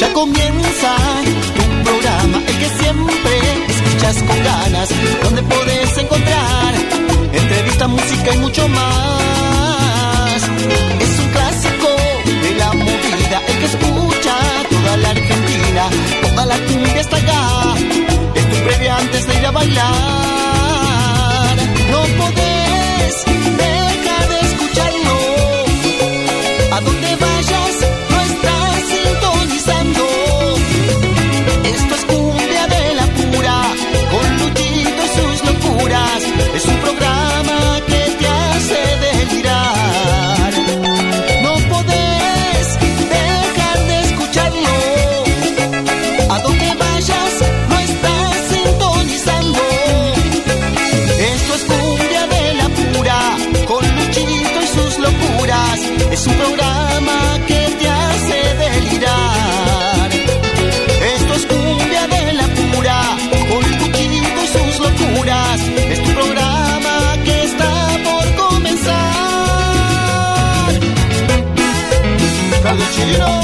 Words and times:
Ya 0.00 0.10
comienza 0.14 0.96
tu 1.56 1.84
programa, 1.84 2.38
el 2.38 2.58
que 2.58 2.68
siempre 2.82 3.32
escuchas 3.68 4.22
con 4.22 4.42
ganas, 4.42 4.88
donde 5.22 5.42
podés 5.42 5.98
encontrar 5.98 6.74
entrevista, 7.34 7.86
música 7.86 8.34
y 8.34 8.38
mucho 8.38 8.66
más. 8.68 10.42
Es 11.00 11.18
un 11.18 11.28
clásico 11.32 11.88
de 12.24 12.54
la 12.56 12.72
movida, 12.72 13.42
el 13.46 13.58
que 13.58 13.66
escucha 13.66 14.36
toda 14.70 14.96
la 14.96 15.10
Argentina, 15.10 15.90
toda 16.22 16.46
la 16.46 16.56
cumbia 16.60 17.00
está 17.02 17.16
acá. 17.18 17.74
Es 18.36 18.50
tu 18.50 18.56
previa 18.64 18.96
antes 18.96 19.26
de 19.26 19.34
ir 19.38 19.44
a 19.44 19.50
bailar. 19.50 20.29
Carlos 73.00 73.16
Chileno 73.16 73.39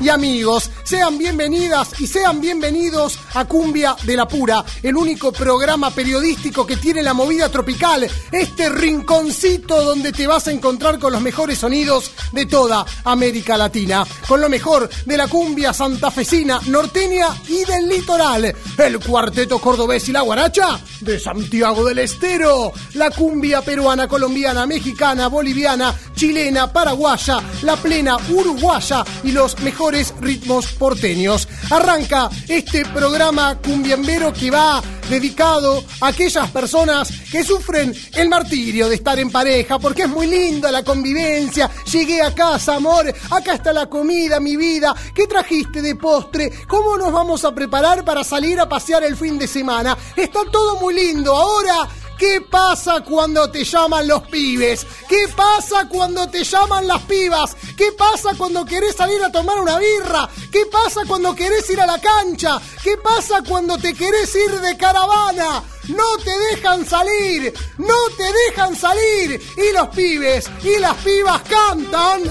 y 0.00 0.08
amigos. 0.08 0.70
Sean 0.84 1.18
bienvenidas 1.18 2.00
y 2.00 2.06
sean 2.06 2.40
bienvenidos 2.40 3.18
a 3.34 3.44
Cumbia 3.44 3.96
de 4.04 4.16
la 4.16 4.26
Pura, 4.26 4.64
el 4.82 4.96
único 4.96 5.32
programa 5.32 5.90
periodístico 5.90 6.66
que 6.66 6.76
tiene 6.76 7.02
la 7.02 7.14
movida 7.14 7.48
tropical, 7.48 8.08
este 8.32 8.68
rinconcito 8.68 9.82
donde 9.82 10.12
te 10.12 10.26
vas 10.26 10.48
a 10.48 10.52
encontrar 10.52 10.98
con 10.98 11.12
los 11.12 11.20
mejores 11.20 11.58
sonidos 11.58 12.12
de 12.32 12.46
toda 12.46 12.84
América 13.04 13.56
Latina, 13.56 14.06
con 14.26 14.40
lo 14.40 14.48
mejor 14.48 14.88
de 15.06 15.16
la 15.16 15.28
cumbia 15.28 15.72
santafesina, 15.72 16.60
norteña 16.66 17.28
y 17.48 17.64
del 17.64 17.88
litoral, 17.88 18.54
el 18.78 19.00
cuarteto 19.00 19.58
cordobés 19.58 20.08
y 20.08 20.12
la 20.12 20.22
guaracha 20.22 20.80
de 21.00 21.18
Santiago 21.18 21.84
del 21.84 22.00
Estero, 22.00 22.72
la 22.94 23.10
cumbia 23.10 23.62
peruana, 23.62 24.08
colombiana, 24.08 24.66
mexicana, 24.66 25.28
boliviana, 25.28 25.94
chilena, 26.14 26.72
paraguaya, 26.72 27.38
la 27.62 27.76
plena 27.76 28.16
uruguaya 28.30 29.04
y 29.24 29.32
los 29.32 29.58
mejores 29.60 30.14
ritmos 30.20 30.66
porteños. 30.72 31.48
Arranca 31.70 32.28
este 32.48 32.84
programa 32.86 33.56
cumbiambero 33.58 34.32
que 34.32 34.50
va 34.50 34.82
dedicado 35.08 35.84
a 36.00 36.08
aquellas 36.08 36.50
personas 36.50 37.10
que 37.30 37.42
sufren 37.42 37.94
el 38.14 38.28
martirio 38.28 38.88
de 38.88 38.96
estar 38.96 39.18
en 39.18 39.30
pareja, 39.30 39.78
porque 39.78 40.02
es 40.02 40.08
muy 40.08 40.26
linda 40.26 40.70
la 40.70 40.82
convivencia. 40.82 41.70
Llegué 41.90 42.22
a 42.22 42.34
casa, 42.34 42.76
amor, 42.76 43.12
acá 43.30 43.54
está 43.54 43.72
la 43.72 43.86
comida, 43.86 44.40
mi 44.40 44.56
vida. 44.56 44.94
¿Qué 45.14 45.26
trajiste 45.26 45.82
de 45.82 45.94
postre? 45.96 46.52
¿Cómo 46.68 46.96
nos 46.96 47.12
vamos 47.12 47.44
a 47.44 47.54
preparar 47.54 48.04
para 48.04 48.24
salir 48.24 48.60
a 48.60 48.68
pasear 48.68 49.04
el 49.04 49.16
fin 49.16 49.38
de 49.38 49.46
semana? 49.46 49.96
Está 50.16 50.40
todo 50.50 50.78
muy 50.80 50.94
lindo. 50.94 51.34
Ahora 51.34 51.88
¿Qué 52.18 52.40
pasa 52.40 53.02
cuando 53.02 53.48
te 53.48 53.62
llaman 53.62 54.08
los 54.08 54.22
pibes? 54.24 54.84
¿Qué 55.08 55.28
pasa 55.36 55.88
cuando 55.88 56.28
te 56.28 56.42
llaman 56.42 56.88
las 56.88 57.02
pibas? 57.02 57.56
¿Qué 57.76 57.92
pasa 57.92 58.30
cuando 58.36 58.64
querés 58.64 58.96
salir 58.96 59.22
a 59.22 59.30
tomar 59.30 59.60
una 59.60 59.78
birra? 59.78 60.28
¿Qué 60.50 60.66
pasa 60.66 61.02
cuando 61.06 61.34
querés 61.36 61.70
ir 61.70 61.80
a 61.80 61.86
la 61.86 62.00
cancha? 62.00 62.60
¿Qué 62.82 62.96
pasa 62.96 63.42
cuando 63.46 63.78
te 63.78 63.94
querés 63.94 64.34
ir 64.34 64.50
de 64.60 64.76
caravana? 64.76 65.62
No 65.88 66.18
te 66.18 66.36
dejan 66.50 66.84
salir, 66.84 67.54
no 67.78 67.94
te 68.16 68.24
dejan 68.24 68.74
salir. 68.74 69.40
Y 69.56 69.72
los 69.72 69.88
pibes 69.88 70.50
y 70.64 70.76
las 70.80 70.96
pibas 70.96 71.40
cantan 71.42 72.22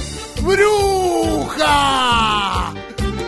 ¡Bruja! 0.42 1.54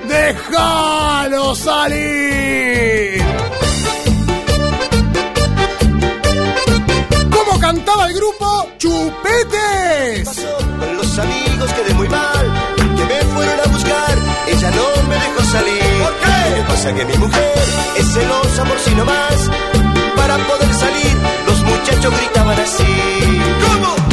¡Déjalo 0.08 1.56
salir! 1.56 3.24
¿Cómo 8.09 8.09
cantaba 8.09 8.12
el 8.12 8.16
grupo 8.16 8.70
Chupetes? 8.78 10.25
pasó 10.25 10.58
con 10.80 10.97
los 10.97 11.20
amigos 11.20 11.74
quedé 11.74 11.94
muy 11.94 12.09
mal 12.09 12.46
que 12.97 13.06
me 13.06 13.20
fueron 13.34 13.59
a 13.59 13.68
buscar 13.72 14.18
ella 14.47 14.72
no 14.72 15.03
me 15.09 15.16
dejó 15.16 15.44
salir 15.52 16.03
¿por 16.03 16.14
qué? 16.14 16.58
me 16.58 16.64
pasa 16.68 16.94
que 16.96 17.06
mi 17.06 17.18
mujer 17.18 17.64
es 17.97 18.14
celosa 18.14 18.64
por 18.66 18.80
si 18.80 18.96
no 18.96 19.06
más 19.06 19.50
para 20.16 20.38
poder 20.38 20.74
salir 20.74 21.18
los 21.47 21.64
muchachos 21.64 22.14
gritaban 22.18 22.59
así 22.59 22.84
¿cómo? 23.64 24.09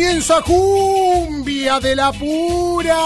Comienza 0.00 0.40
Cumbia 0.40 1.78
de 1.78 1.94
la 1.94 2.10
Pura. 2.10 2.96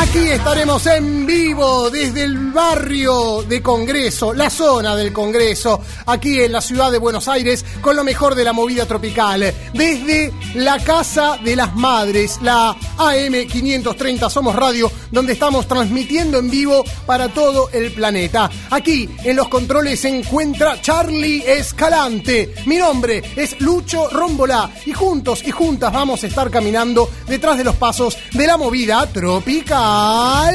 Aquí 0.00 0.28
estaremos 0.28 0.86
en 0.86 1.26
vivo 1.26 1.90
desde 1.90 2.22
el 2.22 2.52
barrio 2.52 3.42
de 3.42 3.60
Congreso, 3.60 4.32
la 4.32 4.48
zona 4.48 4.94
del 4.94 5.12
Congreso, 5.12 5.80
aquí 6.06 6.40
en 6.40 6.52
la 6.52 6.60
ciudad 6.60 6.92
de 6.92 6.98
Buenos 6.98 7.26
Aires, 7.26 7.64
con 7.80 7.96
lo 7.96 8.04
mejor 8.04 8.36
de 8.36 8.44
la 8.44 8.52
movida 8.52 8.86
tropical. 8.86 9.52
Desde 9.74 10.32
la 10.54 10.78
Casa 10.78 11.38
de 11.42 11.56
las 11.56 11.74
Madres, 11.74 12.38
la 12.40 12.70
AM 12.96 13.48
530 13.50 14.30
Somos 14.30 14.54
Radio, 14.54 14.92
donde 15.10 15.32
estamos 15.32 15.66
transmitiendo 15.66 16.38
en 16.38 16.50
vivo 16.50 16.84
para 17.06 17.28
todo 17.28 17.70
el 17.72 17.92
planeta. 17.92 18.50
Aquí 18.70 19.08
en 19.24 19.36
los 19.36 19.48
controles 19.48 20.00
se 20.00 20.08
encuentra 20.08 20.80
Charlie 20.80 21.42
Escalante. 21.46 22.54
Mi 22.66 22.76
nombre 22.76 23.22
es 23.36 23.60
Lucho 23.60 24.08
Rombolá 24.10 24.70
y 24.86 24.92
juntos 24.92 25.42
y 25.46 25.50
juntas 25.50 25.92
vamos 25.92 26.22
a 26.24 26.26
estar 26.26 26.50
caminando 26.50 27.10
detrás 27.26 27.58
de 27.58 27.64
los 27.64 27.76
pasos 27.76 28.16
de 28.32 28.46
la 28.46 28.56
movida 28.56 29.06
tropical. 29.12 30.54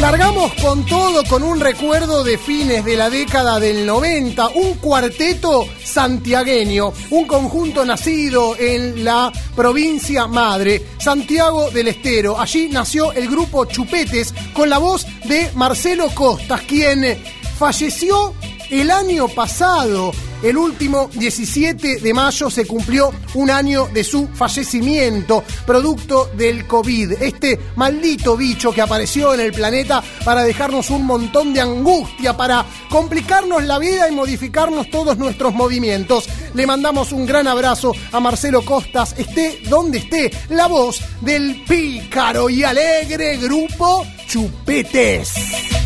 Largamos 0.00 0.54
con 0.54 0.86
todo 0.86 1.22
con 1.24 1.42
un 1.42 1.60
recuerdo 1.60 2.24
de 2.24 2.38
fines 2.38 2.84
de 2.84 2.96
la 2.96 3.10
década 3.10 3.60
del 3.60 3.84
90, 3.84 4.48
un 4.54 4.74
cuarteto 4.74 5.66
santiagueño, 5.98 6.92
un 7.10 7.26
conjunto 7.26 7.84
nacido 7.84 8.54
en 8.56 9.04
la 9.04 9.32
provincia 9.56 10.28
madre, 10.28 10.80
Santiago 10.96 11.72
del 11.72 11.88
Estero. 11.88 12.38
Allí 12.38 12.68
nació 12.68 13.10
el 13.10 13.26
grupo 13.26 13.64
Chupetes 13.64 14.32
con 14.52 14.70
la 14.70 14.78
voz 14.78 15.04
de 15.24 15.50
Marcelo 15.56 16.08
Costas, 16.14 16.60
quien 16.60 17.20
falleció 17.58 18.32
el 18.70 18.92
año 18.92 19.26
pasado, 19.26 20.12
el 20.42 20.56
último 20.56 21.10
17 21.12 21.96
de 22.00 22.14
mayo, 22.14 22.50
se 22.50 22.66
cumplió 22.66 23.12
un 23.34 23.50
año 23.50 23.88
de 23.92 24.04
su 24.04 24.28
fallecimiento, 24.28 25.42
producto 25.66 26.30
del 26.36 26.66
COVID. 26.66 27.22
Este 27.22 27.58
maldito 27.76 28.36
bicho 28.36 28.72
que 28.72 28.82
apareció 28.82 29.34
en 29.34 29.40
el 29.40 29.52
planeta 29.52 30.02
para 30.24 30.42
dejarnos 30.42 30.90
un 30.90 31.06
montón 31.06 31.52
de 31.52 31.60
angustia, 31.60 32.36
para 32.36 32.64
complicarnos 32.88 33.64
la 33.64 33.78
vida 33.78 34.08
y 34.08 34.14
modificarnos 34.14 34.90
todos 34.90 35.18
nuestros 35.18 35.54
movimientos. 35.54 36.28
Le 36.54 36.66
mandamos 36.66 37.12
un 37.12 37.26
gran 37.26 37.46
abrazo 37.46 37.92
a 38.12 38.20
Marcelo 38.20 38.62
Costas, 38.64 39.14
esté 39.18 39.60
donde 39.68 39.98
esté, 39.98 40.30
la 40.50 40.66
voz 40.66 41.00
del 41.20 41.62
pícaro 41.66 42.48
y 42.48 42.62
alegre 42.62 43.36
grupo 43.36 44.06
Chupetes. 44.26 45.77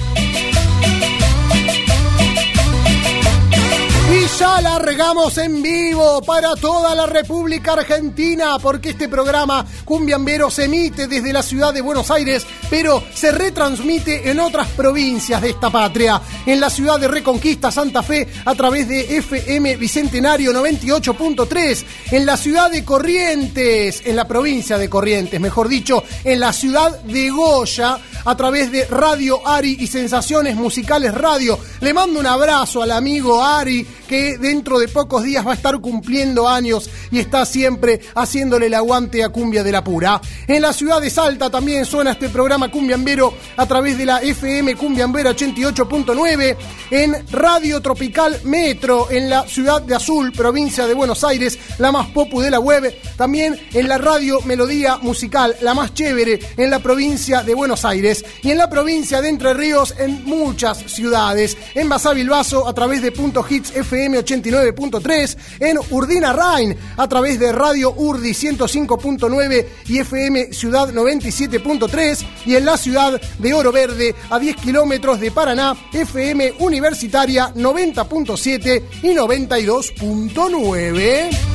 Y 4.13 4.27
ya 4.39 4.61
largamos 4.61 5.39
en 5.39 5.63
vivo 5.63 6.21
para 6.21 6.55
toda 6.57 6.95
la 6.95 7.07
República 7.07 7.73
Argentina, 7.73 8.59
porque 8.61 8.91
este 8.91 9.09
programa 9.09 9.65
Cumbiambero 9.87 10.51
se 10.51 10.65
emite 10.65 11.07
desde 11.07 11.33
la 11.33 11.43
ciudad 11.43 11.73
de 11.73 11.81
Buenos 11.81 12.11
Aires, 12.11 12.47
pero 12.69 13.03
se 13.15 13.33
retransmite 13.33 14.31
en 14.31 14.39
otras 14.39 14.69
provincias 14.69 15.41
de 15.41 15.51
esta 15.51 15.71
patria. 15.71 16.21
En 16.45 16.61
la 16.61 16.69
ciudad 16.69 17.01
de 17.01 17.09
Reconquista, 17.09 17.71
Santa 17.71 18.03
Fe, 18.03 18.29
a 18.45 18.55
través 18.55 18.87
de 18.87 19.17
FM 19.17 19.77
Bicentenario 19.77 20.53
98.3. 20.53 21.85
En 22.11 22.27
la 22.27 22.37
ciudad 22.37 22.71
de 22.71 22.85
Corrientes, 22.85 24.03
en 24.05 24.17
la 24.17 24.29
provincia 24.29 24.77
de 24.77 24.91
Corrientes, 24.91 25.41
mejor 25.41 25.69
dicho, 25.69 26.05
en 26.23 26.39
la 26.39 26.53
ciudad 26.53 27.01
de 27.01 27.31
Goya, 27.31 27.99
a 28.25 28.37
través 28.37 28.71
de 28.71 28.85
Radio 28.87 29.47
Ari 29.47 29.79
y 29.81 29.87
Sensaciones 29.87 30.55
Musicales 30.57 31.15
Radio. 31.15 31.59
Le 31.81 31.93
mando 31.95 32.21
un 32.21 32.27
abrazo 32.27 32.83
al 32.83 32.93
amigo 32.93 33.43
Ari 33.43 33.87
que 34.09 34.39
dentro 34.39 34.79
de 34.79 34.89
pocos 34.89 35.23
días 35.23 35.47
va 35.47 35.53
a 35.53 35.55
estar 35.55 35.79
cumpliendo 35.81 36.49
años 36.49 36.91
y 37.11 37.19
está 37.19 37.45
siempre 37.45 38.01
haciéndole 38.15 38.67
el 38.67 38.75
aguante 38.75 39.25
a 39.25 39.31
Cumbia 39.31 39.63
de 39.63 39.73
la 39.73 39.85
Pura. 39.85 40.21
En 40.47 40.63
la 40.63 40.73
ciudad 40.73 41.01
de 41.01 41.11
Salta 41.11 41.51
también 41.51 41.85
suena 41.85 42.13
este 42.13 42.29
programa 42.29 42.71
Cumbiambero 42.71 43.35
a 43.57 43.67
través 43.67 43.99
de 43.99 44.07
la 44.07 44.23
FM 44.23 44.77
Cumbiambero 44.77 45.31
88.9, 45.31 46.57
en 46.91 47.27
Radio 47.31 47.81
Tropical 47.81 48.41
Metro 48.45 49.11
en 49.11 49.31
la 49.31 49.47
ciudad 49.47 49.83
de 49.83 49.95
Azul, 49.95 50.33
provincia 50.33 50.87
de 50.87 50.95
Buenos 50.95 51.25
Aires, 51.25 51.59
la 51.79 51.93
más 51.93 52.09
popu 52.09 52.41
de 52.41 52.51
la 52.51 52.61
web, 52.61 52.95
también 53.17 53.59
en 53.73 53.89
la 53.89 53.99
Radio 53.99 54.41
Melodía 54.43 54.99
Musical, 54.99 55.57
la 55.61 55.75
más 55.75 55.95
chévere 55.95 56.39
en 56.57 56.71
la 56.71 56.81
provincia 56.81 57.43
de 57.43 57.55
Buenos 57.55 57.85
Aires 57.85 58.25
y 58.43 58.51
en 58.51 58.59
la 58.59 58.69
provincia 58.69 59.21
de 59.21 59.29
Entre 59.29 59.55
Ríos 59.55 59.95
en 59.99 60.25
muchas 60.25 60.79
ciudades, 60.93 61.57
en 61.75 61.89
Basavilbaso 61.89 62.69
a 62.69 62.75
través 62.75 63.03
de 63.03 63.13
Punto 63.13 63.45
Hits 63.49 63.73
89.3, 63.97 65.37
en 65.61 65.79
Urdina 65.91 66.33
Rain 66.33 66.77
a 66.97 67.09
través 67.09 67.39
de 67.39 67.53
Radio 67.53 67.93
Urdi 67.93 68.31
105.9 68.31 69.67
y 69.89 69.99
FM 69.99 70.53
Ciudad 70.53 70.93
97.3 70.93 72.25
y 72.47 72.57
en 72.57 72.65
la 72.65 72.77
ciudad 72.77 73.21
de 73.39 73.55
Oro 73.55 73.71
Verde 73.73 74.15
a 74.31 74.39
10 74.39 74.57
kilómetros 74.57 75.21
de 75.21 75.31
Paraná, 75.31 75.77
FM 75.93 76.55
Universitaria 76.59 77.53
90.7 77.55 78.83
y 79.03 79.09
92.9. 79.09 81.53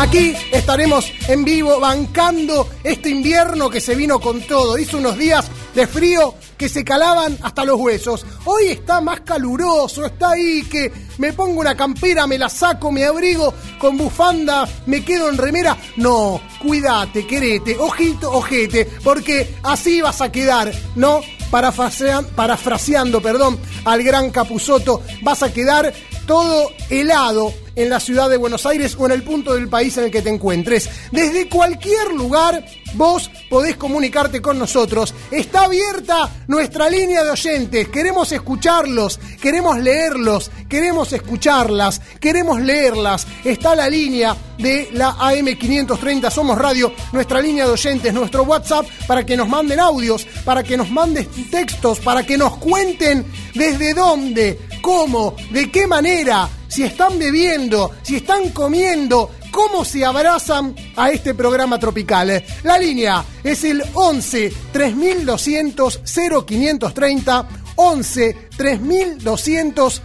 Aquí 0.00 0.34
estaremos 0.50 1.12
en 1.28 1.44
vivo 1.44 1.78
bancando 1.78 2.66
este 2.82 3.10
invierno 3.10 3.68
que 3.68 3.82
se 3.82 3.94
vino 3.94 4.18
con 4.18 4.40
todo. 4.40 4.78
Hizo 4.78 4.96
unos 4.96 5.18
días 5.18 5.50
de 5.74 5.86
frío 5.86 6.34
que 6.56 6.68
se 6.68 6.84
calaban 6.84 7.38
hasta 7.42 7.64
los 7.64 7.80
huesos. 7.80 8.26
Hoy 8.44 8.68
está 8.68 9.00
más 9.00 9.20
caluroso, 9.20 10.06
está 10.06 10.30
ahí 10.30 10.62
que 10.62 10.92
me 11.18 11.32
pongo 11.32 11.60
una 11.60 11.76
campera, 11.76 12.26
me 12.26 12.38
la 12.38 12.48
saco, 12.48 12.92
me 12.92 13.04
abrigo 13.04 13.54
con 13.78 13.96
bufanda, 13.96 14.68
me 14.86 15.04
quedo 15.04 15.28
en 15.28 15.38
remera. 15.38 15.76
No, 15.96 16.40
cuídate, 16.60 17.26
querete, 17.26 17.78
ojito, 17.78 18.30
ojete, 18.30 18.86
porque 19.02 19.56
así 19.62 20.00
vas 20.00 20.20
a 20.20 20.30
quedar, 20.32 20.72
¿no? 20.96 21.20
Parafraseando, 21.50 23.20
perdón, 23.20 23.58
al 23.84 24.02
gran 24.02 24.30
Capuzoto, 24.30 25.02
vas 25.22 25.42
a 25.42 25.52
quedar 25.52 25.92
todo 26.26 26.70
helado 26.90 27.52
en 27.74 27.90
la 27.90 27.98
ciudad 27.98 28.30
de 28.30 28.36
Buenos 28.36 28.64
Aires 28.66 28.96
o 28.96 29.06
en 29.06 29.12
el 29.12 29.24
punto 29.24 29.54
del 29.54 29.68
país 29.68 29.96
en 29.98 30.04
el 30.04 30.10
que 30.12 30.22
te 30.22 30.30
encuentres. 30.30 30.88
Desde 31.10 31.48
cualquier 31.48 32.12
lugar 32.12 32.64
vos 32.94 33.30
podés 33.48 33.76
comunicarte 33.76 34.40
con 34.40 34.58
nosotros. 34.58 35.14
Está 35.30 35.64
abierta 35.64 36.28
nuestra 36.46 36.88
línea 36.88 37.22
de 37.24 37.30
oyentes. 37.30 37.88
Queremos 37.88 38.32
escucharlos, 38.32 39.18
queremos 39.40 39.78
leerlos, 39.78 40.50
queremos 40.68 41.12
escucharlas, 41.12 42.00
queremos 42.20 42.60
leerlas. 42.60 43.26
Está 43.44 43.74
la 43.74 43.88
línea 43.88 44.36
de 44.58 44.90
la 44.92 45.16
AM530 45.16 46.30
Somos 46.30 46.58
Radio, 46.58 46.92
nuestra 47.12 47.40
línea 47.40 47.66
de 47.66 47.72
oyentes, 47.72 48.12
nuestro 48.12 48.42
WhatsApp 48.42 48.86
para 49.06 49.24
que 49.24 49.36
nos 49.36 49.48
manden 49.48 49.80
audios, 49.80 50.26
para 50.44 50.62
que 50.62 50.76
nos 50.76 50.90
manden 50.90 51.26
textos, 51.50 52.00
para 52.00 52.24
que 52.24 52.36
nos 52.36 52.56
cuenten 52.58 53.24
desde 53.54 53.94
dónde, 53.94 54.58
cómo, 54.82 55.34
de 55.50 55.70
qué 55.70 55.86
manera 55.86 56.48
si 56.70 56.84
están 56.84 57.18
bebiendo, 57.18 57.90
si 58.02 58.16
están 58.16 58.50
comiendo, 58.50 59.30
cómo 59.50 59.84
se 59.84 60.04
abrazan 60.04 60.74
a 60.96 61.10
este 61.10 61.34
programa 61.34 61.78
tropical. 61.78 62.42
La 62.62 62.78
línea 62.78 63.24
es 63.42 63.64
el 63.64 63.82
11 63.94 64.52
3200 64.72 66.00
0530 66.04 67.48
11 67.76 68.48
3200 68.56 70.02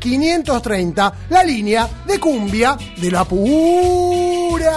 0530. 0.00 1.14
La 1.30 1.44
línea 1.44 1.88
de 2.06 2.18
cumbia 2.18 2.76
de 2.96 3.10
la 3.10 3.24
pura. 3.24 4.74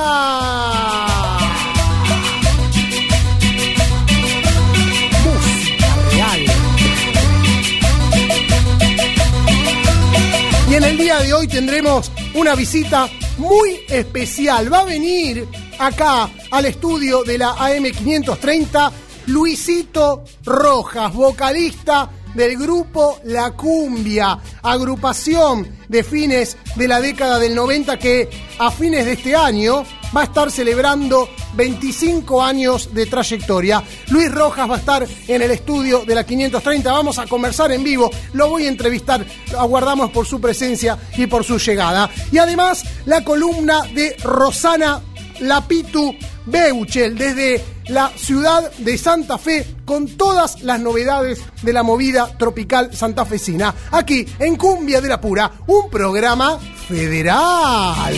Y 10.70 10.76
en 10.76 10.84
el 10.84 10.98
día 10.98 11.20
de 11.20 11.34
hoy 11.34 11.48
tendremos 11.48 12.12
una 12.34 12.54
visita 12.54 13.10
muy 13.38 13.80
especial. 13.90 14.72
Va 14.72 14.80
a 14.80 14.86
venir 14.86 15.48
acá 15.80 16.30
al 16.52 16.66
estudio 16.66 17.24
de 17.24 17.38
la 17.38 17.56
AM530 17.56 18.92
Luisito 19.28 20.24
Rojas, 20.44 21.14
vocalista 21.14 22.10
del 22.38 22.56
grupo 22.56 23.20
La 23.24 23.52
Cumbia, 23.52 24.38
agrupación 24.62 25.68
de 25.90 26.04
fines 26.04 26.56
de 26.76 26.88
la 26.88 27.02
década 27.02 27.40
del 27.40 27.56
90 27.56 27.98
que 27.98 28.30
a 28.60 28.70
fines 28.70 29.06
de 29.06 29.14
este 29.14 29.36
año 29.36 29.84
va 30.16 30.22
a 30.22 30.26
estar 30.26 30.52
celebrando 30.52 31.28
25 31.56 32.44
años 32.44 32.94
de 32.94 33.08
trayectoria. 33.08 33.84
Luis 34.10 34.32
Rojas 34.32 34.70
va 34.70 34.76
a 34.76 34.78
estar 34.78 35.08
en 35.28 35.42
el 35.42 35.50
estudio 35.50 36.06
de 36.06 36.14
la 36.14 36.26
530. 36.28 36.92
Vamos 36.92 37.18
a 37.18 37.26
conversar 37.26 37.72
en 37.72 37.84
vivo. 37.84 38.12
Lo 38.34 38.52
voy 38.52 38.68
a 38.68 38.70
entrevistar. 38.70 39.26
Aguardamos 39.58 40.12
por 40.12 40.28
su 40.28 40.40
presencia 40.40 40.96
y 41.18 41.26
por 41.26 41.44
su 41.44 41.58
llegada. 41.58 42.08
Y 42.32 42.38
además, 42.38 42.84
la 43.06 43.24
columna 43.24 43.82
de 43.96 44.16
Rosana 44.24 45.02
Lapitu 45.40 46.16
Beuchel 46.48 47.18
desde 47.18 47.64
la 47.90 48.10
ciudad 48.16 48.72
de 48.78 48.98
Santa 48.98 49.38
Fe 49.38 49.66
con 49.86 50.08
todas 50.18 50.64
las 50.64 50.80
novedades 50.80 51.40
de 51.62 51.74
la 51.74 51.84
movida 51.84 52.36
tropical 52.38 52.96
santafesina. 52.96 53.74
Aquí 53.92 54.26
en 54.40 54.56
Cumbia 54.56 55.02
de 55.02 55.10
la 55.10 55.22
Pura, 55.22 55.52
un 55.68 55.90
programa 55.90 56.58
federal. 56.88 58.14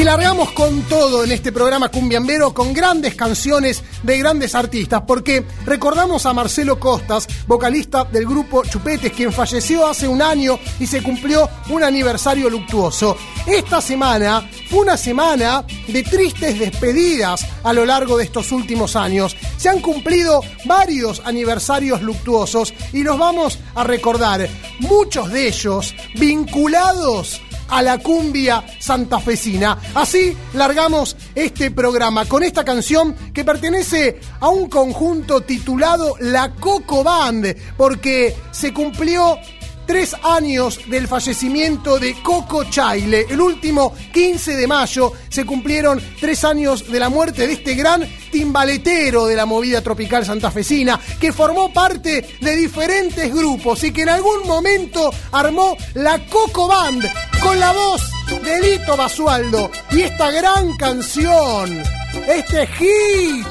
Y 0.04 0.06
largamos 0.06 0.50
con 0.50 0.82
todo 0.82 1.24
en 1.24 1.32
este 1.32 1.50
programa 1.50 1.88
cumbiambero, 1.88 2.52
con 2.52 2.74
grandes 2.74 3.14
canciones 3.14 3.82
de 4.02 4.18
grandes 4.18 4.54
artistas, 4.54 5.00
porque 5.06 5.46
recordamos 5.64 6.26
a 6.26 6.34
Marcelo 6.34 6.78
Costas, 6.78 7.26
vocalista 7.46 8.04
del 8.04 8.26
grupo 8.26 8.64
Chupetes, 8.66 9.12
quien 9.12 9.32
falleció 9.32 9.86
hace 9.86 10.06
un 10.06 10.20
año 10.20 10.58
y 10.78 10.86
se 10.86 11.02
cumplió 11.02 11.48
un 11.70 11.84
aniversario 11.84 12.50
luctuoso. 12.50 13.16
Esta 13.46 13.80
semana 13.80 14.46
fue 14.68 14.80
una 14.80 14.98
semana 14.98 15.64
de 15.88 16.02
tristes 16.02 16.58
despedidas 16.58 17.46
a 17.62 17.72
lo 17.72 17.86
largo 17.86 18.18
de 18.18 18.24
estos 18.24 18.52
últimos 18.52 18.96
años. 18.96 19.34
Se 19.56 19.70
han 19.70 19.80
cumplido 19.80 20.42
varios 20.66 21.22
aniversarios 21.24 22.02
luctuosos 22.02 22.74
y 22.92 23.02
los 23.02 23.16
vamos 23.16 23.58
a 23.74 23.84
recordar, 23.84 24.50
muchos 24.80 25.30
de 25.30 25.48
ellos 25.48 25.94
vinculados 26.16 27.40
a 27.68 27.82
la 27.82 27.98
cumbia 27.98 28.64
santafesina. 28.78 29.78
Así 29.94 30.36
largamos 30.54 31.16
este 31.34 31.70
programa 31.70 32.24
con 32.26 32.42
esta 32.42 32.64
canción 32.64 33.14
que 33.32 33.44
pertenece 33.44 34.20
a 34.40 34.48
un 34.48 34.68
conjunto 34.68 35.40
titulado 35.42 36.16
La 36.20 36.54
Coco 36.54 37.02
Band, 37.02 37.56
porque 37.76 38.34
se 38.52 38.72
cumplió 38.72 39.38
tres 39.86 40.14
años 40.22 40.80
del 40.88 41.08
fallecimiento 41.08 41.98
de 41.98 42.14
Coco 42.22 42.64
Chaile. 42.64 43.26
El 43.28 43.40
último 43.40 43.94
15 44.12 44.56
de 44.56 44.66
mayo 44.66 45.12
se 45.28 45.44
cumplieron 45.44 46.00
tres 46.20 46.44
años 46.44 46.90
de 46.90 46.98
la 46.98 47.08
muerte 47.08 47.46
de 47.46 47.54
este 47.54 47.74
gran 47.74 48.06
timbaletero 48.30 49.26
de 49.26 49.36
la 49.36 49.46
movida 49.46 49.80
tropical 49.82 50.24
santafesina, 50.24 51.00
que 51.20 51.32
formó 51.32 51.72
parte 51.72 52.36
de 52.40 52.56
diferentes 52.56 53.32
grupos 53.32 53.84
y 53.84 53.92
que 53.92 54.02
en 54.02 54.10
algún 54.10 54.46
momento 54.46 55.10
armó 55.32 55.76
la 55.94 56.18
Coco 56.26 56.68
Band 56.68 57.04
con 57.42 57.58
la 57.58 57.72
voz 57.72 58.02
de 58.42 58.60
Lito 58.60 58.96
Basualdo 58.96 59.70
y 59.90 60.02
esta 60.02 60.30
gran 60.30 60.76
canción, 60.76 61.82
este 62.28 62.66
hit 62.66 63.46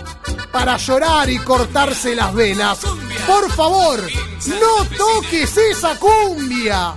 para 0.52 0.78
llorar 0.78 1.30
y 1.30 1.38
cortarse 1.40 2.16
las 2.16 2.34
venas. 2.34 2.80
Por 3.26 3.52
favor, 3.52 4.00
no 4.62 4.98
toques 4.98 5.58
esa 5.58 5.98
cumbia. 6.00 6.94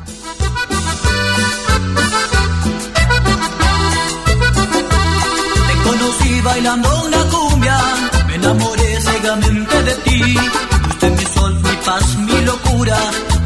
Te 5.68 5.88
conocí 5.88 6.40
bailando 6.42 7.04
una 7.06 7.24
cumbia, 7.24 7.78
me 8.26 8.34
enamoré 8.34 9.00
ciegamente 9.00 9.82
de 9.82 9.94
ti. 9.94 10.38
Fuiste 10.82 11.10
mi 11.10 11.24
sol, 11.24 11.54
mi 11.54 11.76
paz, 11.84 12.16
mi 12.16 12.40
locura, 12.44 12.98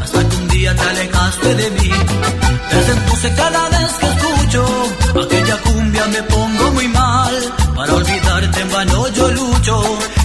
hasta 0.03 0.29
que 0.29 0.35
un 0.35 0.47
día 0.49 0.75
te 0.75 0.81
alejaste 0.81 1.55
de 1.55 1.71
mí. 1.71 1.91
Desde 2.71 2.91
entonces 2.93 3.33
cada 3.35 3.69
vez 3.69 3.91
que 3.99 4.07
escucho 4.07 4.65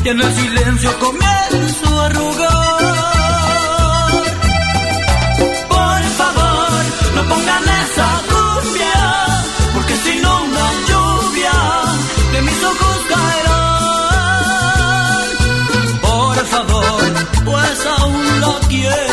y 0.07 0.09
en 0.09 0.21
el 0.21 0.33
silencio 0.35 0.91
comienzo 1.01 2.01
a 2.01 2.09
rogar. 2.11 2.83
Por 5.69 6.03
favor, 6.21 6.81
no 7.17 7.23
pongan 7.31 7.65
esa 7.83 8.09
cumbia, 8.31 8.99
porque 9.75 9.95
si 10.05 10.13
no 10.21 10.33
una 10.45 10.67
lluvia 10.89 11.57
de 12.33 12.39
mis 12.43 12.61
ojos 12.73 12.99
caerán. 13.13 14.47
Por 16.03 16.37
favor, 16.55 17.03
pues 17.45 17.87
aún 17.99 18.41
la 18.43 18.55
quiero, 18.69 19.06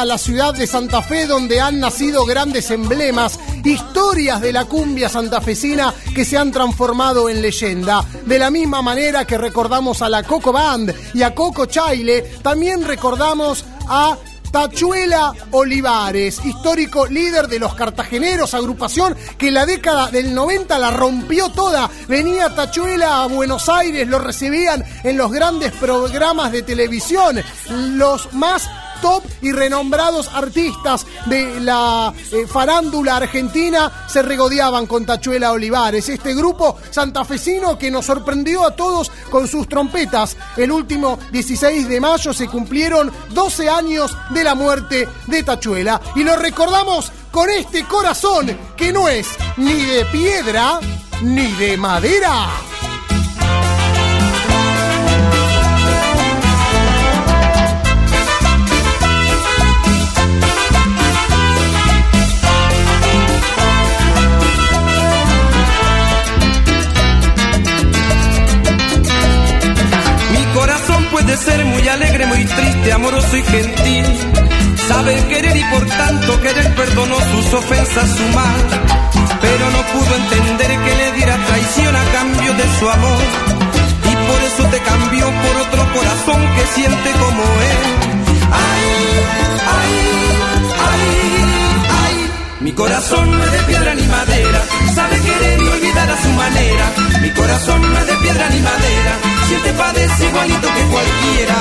a 0.00 0.04
la 0.06 0.16
ciudad 0.16 0.54
de 0.54 0.66
Santa 0.66 1.02
Fe, 1.02 1.26
donde 1.26 1.60
han 1.60 1.78
nacido 1.78 2.24
grandes 2.24 2.70
emblemas, 2.70 3.38
historias 3.62 4.40
de 4.40 4.50
la 4.50 4.64
cumbia 4.64 5.10
santafesina 5.10 5.92
que 6.14 6.24
se 6.24 6.38
han 6.38 6.52
transformado 6.52 7.28
en 7.28 7.42
leyenda. 7.42 8.02
De 8.24 8.38
la 8.38 8.50
misma 8.50 8.80
manera 8.80 9.26
que 9.26 9.36
recordamos 9.36 10.00
a 10.00 10.08
la 10.08 10.22
Coco 10.22 10.52
Band 10.52 10.94
y 11.12 11.22
a 11.22 11.34
Coco 11.34 11.66
Chaile, 11.66 12.22
también 12.42 12.82
recordamos 12.82 13.62
a 13.88 14.16
Tachuela 14.50 15.32
Olivares, 15.52 16.40
histórico 16.44 17.06
líder 17.06 17.46
de 17.46 17.58
los 17.58 17.74
cartageneros, 17.74 18.54
agrupación 18.54 19.14
que 19.38 19.48
en 19.48 19.54
la 19.54 19.66
década 19.66 20.10
del 20.10 20.34
90 20.34 20.78
la 20.78 20.90
rompió 20.90 21.50
toda. 21.50 21.90
Venía 22.08 22.54
Tachuela 22.54 23.22
a 23.22 23.26
Buenos 23.26 23.68
Aires, 23.68 24.08
lo 24.08 24.18
recibían 24.18 24.82
en 25.04 25.16
los 25.18 25.30
grandes 25.30 25.72
programas 25.72 26.52
de 26.52 26.62
televisión, 26.62 27.40
los 27.68 28.32
más 28.32 28.68
top 29.00 29.24
y 29.42 29.52
renombrados 29.52 30.28
artistas 30.28 31.06
de 31.26 31.60
la 31.60 32.12
eh, 32.32 32.46
farándula 32.46 33.16
argentina 33.16 34.06
se 34.08 34.22
regodeaban 34.22 34.86
con 34.86 35.06
Tachuela 35.06 35.52
Olivares. 35.52 36.08
Este 36.08 36.34
grupo 36.34 36.76
santafesino 36.90 37.78
que 37.78 37.90
nos 37.90 38.06
sorprendió 38.06 38.64
a 38.64 38.76
todos 38.76 39.10
con 39.30 39.48
sus 39.48 39.68
trompetas. 39.68 40.36
El 40.56 40.72
último 40.72 41.18
16 41.32 41.88
de 41.88 42.00
mayo 42.00 42.32
se 42.32 42.48
cumplieron 42.48 43.10
12 43.30 43.68
años 43.68 44.16
de 44.30 44.44
la 44.44 44.54
muerte 44.54 45.08
de 45.26 45.42
Tachuela. 45.42 46.00
Y 46.16 46.24
lo 46.24 46.36
recordamos 46.36 47.12
con 47.30 47.48
este 47.50 47.84
corazón 47.84 48.56
que 48.76 48.92
no 48.92 49.08
es 49.08 49.26
ni 49.56 49.74
de 49.84 50.04
piedra 50.06 50.80
ni 51.22 51.46
de 51.52 51.76
madera. 51.76 52.48
Puede 71.30 71.42
ser 71.44 71.64
muy 71.64 71.86
alegre, 71.86 72.26
muy 72.26 72.44
triste, 72.44 72.92
amoroso 72.92 73.36
y 73.36 73.42
gentil. 73.42 74.04
Sabe 74.88 75.14
querer 75.28 75.56
y 75.56 75.64
por 75.64 75.86
tanto 75.86 76.40
querer 76.40 76.74
perdonó 76.74 77.14
sus 77.14 77.54
ofensas, 77.54 78.08
su 78.16 78.24
mal. 78.34 78.60
Pero 79.40 79.70
no 79.70 79.80
pudo 79.92 80.16
entender 80.16 80.70
que 80.70 80.96
le 80.96 81.12
diera 81.12 81.36
traición 81.46 81.94
a 81.94 82.04
cambio 82.12 82.52
de 82.54 82.64
su 82.78 82.90
amor. 82.90 83.22
Y 84.10 84.14
por 84.28 84.42
eso 84.42 84.64
te 84.72 84.78
cambió 84.80 85.26
por 85.26 85.56
otro 85.66 85.92
corazón 85.94 86.40
que 86.56 86.66
siente 86.74 87.10
como 87.12 87.42
él. 87.42 88.00
Mi 92.60 92.72
corazón 92.72 93.30
no 93.30 93.42
es 93.42 93.52
de 93.52 93.58
piedra 93.60 93.94
ni 93.94 94.02
madera, 94.02 94.60
sabe 94.94 95.18
querer 95.18 95.62
y 95.62 95.66
olvidar 95.66 96.10
a 96.10 96.22
su 96.22 96.28
manera. 96.28 96.92
Mi 97.22 97.30
corazón 97.30 97.80
no 97.80 97.98
es 97.98 98.06
de 98.06 98.16
piedra 98.16 98.50
ni 98.50 98.60
madera, 98.60 99.12
siente 99.48 99.72
padece 99.72 100.26
igualito 100.28 100.68
que 100.68 100.82
cualquiera. 100.92 101.56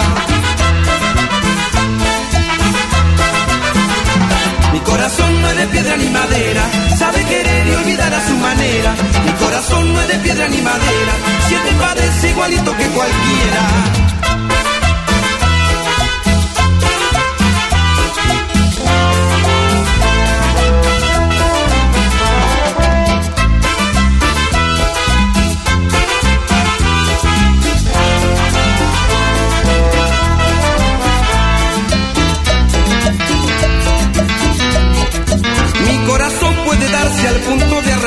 Mi 4.74 4.79
corazón 4.82 5.41
no 5.41 5.48
es 5.48 5.58
de 5.58 5.68
piedra 5.68 5.96
ni 5.96 6.10
madera, 6.10 6.63
sabe 6.98 7.24
querer 7.24 7.68
y 7.68 7.72
olvidar 7.75 8.13
a 8.13 8.27
su 8.27 8.36
manera. 8.36 8.96
Mi 9.25 9.32
corazón 9.46 9.94
no 9.94 10.01
es 10.01 10.08
de 10.10 10.15
piedra 10.15 10.48
ni 10.50 10.62
madera, 10.62 11.13
siente 11.48 11.72
padece 11.79 12.29
igualito 12.29 12.75
que 12.75 12.86
cualquiera. 12.88 14.10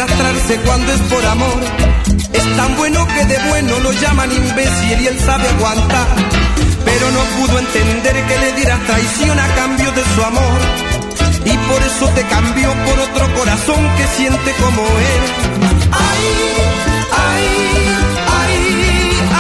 Arrastrarse 0.03 0.57
cuando 0.65 0.93
es 0.93 1.01
por 1.03 1.25
amor. 1.25 1.61
Es 2.33 2.57
tan 2.57 2.77
bueno 2.77 3.07
que 3.07 3.25
de 3.27 3.39
bueno 3.49 3.79
lo 3.81 3.93
llaman 3.93 4.33
imbécil 4.33 5.01
y 5.01 5.07
él 5.07 5.19
sabe 5.21 5.49
aguantar. 5.49 6.09
Pero 6.85 7.11
no 7.11 7.21
pudo 7.39 7.59
entender 7.59 8.27
que 8.27 8.39
le 8.39 8.53
diera 8.53 8.79
traición 8.87 9.39
a 9.39 9.47
cambio 9.55 9.93
de 9.93 10.05
su 10.15 10.23
amor. 10.23 10.61
Y 11.45 11.57
por 11.69 11.83
eso 11.83 12.07
te 12.15 12.23
cambió 12.25 12.69
por 12.87 12.99
otro 12.99 13.35
corazón 13.35 13.81
que 13.97 14.07
siente 14.17 14.53
como 14.61 14.83
él. 14.83 15.23
Ay, 15.93 16.25
ay, 17.29 17.45
ay, 18.41 18.59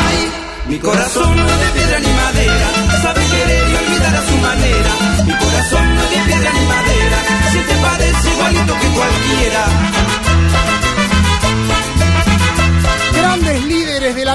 ay. 0.06 0.32
Mi 0.68 0.78
corazón 0.78 1.36
no 1.36 1.48
es 1.48 1.60
de 1.60 1.66
piedra 1.74 1.98
ni 2.00 2.12
madera, 2.12 2.68
sabe 3.02 3.20
querer 3.26 3.61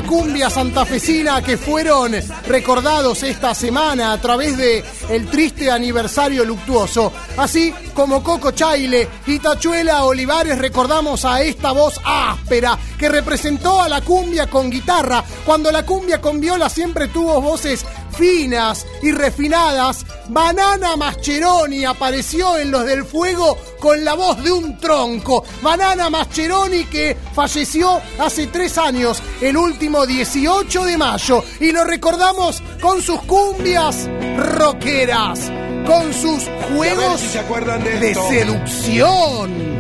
cumbia 0.07 0.49
santafesina 0.49 1.43
que 1.43 1.57
fueron 1.57 2.13
recordados 2.47 3.23
esta 3.23 3.53
semana 3.53 4.13
a 4.13 4.21
través 4.21 4.57
de 4.57 4.83
el 5.09 5.27
triste 5.27 5.69
aniversario 5.69 6.45
luctuoso. 6.45 7.11
Así 7.35 7.73
como 7.93 8.23
Coco 8.23 8.51
Chaile 8.51 9.07
y 9.27 9.37
Tachuela 9.39 10.05
Olivares 10.05 10.57
recordamos 10.57 11.25
a 11.25 11.41
esta 11.41 11.73
voz 11.73 11.99
áspera 12.05 12.79
que 12.97 13.09
representó 13.09 13.81
a 13.81 13.89
la 13.89 14.01
cumbia 14.01 14.47
con 14.47 14.69
guitarra, 14.69 15.23
cuando 15.45 15.71
la 15.71 15.85
cumbia 15.85 16.21
con 16.21 16.39
viola 16.39 16.69
siempre 16.69 17.09
tuvo 17.09 17.41
voces 17.41 17.85
finas 18.17 18.86
y 19.01 19.12
refinadas. 19.12 20.06
Banana 20.30 20.95
Mascheroni 20.95 21.86
apareció 21.86 22.58
en 22.58 22.71
Los 22.71 22.86
del 22.86 23.06
Fuego 23.06 23.58
con 23.80 24.03
la 24.03 24.15
voz 24.15 24.43
de 24.43 24.51
un 24.51 24.77
tronco. 24.77 25.43
Banana 25.62 26.10
Mascheroni 26.10 26.86
que 26.86 27.15
falleció 27.34 28.01
hace 28.19 28.47
tres 28.47 28.77
años, 28.77 29.21
el 29.41 29.56
último 29.56 30.06
18 30.06 30.86
de 30.86 30.97
mayo. 30.97 31.43
Y 31.60 31.71
lo 31.71 31.84
recordamos 31.84 32.62
con 32.82 33.01
sus 33.01 33.21
cumbias 33.21 34.10
rockeras, 34.38 35.51
con 35.86 36.13
sus 36.13 36.43
juegos 36.73 37.19
si 37.19 37.27
se 37.30 37.39
acuerdan 37.39 37.84
de 37.84 37.99
de 37.99 38.15
seducción. 38.15 39.77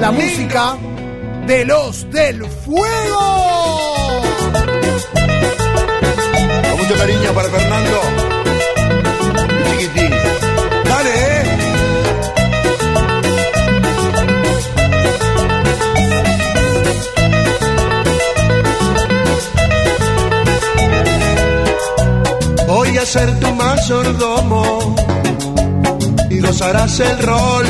La 0.00 0.10
música 0.10 0.76
de 1.46 1.64
los 1.64 2.10
del 2.10 2.44
fuego. 2.44 4.35
Cariño 6.98 7.32
para 7.34 7.48
Fernando. 7.50 8.00
Chiquitín. 9.70 10.10
Dale, 10.84 11.12
eh. 11.32 11.44
Voy 22.66 22.98
a 22.98 23.06
ser 23.06 23.40
tu 23.40 23.52
mayordomo 23.52 24.96
y 26.30 26.40
gozarás 26.40 27.00
el 27.00 27.18
rol 27.22 27.66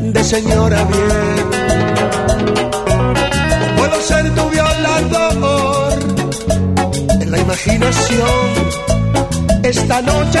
de 0.00 0.24
señora 0.24 0.84
bien. 0.84 1.44
Puedo 3.76 4.00
ser 4.00 4.34
tu 4.34 4.48
violador 4.50 5.57
la 7.30 7.38
imaginación. 7.38 8.28
Esta 9.62 10.00
noche 10.02 10.40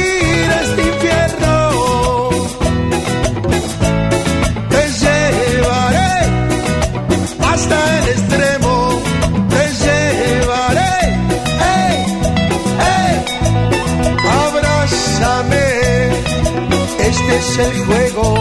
es 17.41 17.57
el 17.57 17.85
juego 17.85 18.35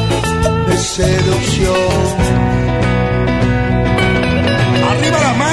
de 0.68 0.76
seducción. 0.76 1.74
¡Arriba 4.90 5.18
la 5.20 5.32
mano! 5.34 5.49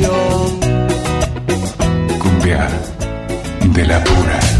Seducción. 0.00 0.60
Cumbia 2.18 2.68
de 3.74 3.86
la 3.86 4.04
pura. 4.04 4.59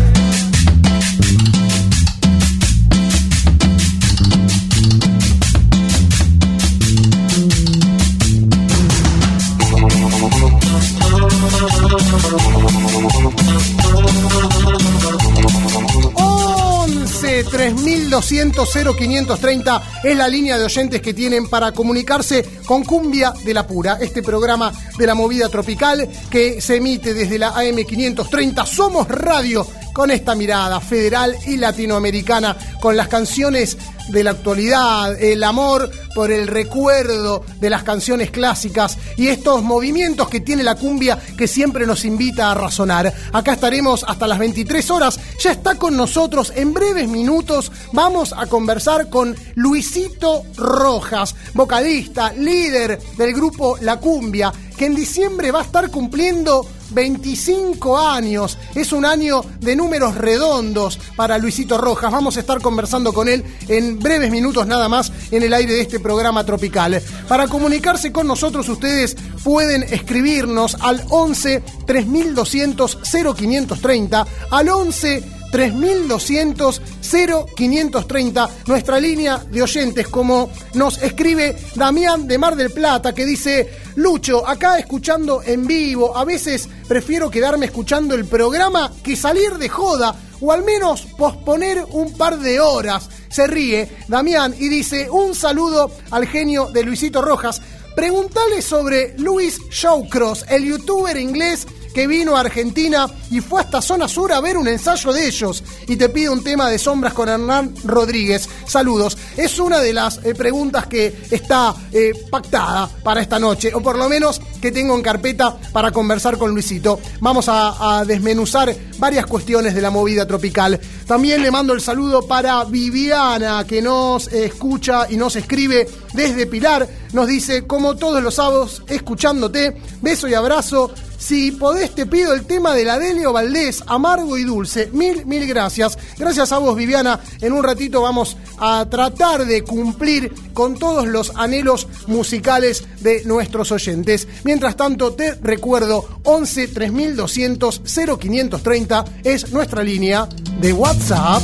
Once 17.51 17.57
3200 17.57 18.69
0530 18.97 19.83
es 20.05 20.17
la 20.17 20.29
línea 20.29 20.57
de 20.57 20.65
oyentes 20.65 21.03
que 21.03 21.15
tienen 21.15 21.49
para 21.49 21.73
comunicarse 21.73 22.45
con 22.65 22.85
Cumbia 22.85 23.33
de 23.45 23.55
la 23.55 23.67
Pura, 23.67 23.99
este 24.01 24.23
programa 24.23 24.73
de 24.97 25.07
la 25.07 25.15
movida 25.15 25.49
tropical 25.49 26.09
que 26.31 26.61
se 26.61 26.77
emite 26.77 27.13
desde 27.13 27.39
la 27.39 27.49
AM 27.49 27.85
530 27.85 28.67
Somos 28.67 29.09
Radio 29.09 29.67
con 29.93 30.11
esta 30.11 30.35
mirada 30.35 30.81
federal 30.81 31.37
y 31.47 31.57
latinoamericana, 31.57 32.57
con 32.81 32.97
las 32.97 33.09
canciones 33.09 33.77
de 34.09 34.25
la 34.25 34.33
actualidad, 34.33 35.21
el 35.23 35.43
amor 35.43 35.91
por 36.15 36.33
el 36.33 36.49
recuerdo 36.49 37.45
de 37.61 37.71
las 37.71 37.83
canciones 37.83 38.31
clásicas 38.31 38.99
y 39.17 39.29
estos 39.29 39.63
movimientos 39.63 40.29
que 40.29 40.41
tiene 40.41 40.63
la 40.63 40.75
cumbia 40.75 41.19
que 41.37 41.47
siempre 41.47 41.87
nos 41.87 42.05
invita 42.05 42.51
a 42.51 42.55
razonar. 42.55 43.13
Acá 43.33 43.53
estaremos 43.53 44.05
hasta 44.07 44.27
las 44.27 44.39
23 44.39 44.91
horas. 44.91 45.21
Ya 45.43 45.53
está 45.53 45.77
con 45.77 45.97
nosotros 45.97 46.53
en 46.57 46.75
breves 46.75 47.09
minutos. 47.09 47.71
Vamos 47.93 48.35
a 48.37 48.47
conversar 48.47 49.09
con 49.09 49.37
Luisito 49.55 50.45
Rojas, 50.57 51.35
vocalista, 51.55 52.33
líder 52.33 52.99
del 53.17 53.33
grupo 53.33 53.77
La 53.81 53.99
Cumbia, 53.99 54.53
que 54.77 54.87
en 54.87 54.95
diciembre 54.95 55.53
va 55.53 55.61
a 55.61 55.65
estar 55.65 55.91
cumpliendo 55.91 56.67
25 56.93 57.99
años. 57.99 58.59
Es 58.75 58.93
un 58.93 59.05
año 59.05 59.43
de 59.61 59.77
números 59.77 60.15
redondos 60.15 60.99
para 61.17 61.39
Luisito 61.39 61.79
Rojas. 61.79 62.13
Vamos 62.13 62.37
a 62.37 62.41
estar 62.41 62.61
conversando 62.61 63.13
con 63.13 63.29
él 63.29 63.45
en 63.69 63.99
breves 63.99 64.31
minutos 64.31 64.67
nada 64.67 64.89
más 64.89 65.13
en 65.31 65.43
el 65.43 65.53
aire 65.53 65.75
de 65.75 65.81
este 65.81 66.01
programa 66.01 66.45
tropical. 66.45 67.01
Para 67.29 67.49
comunicarse 67.49 68.13
con 68.13 68.27
nosotros 68.27 68.69
ustedes 68.69 69.17
pueden 69.43 69.83
escribirnos 69.83 70.77
al 70.81 71.05
11 71.09 71.63
3200 71.87 72.99
0530 73.37 74.27
al 74.51 74.69
11 74.69 75.40
3200 75.51 76.83
0530, 77.01 78.51
nuestra 78.67 79.01
línea 79.01 79.39
de 79.39 79.63
oyentes, 79.63 80.09
como 80.09 80.51
nos 80.75 81.03
escribe 81.03 81.57
Damián 81.75 82.27
de 82.27 82.39
Mar 82.39 82.57
del 82.57 82.71
Plata, 82.71 83.13
que 83.13 83.27
dice, 83.27 83.71
Lucho, 83.97 84.47
acá 84.47 84.79
escuchando 84.79 85.43
en 85.43 85.67
vivo, 85.67 86.17
a 86.17 86.25
veces 86.25 86.69
prefiero 86.87 87.31
quedarme 87.31 87.67
escuchando 87.67 88.15
el 88.15 88.27
programa 88.27 88.93
que 89.03 89.17
salir 89.17 89.55
de 89.59 89.69
joda, 89.69 90.15
o 90.41 90.53
al 90.53 90.65
menos 90.65 91.03
posponer 91.19 91.85
un 91.91 92.17
par 92.17 92.39
de 92.39 92.61
horas. 92.61 93.09
Se 93.29 93.47
ríe 93.47 93.89
Damián 94.09 94.55
y 94.59 94.69
dice, 94.69 95.11
un 95.11 95.35
saludo 95.35 95.91
al 96.11 96.27
genio 96.27 96.67
de 96.67 96.83
Luisito 96.83 97.23
Rojas. 97.23 97.61
Preguntale 97.95 98.63
sobre 98.63 99.15
Luis 99.19 99.59
Shawcross, 99.71 100.47
el 100.49 100.65
youtuber 100.65 101.17
inglés 101.17 101.67
que 101.95 102.07
vino 102.07 102.37
a 102.37 102.41
Argentina 102.41 103.07
y 103.31 103.41
fue 103.41 103.61
hasta 103.61 103.83
Zona 103.83 104.09
Sur 104.09 104.33
a 104.33 104.41
ver 104.41 104.57
un 104.57 104.69
ensayo 104.69 105.13
de 105.13 105.27
ellos. 105.27 105.63
Y 105.87 105.97
te 105.97 106.09
pide 106.09 106.31
un 106.31 106.43
tema 106.43 106.71
de 106.71 106.79
sombras 106.79 107.13
con 107.13 107.29
Hernán 107.29 107.75
Rodríguez. 107.85 108.49
Saludos. 108.67 109.17
Es 109.37 109.59
una 109.59 109.81
de 109.81 109.93
las 109.93 110.25
eh, 110.25 110.35
preguntas 110.35 110.87
que 110.87 111.27
está 111.31 111.75
eh, 111.93 112.13
pactada 112.31 112.89
para 113.03 113.21
esta 113.21 113.39
noche, 113.39 113.73
o 113.75 113.81
por 113.81 113.97
lo 113.97 114.09
menos 114.09 114.41
que 114.61 114.73
tengo 114.73 114.95
en 114.95 115.03
carpeta 115.03 115.57
para 115.73 115.91
conversar 115.91 116.39
con 116.39 116.51
Luisito. 116.51 117.01
Vamos 117.21 117.47
a, 117.49 118.05
desmenuzar 118.07 118.75
varias 118.99 119.27
cuestiones 119.27 119.75
de 119.75 119.81
la 119.81 119.91
movida 119.91 120.27
tropical. 120.27 120.81
También 121.07 121.43
le 121.43 121.51
mando 121.51 121.73
el 121.73 121.81
saludo 121.81 122.27
para 122.27 122.65
Viviana, 122.65 123.65
que 123.67 123.83
nos 123.83 124.29
escucha 124.29 125.07
y 125.11 125.17
nos 125.17 125.37
escribe 125.37 125.89
desde 126.13 126.47
Pilar. 126.47 126.89
Nos 127.13 127.27
dice, 127.27 127.67
como 127.67 127.97
todos 127.97 128.23
los 128.23 128.35
sábados, 128.35 128.83
escuchándote, 128.87 129.77
beso 130.01 130.29
y 130.29 130.35
abrazo. 130.35 130.93
Si 131.19 131.53
podés, 131.53 131.95
te 131.95 132.07
pido 132.07 132.33
el 132.33 132.47
tema 132.47 132.73
de 132.73 132.85
la 132.85 132.99
Delio 132.99 133.33
Valdés, 133.33 133.85
amargo 133.87 134.39
y 134.39 134.45
dulce. 134.45 134.89
Mil, 134.95 135.27
mil 135.27 135.47
gracias. 135.47 135.99
Gracias 136.17 136.51
a 136.51 136.59
vos, 136.59 136.75
Viviana. 136.75 137.21
En 137.43 137.53
un 137.53 137.63
ratito 137.63 138.01
vamos 138.01 138.39
a 138.59 138.87
tratar 138.89 139.45
de 139.45 139.63
cumplir 139.63 140.33
con 140.55 140.79
todos 140.79 141.07
los 141.07 141.33
anhelos 141.37 141.89
musicales 142.07 142.85
de 143.01 143.23
nuestros 143.25 143.71
oyentes. 143.71 144.29
Mientras 144.51 144.75
tanto, 144.75 145.13
te 145.13 145.35
recuerdo, 145.35 146.05
11 146.25 146.67
3200 146.67 147.83
0530 147.85 149.05
es 149.23 149.53
nuestra 149.53 149.85
línea 149.85 150.29
de 150.61 150.73
WhatsApp. 150.73 151.41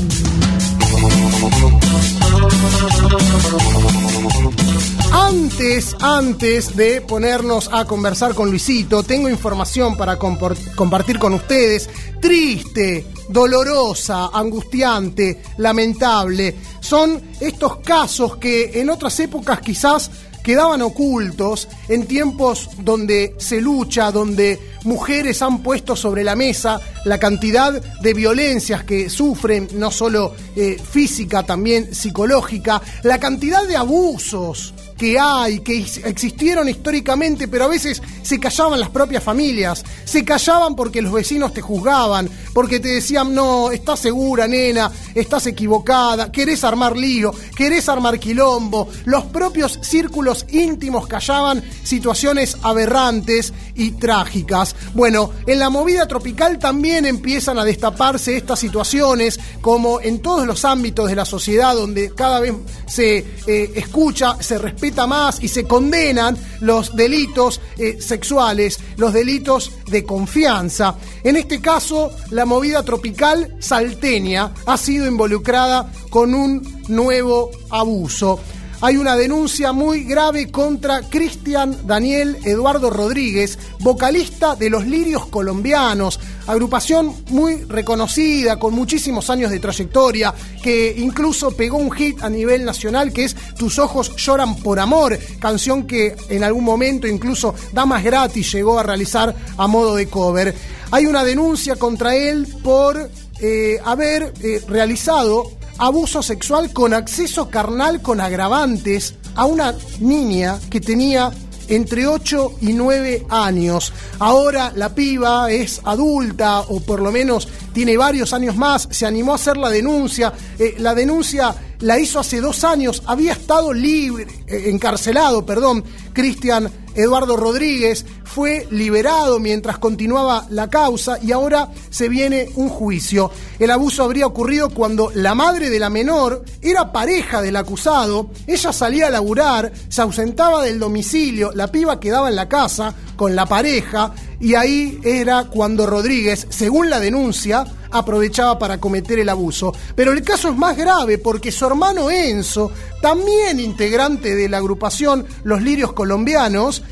Antes, 5.12 5.96
antes 6.00 6.74
de 6.74 7.00
ponernos 7.00 7.70
a 7.72 7.84
conversar 7.84 8.34
con 8.34 8.50
Luisito, 8.50 9.04
tengo 9.04 9.28
información 9.28 9.96
para 9.96 10.18
compartir 10.18 11.20
con 11.20 11.34
ustedes. 11.34 11.88
Triste, 12.20 13.06
dolorosa, 13.28 14.30
angustiante, 14.32 15.42
lamentable. 15.58 16.56
Son 16.80 17.22
estos 17.40 17.76
casos 17.78 18.36
que 18.38 18.80
en 18.80 18.90
otras 18.90 19.18
épocas 19.20 19.60
quizás 19.60 20.10
quedaban 20.46 20.80
ocultos 20.80 21.66
en 21.88 22.06
tiempos 22.06 22.70
donde 22.78 23.34
se 23.36 23.60
lucha, 23.60 24.12
donde 24.12 24.60
mujeres 24.86 25.42
han 25.42 25.62
puesto 25.62 25.94
sobre 25.96 26.24
la 26.24 26.34
mesa 26.36 26.80
la 27.04 27.18
cantidad 27.18 27.72
de 28.00 28.14
violencias 28.14 28.84
que 28.84 29.10
sufren, 29.10 29.68
no 29.74 29.90
solo 29.90 30.34
eh, 30.56 30.80
física, 30.82 31.42
también 31.42 31.94
psicológica, 31.94 32.80
la 33.02 33.18
cantidad 33.18 33.66
de 33.66 33.76
abusos 33.76 34.72
que 34.96 35.18
hay, 35.18 35.60
que 35.60 35.78
ex- 35.80 35.98
existieron 35.98 36.68
históricamente, 36.70 37.48
pero 37.48 37.64
a 37.64 37.68
veces 37.68 38.00
se 38.22 38.40
callaban 38.40 38.80
las 38.80 38.88
propias 38.88 39.22
familias, 39.22 39.84
se 40.06 40.24
callaban 40.24 40.74
porque 40.74 41.02
los 41.02 41.12
vecinos 41.12 41.52
te 41.52 41.60
juzgaban, 41.60 42.30
porque 42.54 42.80
te 42.80 42.88
decían, 42.88 43.34
no, 43.34 43.70
estás 43.72 44.00
segura, 44.00 44.48
nena, 44.48 44.90
estás 45.14 45.46
equivocada, 45.48 46.32
querés 46.32 46.64
armar 46.64 46.96
lío, 46.96 47.34
querés 47.54 47.88
armar 47.90 48.18
quilombo, 48.18 48.88
los 49.04 49.24
propios 49.24 49.78
círculos 49.82 50.46
íntimos 50.50 51.06
callaban 51.06 51.62
situaciones 51.82 52.56
aberrantes 52.62 53.52
y 53.74 53.90
trágicas. 53.92 54.75
Bueno, 54.94 55.32
en 55.46 55.58
la 55.58 55.70
movida 55.70 56.06
tropical 56.06 56.58
también 56.58 57.04
empiezan 57.04 57.58
a 57.58 57.64
destaparse 57.64 58.36
estas 58.36 58.58
situaciones, 58.58 59.38
como 59.60 60.00
en 60.00 60.20
todos 60.20 60.46
los 60.46 60.64
ámbitos 60.64 61.08
de 61.08 61.16
la 61.16 61.24
sociedad, 61.24 61.74
donde 61.74 62.12
cada 62.14 62.40
vez 62.40 62.54
se 62.86 63.18
eh, 63.18 63.72
escucha, 63.74 64.36
se 64.40 64.58
respeta 64.58 65.06
más 65.06 65.42
y 65.42 65.48
se 65.48 65.64
condenan 65.64 66.36
los 66.60 66.94
delitos 66.96 67.60
eh, 67.78 67.98
sexuales, 68.00 68.78
los 68.96 69.12
delitos 69.12 69.72
de 69.86 70.04
confianza. 70.04 70.96
En 71.22 71.36
este 71.36 71.60
caso, 71.60 72.12
la 72.30 72.44
movida 72.44 72.82
tropical 72.82 73.56
salteña 73.58 74.52
ha 74.66 74.76
sido 74.76 75.06
involucrada 75.06 75.90
con 76.10 76.34
un 76.34 76.82
nuevo 76.88 77.50
abuso. 77.70 78.40
Hay 78.82 78.98
una 78.98 79.16
denuncia 79.16 79.72
muy 79.72 80.04
grave 80.04 80.50
contra 80.50 81.00
Cristian 81.00 81.86
Daniel 81.86 82.36
Eduardo 82.44 82.90
Rodríguez, 82.90 83.58
vocalista 83.80 84.54
de 84.54 84.68
Los 84.68 84.86
Lirios 84.86 85.26
Colombianos, 85.26 86.20
agrupación 86.46 87.14
muy 87.30 87.64
reconocida, 87.64 88.58
con 88.58 88.74
muchísimos 88.74 89.30
años 89.30 89.50
de 89.50 89.60
trayectoria, 89.60 90.34
que 90.62 90.94
incluso 90.98 91.52
pegó 91.52 91.78
un 91.78 91.90
hit 91.90 92.22
a 92.22 92.28
nivel 92.28 92.66
nacional 92.66 93.14
que 93.14 93.24
es 93.24 93.36
Tus 93.58 93.78
ojos 93.78 94.14
lloran 94.16 94.56
por 94.56 94.78
amor, 94.78 95.18
canción 95.38 95.86
que 95.86 96.14
en 96.28 96.44
algún 96.44 96.64
momento 96.64 97.06
incluso 97.06 97.54
Damas 97.72 98.04
Gratis 98.04 98.52
llegó 98.52 98.78
a 98.78 98.82
realizar 98.82 99.34
a 99.56 99.66
modo 99.66 99.96
de 99.96 100.08
cover. 100.08 100.54
Hay 100.90 101.06
una 101.06 101.24
denuncia 101.24 101.76
contra 101.76 102.14
él 102.14 102.46
por 102.62 103.10
eh, 103.40 103.78
haber 103.84 104.34
eh, 104.42 104.62
realizado 104.68 105.50
abuso 105.78 106.22
sexual 106.22 106.72
con 106.72 106.94
acceso 106.94 107.48
carnal 107.50 108.02
con 108.02 108.20
agravantes 108.20 109.14
a 109.34 109.44
una 109.44 109.74
niña 110.00 110.58
que 110.70 110.80
tenía 110.80 111.30
entre 111.68 112.06
8 112.06 112.54
y 112.60 112.72
9 112.72 113.26
años. 113.28 113.92
Ahora 114.18 114.72
la 114.74 114.94
piba 114.94 115.50
es 115.50 115.80
adulta 115.84 116.60
o 116.60 116.80
por 116.80 117.00
lo 117.00 117.10
menos 117.12 117.48
tiene 117.76 117.98
varios 117.98 118.32
años 118.32 118.56
más, 118.56 118.88
se 118.90 119.04
animó 119.04 119.32
a 119.32 119.34
hacer 119.34 119.58
la 119.58 119.68
denuncia. 119.68 120.32
Eh, 120.58 120.76
la 120.78 120.94
denuncia 120.94 121.54
la 121.80 121.98
hizo 121.98 122.18
hace 122.18 122.40
dos 122.40 122.64
años, 122.64 123.02
había 123.04 123.32
estado 123.32 123.70
libre, 123.74 124.26
eh, 124.46 124.70
encarcelado, 124.70 125.44
perdón, 125.44 125.84
Cristian 126.14 126.72
Eduardo 126.94 127.36
Rodríguez, 127.36 128.06
fue 128.24 128.66
liberado 128.70 129.38
mientras 129.40 129.76
continuaba 129.76 130.46
la 130.48 130.70
causa 130.70 131.18
y 131.22 131.32
ahora 131.32 131.70
se 131.90 132.08
viene 132.08 132.48
un 132.54 132.70
juicio. 132.70 133.30
El 133.58 133.70
abuso 133.70 134.02
habría 134.02 134.26
ocurrido 134.26 134.70
cuando 134.70 135.10
la 135.14 135.34
madre 135.34 135.68
de 135.68 135.78
la 135.78 135.90
menor 135.90 136.46
era 136.62 136.92
pareja 136.92 137.42
del 137.42 137.56
acusado, 137.56 138.30
ella 138.46 138.72
salía 138.72 139.08
a 139.08 139.10
laburar, 139.10 139.70
se 139.90 140.00
ausentaba 140.00 140.62
del 140.62 140.78
domicilio, 140.78 141.52
la 141.52 141.70
piba 141.70 142.00
quedaba 142.00 142.30
en 142.30 142.36
la 142.36 142.48
casa 142.48 142.94
con 143.16 143.36
la 143.36 143.44
pareja 143.44 144.14
y 144.40 144.54
ahí 144.54 145.00
era 145.04 145.44
cuando 145.44 145.86
Rodríguez, 145.86 146.46
según 146.50 146.90
la 146.90 147.00
denuncia, 147.00 147.64
aprovechaba 147.90 148.58
para 148.58 148.78
cometer 148.78 149.18
el 149.18 149.28
abuso. 149.28 149.72
Pero 149.94 150.12
el 150.12 150.22
caso 150.22 150.48
es 150.48 150.56
más 150.56 150.76
grave 150.76 151.18
porque 151.18 151.52
su 151.52 151.66
hermano 151.66 152.10
Enzo, 152.10 152.70
también 153.00 153.60
integrante 153.60 154.34
de 154.34 154.48
la 154.48 154.58
agrupación 154.58 155.26
Los 155.44 155.62
Lirios 155.62 155.92
Colombianos, 155.92 156.82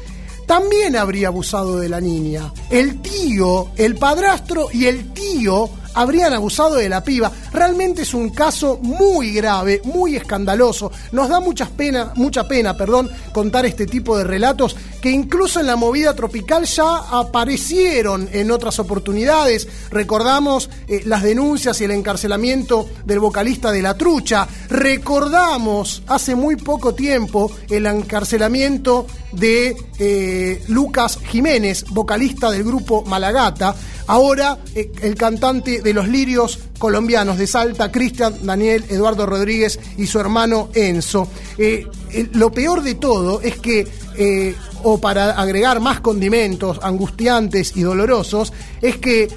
también 0.46 0.96
habría 0.96 1.28
abusado 1.28 1.78
de 1.78 1.88
la 1.88 2.00
niña. 2.00 2.52
El 2.70 3.00
tío, 3.00 3.70
el 3.76 3.96
padrastro 3.96 4.68
y 4.72 4.86
el 4.86 5.12
tío 5.12 5.70
habrían 5.94 6.34
abusado 6.34 6.74
de 6.76 6.88
la 6.88 7.02
piba. 7.02 7.32
Realmente 7.52 8.02
es 8.02 8.14
un 8.14 8.30
caso 8.30 8.78
muy 8.82 9.32
grave, 9.32 9.80
muy 9.84 10.16
escandaloso. 10.16 10.92
Nos 11.12 11.28
da 11.28 11.40
mucha 11.40 11.66
pena, 11.66 12.12
mucha 12.16 12.46
pena, 12.46 12.76
perdón, 12.76 13.10
contar 13.32 13.64
este 13.64 13.86
tipo 13.86 14.18
de 14.18 14.24
relatos 14.24 14.76
que 15.04 15.10
incluso 15.10 15.60
en 15.60 15.66
la 15.66 15.76
movida 15.76 16.16
tropical 16.16 16.64
ya 16.64 16.96
aparecieron 17.10 18.26
en 18.32 18.50
otras 18.50 18.78
oportunidades. 18.78 19.68
Recordamos 19.90 20.70
eh, 20.88 21.02
las 21.04 21.22
denuncias 21.22 21.78
y 21.82 21.84
el 21.84 21.90
encarcelamiento 21.90 22.88
del 23.04 23.20
vocalista 23.20 23.70
de 23.70 23.82
La 23.82 23.98
Trucha. 23.98 24.48
Recordamos 24.70 26.02
hace 26.06 26.34
muy 26.34 26.56
poco 26.56 26.94
tiempo 26.94 27.52
el 27.68 27.84
encarcelamiento 27.84 29.06
de 29.32 29.76
eh, 29.98 30.62
Lucas 30.68 31.18
Jiménez, 31.28 31.84
vocalista 31.90 32.50
del 32.50 32.64
grupo 32.64 33.04
Malagata. 33.04 33.74
Ahora 34.06 34.58
eh, 34.74 34.90
el 35.02 35.16
cantante 35.16 35.82
de 35.82 35.92
los 35.92 36.08
lirios 36.08 36.60
colombianos 36.78 37.38
de 37.38 37.46
Salta, 37.46 37.90
Cristian 37.92 38.34
Daniel 38.42 38.84
Eduardo 38.88 39.26
Rodríguez 39.26 39.78
y 39.96 40.06
su 40.06 40.18
hermano 40.20 40.68
Enzo. 40.74 41.28
Eh, 41.58 41.86
eh, 42.10 42.28
lo 42.32 42.52
peor 42.52 42.82
de 42.82 42.94
todo 42.94 43.40
es 43.40 43.58
que, 43.58 43.86
eh, 44.16 44.54
o 44.82 44.98
para 45.00 45.32
agregar 45.32 45.80
más 45.80 46.00
condimentos 46.00 46.78
angustiantes 46.82 47.76
y 47.76 47.82
dolorosos, 47.82 48.52
es 48.82 48.98
que 48.98 49.28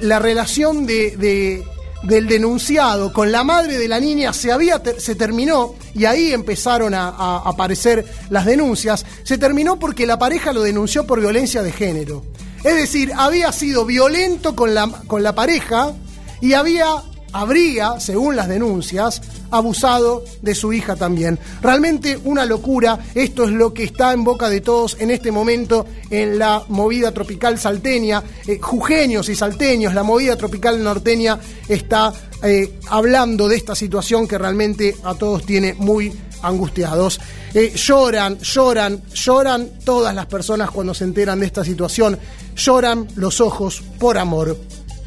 la 0.00 0.18
relación 0.18 0.86
de, 0.86 1.16
de- 1.16 1.64
del 2.02 2.26
denunciado 2.28 3.12
con 3.12 3.32
la 3.32 3.42
madre 3.42 3.78
de 3.78 3.88
la 3.88 3.98
niña 4.00 4.32
se, 4.32 4.52
había 4.52 4.80
se 4.98 5.14
terminó 5.14 5.74
y 5.94 6.04
ahí 6.04 6.32
empezaron 6.32 6.92
a, 6.94 7.08
a 7.08 7.36
aparecer 7.48 8.04
las 8.30 8.44
denuncias. 8.46 9.04
Se 9.24 9.38
terminó 9.38 9.78
porque 9.78 10.06
la 10.06 10.18
pareja 10.18 10.52
lo 10.52 10.62
denunció 10.62 11.06
por 11.06 11.20
violencia 11.20 11.62
de 11.62 11.72
género. 11.72 12.22
Es 12.64 12.74
decir, 12.74 13.12
había 13.16 13.50
sido 13.52 13.84
violento 13.84 14.54
con 14.54 14.74
la, 14.74 14.88
con 15.06 15.22
la 15.22 15.34
pareja 15.34 15.94
y 16.40 16.52
había, 16.52 16.86
habría, 17.32 17.98
según 18.00 18.36
las 18.36 18.48
denuncias, 18.48 19.22
abusado 19.50 20.24
de 20.42 20.54
su 20.54 20.72
hija 20.72 20.96
también. 20.96 21.38
Realmente 21.62 22.18
una 22.24 22.44
locura. 22.44 22.98
Esto 23.14 23.44
es 23.44 23.50
lo 23.50 23.72
que 23.72 23.84
está 23.84 24.12
en 24.12 24.24
boca 24.24 24.48
de 24.48 24.60
todos 24.60 24.96
en 25.00 25.10
este 25.10 25.32
momento 25.32 25.86
en 26.10 26.38
la 26.38 26.64
movida 26.68 27.12
tropical 27.12 27.58
salteña. 27.58 28.22
Eh, 28.46 28.58
jujeños 28.60 29.28
y 29.28 29.34
salteños, 29.34 29.94
la 29.94 30.02
movida 30.02 30.36
tropical 30.36 30.82
norteña 30.82 31.38
está 31.68 32.12
eh, 32.42 32.78
hablando 32.88 33.48
de 33.48 33.56
esta 33.56 33.74
situación 33.74 34.28
que 34.28 34.38
realmente 34.38 34.94
a 35.04 35.14
todos 35.14 35.44
tiene 35.44 35.74
muy 35.74 36.12
angustiados. 36.42 37.20
Eh, 37.54 37.72
lloran, 37.74 38.38
lloran, 38.40 39.02
lloran 39.12 39.70
todas 39.84 40.14
las 40.14 40.26
personas 40.26 40.70
cuando 40.70 40.94
se 40.94 41.04
enteran 41.04 41.40
de 41.40 41.46
esta 41.46 41.64
situación. 41.64 42.18
Lloran 42.54 43.08
los 43.16 43.40
ojos 43.40 43.82
por 43.98 44.18
amor. 44.18 44.56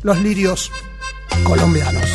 Los 0.02 0.22
lirios 0.22 0.72
colombianos. 1.44 2.10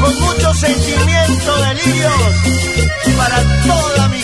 con 0.00 0.20
mucho 0.20 0.54
sentimiento 0.54 1.56
delirios 1.56 2.12
para 3.16 3.42
toda 3.66 4.08
mi 4.08 4.20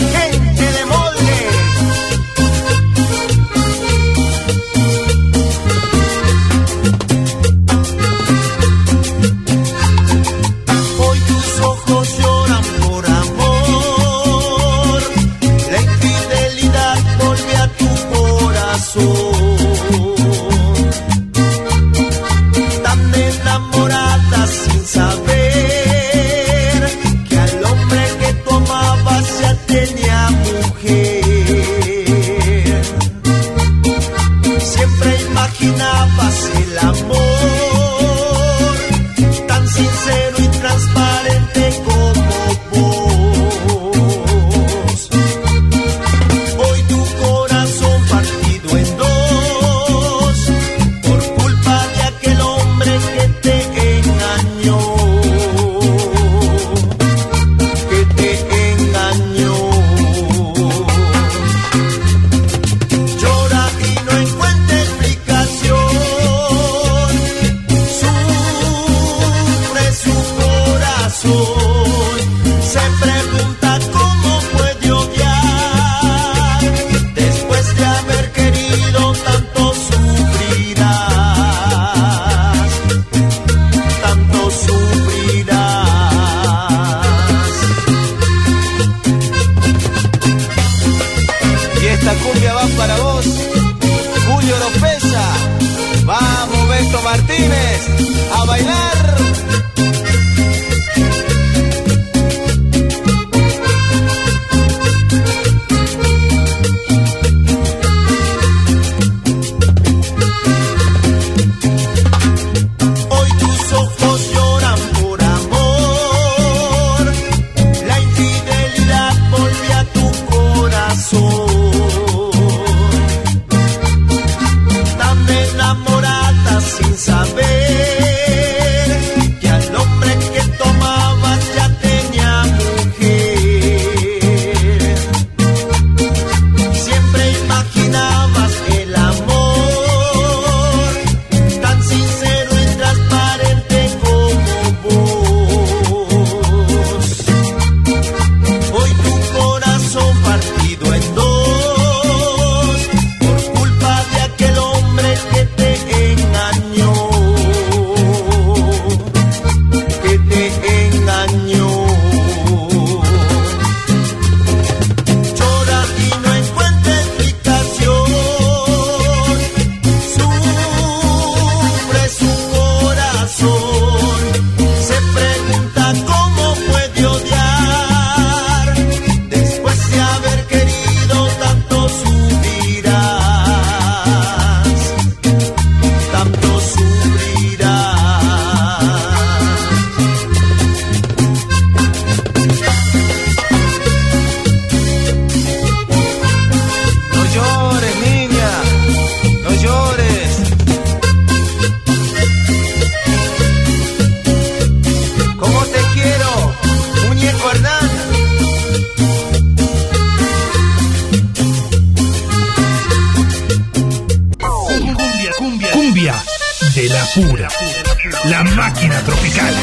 Tropical. 219.01 219.53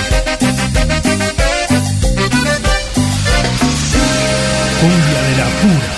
Cumbia 4.81 5.21
de 5.29 5.37
la 5.41 5.49
pura. 5.61 5.91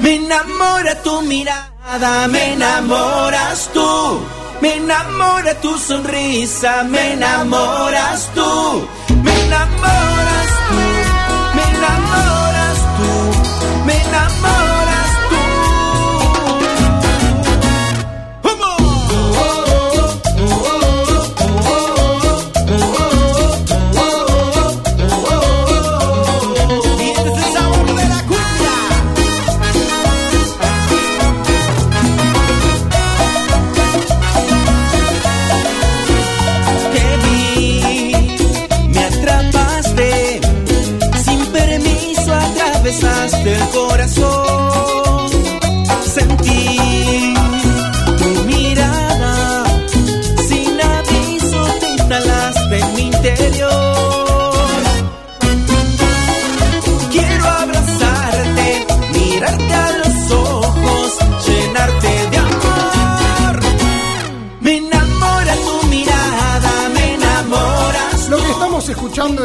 Me 0.00 0.14
enamora 0.14 1.02
tu 1.02 1.22
mirada, 1.22 2.28
me 2.28 2.52
enamoras 2.52 3.70
tú. 3.72 4.20
Me 4.60 4.74
enamora 4.76 5.54
tu 5.60 5.76
sonrisa, 5.78 6.84
me 6.84 7.12
enamoras 7.14 8.30
tú. 8.34 8.88
Me 9.24 9.32
enamoras 9.46 10.48
tú, 10.68 10.80
me 11.56 11.62
enamoras 11.76 12.78
tú, 12.98 13.84
me 13.86 13.94
enamoras 13.94 14.67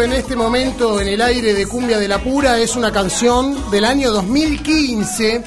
en 0.03 0.13
este 0.13 0.35
momento 0.35 0.99
en 0.99 1.07
el 1.07 1.21
aire 1.21 1.53
de 1.53 1.65
Cumbia 1.65 1.97
de 1.97 2.09
la 2.09 2.21
Pura 2.21 2.59
es 2.59 2.75
una 2.75 2.91
canción 2.91 3.71
del 3.71 3.85
año 3.85 4.11
2015. 4.11 5.41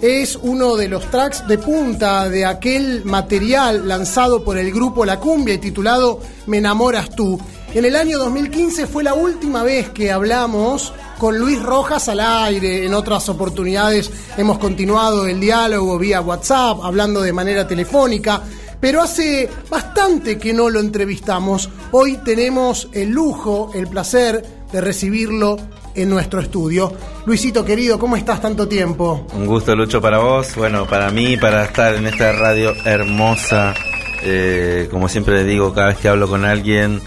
Es 0.00 0.36
uno 0.36 0.76
de 0.76 0.86
los 0.86 1.10
tracks 1.10 1.46
de 1.48 1.58
punta 1.58 2.28
de 2.28 2.44
aquel 2.44 3.04
material 3.04 3.88
lanzado 3.88 4.44
por 4.44 4.58
el 4.58 4.70
grupo 4.72 5.04
La 5.04 5.18
Cumbia 5.18 5.54
y 5.54 5.58
titulado 5.58 6.20
Me 6.46 6.58
enamoras 6.58 7.10
tú. 7.16 7.40
En 7.74 7.84
el 7.84 7.96
año 7.96 8.18
2015 8.18 8.86
fue 8.86 9.02
la 9.02 9.14
última 9.14 9.64
vez 9.64 9.88
que 9.90 10.12
hablamos 10.12 10.92
con 11.18 11.38
Luis 11.38 11.60
Rojas 11.60 12.08
al 12.08 12.20
aire. 12.20 12.86
En 12.86 12.94
otras 12.94 13.28
oportunidades 13.28 14.10
hemos 14.36 14.58
continuado 14.58 15.26
el 15.26 15.40
diálogo 15.40 15.98
vía 15.98 16.20
WhatsApp, 16.20 16.78
hablando 16.82 17.22
de 17.22 17.32
manera 17.32 17.66
telefónica 17.66 18.42
pero 18.86 19.02
hace 19.02 19.50
bastante 19.68 20.38
que 20.38 20.52
no 20.52 20.70
lo 20.70 20.78
entrevistamos. 20.78 21.68
Hoy 21.90 22.18
tenemos 22.24 22.88
el 22.92 23.10
lujo, 23.10 23.72
el 23.74 23.88
placer 23.88 24.44
de 24.70 24.80
recibirlo 24.80 25.56
en 25.96 26.08
nuestro 26.08 26.38
estudio. 26.40 26.92
Luisito 27.24 27.64
querido, 27.64 27.98
¿cómo 27.98 28.16
estás 28.16 28.40
tanto 28.40 28.68
tiempo? 28.68 29.26
Un 29.34 29.44
gusto, 29.44 29.74
Lucho, 29.74 30.00
para 30.00 30.18
vos. 30.18 30.54
Bueno, 30.54 30.86
para 30.86 31.10
mí, 31.10 31.36
para 31.36 31.64
estar 31.64 31.96
en 31.96 32.06
esta 32.06 32.30
radio 32.30 32.76
hermosa. 32.84 33.74
Eh, 34.22 34.86
como 34.88 35.08
siempre 35.08 35.34
le 35.38 35.42
digo, 35.42 35.74
cada 35.74 35.88
vez 35.88 35.96
que 35.96 36.06
hablo 36.08 36.28
con 36.28 36.44
alguien, 36.44 37.00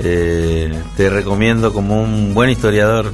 eh, 0.00 0.70
te 0.98 1.08
recomiendo 1.08 1.72
como 1.72 2.02
un 2.02 2.34
buen 2.34 2.50
historiador 2.50 3.10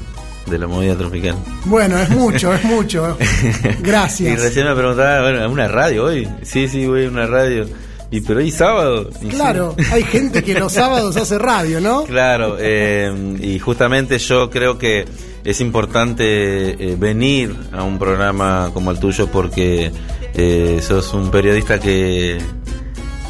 de 0.47 0.59
la 0.59 0.67
movida 0.67 0.97
tropical. 0.97 1.37
Bueno, 1.67 1.97
es 1.97 2.11
mucho, 2.11 2.53
es 2.53 2.65
mucho. 2.65 3.17
Y 3.21 3.81
Gracias. 3.81 4.43
recién 4.43 4.67
me 4.67 4.75
preguntaba, 4.75 5.21
bueno, 5.23 5.49
¿una 5.49 5.69
radio 5.69 6.07
hoy? 6.07 6.29
Sí, 6.43 6.67
sí, 6.67 6.85
voy 6.85 7.05
a 7.05 7.09
una 7.11 7.25
radio. 7.25 7.65
Y 8.11 8.23
pero 8.23 8.41
hoy 8.41 8.51
sábado. 8.51 9.11
Claro, 9.31 9.75
sí. 9.79 9.85
hay 9.93 10.03
gente 10.03 10.43
que 10.43 10.55
los 10.59 10.73
sábados 10.73 11.17
hace 11.17 11.39
radio, 11.39 11.81
¿no? 11.81 12.05
Claro, 12.05 12.57
eh, 12.59 13.37
y 13.41 13.59
justamente 13.59 14.19
yo 14.19 14.49
creo 14.49 14.79
que 14.79 15.05
es 15.45 15.61
importante 15.61 16.71
eh, 16.93 16.97
venir 16.99 17.55
a 17.73 17.83
un 17.83 17.99
programa 17.99 18.71
como 18.73 18.91
el 18.91 18.99
tuyo 18.99 19.29
porque 19.29 19.93
eh, 20.35 20.81
sos 20.83 21.13
un 21.13 21.31
periodista 21.31 21.79
que, 21.79 22.39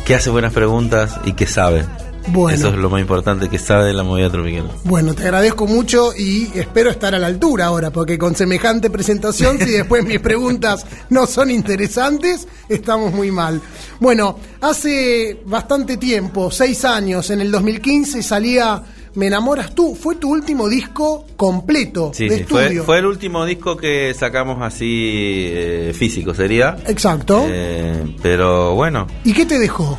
que 0.07 0.15
hace 0.15 0.31
buenas 0.31 0.53
preguntas 0.53 1.19
y 1.25 1.33
que 1.33 1.47
sabe. 1.47 1.85
Bueno. 2.33 2.57
Eso 2.59 2.69
es 2.69 2.77
lo 2.77 2.91
más 2.91 3.01
importante, 3.01 3.49
que 3.49 3.59
sabe 3.59 3.87
de 3.87 3.93
la 3.95 4.03
movida 4.03 4.31
tropical. 4.31 4.71
Bueno, 4.85 5.15
te 5.15 5.23
agradezco 5.25 5.67
mucho 5.67 6.13
y 6.17 6.51
espero 6.55 6.91
estar 6.91 7.15
a 7.15 7.19
la 7.19 7.27
altura 7.27 7.67
ahora, 7.67 7.91
porque 7.91 8.19
con 8.19 8.35
semejante 8.37 8.91
presentación, 8.91 9.59
si 9.59 9.71
después 9.71 10.05
mis 10.05 10.21
preguntas 10.21 10.85
no 11.11 11.27
son 11.27 11.51
interesantes, 11.51 12.47
estamos 12.69 13.13
muy 13.13 13.31
mal. 13.31 13.61
Bueno, 14.01 14.39
hace 14.61 15.41
bastante 15.47 15.97
tiempo, 15.97 16.51
seis 16.51 16.85
años, 16.85 17.31
en 17.31 17.41
el 17.41 17.51
2015 17.51 18.23
salía 18.23 18.83
Me 19.15 19.27
enamoras 19.27 19.75
tú. 19.75 19.97
Fue 20.01 20.15
tu 20.17 20.31
último 20.31 20.69
disco 20.69 21.25
completo 21.37 22.13
Sí, 22.15 22.29
de 22.29 22.39
sí, 22.39 22.45
fue, 22.45 22.63
estudio. 22.65 22.85
fue 22.85 22.99
el 22.99 23.07
último 23.07 23.45
disco 23.47 23.77
que 23.77 24.15
sacamos 24.15 24.59
así 24.63 25.47
eh, 25.51 25.93
físico, 25.97 26.35
sería. 26.35 26.77
Exacto. 26.87 27.45
Eh, 27.49 28.15
pero 28.23 28.75
bueno, 28.75 29.07
¿Y 29.25 29.33
qué 29.33 29.45
te 29.45 29.59
dejó? 29.59 29.99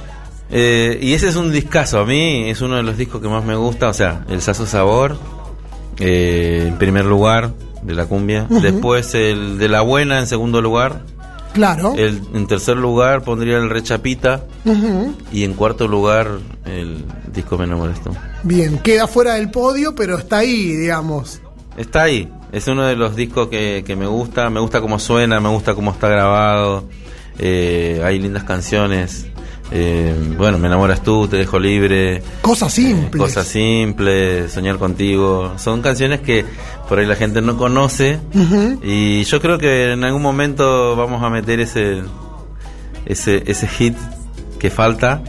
Eh, 0.52 0.98
y 1.02 1.14
ese 1.14 1.30
es 1.30 1.36
un 1.36 1.52
discazo. 1.52 2.00
A 2.00 2.06
mí 2.06 2.50
es 2.50 2.62
uno 2.62 2.76
de 2.76 2.84
los 2.84 2.98
discos 2.98 3.22
que 3.22 3.28
más 3.28 3.44
me 3.46 3.56
gusta. 3.56 3.90
O 3.90 3.94
sea, 3.94 4.26
el 4.30 4.42
Sazo 4.42 4.66
Sabor, 4.66 5.18
eh, 6.00 6.66
en 6.68 6.78
primer 6.78 7.06
lugar, 7.06 7.54
de 7.82 7.94
la 7.94 8.06
cumbia. 8.06 8.48
Después 8.50 9.14
el 9.16 9.58
de 9.58 9.70
la 9.70 9.82
buena, 9.82 10.20
en 10.20 10.28
segundo 10.28 10.62
lugar. 10.62 11.04
Claro. 11.54 11.94
El, 11.98 12.22
en 12.34 12.48
tercer 12.48 12.78
lugar 12.78 13.24
pondría 13.24 13.58
el 13.58 13.70
Rechapita. 13.70 14.46
Y 15.32 15.44
en 15.44 15.54
cuarto 15.54 15.88
lugar, 15.88 16.40
el 16.66 17.04
disco 17.34 17.58
Me 17.58 17.68
tú. 17.68 18.16
Bien, 18.44 18.78
queda 18.80 19.08
fuera 19.08 19.36
del 19.36 19.50
podio, 19.50 19.96
pero 19.96 20.18
está 20.18 20.38
ahí, 20.38 20.76
digamos. 20.76 21.42
Está 21.78 22.04
ahí. 22.04 22.32
Es 22.52 22.68
uno 22.68 22.84
de 22.84 22.96
los 22.96 23.16
discos 23.16 23.48
que, 23.48 23.84
que 23.86 23.96
me 23.96 24.08
gusta. 24.08 24.50
Me 24.50 24.60
gusta 24.60 24.82
cómo 24.82 25.00
suena, 25.00 25.40
me 25.40 25.50
gusta 25.50 25.76
cómo 25.76 25.92
está 25.92 26.08
grabado. 26.08 26.86
Eh, 27.38 28.02
hay 28.04 28.20
lindas 28.20 28.44
canciones. 28.44 29.28
Eh, 29.72 30.16
bueno, 30.38 30.58
me 30.58 30.68
enamoras 30.68 31.04
tú, 31.04 31.28
te 31.28 31.38
dejo 31.38 31.60
libre. 31.60 32.24
Cosas 32.42 32.74
simples. 32.74 33.22
Cosas 33.22 33.48
simples, 33.48 34.52
soñar 34.52 34.78
contigo. 34.78 35.54
Son 35.58 35.82
canciones 35.82 36.22
que 36.22 36.46
por 36.88 37.00
ahí 37.00 37.06
la 37.06 37.16
gente 37.16 37.42
no 37.42 37.58
conoce. 37.58 38.20
Y 38.84 39.24
yo 39.24 39.42
creo 39.42 39.58
que 39.58 39.94
en 39.94 40.04
algún 40.04 40.22
momento 40.22 40.96
vamos 40.96 41.24
a 41.24 41.30
meter 41.30 41.60
ese, 41.60 42.02
ese, 43.06 43.44
ese 43.46 43.68
hit 43.68 43.96
que 44.58 44.70
falta. 44.70 45.24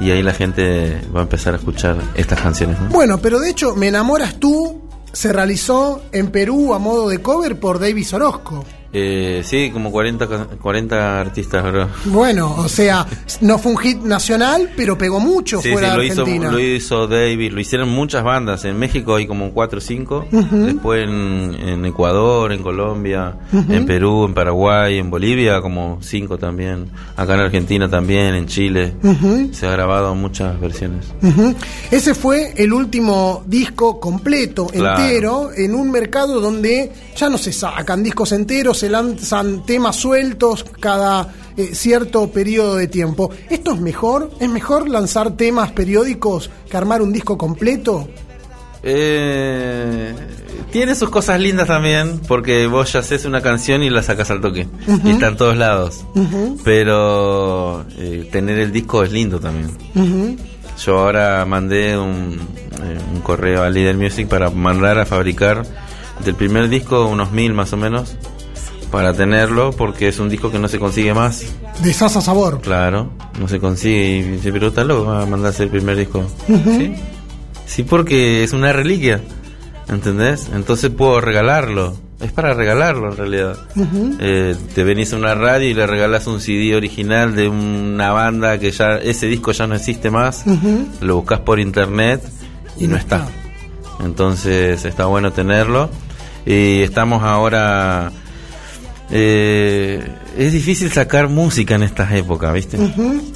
Y 0.00 0.10
ahí 0.10 0.22
la 0.22 0.32
gente 0.32 1.00
va 1.14 1.20
a 1.20 1.22
empezar 1.24 1.54
a 1.54 1.56
escuchar 1.56 1.96
estas 2.14 2.40
canciones. 2.40 2.78
¿no? 2.80 2.88
Bueno, 2.90 3.18
pero 3.18 3.40
de 3.40 3.50
hecho, 3.50 3.74
Me 3.74 3.88
enamoras 3.88 4.38
tú 4.38 4.82
se 5.12 5.32
realizó 5.32 6.02
en 6.12 6.30
Perú 6.30 6.74
a 6.74 6.78
modo 6.78 7.08
de 7.08 7.20
cover 7.20 7.58
por 7.58 7.80
Davis 7.80 8.12
Orozco. 8.12 8.64
Eh, 8.92 9.42
sí, 9.44 9.70
como 9.70 9.90
40, 9.92 10.26
ca- 10.28 10.46
40 10.60 11.20
artistas. 11.20 11.88
Bueno, 12.06 12.54
o 12.56 12.68
sea, 12.68 13.06
no 13.42 13.58
fue 13.58 13.72
un 13.72 13.78
hit 13.78 13.98
nacional, 13.98 14.70
pero 14.76 14.96
pegó 14.96 15.20
mucho 15.20 15.60
Sí, 15.60 15.72
fuera 15.72 15.90
sí, 15.90 15.96
lo 15.96 16.00
de 16.02 16.06
hizo, 16.08 16.20
Argentina. 16.22 16.50
lo 16.50 16.58
hizo 16.58 17.06
David, 17.06 17.52
lo 17.52 17.60
hicieron 17.60 17.88
muchas 17.90 18.24
bandas. 18.24 18.64
En 18.64 18.78
México 18.78 19.14
hay 19.16 19.26
como 19.26 19.52
4 19.52 19.78
o 19.78 19.80
5. 19.80 20.26
Ujú. 20.32 20.56
Después 20.56 21.04
en, 21.06 21.54
en 21.60 21.84
Ecuador, 21.84 22.50
en 22.52 22.62
Colombia, 22.62 23.36
en 23.52 23.84
Perú, 23.84 24.24
en 24.24 24.32
Paraguay, 24.34 24.98
en 24.98 25.10
Bolivia, 25.10 25.60
como 25.60 25.98
5 26.00 26.38
también. 26.38 26.88
Acá 27.16 27.34
en 27.34 27.40
Argentina 27.40 27.90
también, 27.90 28.34
en 28.34 28.46
Chile. 28.46 28.94
Se 29.52 29.66
ha 29.66 29.70
grabado 29.72 30.14
muchas 30.14 30.58
versiones. 30.58 31.06
Ese 31.90 32.14
fue 32.14 32.54
el 32.56 32.72
último 32.72 33.42
disco 33.46 34.00
completo, 34.00 34.66
Claro. 34.66 35.00
entero, 35.02 35.50
en 35.56 35.74
un 35.74 35.90
mercado 35.90 36.40
donde 36.40 36.90
ya 37.16 37.28
no 37.28 37.36
se 37.38 37.52
sacan 37.52 38.02
discos 38.02 38.32
enteros, 38.32 38.77
se 38.78 38.88
lanzan 38.88 39.64
temas 39.64 39.96
sueltos 39.96 40.64
cada 40.80 41.34
eh, 41.56 41.74
cierto 41.74 42.30
periodo 42.30 42.76
de 42.76 42.88
tiempo. 42.88 43.30
¿Esto 43.50 43.72
es 43.72 43.80
mejor? 43.80 44.30
¿Es 44.40 44.48
mejor 44.48 44.88
lanzar 44.88 45.36
temas 45.36 45.72
periódicos 45.72 46.50
que 46.70 46.76
armar 46.76 47.02
un 47.02 47.12
disco 47.12 47.36
completo? 47.36 48.08
Eh, 48.82 50.14
tiene 50.70 50.94
sus 50.94 51.10
cosas 51.10 51.40
lindas 51.40 51.66
también, 51.66 52.20
porque 52.28 52.66
vos 52.66 52.92
ya 52.92 53.00
haces 53.00 53.24
una 53.24 53.40
canción 53.40 53.82
y 53.82 53.90
la 53.90 54.02
sacas 54.02 54.30
al 54.30 54.40
toque. 54.40 54.68
Y 55.04 55.10
está 55.10 55.28
en 55.28 55.36
todos 55.36 55.56
lados. 55.56 56.04
Pero 56.64 57.84
eh, 57.98 58.28
tener 58.30 58.58
el 58.58 58.72
disco 58.72 59.02
es 59.02 59.12
lindo 59.12 59.40
también. 59.40 60.38
Yo 60.84 60.98
ahora 60.98 61.44
mandé 61.44 61.98
un, 61.98 62.38
eh, 62.82 62.98
un 63.12 63.20
correo 63.20 63.64
a 63.64 63.70
Leader 63.70 63.96
Music 63.96 64.28
para 64.28 64.50
mandar 64.50 64.98
a 64.98 65.06
fabricar 65.06 65.64
del 66.24 66.34
primer 66.34 66.68
disco 66.68 67.06
unos 67.06 67.32
mil 67.32 67.52
más 67.52 67.72
o 67.72 67.76
menos 67.76 68.16
para 68.90 69.12
tenerlo 69.12 69.72
porque 69.72 70.08
es 70.08 70.18
un 70.18 70.28
disco 70.28 70.50
que 70.50 70.58
no 70.58 70.68
se 70.68 70.78
consigue 70.78 71.14
más. 71.14 71.44
De 71.82 71.92
Sasa 71.92 72.20
Sabor. 72.20 72.60
Claro, 72.60 73.10
no 73.38 73.48
se 73.48 73.60
consigue. 73.60 74.18
Y 74.18 74.22
dice, 74.22 74.52
pero 74.52 74.68
está 74.68 74.84
loco, 74.84 75.06
va 75.06 75.22
a 75.22 75.26
mandarse 75.26 75.64
el 75.64 75.70
primer 75.70 75.96
disco. 75.96 76.26
Sí. 76.46 76.94
Sí, 77.66 77.82
porque 77.82 78.42
es 78.42 78.52
una 78.52 78.72
reliquia. 78.72 79.20
¿Entendés? 79.88 80.48
Entonces 80.54 80.90
puedo 80.90 81.20
regalarlo. 81.20 81.96
Es 82.20 82.32
para 82.32 82.52
regalarlo 82.52 83.10
en 83.10 83.16
realidad. 83.16 83.56
Eh, 84.18 84.56
te 84.74 84.84
venís 84.84 85.12
a 85.12 85.16
una 85.16 85.34
radio 85.34 85.68
y 85.68 85.74
le 85.74 85.86
regalas 85.86 86.26
un 86.26 86.40
CD 86.40 86.74
original 86.74 87.36
de 87.36 87.48
una 87.48 88.10
banda 88.10 88.58
que 88.58 88.72
ya 88.72 88.96
ese 88.96 89.26
disco 89.26 89.52
ya 89.52 89.66
no 89.66 89.76
existe 89.76 90.10
más. 90.10 90.44
Lo 91.00 91.16
buscas 91.16 91.40
por 91.40 91.60
internet 91.60 92.22
y, 92.76 92.88
no 92.88 92.96
está. 92.96 93.28
Entonces 94.04 94.84
está 94.84 95.06
bueno 95.06 95.32
tenerlo. 95.32 95.90
Y 96.44 96.82
estamos 96.82 97.22
ahora... 97.22 98.10
eh, 99.10 100.06
es 100.36 100.52
difícil 100.52 100.90
sacar 100.90 101.28
música 101.28 101.74
en 101.74 101.82
estas 101.82 102.12
épocas, 102.12 102.52
¿viste? 102.52 102.78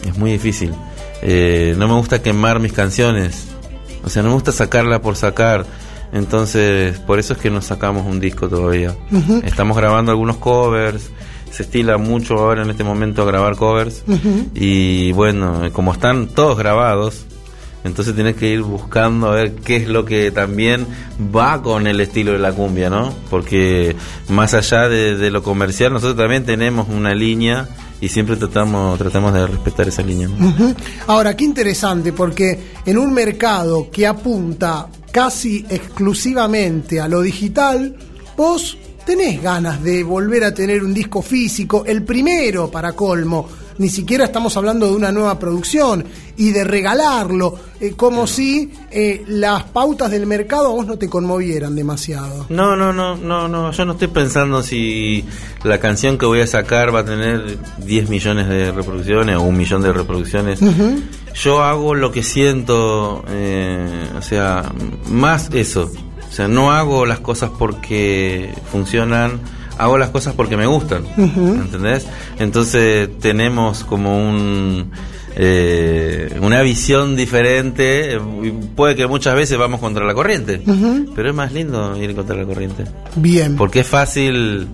Es 0.07 0.17
muy 0.17 0.33
difícil. 0.33 0.73
Eh, 1.23 1.75
no 1.79 1.89
me 1.89 1.95
gusta 1.95 2.23
quemar 2.23 2.61
mis 2.61 2.73
canciones. 2.73 3.49
O 4.05 4.11
sea, 4.11 4.23
no 4.23 4.29
me 4.29 4.35
gusta 4.35 4.53
sacarla 4.53 5.01
por 5.01 5.17
sacar. 5.17 5.65
Entonces, 6.13 6.99
por 6.99 7.19
eso 7.19 7.33
es 7.33 7.39
que 7.39 7.51
no 7.51 7.63
sacamos 7.63 8.07
un 8.07 8.21
disco 8.21 8.49
todavía. 8.49 8.95
Estamos 9.45 9.77
grabando 9.77 10.13
algunos 10.13 10.37
covers. 10.37 11.11
Se 11.51 11.63
estila 11.65 11.99
mucho 11.99 12.39
ahora 12.39 12.63
en 12.63 12.71
este 12.71 12.85
momento 12.85 13.25
grabar 13.25 13.57
covers. 13.57 14.05
Y 14.55 15.13
bueno, 15.13 15.63
como 15.73 15.93
están 15.93 16.29
todos 16.29 16.59
grabados, 16.59 17.27
entonces 17.85 18.15
tienes 18.15 18.37
que 18.37 18.49
ir 18.49 18.63
buscando 18.63 19.29
a 19.29 19.35
ver 19.35 19.55
qué 19.57 19.77
es 19.77 19.89
lo 19.89 20.05
que 20.05 20.31
también 20.31 20.87
va 21.35 21.63
con 21.63 21.87
el 21.87 22.01
estilo 22.01 22.33
de 22.33 22.39
la 22.39 22.53
cumbia, 22.53 22.89
¿no? 22.89 23.13
Porque 23.29 23.97
más 24.29 24.55
allá 24.55 24.89
de, 24.89 25.31
lo 25.31 25.43
comercial, 25.43 25.93
nosotros 25.93 26.17
también 26.17 26.45
tenemos 26.45 26.89
una 26.89 27.15
línea 27.15 27.69
y 28.01 28.09
siempre 28.09 28.37
tratamos, 28.37 28.99
tratamos 28.99 29.35
de 29.35 29.47
respetar 29.47 29.89
esa 29.89 30.03
línea. 30.03 30.29
Ahora, 31.07 31.37
qué 31.37 31.45
interesante, 31.45 32.13
porque 32.13 32.59
en 32.87 32.99
un 32.99 33.13
mercado 33.13 33.91
que 33.91 34.07
apunta 34.07 34.89
casi 35.11 35.65
exclusivamente 35.69 37.01
a 37.01 37.09
lo 37.09 37.21
digital, 37.21 37.97
vos 38.37 38.77
tenés 39.05 39.43
ganas 39.43 39.83
de 39.83 40.03
volver 40.05 40.45
a 40.45 40.55
tener 40.55 40.83
un 40.83 40.95
disco 40.95 41.23
físico, 41.23 41.85
el 41.87 42.05
primero 42.05 42.71
para 42.71 42.93
colmo. 42.93 43.49
Ni 43.83 43.89
siquiera 43.89 44.27
estamos 44.27 44.57
hablando 44.57 44.87
de 44.87 44.93
una 44.93 45.11
nueva 45.11 45.41
producción 45.41 46.05
y 46.37 46.53
de 46.53 46.63
regalarlo, 46.63 47.57
eh, 47.81 47.95
como 47.97 48.29
si 48.29 48.71
eh, 48.93 49.25
las 49.27 49.65
pautas 49.65 50.09
del 50.13 50.25
mercado 50.25 50.67
a 50.67 50.71
vos 50.71 50.87
no 50.87 50.97
te 50.97 51.09
conmovieran 51.09 51.75
demasiado. 51.75 52.47
No, 52.49 52.77
no, 52.77 52.93
no, 52.93 53.17
no, 53.17 53.49
no, 53.49 53.73
yo 53.73 53.85
no 53.85 53.93
estoy 53.95 54.07
pensando 54.07 54.63
si 54.63 55.25
la 55.65 55.81
canción 55.81 56.17
que 56.17 56.27
voy 56.27 56.43
a 56.43 56.47
sacar 56.47 56.95
va 56.95 57.01
a 57.01 57.05
tener 57.05 57.59
10 57.79 58.09
millones 58.09 58.49
de 58.49 58.71
reproducciones 58.71 59.35
o 59.35 59.43
un 59.43 59.57
millón 59.57 59.83
de 59.83 59.93
reproducciones. 59.93 60.61
Yo 61.35 61.65
hago 61.65 61.97
lo 61.97 62.13
que 62.13 62.23
siento, 62.23 63.25
eh, 63.31 64.07
o 64.17 64.23
sea, 64.23 64.73
más 65.09 65.51
eso. 65.53 65.91
O 66.31 66.33
sea, 66.33 66.47
no 66.47 66.71
hago 66.71 67.05
las 67.05 67.19
cosas 67.19 67.51
porque 67.59 68.55
funcionan, 68.71 69.41
hago 69.79 69.99
las 69.99 70.11
cosas 70.11 70.35
porque 70.35 70.57
me 70.57 70.67
gustan. 70.67 71.05
¿Entendés? 71.17 72.07
Entonces 72.39 73.09
tenemos 73.21 73.85
como 73.85 74.17
un... 74.19 74.91
eh, 75.37 76.37
una 76.41 76.63
visión 76.63 77.17
diferente. 77.17 78.19
Puede 78.77 78.95
que 78.97 79.07
muchas 79.07 79.35
veces 79.35 79.59
vamos 79.59 79.81
contra 79.81 80.05
la 80.05 80.15
corriente, 80.15 80.61
pero 81.15 81.31
es 81.31 81.35
más 81.35 81.53
lindo 81.53 81.97
ir 81.97 82.15
contra 82.15 82.37
la 82.37 82.45
corriente. 82.45 82.85
Bien. 83.17 83.57
Porque 83.57 83.81
es 83.81 83.87
fácil 83.87 84.69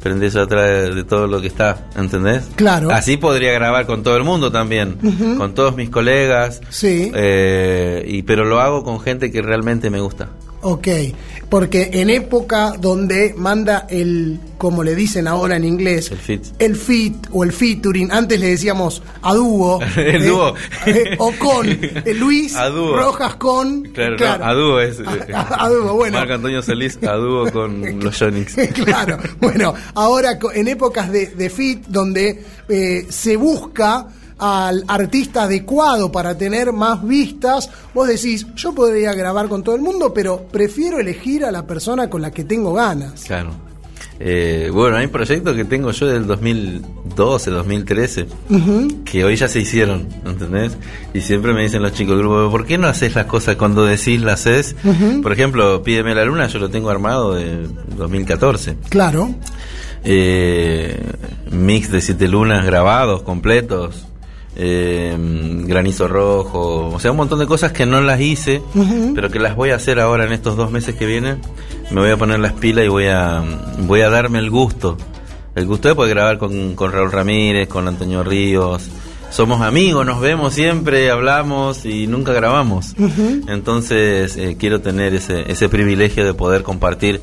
prenderse 0.00 0.38
atrás 0.38 0.94
de 0.94 1.02
todo 1.02 1.26
lo 1.26 1.40
que 1.40 1.48
está, 1.48 1.88
¿entendés? 1.96 2.48
Claro. 2.54 2.90
Así 2.92 3.16
podría 3.16 3.52
grabar 3.52 3.84
con 3.84 4.04
todo 4.04 4.16
el 4.16 4.22
mundo 4.22 4.52
también, 4.52 4.96
con 5.36 5.54
todos 5.54 5.74
mis 5.74 5.90
colegas. 5.90 6.60
Sí. 6.70 7.10
eh, 7.14 8.04
y 8.06 8.22
pero 8.22 8.44
lo 8.44 8.60
hago 8.60 8.84
con 8.84 9.00
gente 9.00 9.32
que 9.32 9.42
realmente 9.42 9.90
me 9.90 10.00
gusta. 10.00 10.28
Ok, 10.60 10.88
porque 11.48 11.88
en 11.92 12.10
época 12.10 12.74
donde 12.80 13.32
manda 13.36 13.86
el, 13.88 14.40
como 14.58 14.82
le 14.82 14.96
dicen 14.96 15.28
ahora 15.28 15.54
en 15.54 15.64
inglés, 15.64 16.10
El 16.10 16.18
fit. 16.18 16.44
el 16.58 16.74
fit 16.74 17.14
o 17.32 17.44
el 17.44 17.52
featuring, 17.52 18.10
antes 18.10 18.40
le 18.40 18.48
decíamos 18.48 19.00
a 19.22 19.34
dúo, 19.34 19.78
El 19.96 20.22
eh, 20.22 20.26
dúo. 20.26 20.54
eh, 20.86 21.14
o 21.18 21.32
con 21.38 21.68
eh, 21.68 22.12
Luis. 22.14 22.56
Rojas 22.72 23.36
con, 23.36 23.82
Claro, 23.84 24.16
no, 24.18 24.44
a 24.44 24.54
dúo 24.54 24.80
es. 24.80 24.96
A- 25.32 25.64
a 25.64 25.68
dúo, 25.68 25.94
bueno. 25.94 26.18
Marco 26.18 26.34
Antonio 26.34 26.60
Solís 26.60 26.98
a 27.04 27.12
dúo 27.14 27.50
con 27.52 28.00
los 28.02 28.18
Jonix. 28.18 28.54
claro, 28.84 29.16
bueno, 29.40 29.72
ahora 29.94 30.38
en 30.54 30.66
épocas 30.68 31.12
de, 31.12 31.26
de 31.26 31.50
fit 31.50 31.86
donde 31.86 32.42
eh, 32.68 33.06
se 33.08 33.36
busca 33.36 34.08
al 34.38 34.84
artista 34.88 35.44
adecuado 35.44 36.12
para 36.12 36.36
tener 36.38 36.72
más 36.72 37.06
vistas, 37.06 37.70
vos 37.94 38.06
decís, 38.08 38.46
yo 38.54 38.72
podría 38.74 39.12
grabar 39.14 39.48
con 39.48 39.62
todo 39.62 39.74
el 39.74 39.82
mundo, 39.82 40.12
pero 40.14 40.42
prefiero 40.50 40.98
elegir 41.00 41.44
a 41.44 41.50
la 41.50 41.66
persona 41.66 42.08
con 42.08 42.22
la 42.22 42.30
que 42.30 42.44
tengo 42.44 42.72
ganas. 42.72 43.24
Claro. 43.24 43.50
Eh, 44.20 44.70
bueno, 44.72 44.96
hay 44.96 45.06
proyectos 45.06 45.54
que 45.54 45.64
tengo 45.64 45.92
yo 45.92 46.06
del 46.08 46.26
2012, 46.26 47.50
2013, 47.52 48.26
que 49.04 49.24
hoy 49.24 49.36
ya 49.36 49.46
se 49.46 49.60
hicieron, 49.60 50.08
¿entendés? 50.26 50.76
Y 51.14 51.20
siempre 51.20 51.52
me 51.54 51.62
dicen 51.62 51.82
los 51.82 51.92
chicos 51.92 52.16
del 52.16 52.26
grupo, 52.26 52.50
¿por 52.50 52.66
qué 52.66 52.78
no 52.78 52.88
haces 52.88 53.14
las 53.14 53.26
cosas 53.26 53.54
cuando 53.54 53.84
decís 53.84 54.20
las 54.20 54.40
haces? 54.46 54.74
Por 55.22 55.32
ejemplo, 55.32 55.84
Pídeme 55.84 56.16
la 56.16 56.24
Luna, 56.24 56.48
yo 56.48 56.58
lo 56.58 56.68
tengo 56.68 56.90
armado 56.90 57.34
de 57.34 57.68
2014. 57.96 58.76
Claro, 58.88 59.34
Eh, 60.04 61.00
mix 61.52 61.90
de 61.90 62.00
siete 62.00 62.28
lunas 62.28 62.64
grabados, 62.66 63.22
completos. 63.22 64.07
Eh, 64.58 65.16
granizo 65.18 66.08
rojo, 66.08 66.88
o 66.88 66.98
sea, 66.98 67.12
un 67.12 67.16
montón 67.16 67.38
de 67.38 67.46
cosas 67.46 67.72
que 67.72 67.86
no 67.86 68.00
las 68.00 68.20
hice, 68.20 68.60
pero 69.14 69.30
que 69.30 69.38
las 69.38 69.54
voy 69.54 69.70
a 69.70 69.76
hacer 69.76 70.00
ahora 70.00 70.24
en 70.24 70.32
estos 70.32 70.56
dos 70.56 70.70
meses 70.70 70.96
que 70.96 71.06
vienen. 71.06 71.40
Me 71.90 72.00
voy 72.00 72.10
a 72.10 72.16
poner 72.16 72.40
las 72.40 72.52
pilas 72.54 72.84
y 72.84 72.88
voy 72.88 73.06
a, 73.06 73.42
voy 73.80 74.00
a 74.00 74.10
darme 74.10 74.40
el 74.40 74.50
gusto. 74.50 74.96
El 75.54 75.66
gusto 75.66 75.88
de 75.88 75.94
poder 75.94 76.14
grabar 76.14 76.38
con, 76.38 76.74
con 76.74 76.92
Raúl 76.92 77.10
Ramírez, 77.10 77.68
con 77.68 77.88
Antonio 77.88 78.22
Ríos. 78.22 78.90
Somos 79.30 79.60
amigos, 79.60 80.04
nos 80.06 80.20
vemos 80.20 80.54
siempre, 80.54 81.10
hablamos 81.10 81.84
y 81.84 82.06
nunca 82.06 82.32
grabamos. 82.32 82.94
Entonces 83.46 84.36
eh, 84.36 84.56
quiero 84.58 84.80
tener 84.80 85.14
ese, 85.14 85.50
ese 85.50 85.68
privilegio 85.68 86.24
de 86.24 86.34
poder 86.34 86.62
compartir 86.62 87.20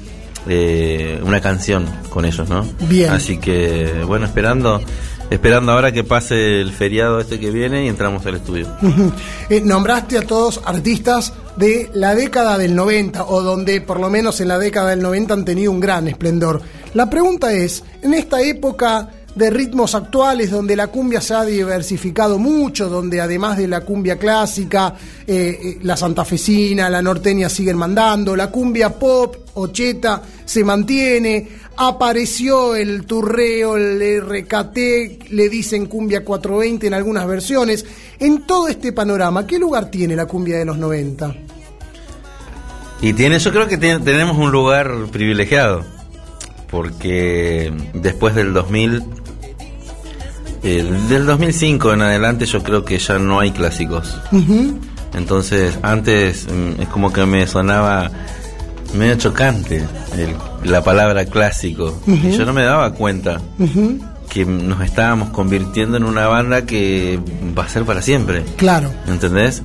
eh, 0.48 1.20
una 1.24 1.42
canción 1.42 1.86
con 2.10 2.26
ellos, 2.26 2.48
¿no? 2.48 2.66
Bien. 2.82 3.10
Así 3.10 3.38
que, 3.40 4.04
bueno, 4.06 4.26
esperando, 4.26 4.82
esperando 5.30 5.72
ahora 5.72 5.92
que 5.92 6.04
pase 6.04 6.62
el 6.62 6.72
feriado 6.72 7.20
este 7.20 7.40
que 7.40 7.52
viene 7.52 7.86
y 7.86 7.88
entramos 7.88 8.26
al 8.26 8.36
estudio. 8.36 8.68
Eh, 9.48 9.62
nombraste 9.62 10.18
a 10.18 10.24
todos 10.24 10.60
artistas 10.66 11.32
de 11.56 11.92
la 11.94 12.16
década 12.16 12.58
del 12.58 12.76
90 12.76 13.26
o 13.26 13.44
donde 13.44 13.80
por 13.80 14.00
lo 14.00 14.10
menos 14.10 14.42
en 14.42 14.48
la 14.48 14.58
década 14.58 14.90
del 14.90 15.04
90 15.04 15.34
han 15.36 15.46
tenido 15.46 15.72
un 15.72 15.80
gran 15.80 16.08
esplendor. 16.08 16.64
La 16.96 17.12
pregunta 17.12 17.54
es, 17.54 17.84
en 18.02 18.16
esta 18.16 18.42
época 18.42 19.10
de 19.36 19.50
ritmos 19.50 19.94
actuales 19.96 20.50
donde 20.50 20.76
la 20.76 20.88
cumbia 20.88 21.20
se 21.20 21.34
ha 21.34 21.44
diversificado 21.44 22.40
mucho, 22.40 22.90
donde 22.90 23.20
además 23.20 23.58
de 23.58 23.68
la 23.68 23.82
cumbia 23.82 24.18
clásica, 24.18 24.96
eh, 25.28 25.60
eh, 25.62 25.78
la 25.84 25.98
santafesina, 25.98 26.90
la 26.90 27.02
norteña 27.02 27.50
siguen 27.50 27.78
mandando, 27.78 28.36
la 28.36 28.50
cumbia 28.50 28.98
pop 28.98 29.36
o 29.56 29.68
cheta 29.68 30.22
se 30.46 30.64
mantiene, 30.64 31.48
apareció 31.78 32.76
el 32.76 33.06
turreo, 33.06 33.76
el 33.76 34.22
RKT, 34.22 35.30
le 35.32 35.50
dicen 35.50 35.88
cumbia 35.88 36.24
420 36.24 36.88
en 36.88 36.94
algunas 36.94 37.28
versiones. 37.28 37.86
En 38.20 38.44
todo 38.44 38.68
este 38.68 38.94
panorama, 38.94 39.46
¿qué 39.46 39.60
lugar 39.60 39.92
tiene 39.92 40.16
la 40.16 40.26
cumbia 40.26 40.58
de 40.58 40.66
los 40.66 40.78
90? 40.78 41.36
Y 43.02 43.14
tiene, 43.14 43.40
yo 43.40 43.52
creo 43.52 43.68
que 43.68 43.78
tenemos 43.78 44.38
un 44.38 44.52
lugar 44.52 44.92
privilegiado, 45.12 45.84
porque 46.70 47.74
después 47.94 48.36
del 48.36 48.54
2000, 48.54 49.04
eh, 50.66 50.84
del 51.10 51.26
2005 51.26 51.94
en 51.94 52.02
adelante 52.02 52.46
yo 52.46 52.62
creo 52.64 52.84
que 52.84 52.98
ya 52.98 53.18
no 53.20 53.40
hay 53.40 53.52
clásicos. 53.52 54.18
Entonces, 55.14 55.80
antes 55.82 56.48
mm, 56.52 56.82
es 56.82 56.88
como 56.90 57.14
que 57.14 57.26
me 57.26 57.48
sonaba 57.48 58.12
medio 58.94 59.16
chocante 59.16 59.84
el- 60.18 60.70
la 60.70 60.84
palabra 60.84 61.26
clásico. 61.26 61.98
Y 62.08 62.32
yo 62.32 62.46
no 62.46 62.54
me 62.54 62.64
daba 62.64 62.92
cuenta 62.94 63.40
que 64.30 64.46
nos 64.46 64.82
estábamos 64.82 65.30
convirtiendo 65.30 65.96
en 65.98 66.04
una 66.04 66.28
banda 66.28 66.66
que 66.66 67.20
va 67.58 67.64
a 67.66 67.70
ser 67.70 67.84
para 67.86 68.02
siempre. 68.02 68.44
Claro. 68.58 68.92
¿Entendés? 69.08 69.62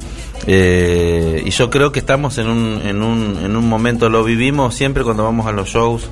Eh, 0.47 1.43
y 1.47 1.51
yo 1.51 1.71
creo 1.71 1.91
que 1.93 1.99
estamos 2.01 2.39
en 2.39 2.49
un, 2.49 2.81
en, 2.85 3.03
un, 3.03 3.39
en 3.43 3.57
un 3.57 3.69
momento, 3.69 4.09
lo 4.09 4.23
vivimos 4.25 4.75
siempre 4.75 5.03
cuando 5.05 5.25
vamos 5.25 5.47
a 5.47 5.53
los 5.53 5.69
shows, 5.69 6.09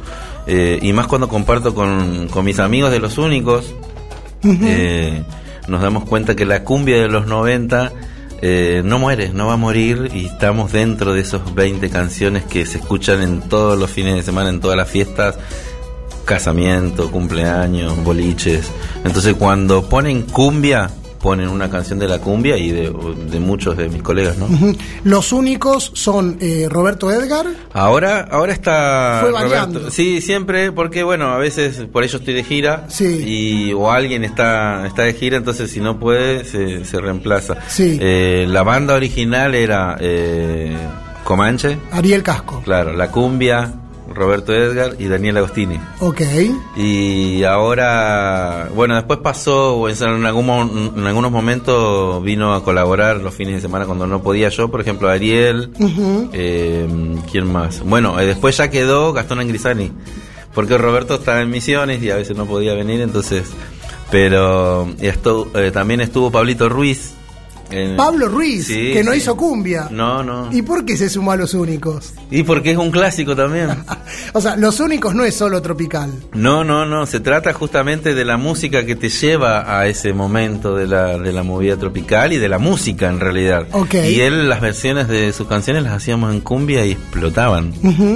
eh, 0.47 0.79
y 0.83 0.93
más 0.93 1.07
cuando 1.07 1.29
comparto 1.29 1.75
con, 1.75 2.29
con 2.29 2.45
mis 2.45 2.59
amigos 2.59 2.91
de 2.91 2.99
los 3.01 3.19
únicos, 3.19 3.75
eh, 4.43 5.23
nos 5.69 5.83
damos 5.83 6.05
cuenta 6.05 6.35
que 6.37 6.45
la 6.45 6.65
cumbia 6.65 7.01
de 7.01 7.09
los 7.09 7.27
90 7.27 7.93
eh, 8.41 8.83
no 8.85 8.99
muere, 8.99 9.31
no 9.31 9.49
va 9.49 9.55
a 9.55 9.57
morir, 9.57 10.11
y 10.15 10.27
estamos 10.27 10.73
dentro 10.73 11.13
de 11.13 11.23
esos 11.23 11.55
20 11.55 11.91
canciones 11.91 12.45
que 12.45 12.67
se 12.67 12.79
escuchan 12.79 13.21
en 13.21 13.41
todos 13.41 13.79
los 13.79 13.91
fines 13.91 14.15
de 14.15 14.23
semana, 14.23 14.51
en 14.51 14.61
todas 14.61 14.77
las 14.77 14.89
fiestas, 14.89 15.39
casamientos, 16.25 17.11
cumpleaños, 17.11 18.03
boliches. 18.05 18.71
Entonces 19.05 19.35
cuando 19.35 19.89
ponen 19.89 20.23
cumbia, 20.23 20.91
ponen 21.21 21.49
una 21.49 21.69
canción 21.69 21.99
de 21.99 22.07
la 22.09 22.19
cumbia 22.21 22.57
y 22.57 22.71
de, 22.71 22.93
de 23.31 23.41
muchos 23.41 23.77
de 23.77 23.89
mis 23.89 24.03
colegas, 24.03 24.37
¿no? 24.39 24.49
Los 25.05 25.33
únicos 25.33 25.91
son 25.95 26.39
eh, 26.41 26.67
Roberto 26.71 27.11
Edgar. 27.11 27.47
Ahora, 27.73 28.29
ahora 28.31 28.53
está 28.53 29.19
Fue. 29.23 29.33
Roberto. 29.43 29.91
Sí, 29.91 30.21
siempre, 30.21 30.71
porque 30.73 31.03
bueno, 31.03 31.27
a 31.33 31.39
veces 31.39 31.87
por 31.93 32.05
ello 32.05 32.19
estoy 32.19 32.35
de 32.35 32.45
gira 32.45 32.87
y 33.01 33.73
o 33.73 33.91
alguien 33.91 34.25
está 34.25 34.87
está 34.87 35.03
de 35.03 35.15
gira, 35.15 35.37
entonces 35.37 35.71
si 35.71 35.81
no 35.81 35.99
puede 35.99 36.45
se, 36.45 36.85
se 36.85 37.01
reemplaza. 37.01 37.57
Sí. 37.69 37.99
Eh, 38.01 38.47
la 38.49 38.63
banda 38.63 38.95
original 38.95 39.55
era 39.55 39.97
eh, 40.01 40.77
Comanche, 41.25 41.79
Ariel 41.91 42.23
Casco. 42.23 42.63
claro, 42.65 42.93
la 42.93 43.11
cumbia, 43.11 43.75
Roberto 44.09 44.55
Edgar 44.55 44.97
y 44.99 45.07
Daniel 45.07 45.39
Agostini. 45.39 45.79
Ok. 46.01 46.23
Y 46.77 47.45
ahora, 47.45 48.69
bueno, 48.75 48.95
después 48.95 49.21
pasó, 49.21 49.89
en, 49.89 50.27
algún, 50.27 50.93
en 50.97 51.07
algunos 51.07 51.31
momentos 51.31 52.23
vino 52.23 52.55
a 52.55 52.65
colaborar 52.65 53.19
los 53.19 53.35
fines 53.35 53.55
de 53.55 53.61
semana 53.61 53.87
cuando 53.87 54.07
no 54.07 54.23
podía 54.23 54.49
yo, 54.49 54.69
por 54.69 54.81
ejemplo, 54.81 55.09
Ariel, 55.09 55.73
eh, 56.33 56.87
¿Quién 57.31 57.53
más? 57.53 57.83
Bueno, 57.85 58.19
eh, 58.21 58.27
después 58.27 58.57
ya 58.57 58.71
quedó 58.71 59.13
Gastón 59.13 59.41
Angrisani, 59.41 59.93
porque 60.55 60.79
Roberto 60.79 61.15
estaba 61.15 61.41
en 61.41 61.51
misiones 61.51 62.03
y 62.03 62.11
a 62.11 62.17
veces 62.17 62.37
no 62.37 62.47
podía 62.47 62.75
venir, 62.75 63.01
entonces. 63.01 63.45
Pero 64.11 64.89
esto, 65.01 65.51
eh, 65.55 65.71
también 65.71 66.01
estuvo 66.01 66.31
Pablito 66.31 66.69
Ruiz. 66.69 67.13
Pablo 67.97 68.29
Ruiz, 68.29 68.67
Sí, 68.67 68.93
que 68.93 69.03
no 69.05 69.13
sí. 69.13 69.19
hizo 69.19 69.37
cumbia. 69.37 69.89
No, 69.91 70.23
no. 70.23 70.49
¿Y 70.53 70.63
por 70.63 70.85
qué 70.85 70.97
se 70.97 71.09
sumó 71.11 71.33
a 71.33 71.37
los 71.37 71.55
únicos? 71.55 72.13
Y 72.31 72.43
porque 72.43 72.71
es 72.73 72.79
un 72.79 72.91
clásico 72.91 73.35
también. 73.37 73.69
O 74.35 74.41
sea, 74.41 74.57
los 74.57 74.79
únicos 74.81 75.15
no 75.15 75.25
es 75.25 75.35
solo 75.35 75.61
tropical. 75.63 76.11
No, 76.35 76.63
no, 76.65 76.85
no, 76.87 77.07
se 77.07 77.21
trata 77.21 77.53
justamente 77.53 78.15
de 78.15 78.25
la 78.25 78.37
música 78.37 78.85
que 78.85 78.95
te 78.97 79.09
lleva 79.09 79.79
a 79.79 79.87
ese 79.87 80.13
momento 80.13 80.75
de 80.77 80.87
la, 80.87 81.19
de 81.19 81.33
la 81.33 81.43
movida 81.43 81.77
tropical 81.77 82.33
y 82.33 82.39
de 82.39 82.49
la 82.49 82.59
música 82.59 83.09
en 83.09 83.21
realidad. 83.21 83.67
Ok. 83.73 83.95
Y 83.95 84.21
él 84.21 84.49
las 84.49 84.61
versiones 84.61 85.09
de 85.09 85.33
sus 85.33 85.47
canciones 85.49 85.83
las 85.83 85.93
hacíamos 85.95 86.33
en 86.35 86.41
cumbia 86.41 86.85
y 86.87 86.93
explotaban, 86.93 87.73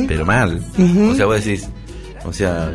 pero 0.09 0.24
mal. 0.26 0.62
O 1.11 1.14
sea, 1.14 1.26
vos 1.26 1.42
decís, 1.44 1.68
o 2.24 2.32
sea, 2.32 2.72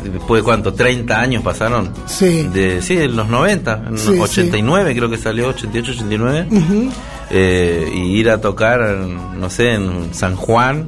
después 0.00 0.42
de 0.42 0.44
cuánto, 0.44 0.72
30 0.74 1.20
años 1.20 1.42
pasaron. 1.42 1.92
Sí. 2.06 2.48
De, 2.52 2.82
sí, 2.82 2.96
de 2.96 3.08
los 3.08 3.28
90, 3.28 3.84
en 3.88 3.98
Sí, 3.98 4.18
89 4.18 4.94
creo 4.94 5.10
que 5.10 5.18
salió, 5.18 5.48
88, 5.48 5.92
89. 5.92 6.48
Ujú. 6.50 6.90
Eh, 7.30 7.90
y 7.94 8.18
ir 8.18 8.30
a 8.30 8.40
tocar, 8.40 8.80
en, 8.82 9.40
no 9.40 9.48
sé, 9.50 9.74
en 9.74 10.12
San 10.12 10.36
Juan 10.36 10.86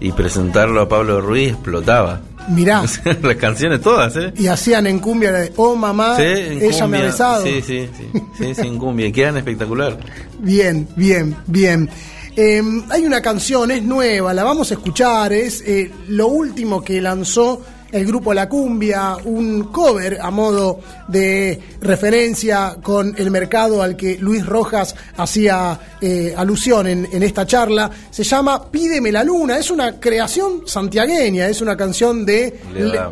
y 0.00 0.12
presentarlo 0.12 0.80
a 0.80 0.88
Pablo 0.88 1.20
Ruiz 1.20 1.50
explotaba. 1.50 2.20
Mirá. 2.48 2.82
Las 3.22 3.36
canciones 3.36 3.80
todas, 3.80 4.16
¿eh? 4.16 4.32
Y 4.36 4.48
hacían 4.48 4.86
en 4.86 4.98
cumbia 4.98 5.30
de 5.32 5.52
Oh 5.56 5.76
mamá, 5.76 6.16
Sí, 6.16 6.22
en 6.22 6.62
ella 6.62 6.86
me 6.86 6.98
ha 6.98 7.02
besado. 7.02 7.44
Sí, 7.44 7.62
sí, 7.62 7.88
sí, 7.96 8.08
sí, 8.36 8.54
sí, 8.54 8.60
en 8.66 8.78
cumbia. 8.78 9.06
Y 9.06 9.12
quedan 9.12 9.36
espectacular. 9.36 9.98
Bien, 10.40 10.88
bien, 10.96 11.36
bien. 11.46 11.88
Eh, 12.34 12.62
hay 12.90 13.04
una 13.04 13.20
canción, 13.20 13.70
es 13.70 13.82
nueva, 13.82 14.32
la 14.32 14.42
vamos 14.42 14.70
a 14.70 14.74
escuchar, 14.74 15.32
es 15.34 15.62
eh, 15.66 15.90
lo 16.08 16.28
último 16.28 16.82
que 16.82 17.00
lanzó 17.00 17.62
el 17.92 18.06
grupo 18.06 18.32
La 18.34 18.48
Cumbia, 18.48 19.16
un 19.24 19.64
cover 19.64 20.18
a 20.20 20.30
modo 20.30 20.80
de 21.08 21.60
referencia 21.80 22.76
con 22.82 23.14
el 23.18 23.30
mercado 23.30 23.82
al 23.82 23.96
que 23.96 24.16
Luis 24.18 24.44
Rojas 24.46 24.94
hacía 25.16 25.78
eh, 26.00 26.34
alusión 26.36 26.86
en, 26.86 27.06
en 27.12 27.22
esta 27.22 27.46
charla. 27.46 27.90
Se 28.10 28.24
llama 28.24 28.70
Pídeme 28.70 29.12
la 29.12 29.22
Luna, 29.22 29.58
es 29.58 29.70
una 29.70 30.00
creación 30.00 30.62
santiagueña, 30.66 31.48
es 31.48 31.60
una 31.60 31.76
canción 31.76 32.24
de, 32.24 32.60
Le 32.72 32.84
da- 32.92 33.10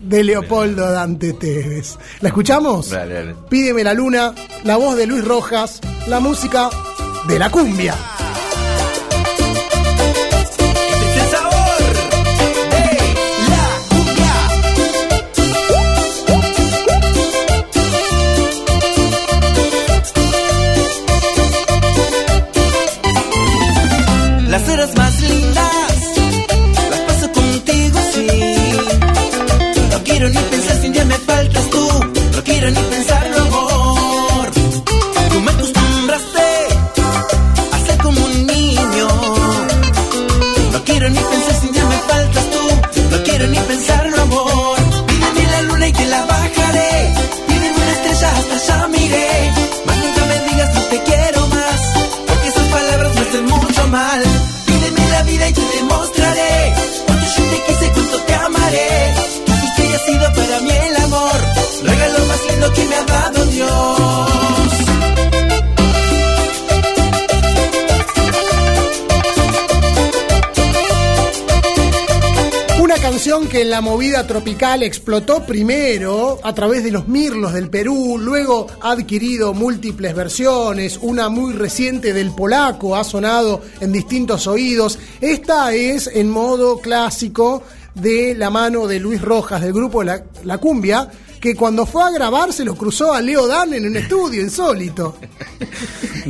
de 0.00 0.24
Leopoldo 0.24 0.90
Dante 0.90 1.32
Tevez. 1.32 1.96
¿La 2.20 2.28
escuchamos? 2.28 2.90
Dale, 2.90 3.14
dale. 3.14 3.34
Pídeme 3.48 3.82
la 3.84 3.94
luna, 3.94 4.34
la 4.64 4.76
voz 4.76 4.96
de 4.96 5.06
Luis 5.06 5.24
Rojas, 5.24 5.80
la 6.08 6.20
música 6.20 6.68
de 7.28 7.38
la 7.38 7.48
cumbia. 7.50 7.94
Mal. 53.96 54.22
Pídeme 54.66 55.04
la 55.14 55.22
vida 55.22 55.48
y 55.48 55.52
te 55.52 55.64
demostraré. 55.78 56.74
Cuánto 57.06 57.26
yo 57.36 57.42
te 57.52 57.58
quise, 57.66 57.86
cuánto 57.94 58.18
te 58.26 58.34
amaré. 58.34 58.90
Y 59.88 59.94
ha 59.96 60.00
sido 60.08 60.26
para 60.38 60.56
mí 60.66 60.74
el 60.88 60.96
amor. 61.06 61.38
Regalo 61.90 62.18
más 62.30 62.40
lindo 62.48 62.72
que 62.76 62.84
me 62.90 62.96
ha 62.96 63.04
dado 63.04 63.46
Dios. 63.46 63.95
Que 73.26 73.62
en 73.62 73.70
la 73.70 73.80
movida 73.80 74.24
tropical 74.24 74.84
explotó 74.84 75.44
primero 75.44 76.38
a 76.44 76.54
través 76.54 76.84
de 76.84 76.92
los 76.92 77.08
mirlos 77.08 77.54
del 77.54 77.68
Perú, 77.68 78.18
luego 78.20 78.68
ha 78.80 78.92
adquirido 78.92 79.52
múltiples 79.52 80.14
versiones, 80.14 80.96
una 81.02 81.28
muy 81.28 81.52
reciente 81.52 82.12
del 82.12 82.30
polaco 82.30 82.94
ha 82.94 83.02
sonado 83.02 83.62
en 83.80 83.90
distintos 83.90 84.46
oídos. 84.46 85.00
Esta 85.20 85.74
es 85.74 86.06
en 86.06 86.30
modo 86.30 86.78
clásico 86.78 87.64
de 87.96 88.36
la 88.36 88.48
mano 88.48 88.86
de 88.86 89.00
Luis 89.00 89.20
Rojas 89.20 89.60
del 89.60 89.72
grupo 89.72 90.04
La, 90.04 90.22
La 90.44 90.58
Cumbia, 90.58 91.10
que 91.40 91.56
cuando 91.56 91.84
fue 91.84 92.04
a 92.04 92.10
grabar 92.10 92.52
se 92.52 92.64
lo 92.64 92.76
cruzó 92.76 93.12
a 93.12 93.20
Leo 93.20 93.48
Dan 93.48 93.74
en 93.74 93.86
un 93.86 93.96
estudio 93.96 94.40
insólito. 94.40 95.16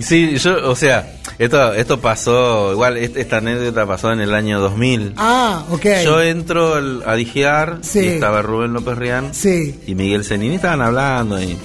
Sí, 0.01 0.37
yo, 0.37 0.71
o 0.71 0.77
sea, 0.77 1.21
esto, 1.39 1.75
esto 1.75 2.01
pasó, 2.01 2.73
igual 2.73 2.97
est- 2.97 3.17
esta 3.17 3.39
anécdota 3.39 3.87
pasó 3.87 4.13
en 4.13 4.21
el 4.21 4.35
año 4.35 4.61
2000. 4.61 5.13
Ah, 5.17 5.65
ok. 5.71 5.85
Yo 6.05 6.23
entro 6.23 6.75
al- 6.75 7.03
a 7.07 7.15
digiar 7.15 7.79
Sí. 7.83 8.01
y 8.01 8.07
estaba 8.09 8.43
Rubén 8.43 8.73
López 8.73 8.97
Rián 8.97 9.35
Sí. 9.35 9.79
y 9.87 9.95
Miguel 9.95 10.25
Zenini 10.25 10.55
estaban 10.57 10.81
hablando 10.83 11.41
y, 11.43 11.57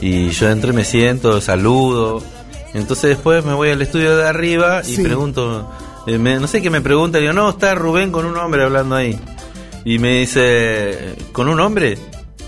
y 0.00 0.30
yo 0.30 0.48
entro 0.50 0.70
y 0.72 0.76
me 0.76 0.84
siento, 0.84 1.40
saludo. 1.40 2.22
Entonces 2.72 3.10
después 3.10 3.44
me 3.44 3.52
voy 3.54 3.70
al 3.70 3.82
estudio 3.82 4.16
de 4.16 4.28
arriba 4.28 4.82
y 4.86 4.94
Sí. 4.96 5.02
pregunto, 5.02 5.68
eh, 6.06 6.18
me- 6.18 6.38
no 6.38 6.46
sé 6.46 6.62
qué 6.62 6.70
me 6.70 6.80
pregunta, 6.80 7.18
digo, 7.18 7.32
no, 7.32 7.50
está 7.50 7.74
Rubén 7.74 8.12
con 8.12 8.24
un 8.26 8.36
hombre 8.36 8.62
hablando 8.64 8.94
ahí. 8.94 9.18
Y 9.84 9.98
me 9.98 10.18
dice, 10.20 11.14
¿con 11.32 11.48
un 11.48 11.58
hombre? 11.58 11.98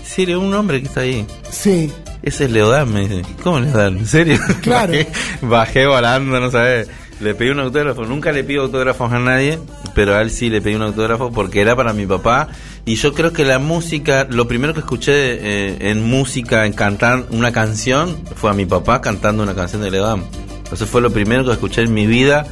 Sí, 0.05 0.31
un 0.33 0.53
hombre 0.53 0.79
que 0.79 0.87
está 0.87 1.01
ahí. 1.01 1.25
Sí. 1.49 1.91
Ese 2.23 2.45
es 2.45 2.51
Leodán, 2.51 2.91
me 2.93 3.01
dice. 3.07 3.21
¿Cómo 3.43 3.59
Leodán? 3.59 3.97
¿En 3.97 4.05
serio? 4.07 4.39
Claro. 4.61 4.93
Bajé, 4.93 5.07
bajé 5.41 5.85
volando, 5.87 6.39
no 6.39 6.49
sabes. 6.49 6.89
Le 7.19 7.35
pedí 7.35 7.49
un 7.49 7.59
autógrafo. 7.59 8.05
Nunca 8.05 8.31
le 8.31 8.43
pido 8.43 8.63
autógrafos 8.63 9.11
a 9.11 9.19
nadie, 9.19 9.59
pero 9.93 10.15
a 10.15 10.21
él 10.21 10.31
sí 10.31 10.49
le 10.49 10.61
pedí 10.61 10.75
un 10.75 10.81
autógrafo 10.81 11.31
porque 11.31 11.61
era 11.61 11.75
para 11.75 11.93
mi 11.93 12.05
papá. 12.05 12.47
Y 12.85 12.95
yo 12.95 13.13
creo 13.13 13.31
que 13.33 13.45
la 13.45 13.59
música, 13.59 14.25
lo 14.29 14.47
primero 14.47 14.73
que 14.73 14.79
escuché 14.81 15.13
eh, 15.13 15.77
en 15.91 16.03
música, 16.03 16.65
en 16.65 16.73
cantar 16.73 17.25
una 17.29 17.51
canción, 17.51 18.17
fue 18.35 18.49
a 18.49 18.53
mi 18.53 18.65
papá 18.65 18.99
cantando 19.01 19.43
una 19.43 19.53
canción 19.55 19.81
de 19.83 19.91
Leodán. 19.91 20.23
Eso 20.71 20.85
fue 20.87 21.01
lo 21.01 21.11
primero 21.11 21.45
que 21.45 21.51
escuché 21.51 21.81
en 21.81 21.93
mi 21.93 22.07
vida. 22.07 22.45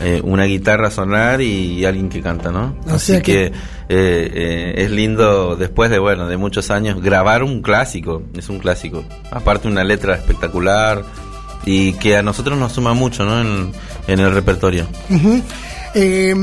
eh, 0.00 0.20
una 0.22 0.44
guitarra 0.44 0.92
sonar 0.92 1.40
y, 1.40 1.84
alguien 1.84 2.08
que 2.08 2.20
canta, 2.22 2.52
¿no? 2.52 2.76
O 2.88 2.94
Así 2.94 3.20
que- 3.20 3.50
eh, 3.88 4.30
eh, 4.34 4.74
es 4.84 4.90
lindo 4.90 5.56
después 5.56 5.90
de 5.90 5.98
bueno 5.98 6.26
de 6.28 6.36
muchos 6.36 6.70
años 6.70 7.00
grabar 7.02 7.42
un 7.42 7.62
clásico 7.62 8.22
es 8.36 8.48
un 8.48 8.58
clásico 8.58 9.02
aparte 9.30 9.66
una 9.68 9.82
letra 9.84 10.14
espectacular 10.14 11.02
y 11.64 11.92
que 11.94 12.16
a 12.16 12.22
nosotros 12.22 12.58
nos 12.58 12.72
suma 12.72 12.94
mucho 12.94 13.24
¿no? 13.24 13.40
en, 13.40 13.72
en 14.06 14.20
el 14.20 14.32
repertorio. 14.32 14.86
Eh, 15.94 16.34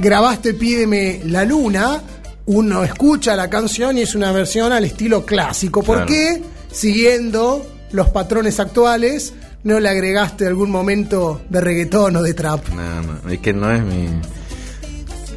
grabaste 0.00 0.54
Pídeme 0.54 1.20
la 1.26 1.44
Luna, 1.44 2.02
uno 2.46 2.84
escucha 2.84 3.34
la 3.36 3.50
canción 3.50 3.98
y 3.98 4.02
es 4.02 4.14
una 4.14 4.32
versión 4.32 4.72
al 4.72 4.84
estilo 4.84 5.24
clásico. 5.26 5.82
¿Por 5.82 5.96
Claro. 6.06 6.06
qué, 6.12 6.42
siguiendo 6.70 7.66
los 7.92 8.08
patrones 8.10 8.60
actuales, 8.60 9.34
no 9.64 9.80
le 9.80 9.88
agregaste 9.88 10.46
algún 10.46 10.70
momento 10.70 11.40
de 11.48 11.60
reggaetón 11.60 12.16
o 12.16 12.22
de 12.22 12.34
trap? 12.34 12.68
no, 12.68 13.02
no, 13.02 13.30
es 13.30 13.38
que 13.40 13.52
no 13.52 13.70
es 13.70 13.82
mi 13.82 14.08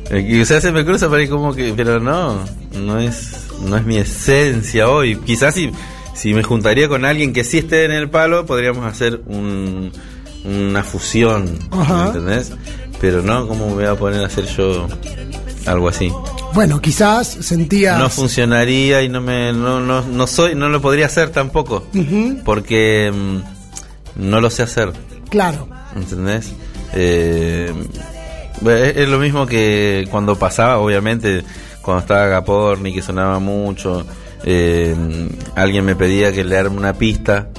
eh, 0.10 0.46
sea 0.46 0.62
se 0.62 0.72
me 0.72 0.86
cruza 0.86 1.10
para 1.10 1.28
como 1.28 1.54
que 1.54 1.74
pero 1.76 2.00
no 2.00 2.44
no 2.78 3.00
es, 3.00 3.48
no 3.62 3.78
es 3.78 3.86
mi 3.86 3.98
esencia 3.98 4.90
hoy. 4.90 5.18
Quizás 5.18 5.56
si, 5.56 5.72
si 6.14 6.34
me 6.34 6.44
juntaría 6.44 6.88
con 6.88 7.06
alguien 7.06 7.34
que 7.34 7.44
sí 7.44 7.60
esté 7.60 7.86
en 7.86 7.92
el 7.92 8.10
palo, 8.10 8.46
podríamos 8.46 8.86
hacer 8.86 9.22
un, 9.26 9.92
una 10.46 10.84
fusión, 10.84 11.60
Ajá. 11.72 12.08
¿entendés? 12.08 12.52
Pero 13.00 13.22
no, 13.22 13.48
¿cómo 13.48 13.68
me 13.68 13.74
voy 13.74 13.86
a 13.86 13.96
poner 13.96 14.24
a 14.24 14.28
hacer 14.28 14.46
yo 14.46 14.88
algo 15.66 15.90
así? 15.90 16.12
Bueno, 16.54 16.82
quizás 16.82 17.28
sentías. 17.28 18.00
No 18.00 18.10
funcionaría 18.10 19.04
y 19.04 19.10
no 19.10 19.22
me 19.22 19.54
no, 19.54 19.80
no, 19.80 20.02
no 20.02 20.28
soy 20.28 20.56
no 20.56 20.70
lo 20.70 20.82
podría 20.82 21.06
hacer 21.06 21.30
tampoco 21.30 21.86
porque 22.44 23.12
mm, 23.14 24.28
no 24.28 24.42
lo 24.42 24.50
sé 24.50 24.64
hacer 24.64 24.94
claro. 25.30 25.68
¿entendés? 25.96 26.54
Eh, 26.94 27.72
es, 28.66 29.10
lo 29.10 29.20
mismo 29.20 29.46
que 29.46 30.08
cuando 30.10 30.38
pasaba 30.38 30.80
obviamente 30.80 31.44
cuando 31.82 32.02
estaba 32.02 32.26
Agaporni 32.26 32.94
que 32.94 33.02
sonaba 33.02 33.40
mucho 33.40 34.06
eh, 34.44 34.96
alguien 35.56 35.86
me 35.86 35.96
pedía 35.96 36.32
que 36.32 36.44
le 36.44 36.58
arme 36.58 36.78
una 36.78 36.94
pista 36.94 37.50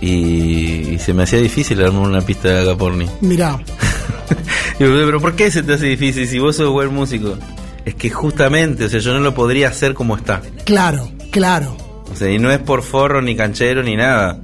y, 0.00 0.94
y 0.94 0.98
se 0.98 1.12
me 1.12 1.24
hacía 1.24 1.40
difícil 1.40 1.82
armar 1.82 2.08
una 2.08 2.22
pista 2.22 2.48
de 2.48 2.60
Agaporni 2.60 3.06
Mirá. 3.20 3.58
Digo, 4.78 4.92
pero 4.94 5.20
¿por 5.20 5.36
qué 5.36 5.50
se 5.50 5.62
te 5.62 5.74
hace 5.74 5.86
difícil 5.86 6.26
si 6.26 6.38
vos 6.38 6.56
sos 6.56 6.70
buen 6.70 6.92
músico? 6.94 7.36
Es 7.84 7.94
que 7.94 8.10
justamente, 8.10 8.84
o 8.84 8.88
sea, 8.88 9.00
yo 9.00 9.12
no 9.12 9.20
lo 9.20 9.34
podría 9.34 9.68
hacer 9.68 9.94
como 9.94 10.16
está. 10.16 10.40
Claro, 10.64 11.10
claro. 11.30 11.76
O 12.10 12.16
sea, 12.16 12.30
y 12.30 12.38
no 12.38 12.50
es 12.50 12.58
por 12.58 12.82
forro, 12.82 13.20
ni 13.22 13.36
canchero, 13.36 13.82
ni 13.82 13.96
nada. 13.96 14.38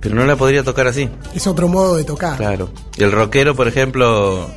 Pero 0.00 0.14
no 0.14 0.24
la 0.26 0.36
podría 0.36 0.62
tocar 0.62 0.86
así. 0.86 1.08
Es 1.34 1.46
otro 1.46 1.68
modo 1.68 1.96
de 1.96 2.04
tocar. 2.04 2.36
Claro. 2.36 2.70
El 2.96 3.10
rockero, 3.12 3.54
por 3.56 3.66
ejemplo, 3.68 4.48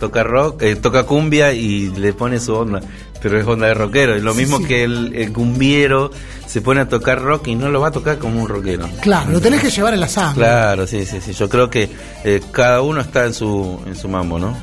toca 0.00 0.22
rock, 0.22 0.62
eh, 0.62 0.76
toca 0.76 1.04
cumbia 1.04 1.52
y 1.52 1.90
le 1.90 2.12
pone 2.12 2.40
su 2.40 2.54
onda. 2.54 2.80
Pero 3.22 3.38
es 3.40 3.46
onda 3.46 3.66
de 3.66 3.74
rockero. 3.74 4.16
Y 4.16 4.20
lo 4.20 4.32
Sí, 4.32 4.38
mismo 4.40 4.58
sí. 4.58 4.64
que 4.64 4.84
el, 4.84 5.14
el 5.14 5.32
cumbiero 5.32 6.10
se 6.46 6.60
pone 6.60 6.80
a 6.80 6.88
tocar 6.88 7.20
rock 7.20 7.48
y 7.48 7.54
no 7.56 7.68
lo 7.70 7.80
va 7.80 7.88
a 7.88 7.90
tocar 7.92 8.18
como 8.18 8.40
un 8.42 8.48
rockero. 8.48 8.88
Claro, 9.00 9.32
lo 9.32 9.40
tenés 9.40 9.60
que 9.60 9.70
llevar 9.70 9.94
en 9.94 10.00
la 10.00 10.08
sangre. 10.08 10.44
Claro, 10.44 10.86
sí, 10.86 11.04
sí, 11.04 11.18
sí. 11.20 11.32
Yo 11.32 11.48
creo 11.48 11.68
que 11.68 11.88
eh, 12.24 12.40
cada 12.52 12.82
uno 12.82 13.00
está 13.00 13.24
en 13.26 13.34
su, 13.34 13.80
en 13.86 13.96
su 13.96 14.08
mambo, 14.08 14.38
¿no? 14.38 14.56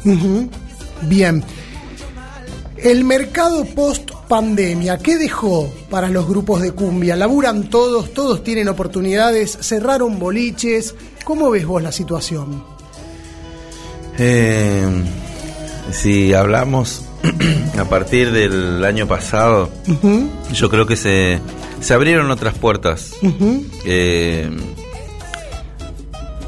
Bien. 1.01 1.43
El 2.84 3.05
mercado 3.05 3.63
post 3.63 4.11
pandemia, 4.27 4.97
¿qué 4.97 5.17
dejó 5.17 5.71
para 5.89 6.09
los 6.09 6.27
grupos 6.27 6.61
de 6.61 6.71
cumbia? 6.73 7.15
¿Laburan 7.15 7.69
todos? 7.69 8.13
¿Todos 8.13 8.43
tienen 8.43 8.67
oportunidades? 8.67 9.57
¿Cerraron 9.61 10.19
boliches? 10.19 10.93
¿Cómo 11.23 11.49
ves 11.49 11.65
vos 11.65 11.81
la 11.81 11.93
situación? 11.93 12.61
Eh, 14.17 14.86
si 15.91 16.34
hablamos 16.34 17.03
a 17.79 17.86
partir 17.86 18.31
del 18.34 18.84
año 18.84 19.07
pasado, 19.07 19.69
yo 20.53 20.69
creo 20.69 20.86
que 20.86 20.97
se, 20.97 21.39
se 21.79 21.93
abrieron 21.93 22.29
otras 22.31 22.57
puertas. 22.57 23.13
Eh, 23.86 24.49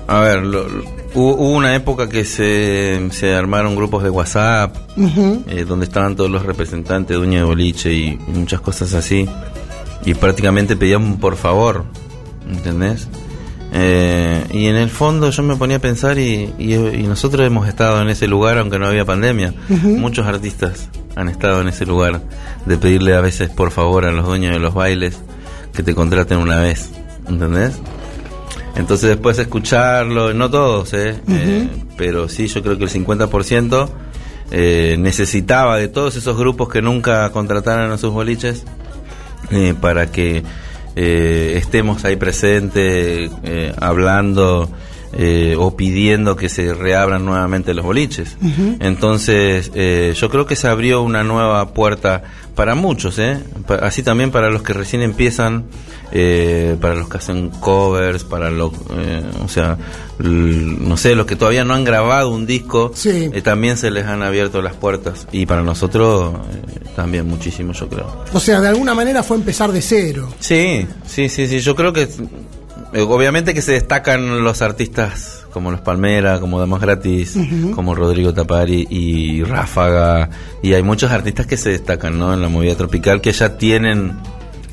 a 0.07 0.19
ver, 0.19 0.43
lo- 0.43 0.67
hubo, 1.15 1.33
una 1.55 1.75
época 1.75 2.07
que 2.09 2.25
se, 2.25 3.07
se 3.11 3.33
armaron 3.33 3.75
grupos 3.75 4.03
de 4.03 4.09
WhatsApp, 4.09 4.75
eh, 5.47 5.65
donde 5.67 5.85
estaban 5.85 6.15
todos 6.15 6.29
los 6.29 6.45
representantes 6.45 7.17
de 7.17 7.23
Uña 7.23 7.39
de 7.39 7.43
Boliche 7.45 7.91
y, 7.93 8.19
y 8.27 8.31
muchas 8.31 8.61
cosas 8.61 8.93
así. 8.93 9.27
Y 10.05 10.13
prácticamente 10.13 10.75
pedían 10.75 11.17
por 11.17 11.35
favor, 11.37 11.85
¿entendés? 12.49 13.07
Eh, 13.73 14.45
y 14.51 14.67
en 14.67 14.75
el 14.75 14.89
fondo 14.89 15.29
yo 15.31 15.43
me 15.43 15.55
ponía 15.55 15.77
a 15.77 15.79
pensar 15.79 16.17
y, 16.17 16.53
y- 16.57 16.75
y 16.75 17.03
nosotros 17.03 17.45
hemos 17.45 17.67
estado 17.67 18.01
en 18.01 18.09
ese 18.09 18.27
lugar 18.27 18.57
aunque 18.57 18.79
no 18.79 18.85
había 18.87 19.03
pandemia. 19.05 19.53
Muchos 19.69 20.25
artistas 20.27 20.89
han 21.15 21.27
estado 21.29 21.61
en 21.61 21.67
ese 21.69 21.85
lugar 21.85 22.21
de 22.65 22.77
pedirle 22.77 23.15
a 23.15 23.21
veces 23.21 23.49
por 23.49 23.71
favor 23.71 24.05
a 24.05 24.11
los 24.11 24.25
dueños 24.25 24.53
de 24.53 24.59
los 24.59 24.73
bailes 24.73 25.17
que 25.73 25.83
te 25.83 25.93
contraten 25.95 26.37
una 26.37 26.59
vez, 26.61 26.91
¿entendés? 27.27 27.73
Entonces 28.75 29.09
después 29.09 29.37
escucharlo, 29.39 30.33
no 30.33 30.49
todos, 30.49 30.93
¿eh? 30.93 31.15
Eh, 31.29 31.67
pero 31.97 32.27
sí 32.27 32.47
yo 32.47 32.61
creo 32.61 32.77
que 32.77 32.83
el 32.85 32.89
50% 32.89 33.89
eh, 34.51 34.95
necesitaba 34.99 35.77
de 35.77 35.87
todos 35.87 36.15
esos 36.17 36.37
grupos 36.37 36.69
que 36.69 36.81
nunca 36.81 37.29
contrataran 37.31 37.91
a 37.91 37.97
sus 37.97 38.11
boliches 38.11 38.63
eh, 39.51 39.73
para 39.79 40.11
que 40.11 40.43
eh, 40.97 41.53
estemos 41.57 42.03
ahí 42.05 42.15
presentes, 42.17 43.31
hablando 43.79 44.69
eh, 45.13 45.55
o 45.57 45.75
pidiendo 45.77 46.35
que 46.35 46.49
se 46.49 46.73
reabran 46.73 47.23
nuevamente 47.25 47.73
los 47.73 47.85
boliches. 47.85 48.37
Entonces, 48.81 49.71
eh, 49.73 50.13
yo 50.17 50.29
creo 50.29 50.45
que 50.45 50.55
se 50.57 50.67
abrió 50.67 51.01
una 51.01 51.23
nueva 51.23 51.73
puerta 51.73 52.23
para 52.55 52.75
muchos, 52.75 53.19
¿eh? 53.19 53.39
Pa- 53.67 53.75
así 53.75 54.03
también 54.03 54.31
para 54.31 54.49
los 54.49 54.61
que 54.63 54.73
recién 54.73 55.01
empiezan, 55.01 55.65
eh, 56.17 56.77
para 56.79 56.95
los 56.95 57.09
que 57.09 57.17
hacen 57.17 57.49
covers, 57.49 58.23
para 58.23 58.49
los, 58.49 58.71
eh, 58.97 59.21
o 59.43 59.49
sea, 59.49 59.77
no 60.17 60.95
sé, 60.95 61.13
los 61.13 61.25
que 61.25 61.35
todavía 61.35 61.65
no 61.65 61.73
han 61.73 61.83
grabado 61.83 62.29
un 62.29 62.45
disco, 62.45 62.91
Sí. 62.95 63.29
eh, 63.33 63.41
también 63.41 63.75
se 63.75 63.91
les 63.91 64.05
han 64.05 64.23
abierto 64.23 64.61
las 64.61 64.75
puertas. 64.75 65.27
Y 65.33 65.45
para 65.45 65.61
nosotros 65.61 66.33
eh, 66.53 66.79
también 66.95 67.27
muchísimo, 67.27 67.73
yo 67.73 67.89
creo. 67.89 68.23
O 68.31 68.39
sea, 68.39 68.61
de 68.61 68.69
alguna 68.69 68.93
manera 68.93 69.23
fue 69.23 69.35
empezar 69.35 69.73
de 69.73 69.81
cero. 69.81 70.29
Sí, 70.39 70.87
sí, 71.05 71.27
sí, 71.27 71.47
sí. 71.47 71.59
Yo 71.59 71.75
creo 71.75 71.91
que 71.91 72.07
obviamente 73.01 73.53
que 73.53 73.61
se 73.61 73.73
destacan 73.73 74.41
los 74.41 74.61
artistas 74.61 75.41
como 75.51 75.71
los 75.71 75.81
Palmera, 75.81 76.39
como 76.39 76.59
Damas 76.59 76.79
Gratis, 76.81 77.37
como 77.73 77.93
Rodrigo 77.95 78.33
Tapari 78.33 78.87
y 78.89 79.43
Ráfaga. 79.43 80.29
Y 80.61 80.73
hay 80.73 80.83
muchos 80.83 81.11
artistas 81.11 81.45
que 81.45 81.57
se 81.57 81.71
destacan 81.71 82.17
¿no? 82.17 82.33
en 82.33 82.41
la 82.41 82.47
movida 82.49 82.75
tropical 82.75 83.19
que 83.21 83.31
ya 83.33 83.57
tienen 83.57 84.13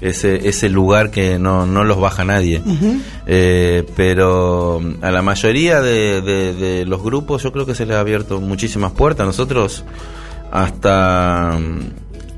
ese, 0.03 0.49
ese 0.49 0.69
lugar 0.69 1.11
que 1.11 1.39
no, 1.39 1.65
no 1.65 1.85
los 1.85 1.99
baja 2.01 2.25
nadie. 2.25 2.61
Eh, 3.27 3.85
pero 3.97 4.81
a 5.01 5.11
la 5.11 5.23
mayoría 5.23 5.81
de, 5.81 6.21
de- 6.21 6.53
de 6.55 6.85
los 6.85 7.03
grupos 7.03 7.43
yo 7.43 7.53
creo 7.53 7.65
que 7.65 7.75
se 7.75 7.87
les 7.87 7.97
ha 7.97 8.01
abierto 8.01 8.41
muchísimas 8.41 8.93
puertas. 8.93 9.25
Nosotros 9.27 9.85
hasta, 10.51 11.59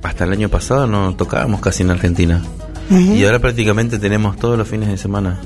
hasta 0.02 0.24
el 0.24 0.32
año 0.32 0.48
pasado 0.48 0.86
no 0.86 1.14
tocábamos 1.16 1.60
casi 1.60 1.82
en 1.82 1.90
Argentina. 1.90 2.42
Y 3.16 3.24
ahora 3.24 3.38
prácticamente 3.38 3.98
tenemos 3.98 4.36
todos 4.36 4.58
los 4.58 4.68
fines 4.68 4.88
de 4.90 4.98
semana 4.98 5.40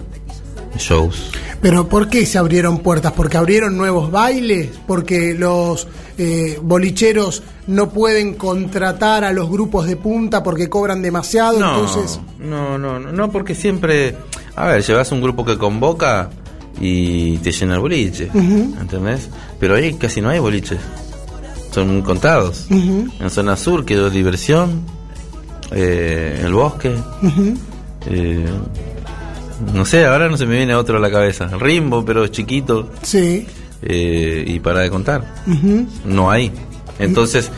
shows. 0.78 1.30
Pero 1.60 1.88
¿por 1.88 2.08
qué 2.08 2.24
se 2.24 2.38
abrieron 2.38 2.78
puertas? 2.78 3.12
¿Porque 3.12 3.36
abrieron 3.36 3.76
nuevos 3.76 4.10
bailes? 4.10 4.70
¿Porque 4.86 5.34
los 5.34 5.88
eh, 6.16 6.58
bolicheros 6.62 7.42
no 7.66 7.90
pueden 7.90 8.34
contratar 8.34 9.24
a 9.24 9.32
los 9.32 9.50
grupos 9.50 9.86
de 9.86 9.96
punta 9.96 10.42
porque 10.42 10.68
cobran 10.68 11.02
demasiado? 11.02 11.58
No, 11.58 11.80
Entonces, 11.80 12.20
no, 12.38 12.78
no, 12.78 12.98
no, 12.98 13.12
no, 13.12 13.30
porque 13.30 13.54
siempre, 13.54 14.16
a 14.54 14.68
ver, 14.68 14.82
llevas 14.82 15.10
un 15.12 15.20
grupo 15.20 15.44
que 15.44 15.58
convoca 15.58 16.30
y 16.80 17.38
te 17.38 17.50
llena 17.50 17.74
el 17.74 17.80
boliche, 17.80 18.30
¿entendés? 18.32 19.28
Pero 19.58 19.74
ahí 19.74 19.94
casi 19.94 20.20
no 20.20 20.28
hay 20.28 20.38
boliches, 20.38 20.78
son 21.72 22.02
contados. 22.02 22.66
En 22.70 23.30
zona 23.30 23.56
sur 23.56 23.84
quedó 23.84 24.10
diversión, 24.10 24.82
eh, 25.72 26.42
el 26.44 26.52
bosque, 26.52 26.94
eh, 28.06 28.46
no 29.74 29.84
sé, 29.84 30.04
ahora 30.06 30.28
no 30.28 30.36
se 30.36 30.46
me 30.46 30.56
viene 30.56 30.74
otro 30.74 30.98
a 30.98 31.00
la 31.00 31.10
cabeza, 31.10 31.46
Rimbo, 31.58 32.04
pero 32.04 32.26
chiquito, 32.28 32.90
sí. 33.02 33.46
eh, 33.82 34.44
y 34.46 34.60
para 34.60 34.80
de 34.80 34.90
contar. 34.90 35.34
No 36.04 36.30
hay. 36.30 36.52
Entonces, 36.98 37.50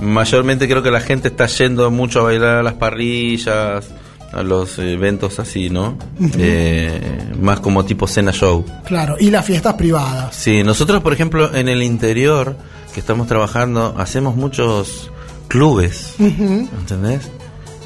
mayormente 0.00 0.66
creo 0.68 0.82
que 0.82 0.90
la 0.90 1.00
gente 1.00 1.28
está 1.28 1.46
yendo 1.46 1.90
mucho 1.90 2.20
a 2.20 2.24
bailar 2.24 2.56
a 2.56 2.62
las 2.62 2.74
parrillas, 2.74 3.88
a 4.32 4.42
los 4.42 4.78
eventos 4.78 5.38
así, 5.38 5.70
¿no? 5.70 5.98
Eh, 6.38 7.00
más 7.40 7.60
como 7.60 7.84
tipo 7.84 8.06
cena 8.06 8.32
show. 8.32 8.64
Claro, 8.84 9.16
y 9.18 9.30
las 9.30 9.44
fiestas 9.44 9.74
privadas. 9.74 10.34
Sí, 10.34 10.62
nosotros, 10.62 11.02
por 11.02 11.12
ejemplo, 11.12 11.54
en 11.54 11.68
el 11.68 11.82
interior 11.82 12.56
que 12.94 13.00
estamos 13.00 13.26
trabajando, 13.26 13.94
hacemos 13.98 14.36
muchos 14.36 15.10
clubes, 15.48 16.14
¿entendés? 16.18 17.28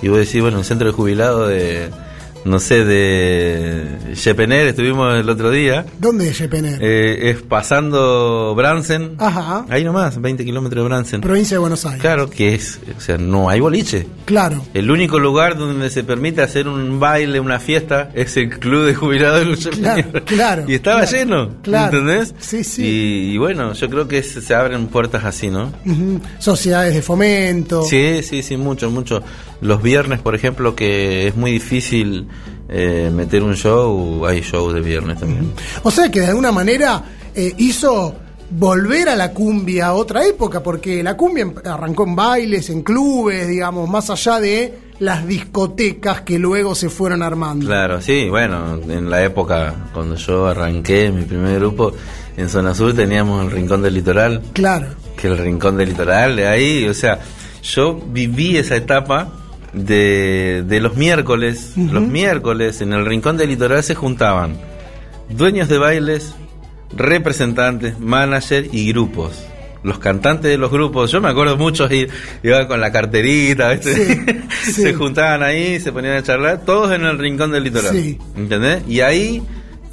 Y 0.02 0.08
vos 0.08 0.18
decís, 0.18 0.40
bueno, 0.42 0.58
un 0.58 0.64
centro 0.64 0.86
de 0.86 0.92
jubilado 0.92 1.46
de, 1.48 1.90
no 2.44 2.58
sé, 2.60 2.84
de 2.84 4.14
Chepener, 4.14 4.66
estuvimos 4.68 5.14
el 5.18 5.28
otro 5.28 5.50
día. 5.50 5.86
¿Dónde 5.98 6.28
es 6.28 6.38
Yepener? 6.38 6.78
Eh, 6.82 7.30
es 7.30 7.42
pasando 7.42 8.54
Bransen. 8.54 9.14
Ajá. 9.18 9.64
Ahí 9.70 9.82
nomás, 9.82 10.20
20 10.20 10.44
kilómetros 10.44 10.82
de 10.82 10.88
Bransen. 10.88 11.20
Provincia 11.22 11.54
de 11.54 11.58
Buenos 11.60 11.84
Aires. 11.86 12.00
Claro 12.00 12.28
que 12.28 12.54
es, 12.54 12.80
o 12.96 13.00
sea, 13.00 13.16
no 13.16 13.48
hay 13.48 13.60
boliche. 13.60 14.06
Claro. 14.26 14.62
El 14.74 14.90
único 14.90 15.18
lugar 15.18 15.56
donde 15.56 15.88
se 15.90 16.04
permite 16.04 16.42
hacer 16.42 16.68
un 16.68 17.00
baile, 17.00 17.40
una 17.40 17.58
fiesta, 17.58 18.10
es 18.14 18.36
el 18.36 18.58
club 18.58 18.84
de 18.84 18.94
jubilados 18.94 19.40
de 19.40 19.44
Lucha 19.46 19.70
Claro, 19.70 20.24
claro, 20.24 20.64
Y 20.68 20.74
estaba 20.74 21.00
claro, 21.00 21.16
lleno, 21.16 21.50
claro. 21.62 21.98
¿entendés? 21.98 22.34
Sí, 22.38 22.62
sí. 22.62 22.82
Y, 22.84 23.34
y 23.34 23.38
bueno, 23.38 23.72
yo 23.72 23.88
creo 23.88 24.06
que 24.06 24.22
se, 24.22 24.40
se 24.42 24.54
abren 24.54 24.86
puertas 24.88 25.24
así, 25.24 25.48
¿no? 25.48 25.72
Sociedades 26.38 26.94
de 26.94 27.02
fomento. 27.02 27.82
Sí, 27.84 28.22
sí, 28.22 28.42
sí, 28.42 28.56
mucho, 28.56 28.90
mucho. 28.90 29.22
Los 29.60 29.82
viernes, 29.82 30.20
por 30.20 30.34
ejemplo, 30.34 30.74
que 30.74 31.28
es 31.28 31.36
muy 31.36 31.52
difícil 31.52 32.26
eh, 32.76 33.10
meter 33.14 33.42
un 33.42 33.54
show, 33.54 34.26
hay 34.26 34.40
shows 34.40 34.74
de 34.74 34.80
viernes 34.80 35.20
también. 35.20 35.52
O 35.84 35.90
sea 35.90 36.10
que 36.10 36.20
de 36.20 36.26
alguna 36.26 36.50
manera 36.50 37.02
eh, 37.34 37.52
hizo 37.58 38.14
volver 38.50 39.08
a 39.08 39.16
la 39.16 39.32
cumbia 39.32 39.86
a 39.86 39.94
otra 39.94 40.24
época, 40.26 40.60
porque 40.62 41.02
la 41.02 41.16
cumbia 41.16 41.42
em- 41.42 41.54
arrancó 41.64 42.04
en 42.04 42.16
bailes, 42.16 42.70
en 42.70 42.82
clubes, 42.82 43.46
digamos, 43.48 43.88
más 43.88 44.10
allá 44.10 44.40
de 44.40 44.78
las 44.98 45.26
discotecas 45.26 46.20
que 46.22 46.38
luego 46.38 46.74
se 46.74 46.88
fueron 46.88 47.22
armando. 47.22 47.66
Claro, 47.66 48.00
sí, 48.00 48.28
bueno, 48.28 48.80
en 48.88 49.08
la 49.10 49.22
época 49.24 49.74
cuando 49.92 50.14
yo 50.16 50.46
arranqué 50.46 51.10
mi 51.10 51.22
primer 51.24 51.58
grupo 51.58 51.92
en 52.36 52.48
Zona 52.48 52.74
Sur 52.74 52.94
teníamos 52.94 53.44
el 53.44 53.50
Rincón 53.50 53.82
del 53.82 53.94
Litoral, 53.94 54.42
Claro. 54.52 54.86
que 55.16 55.28
el 55.28 55.38
Rincón 55.38 55.76
del 55.76 55.90
Litoral, 55.90 56.36
de 56.36 56.46
ahí, 56.48 56.88
o 56.88 56.94
sea, 56.94 57.18
yo 57.62 57.94
viví 57.94 58.56
esa 58.56 58.76
etapa 58.76 59.32
de, 59.74 60.64
de 60.66 60.80
los 60.80 60.96
miércoles, 60.96 61.72
los 61.76 62.02
miércoles 62.02 62.80
en 62.80 62.92
el 62.92 63.04
Rincón 63.04 63.36
del 63.36 63.50
Litoral 63.50 63.82
se 63.82 63.94
juntaban 63.94 64.56
dueños 65.28 65.68
de 65.68 65.78
bailes, 65.78 66.34
representantes, 66.96 67.98
manager 67.98 68.68
y 68.72 68.88
grupos. 68.92 69.44
Los 69.82 69.98
cantantes 69.98 70.50
de 70.50 70.56
los 70.56 70.70
grupos, 70.70 71.12
yo 71.12 71.20
me 71.20 71.28
acuerdo 71.28 71.58
muchos 71.58 71.90
ir, 71.92 72.08
iban 72.42 72.66
con 72.66 72.80
la 72.80 72.90
carterita, 72.90 73.70
¿viste? 73.70 73.94
Sí, 73.94 74.42
sí. 74.64 74.82
se 74.82 74.94
juntaban 74.94 75.42
ahí, 75.42 75.78
se 75.78 75.92
ponían 75.92 76.16
a 76.16 76.22
charlar, 76.22 76.62
todos 76.64 76.92
en 76.92 77.04
el 77.04 77.18
rincón 77.18 77.50
del 77.50 77.64
litoral. 77.64 77.92
Sí. 77.92 78.18
¿Entendés? 78.34 78.82
Y 78.88 79.00
ahí 79.00 79.42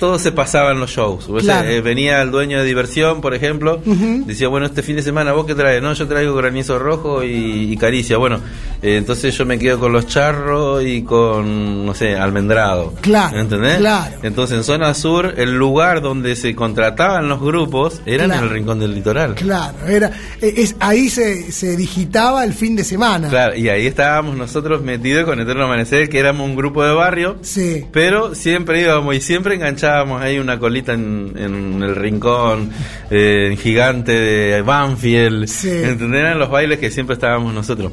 todos 0.02 0.20
se 0.24 0.32
pasaban 0.32 0.80
los 0.80 0.89
shows. 0.89 1.28
Claro. 1.43 1.70
eh, 1.70 1.80
venía 1.80 2.24
el 2.24 2.32
dueño 2.32 2.58
de 2.58 2.66
diversión, 2.66 3.22
por 3.22 3.36
ejemplo, 3.36 3.80
decía, 4.26 4.47
bueno, 4.47 4.66
este 4.66 4.82
fin 4.82 4.95
de 4.95 5.04
semana, 5.04 5.32
¿vos 5.32 5.45
qué 5.45 5.54
traes? 5.54 5.80
No, 5.80 5.93
yo 5.93 6.08
traigo 6.08 6.34
granizo 6.34 6.80
rojo 6.80 7.24
y, 7.24 7.72
y 7.72 7.78
caricia. 7.78 8.18
Bueno, 8.18 8.39
eh, 8.82 8.97
entonces 8.97 9.38
yo 9.38 9.45
me 9.45 9.60
quedo 9.60 9.80
con 9.80 9.93
los 9.93 10.08
charros 10.08 10.84
y 10.84 11.04
con, 11.04 11.86
no 11.86 11.93
sé, 11.93 12.16
almendrado. 12.16 12.95
Claro, 13.02 13.39
¿Entendés? 13.39 13.78
claro. 13.78 14.16
Entonces 14.24 14.58
en 14.58 14.64
zona 14.64 14.91
sur, 14.95 15.36
el 15.38 15.54
lugar 15.54 16.02
donde 16.02 16.36
se 16.36 16.56
contrataban 16.56 17.30
los 17.30 17.39
grupos 17.39 18.02
era 18.08 18.26
Claro. 18.26 18.39
en 18.41 18.47
el 18.47 18.54
rincón 18.56 18.80
del 18.80 18.95
litoral. 18.95 19.36
Claro, 19.36 19.78
era, 19.88 20.08
eh, 20.41 20.54
es, 20.58 20.76
ahí 20.80 21.10
se, 21.10 21.52
se 21.52 21.78
digitaba 21.78 22.43
el 22.43 22.54
fin 22.56 22.76
de 22.76 22.84
semana. 22.84 23.30
Claro, 23.30 23.56
y 23.56 23.70
ahí 23.70 23.86
estábamos 23.86 24.36
nosotros 24.36 24.82
metidos 24.82 25.26
con 25.26 25.39
Eterno 25.39 25.66
Amanecer, 25.66 26.10
que 26.10 26.18
éramos 26.18 26.47
un 26.49 26.56
grupo 26.56 26.84
de 26.84 26.91
barrio. 26.91 27.38
Sí. 27.41 27.86
Pero 27.91 28.34
siempre 28.34 28.82
íbamos 28.82 29.14
y 29.16 29.22
siempre 29.22 29.54
enganchábamos 29.54 29.90
ahí 30.21 30.39
una 30.39 30.59
colita 30.59 30.93
en, 30.93 31.33
en 31.37 31.83
el 31.83 31.95
rincón, 31.95 32.71
eh, 33.09 33.49
en 33.51 33.57
gigante 33.57 34.11
de 34.11 34.61
Banfield. 34.61 35.47
Sí. 35.47 35.69
Eran 35.69 36.39
los 36.39 36.49
bailes 36.49 36.79
que 36.79 36.89
siempre 36.91 37.13
estábamos 37.13 37.53
nosotros. 37.53 37.91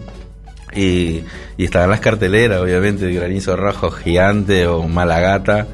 Y, 0.74 1.22
y 1.56 1.64
estaban 1.64 1.90
las 1.90 2.00
carteleras, 2.00 2.60
obviamente, 2.60 3.10
Granizo 3.10 3.56
Rojo 3.56 3.90
Gigante 3.90 4.66
o 4.66 4.86
Malagata, 4.86 5.66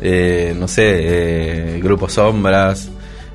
eh, 0.00 0.54
no 0.58 0.66
sé, 0.66 1.76
eh, 1.76 1.80
Grupo 1.80 2.08
Sombras, 2.08 2.90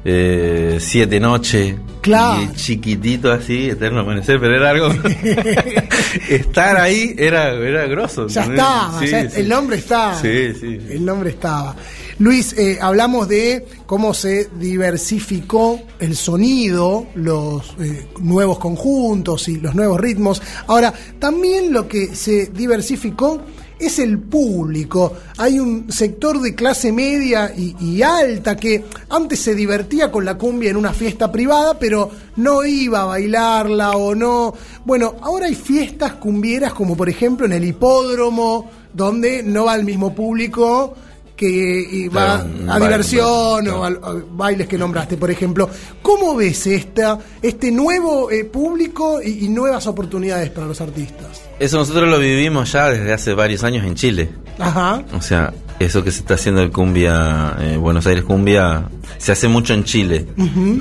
eh, 0.05 0.77
Siete 0.79 1.19
Noche. 1.19 1.75
Claro. 2.01 2.43
Y 2.43 2.55
chiquitito 2.55 3.31
así, 3.31 3.67
Eterno 3.71 4.01
Amanecer, 4.01 4.39
pero 4.39 4.55
era 4.55 4.69
algo. 4.69 4.89
Estar 6.29 6.77
ahí 6.77 7.15
era, 7.17 7.51
era 7.53 7.85
grosso. 7.87 8.27
Ya 8.27 8.41
¿entendés? 8.43 8.63
estaba, 8.65 8.99
Sí, 8.99 9.07
ya- 9.07 9.29
sí. 9.29 9.41
el 9.41 9.49
nombre 9.49 9.77
estaba. 9.77 10.21
Sí, 10.21 10.53
sí. 10.59 10.79
El 10.89 11.05
nombre 11.05 11.29
estaba. 11.31 11.75
Luis, 12.19 12.53
eh, 12.57 12.77
hablamos 12.81 13.27
de 13.27 13.65
cómo 13.85 14.13
se 14.13 14.49
diversificó 14.57 15.81
el 15.99 16.15
sonido, 16.15 17.07
los 17.15 17.75
eh, 17.79 18.07
nuevos 18.21 18.59
conjuntos 18.59 19.47
y 19.49 19.59
los 19.59 19.75
nuevos 19.75 19.99
ritmos. 19.99 20.41
Ahora, 20.67 20.93
también 21.19 21.73
lo 21.73 21.87
que 21.87 22.15
se 22.15 22.47
diversificó 22.47 23.41
es 23.79 23.99
el 23.99 24.19
público. 24.19 25.13
Hay 25.37 25.59
un 25.59 25.91
sector 25.91 26.41
de 26.41 26.55
clase 26.55 26.91
media 26.91 27.53
y, 27.55 28.01
alta 28.01 28.55
que 28.55 28.85
antes 29.09 29.39
se 29.39 29.55
divertía 29.55 30.11
con 30.11 30.25
la 30.25 30.37
cumbia 30.37 30.69
en 30.69 30.77
una 30.77 30.93
fiesta 30.93 31.31
privada, 31.31 31.77
pero 31.79 32.11
no 32.37 32.63
iba 32.65 33.01
a 33.01 33.05
bailarla 33.05 33.91
o 33.91 34.15
no. 34.15 34.53
Bueno, 34.85 35.15
ahora 35.21 35.47
hay 35.47 35.55
fiestas 35.55 36.13
cumbieras 36.13 36.73
como 36.73 36.95
por 36.95 37.09
ejemplo 37.09 37.45
en 37.45 37.53
el 37.53 37.65
hipódromo, 37.65 38.69
donde 38.93 39.43
no 39.43 39.65
va 39.65 39.75
el 39.75 39.83
mismo 39.83 40.13
público 40.13 40.95
que 41.35 42.09
va 42.15 42.43
Claro, 42.45 42.71
a 42.71 42.79
diversión 42.79 43.63
claro. 43.65 43.81
o 43.81 43.83
a, 43.83 43.87
a 43.87 44.23
bailes 44.31 44.67
que 44.67 44.77
nombraste, 44.77 45.17
por 45.17 45.29
ejemplo. 45.31 45.69
¿Cómo 46.01 46.35
ves 46.35 46.65
esta, 46.67 47.19
este 47.41 47.71
nuevo 47.71 48.31
eh, 48.31 48.45
público 48.45 49.21
y, 49.21 49.45
y 49.45 49.49
nuevas 49.49 49.85
oportunidades 49.87 50.49
para 50.49 50.67
los 50.67 50.79
artistas? 50.81 51.41
Eso 51.59 51.77
nosotros 51.77 52.09
lo 52.09 52.19
vivimos 52.19 52.71
ya 52.71 52.89
desde 52.89 53.13
hace 53.13 53.33
varios 53.33 53.63
años 53.63 53.85
en 53.85 53.95
Chile. 53.95 54.29
Ajá. 54.59 55.03
O 55.13 55.21
sea, 55.21 55.53
eso 55.79 56.03
que 56.03 56.11
se 56.11 56.19
está 56.19 56.35
haciendo 56.35 56.61
el 56.61 56.71
cumbia, 56.71 57.55
eh, 57.59 57.77
Buenos 57.77 58.07
Aires 58.07 58.23
cumbia, 58.23 58.89
se 59.17 59.31
hace 59.33 59.47
mucho 59.49 59.73
en 59.73 59.83
Chile. 59.83 60.25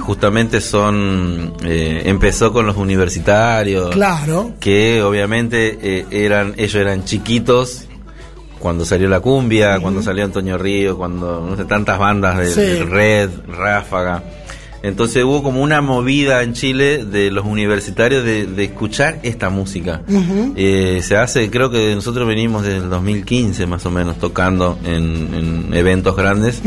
Justamente 0.01 0.61
son, 0.61 1.55
eh, 1.65 2.03
empezó 2.05 2.53
con 2.53 2.67
los 2.67 2.77
universitarios. 2.77 3.91
Claro. 3.91 4.53
Que 4.61 5.03
obviamente 5.03 5.79
eh, 5.83 6.07
eran, 6.11 6.55
ellos 6.57 6.75
eran 6.77 7.05
chiquitos 7.05 7.87
cuando 8.65 8.87
salió 8.87 9.11
la 9.11 9.21
cumbia, 9.21 9.79
cuando 9.79 10.01
salió 10.01 10.25
Antonio 10.25 10.57
Río, 10.57 10.97
cuando, 10.97 11.47
no 11.47 11.55
sé, 11.55 11.67
tantas 11.67 11.99
bandas 11.99 12.39
de, 12.39 12.47
Sí. 12.47 12.61
de 12.63 12.85
Red, 12.87 13.29
Ráfaga. 13.47 14.23
Entonces 14.83 15.23
hubo 15.23 15.43
como 15.43 15.61
una 15.63 15.83
movida 15.83 16.43
en 16.43 16.55
Chile 16.55 17.05
de 17.05 17.31
los 17.31 17.45
universitarios 17.45 18.25
de, 18.25 18.47
de 18.47 18.65
escuchar 18.65 19.19
esta 19.23 19.51
música. 19.51 20.01
Eh, 20.57 21.01
se 21.03 21.19
hace, 21.19 21.51
creo 21.51 21.71
que 21.71 21.95
nosotros 21.95 22.27
venimos 22.27 22.63
desde 22.63 22.79
el 22.79 22.89
2015 22.89 23.67
más 23.67 23.85
o 23.85 23.91
menos 23.91 24.19
tocando 24.19 24.79
en, 24.87 25.35
en 25.69 25.75
eventos 25.75 26.17
grandes. 26.17 26.63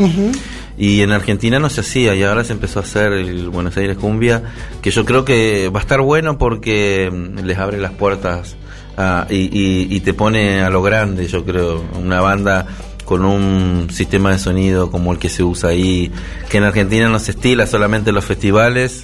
Y 0.78 1.00
en 1.02 1.10
Argentina 1.10 1.58
no 1.58 1.68
se 1.68 1.80
hacía 1.80 2.14
y 2.14 2.22
ahora 2.22 2.44
se 2.44 2.52
empezó 2.52 2.78
a 2.78 2.82
hacer 2.82 3.12
el 3.12 3.48
Buenos 3.48 3.76
Aires 3.76 3.96
Cumbia, 3.96 4.44
que 4.82 4.92
yo 4.92 5.04
creo 5.04 5.24
que 5.24 5.68
va 5.74 5.80
a 5.80 5.82
estar 5.82 6.00
bueno 6.00 6.38
porque 6.38 7.10
mm, 7.12 7.40
les 7.44 7.58
abre 7.58 7.78
las 7.80 7.90
puertas 7.90 8.54
ah, 8.98 9.26
y, 9.30 9.36
y- 9.36 9.86
y 9.96 10.00
te 10.00 10.12
pone 10.12 10.60
a 10.60 10.68
lo 10.68 10.82
grande, 10.82 11.26
yo 11.28 11.42
creo, 11.44 11.82
una 11.98 12.20
banda 12.20 12.66
con 13.06 13.24
un 13.24 13.88
sistema 13.90 14.32
de 14.32 14.38
sonido 14.38 14.90
como 14.90 15.12
el 15.12 15.18
que 15.18 15.30
se 15.30 15.42
usa 15.42 15.70
ahí, 15.70 16.12
que 16.50 16.58
en 16.58 16.64
Argentina 16.64 17.08
no 17.08 17.18
se 17.18 17.30
estila 17.30 17.66
solamente 17.66 18.10
en 18.10 18.14
los 18.16 18.24
festivales 18.26 19.02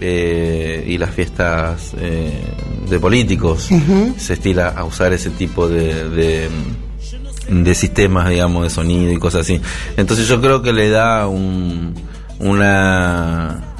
eh, 0.00 0.82
y 0.88 0.96
las 0.96 1.10
fiestas 1.10 1.92
eh, 1.98 2.32
de 2.88 2.98
políticos, 3.00 3.68
se 4.16 4.32
estila 4.32 4.68
a 4.70 4.84
usar 4.84 5.12
ese 5.12 5.28
tipo 5.28 5.68
de, 5.68 6.08
de, 6.08 6.48
de 7.50 7.74
sistemas, 7.74 8.30
digamos, 8.30 8.62
de 8.64 8.70
sonido 8.70 9.12
y 9.12 9.18
cosas 9.18 9.42
así. 9.42 9.60
Entonces 9.98 10.26
yo 10.26 10.40
creo 10.40 10.62
que 10.62 10.72
le 10.72 10.88
da 10.88 11.28
un, 11.28 11.92
una, 12.38 13.73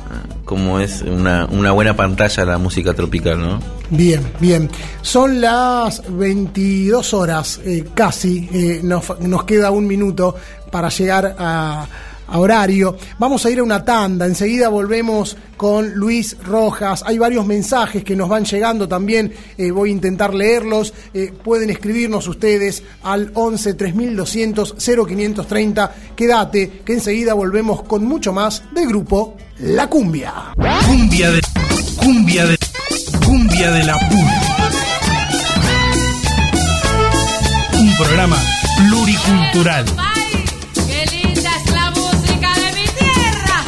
como 0.54 0.78
es, 0.78 1.02
una, 1.02 1.46
buena 1.72 1.96
pantalla 1.96 2.44
la 2.44 2.58
música 2.58 2.94
tropical, 2.94 3.40
¿no? 3.40 3.58
Bien, 3.90 4.22
bien. 4.38 4.70
Son 5.02 5.40
las 5.40 6.00
22 6.08 7.12
horas, 7.12 7.60
eh, 7.64 7.84
casi. 7.92 8.48
eh, 8.52 8.80
nos, 8.84 9.44
queda 9.46 9.72
un 9.72 9.84
minuto 9.84 10.36
para 10.70 10.90
llegar 10.90 11.34
a, 11.36 11.88
horario. 12.34 12.96
Vamos 13.18 13.44
a 13.44 13.50
ir 13.50 13.58
a 13.58 13.64
una 13.64 13.84
tanda. 13.84 14.26
Enseguida 14.26 14.68
volvemos 14.68 15.36
con 15.56 15.92
Luis 15.94 16.36
Rojas. 16.44 17.02
Hay 17.04 17.18
varios 17.18 17.44
mensajes 17.46 18.04
que 18.04 18.14
nos 18.14 18.28
van 18.28 18.44
llegando 18.44 18.86
también. 18.86 19.32
eh, 19.58 19.72
voy 19.72 19.88
a 19.88 19.92
intentar 19.92 20.32
leerlos. 20.32 20.94
Pueden 21.42 21.70
escribirnos 21.70 22.28
ustedes 22.28 22.84
al 23.02 23.32
11 23.34 23.74
3200 23.74 24.76
0530. 24.78 25.94
Quédate, 26.14 26.82
que 26.84 26.92
enseguida 26.92 27.34
volvemos 27.34 27.82
con 27.82 28.04
mucho 28.04 28.32
más 28.32 28.62
del 28.72 28.86
grupo 28.86 29.36
La 29.58 29.86
Cumbia. 29.86 30.32
Cumbia 30.86 31.30
de. 31.30 31.40
Cumbia 31.96 32.44
de. 32.46 32.58
Cumbia 33.24 33.70
de 33.70 33.84
la 33.84 33.98
pura. 33.98 34.40
Un 37.72 37.96
programa 37.96 38.36
pluricultural. 38.76 39.84
¡Ay! 39.96 40.44
¡Qué 40.74 41.06
linda 41.16 41.50
es 41.64 41.70
la 41.72 41.90
música 41.90 42.52
de 42.54 42.72
mi 42.80 42.86
tierra! 42.98 43.64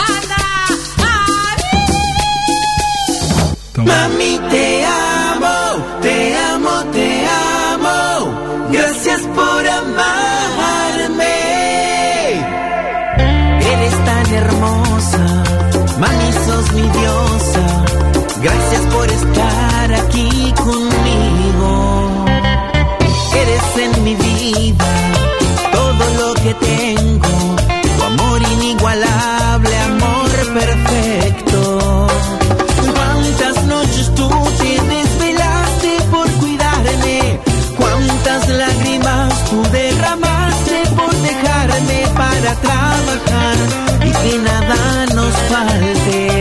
Mami, 3.77 4.41
te 4.51 4.85
amo, 4.85 5.87
te 6.03 6.37
amo, 6.37 6.85
te 6.93 7.27
amo. 7.75 8.69
Gracias 8.73 9.21
por 9.21 9.69
amarme. 9.69 10.26
Mi 16.77 16.83
diosa. 16.83 17.65
Gracias 18.43 18.83
por 18.95 19.07
estar 19.11 19.95
aquí 20.03 20.53
conmigo. 20.65 22.25
Eres 23.43 23.69
en 23.85 24.05
mi 24.05 24.15
vida 24.15 24.91
todo 25.73 26.05
lo 26.21 26.35
que 26.43 26.53
tengo. 26.55 27.35
Tu 27.97 28.03
amor 28.13 28.41
inigualable, 28.57 29.75
amor 29.93 30.31
perfecto. 30.61 31.61
Cuántas 32.95 33.65
noches 33.65 34.15
tú 34.15 34.29
te 34.61 34.73
desvelaste 34.95 35.91
por 36.13 36.29
cuidarme. 36.41 37.41
Cuántas 37.81 38.49
lágrimas 38.49 39.33
tú 39.49 39.63
derramaste 39.73 40.77
por 40.99 41.13
dejarme 41.31 41.99
para 42.21 42.51
trabajar 42.65 43.57
y 44.09 44.11
que 44.23 44.39
nada 44.39 45.07
nos 45.15 45.35
falte. 45.51 46.36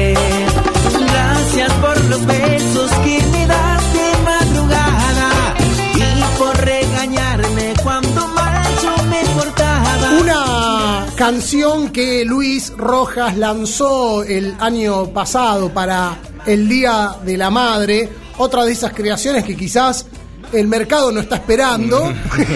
Canción 11.15 11.89
que 11.89 12.25
Luis 12.25 12.73
Rojas 12.77 13.37
lanzó 13.37 14.23
el 14.23 14.55
año 14.59 15.07
pasado 15.11 15.69
para 15.73 16.17
el 16.45 16.67
Día 16.67 17.15
de 17.23 17.37
la 17.37 17.49
Madre. 17.49 18.09
Otra 18.37 18.65
de 18.65 18.73
esas 18.73 18.93
creaciones 18.93 19.43
que 19.45 19.55
quizás 19.55 20.05
el 20.51 20.67
mercado 20.67 21.11
no 21.11 21.21
está 21.21 21.35
esperando, 21.37 22.13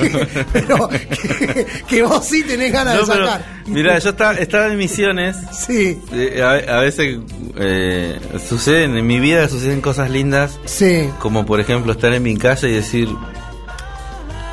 pero 0.53 0.89
que, 0.89 1.65
que 1.87 2.03
vos 2.03 2.23
sí 2.25 2.43
tenés 2.43 2.71
ganas 2.71 2.95
No, 2.95 3.05
de 3.05 3.11
pero, 3.13 3.25
sacar. 3.25 3.45
mirá, 3.65 3.99
yo 3.99 4.09
estaba, 4.11 4.33
estaba 4.33 4.67
en 4.67 4.77
misiones. 4.77 5.37
Sí. 5.51 5.99
Eh, 6.11 6.41
a, 6.43 6.77
a 6.77 6.81
veces 6.81 7.17
eh, 7.57 8.19
suceden, 8.47 8.95
en 8.97 9.07
mi 9.07 9.19
vida 9.19 9.47
suceden 9.47 9.81
cosas 9.81 10.09
lindas. 10.11 10.59
Sí. 10.65 11.09
Como 11.19 11.45
por 11.45 11.59
ejemplo 11.59 11.93
estar 11.93 12.13
en 12.13 12.23
mi 12.23 12.37
casa 12.37 12.67
y 12.67 12.73
decir, 12.73 13.09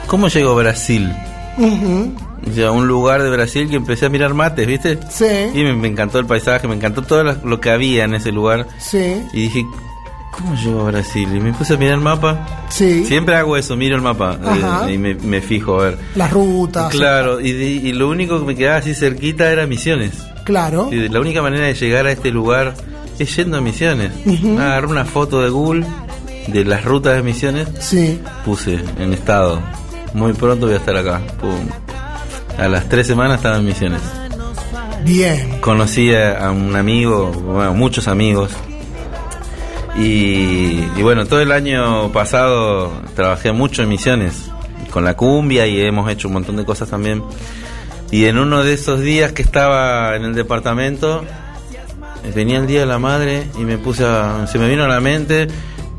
¿cómo 0.06 0.28
llego 0.28 0.52
a 0.52 0.54
Brasil? 0.62 1.12
O 1.58 2.25
sea, 2.52 2.70
un 2.70 2.86
lugar 2.86 3.22
de 3.22 3.30
Brasil 3.30 3.68
que 3.68 3.76
empecé 3.76 4.06
a 4.06 4.08
mirar 4.08 4.34
mates, 4.34 4.66
¿viste? 4.66 4.98
Sí. 5.10 5.26
Y 5.54 5.62
me, 5.64 5.74
me 5.74 5.88
encantó 5.88 6.18
el 6.18 6.26
paisaje, 6.26 6.68
me 6.68 6.74
encantó 6.74 7.02
todo 7.02 7.22
lo, 7.24 7.60
que 7.60 7.70
había 7.70 8.04
en 8.04 8.14
ese 8.14 8.32
lugar. 8.32 8.66
Sí. 8.78 9.22
Y 9.32 9.42
dije, 9.42 9.66
¿cómo 10.32 10.54
llego 10.54 10.80
a 10.82 10.90
Brasil? 10.90 11.28
Y 11.34 11.40
me 11.40 11.52
puse 11.52 11.74
a 11.74 11.76
mirar 11.76 11.94
el 11.94 12.00
mapa. 12.00 12.66
Sí. 12.68 13.04
Siempre 13.04 13.34
hago 13.34 13.56
eso, 13.56 13.76
miro 13.76 13.96
el 13.96 14.02
mapa 14.02 14.38
eh, 14.86 14.94
y 14.94 14.98
me, 14.98 15.14
me 15.14 15.40
fijo 15.40 15.80
a 15.80 15.84
ver. 15.84 15.98
Las 16.14 16.30
rutas. 16.30 16.90
Claro, 16.90 17.40
y, 17.40 17.92
lo 17.92 18.08
único 18.08 18.38
que 18.38 18.46
me 18.46 18.54
quedaba 18.54 18.76
así 18.76 18.94
cerquita 18.94 19.50
era 19.50 19.66
Misiones. 19.66 20.12
Claro. 20.44 20.88
Y 20.92 21.08
la 21.08 21.20
única 21.20 21.42
manera 21.42 21.66
de 21.66 21.74
llegar 21.74 22.06
a 22.06 22.12
este 22.12 22.30
lugar 22.30 22.74
es 23.18 23.34
yendo 23.34 23.56
a 23.56 23.60
Misiones. 23.60 24.12
Ujú. 24.24 24.58
Agarré 24.58 24.86
una 24.86 25.04
foto 25.04 25.42
de 25.42 25.50
Google 25.50 25.86
de 26.46 26.64
las 26.64 26.84
rutas 26.84 27.16
de 27.16 27.22
Misiones, 27.22 27.68
Sí. 27.80 28.20
puse 28.44 28.78
en 28.98 29.12
estado. 29.12 29.60
Muy 30.14 30.32
pronto 30.32 30.66
voy 30.66 30.74
a 30.74 30.78
estar 30.78 30.96
acá. 30.96 31.20
Pum. 31.40 31.68
A 32.58 32.68
las 32.68 32.88
tres 32.88 33.06
semanas 33.06 33.36
estaba 33.38 33.56
en 33.58 33.64
Misiones. 33.66 34.00
Bien. 35.04 35.60
Conocí 35.60 36.14
a, 36.14 36.50
un 36.50 36.74
amigo, 36.74 37.30
bueno, 37.30 37.74
muchos 37.74 38.08
amigos. 38.08 38.50
Y, 39.96 40.80
y 40.96 41.02
bueno, 41.02 41.26
todo 41.26 41.40
el 41.40 41.52
año 41.52 42.10
pasado 42.12 42.92
trabajé 43.14 43.52
mucho 43.52 43.82
en 43.82 43.88
Misiones, 43.88 44.50
con 44.90 45.04
la 45.04 45.14
cumbia 45.14 45.66
y 45.66 45.80
hemos 45.80 46.10
hecho 46.10 46.28
un 46.28 46.34
montón 46.34 46.56
de 46.56 46.64
cosas 46.64 46.88
también. 46.90 47.22
Y 48.10 48.26
en 48.26 48.38
uno 48.38 48.62
de 48.62 48.74
esos 48.74 49.00
días 49.00 49.32
que 49.32 49.42
estaba 49.42 50.14
en 50.16 50.24
el 50.24 50.34
departamento, 50.34 51.24
venía 52.34 52.58
el 52.58 52.66
Día 52.66 52.80
de 52.80 52.86
la 52.86 52.98
Madre 52.98 53.46
y 53.58 53.64
me 53.64 53.78
puse 53.78 54.04
a, 54.04 54.46
se 54.46 54.58
me 54.58 54.68
vino 54.68 54.84
a 54.84 54.88
la 54.88 55.00
mente 55.00 55.46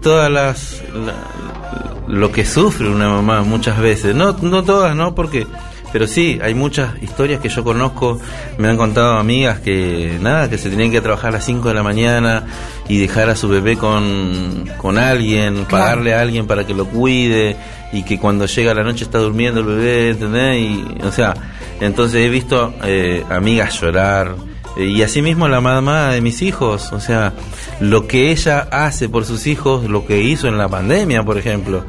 todas 0.01 0.29
las 0.31 0.81
la- 0.93 2.07
lo 2.07 2.31
que 2.31 2.45
sufre 2.45 2.87
una 2.87 3.09
mamá 3.09 3.41
muchas 3.41 3.79
veces 3.79 4.15
no 4.15 4.31
no 4.41 4.63
todas 4.63 4.95
no 4.95 5.13
porque 5.15 5.45
pero 5.91 6.07
sí 6.07 6.39
hay 6.41 6.53
muchas 6.53 7.01
historias 7.01 7.41
que 7.41 7.49
yo 7.49 7.63
conozco 7.63 8.19
me 8.57 8.67
han 8.67 8.77
contado 8.77 9.17
amigas 9.17 9.59
que 9.59 10.17
nada 10.21 10.49
que 10.49 10.57
se 10.57 10.69
tenían 10.69 10.91
que 10.91 11.01
trabajar 11.01 11.29
a 11.29 11.33
las 11.33 11.45
5 11.45 11.67
de 11.67 11.73
la 11.73 11.83
mañana 11.83 12.45
y 12.87 12.99
dejar 12.99 13.29
a 13.29 13.35
su 13.35 13.47
bebé 13.49 13.77
con, 13.77 14.69
con 14.77 14.97
alguien 14.97 15.65
pagarle 15.65 16.13
a 16.13 16.21
alguien 16.21 16.47
para 16.47 16.65
que 16.65 16.73
lo 16.73 16.85
cuide 16.85 17.55
y 17.93 18.03
que 18.03 18.19
cuando 18.19 18.45
llega 18.45 18.73
la 18.73 18.83
noche 18.83 19.05
está 19.05 19.19
durmiendo 19.19 19.61
el 19.61 19.65
bebé 19.65 20.09
¿entendés? 20.09 20.61
y 20.61 20.85
o 21.03 21.11
sea 21.11 21.33
entonces 21.79 22.25
he 22.25 22.29
visto 22.29 22.73
eh, 22.83 23.23
amigas 23.29 23.79
llorar 23.79 24.35
eh, 24.77 24.85
Y 24.85 25.01
así 25.01 25.21
mismo 25.21 25.47
la 25.47 25.61
mamá 25.61 26.09
de 26.09 26.21
mis 26.21 26.41
hijos, 26.41 26.93
o 26.93 26.99
sea, 26.99 27.33
lo 27.79 28.07
que 28.07 28.31
ella 28.31 28.67
hace 28.71 29.09
por 29.09 29.25
sus 29.25 29.47
hijos, 29.47 29.89
lo 29.89 30.05
que 30.05 30.21
hizo 30.21 30.47
en 30.47 30.57
la 30.57 30.69
pandemia, 30.69 31.23
por 31.23 31.37
ejemplo. 31.37 31.83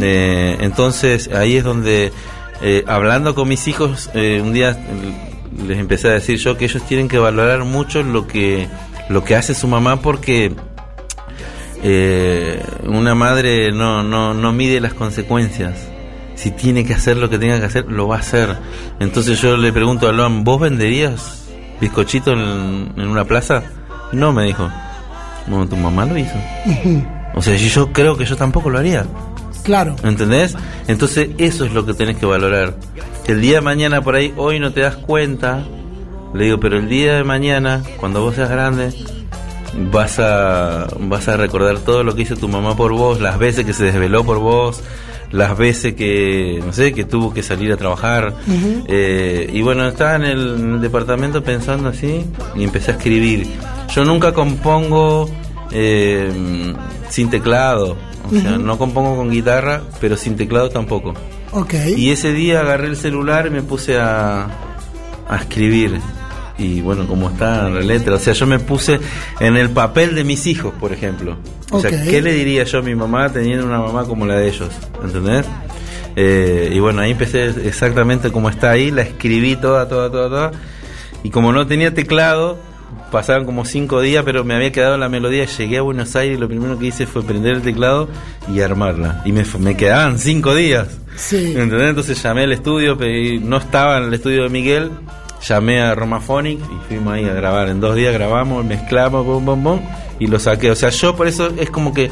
Eh, 0.00 0.56
entonces 0.60 1.28
ahí 1.32 1.56
es 1.56 1.64
donde, 1.64 2.12
eh, 2.62 2.84
hablando 2.86 3.34
con 3.34 3.48
mis 3.48 3.68
hijos, 3.68 4.10
eh, 4.14 4.40
un 4.42 4.52
día 4.52 4.78
les 5.66 5.78
empecé 5.78 6.08
a 6.08 6.12
decir 6.12 6.38
yo 6.38 6.56
que 6.56 6.64
ellos 6.66 6.82
tienen 6.84 7.08
que 7.08 7.18
valorar 7.18 7.64
mucho 7.64 8.02
lo 8.02 8.26
que, 8.26 8.68
lo 9.08 9.24
que 9.24 9.36
hace 9.36 9.54
su 9.54 9.68
mamá 9.68 10.00
porque 10.00 10.54
eh, 11.82 12.62
una 12.84 13.14
madre 13.14 13.72
no, 13.72 14.02
no, 14.02 14.34
no 14.34 14.52
mide 14.52 14.80
las 14.80 14.94
consecuencias. 14.94 15.74
Si 16.34 16.52
tiene 16.52 16.84
que 16.84 16.94
hacer 16.94 17.16
lo 17.16 17.28
que 17.28 17.38
tenga 17.38 17.58
que 17.58 17.66
hacer, 17.66 17.86
lo 17.90 18.06
va 18.06 18.16
a 18.16 18.20
hacer. 18.20 18.56
Entonces 19.00 19.40
yo 19.40 19.56
le 19.56 19.72
pregunto 19.72 20.08
a 20.08 20.12
Loan, 20.12 20.44
¿vos 20.44 20.60
venderías 20.60 21.48
bizcochito 21.80 22.32
en, 22.32 22.92
en 22.96 23.08
una 23.08 23.24
plaza? 23.24 23.64
No, 24.12 24.32
me 24.32 24.44
dijo. 24.44 24.68
Bueno, 25.48 25.66
tu 25.68 25.76
mamá 25.76 26.04
lo 26.04 26.16
hizo. 26.16 26.36
O 27.34 27.42
sea, 27.42 27.56
yo 27.56 27.92
creo 27.92 28.16
que 28.16 28.24
yo 28.24 28.36
tampoco 28.36 28.70
lo 28.70 28.78
haría. 28.78 29.04
Claro. 29.68 29.96
¿Entendés? 30.02 30.56
Entonces 30.86 31.28
eso 31.36 31.66
es 31.66 31.74
lo 31.74 31.84
que 31.84 31.92
tenés 31.92 32.16
que 32.16 32.24
valorar. 32.24 32.74
El 33.26 33.42
día 33.42 33.56
de 33.56 33.60
mañana 33.60 34.00
por 34.00 34.14
ahí, 34.14 34.32
hoy 34.38 34.58
no 34.58 34.72
te 34.72 34.80
das 34.80 34.96
cuenta, 34.96 35.62
le 36.32 36.44
digo, 36.46 36.58
pero 36.58 36.78
el 36.78 36.88
día 36.88 37.16
de 37.16 37.22
mañana, 37.22 37.82
cuando 37.98 38.22
vos 38.22 38.36
seas 38.36 38.48
grande, 38.48 38.94
vas 39.92 40.18
a, 40.20 40.86
vas 41.00 41.28
a 41.28 41.36
recordar 41.36 41.80
todo 41.80 42.02
lo 42.02 42.14
que 42.14 42.22
hizo 42.22 42.34
tu 42.34 42.48
mamá 42.48 42.78
por 42.78 42.94
vos, 42.94 43.20
las 43.20 43.38
veces 43.38 43.66
que 43.66 43.74
se 43.74 43.84
desveló 43.84 44.24
por 44.24 44.38
vos, 44.38 44.82
las 45.32 45.58
veces 45.58 45.92
que, 45.92 46.62
no 46.64 46.72
sé, 46.72 46.94
que 46.94 47.04
tuvo 47.04 47.34
que 47.34 47.42
salir 47.42 47.70
a 47.70 47.76
trabajar. 47.76 48.32
Eh, 48.88 49.50
y 49.52 49.60
bueno, 49.60 49.86
estaba 49.86 50.16
en 50.16 50.24
el, 50.24 50.54
en 50.60 50.72
el 50.76 50.80
departamento 50.80 51.44
pensando 51.44 51.90
así 51.90 52.24
y 52.56 52.64
empecé 52.64 52.92
a 52.92 52.94
escribir. 52.94 53.46
Yo 53.94 54.06
nunca 54.06 54.32
compongo 54.32 55.28
eh, 55.72 56.72
sin 57.10 57.30
teclado, 57.30 57.96
o 58.26 58.30
sea, 58.30 58.58
no 58.58 58.76
compongo 58.78 59.16
con 59.16 59.30
guitarra, 59.30 59.82
pero 60.00 60.16
sin 60.16 60.36
teclado 60.36 60.68
tampoco. 60.70 61.14
Ok. 61.52 61.74
Y 61.96 62.10
ese 62.10 62.32
día 62.32 62.60
agarré 62.60 62.88
el 62.88 62.96
celular 62.96 63.46
y 63.46 63.50
me 63.50 63.62
puse 63.62 63.98
a, 63.98 64.46
a 65.28 65.36
escribir. 65.36 65.98
Y 66.58 66.80
bueno, 66.80 67.06
como 67.06 67.30
está 67.30 67.68
en 67.68 67.74
la 67.76 67.80
letra, 67.80 68.16
o 68.16 68.18
sea, 68.18 68.32
yo 68.34 68.46
me 68.46 68.58
puse 68.58 68.98
en 69.38 69.56
el 69.56 69.70
papel 69.70 70.14
de 70.14 70.24
mis 70.24 70.46
hijos, 70.46 70.74
por 70.78 70.92
ejemplo. 70.92 71.36
O 71.70 71.80
sea, 71.80 71.90
Ok. 71.90 71.96
¿qué 72.10 72.20
le 72.20 72.32
diría 72.32 72.64
yo 72.64 72.78
a 72.78 72.82
mi 72.82 72.94
mamá 72.94 73.28
teniendo 73.30 73.64
una 73.64 73.78
mamá 73.78 74.04
como 74.04 74.26
la 74.26 74.34
de 74.36 74.48
ellos? 74.48 74.70
¿Entendés? 75.02 75.46
Eh, 76.16 76.72
y 76.74 76.80
bueno, 76.80 77.00
ahí 77.00 77.12
empecé 77.12 77.46
exactamente 77.66 78.32
como 78.32 78.50
está 78.50 78.70
ahí, 78.70 78.90
la 78.90 79.02
escribí 79.02 79.54
toda, 79.54 79.88
toda, 79.88 80.10
toda, 80.10 80.28
toda. 80.28 80.50
Y 81.22 81.30
como 81.30 81.52
no 81.52 81.66
tenía 81.66 81.94
teclado, 81.94 82.58
pasaron 83.10 83.44
como 83.46 83.64
cinco 83.64 84.00
días, 84.00 84.22
pero 84.24 84.44
me 84.44 84.54
había 84.54 84.72
quedado 84.72 84.96
la 84.96 85.08
melodía. 85.08 85.44
Llegué 85.46 85.78
a 85.78 85.82
Buenos 85.82 86.14
Aires 86.16 86.36
y 86.36 86.40
lo 86.40 86.48
primero 86.48 86.78
que 86.78 86.86
hice 86.86 87.06
fue 87.06 87.22
prender 87.22 87.56
el 87.56 87.62
teclado 87.62 88.08
y 88.52 88.60
armarla. 88.60 89.22
Y 89.24 89.32
me, 89.32 89.44
me 89.58 89.76
quedaban 89.76 90.18
cinco 90.18 90.54
días. 90.54 90.88
Sí. 91.16 91.54
¿Entendés? 91.56 91.88
Entonces 91.90 92.22
llamé 92.22 92.44
al 92.44 92.52
estudio, 92.52 92.96
pedí- 92.98 93.40
no 93.40 93.56
estaba 93.56 93.98
en 93.98 94.04
el 94.04 94.14
estudio 94.14 94.44
de 94.44 94.48
Miguel, 94.50 94.90
llamé 95.46 95.80
a 95.80 95.94
Romaphonic 95.94 96.58
y 96.60 96.88
fuimos 96.88 97.14
ahí 97.14 97.24
a 97.24 97.32
grabar. 97.34 97.68
En 97.68 97.80
dos 97.80 97.94
días 97.96 98.12
grabamos, 98.14 98.64
mezclamos, 98.64 99.24
bom, 99.26 99.44
bom, 99.44 99.62
bom, 99.64 99.80
y 100.18 100.26
lo 100.28 100.38
saqué. 100.38 100.70
O 100.70 100.76
sea, 100.76 100.90
yo 100.90 101.16
por 101.16 101.26
eso 101.26 101.48
es 101.58 101.70
como 101.70 101.92
que 101.92 102.10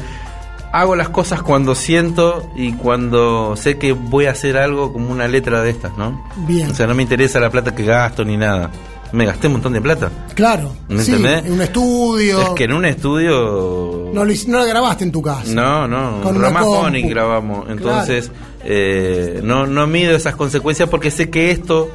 hago 0.73 0.95
las 0.97 1.07
cosas 1.09 1.41
cuando 1.41 1.73
siento 1.75 2.51
y 2.55 2.73
cuando 2.73 3.55
sé 3.55 3.77
que 3.77 3.93
voy 3.93 4.25
a 4.25 4.31
hacer 4.31 4.57
algo 4.57 4.91
como 4.91 5.09
una 5.11 5.27
letra 5.27 5.61
de 5.61 5.69
estas, 5.69 5.97
¿no? 5.97 6.21
Bien. 6.45 6.69
O 6.69 6.73
sea, 6.75 6.85
no 6.87 6.93
me 6.93 7.03
interesa 7.03 7.39
la 7.39 7.49
plata 7.49 7.73
que 7.73 7.85
gasto 7.85 8.25
ni 8.25 8.35
nada. 8.35 8.69
Me 9.11 9.25
gasté 9.25 9.47
un 9.47 9.53
montón 9.53 9.73
de 9.73 9.81
plata. 9.81 10.09
Claro. 10.33 10.73
¿Me 10.89 11.03
sí, 11.03 11.11
entendés? 11.11 11.45
en 11.45 11.53
un 11.53 11.61
estudio. 11.61 12.41
Es 12.41 12.49
que 12.49 12.63
en 12.65 12.73
un 12.73 12.85
estudio... 12.85 14.09
No 14.13 14.25
lo, 14.25 14.33
no 14.47 14.57
lo 14.59 14.65
grabaste 14.65 15.03
en 15.03 15.11
tu 15.11 15.21
casa. 15.21 15.51
No, 15.53 15.87
no, 15.87 16.21
Con 16.21 16.39
Ramaphonic 16.41 17.09
grabamos. 17.09 17.69
Entonces, 17.69 18.31
eh, 18.63 19.41
no, 19.43 19.65
no 19.65 19.87
mido 19.87 20.15
esas 20.15 20.35
consecuencias 20.35 20.89
porque 20.89 21.11
sé 21.11 21.29
que 21.29 21.51
esto 21.51 21.89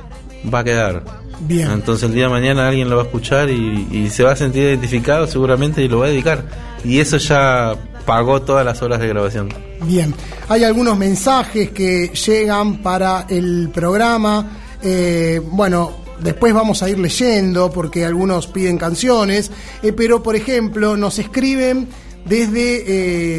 va 0.53 0.61
a 0.61 0.65
quedar. 0.65 1.05
Bien. 1.41 1.71
Entonces 1.71 2.09
el 2.09 2.15
día 2.15 2.25
de 2.25 2.31
mañana 2.31 2.69
alguien 2.69 2.89
lo 2.89 2.97
va 2.97 3.03
a 3.03 3.05
escuchar 3.07 3.51
y, 3.51 3.89
y 3.91 4.11
se 4.11 4.23
va 4.23 4.33
a 4.33 4.37
sentir 4.37 4.63
identificado 4.63 5.27
seguramente 5.27 5.83
y 5.83 5.89
lo 5.89 5.99
va 5.99 6.07
a 6.07 6.09
dedicar. 6.09 6.45
Y 6.85 7.01
eso 7.01 7.17
ya 7.17 7.75
pagó 8.07 8.43
todas 8.43 8.65
las 8.65 8.83
horas 8.83 9.01
de 9.01 9.09
grabación. 9.09 9.49
Bien, 9.83 10.15
hay 10.49 10.65
algunos 10.65 10.97
mensajes 10.97 11.71
que 11.71 12.09
llegan 12.09 12.83
para 12.83 13.27
el 13.29 13.71
programa. 13.73 14.47
Eh, 14.83 15.41
bueno, 15.45 16.02
después 16.21 16.53
vamos 16.55 16.83
a 16.83 16.89
ir 16.91 16.99
leyendo 16.99 17.71
porque 17.71 18.05
algunos 18.05 18.47
piden 18.47 18.79
canciones, 18.79 19.51
eh, 19.83 19.93
pero 19.93 20.23
por 20.23 20.37
ejemplo 20.37 20.97
nos 20.97 21.19
escriben 21.19 21.89
desde 22.25 22.85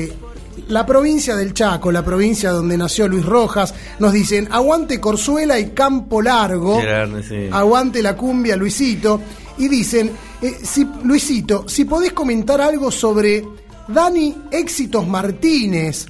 eh, 0.06 0.14
la 0.68 0.86
provincia 0.86 1.36
del 1.36 1.54
Chaco, 1.54 1.92
la 1.92 2.04
provincia 2.06 2.52
donde 2.52 2.78
nació 2.78 3.08
Luis 3.08 3.26
Rojas. 3.26 3.74
Nos 4.00 4.14
dicen, 4.14 4.48
aguante 4.52 5.00
Corzuela 5.00 5.60
y 5.60 5.70
Campo 5.72 6.22
Largo. 6.22 6.80
Sí. 7.28 7.50
Aguante 7.52 8.02
la 8.02 8.16
cumbia, 8.16 8.56
Luisito. 8.56 9.20
Y 9.58 9.68
dicen, 9.68 10.12
eh, 10.42 10.58
si, 10.64 10.88
Luisito, 11.04 11.68
si 11.68 11.86
podés 11.86 12.14
comentar 12.14 12.60
algo 12.62 12.92
sobre 12.92 13.44
Dani 13.88 14.36
Éxitos 14.52 15.08
Martínez. 15.08 16.06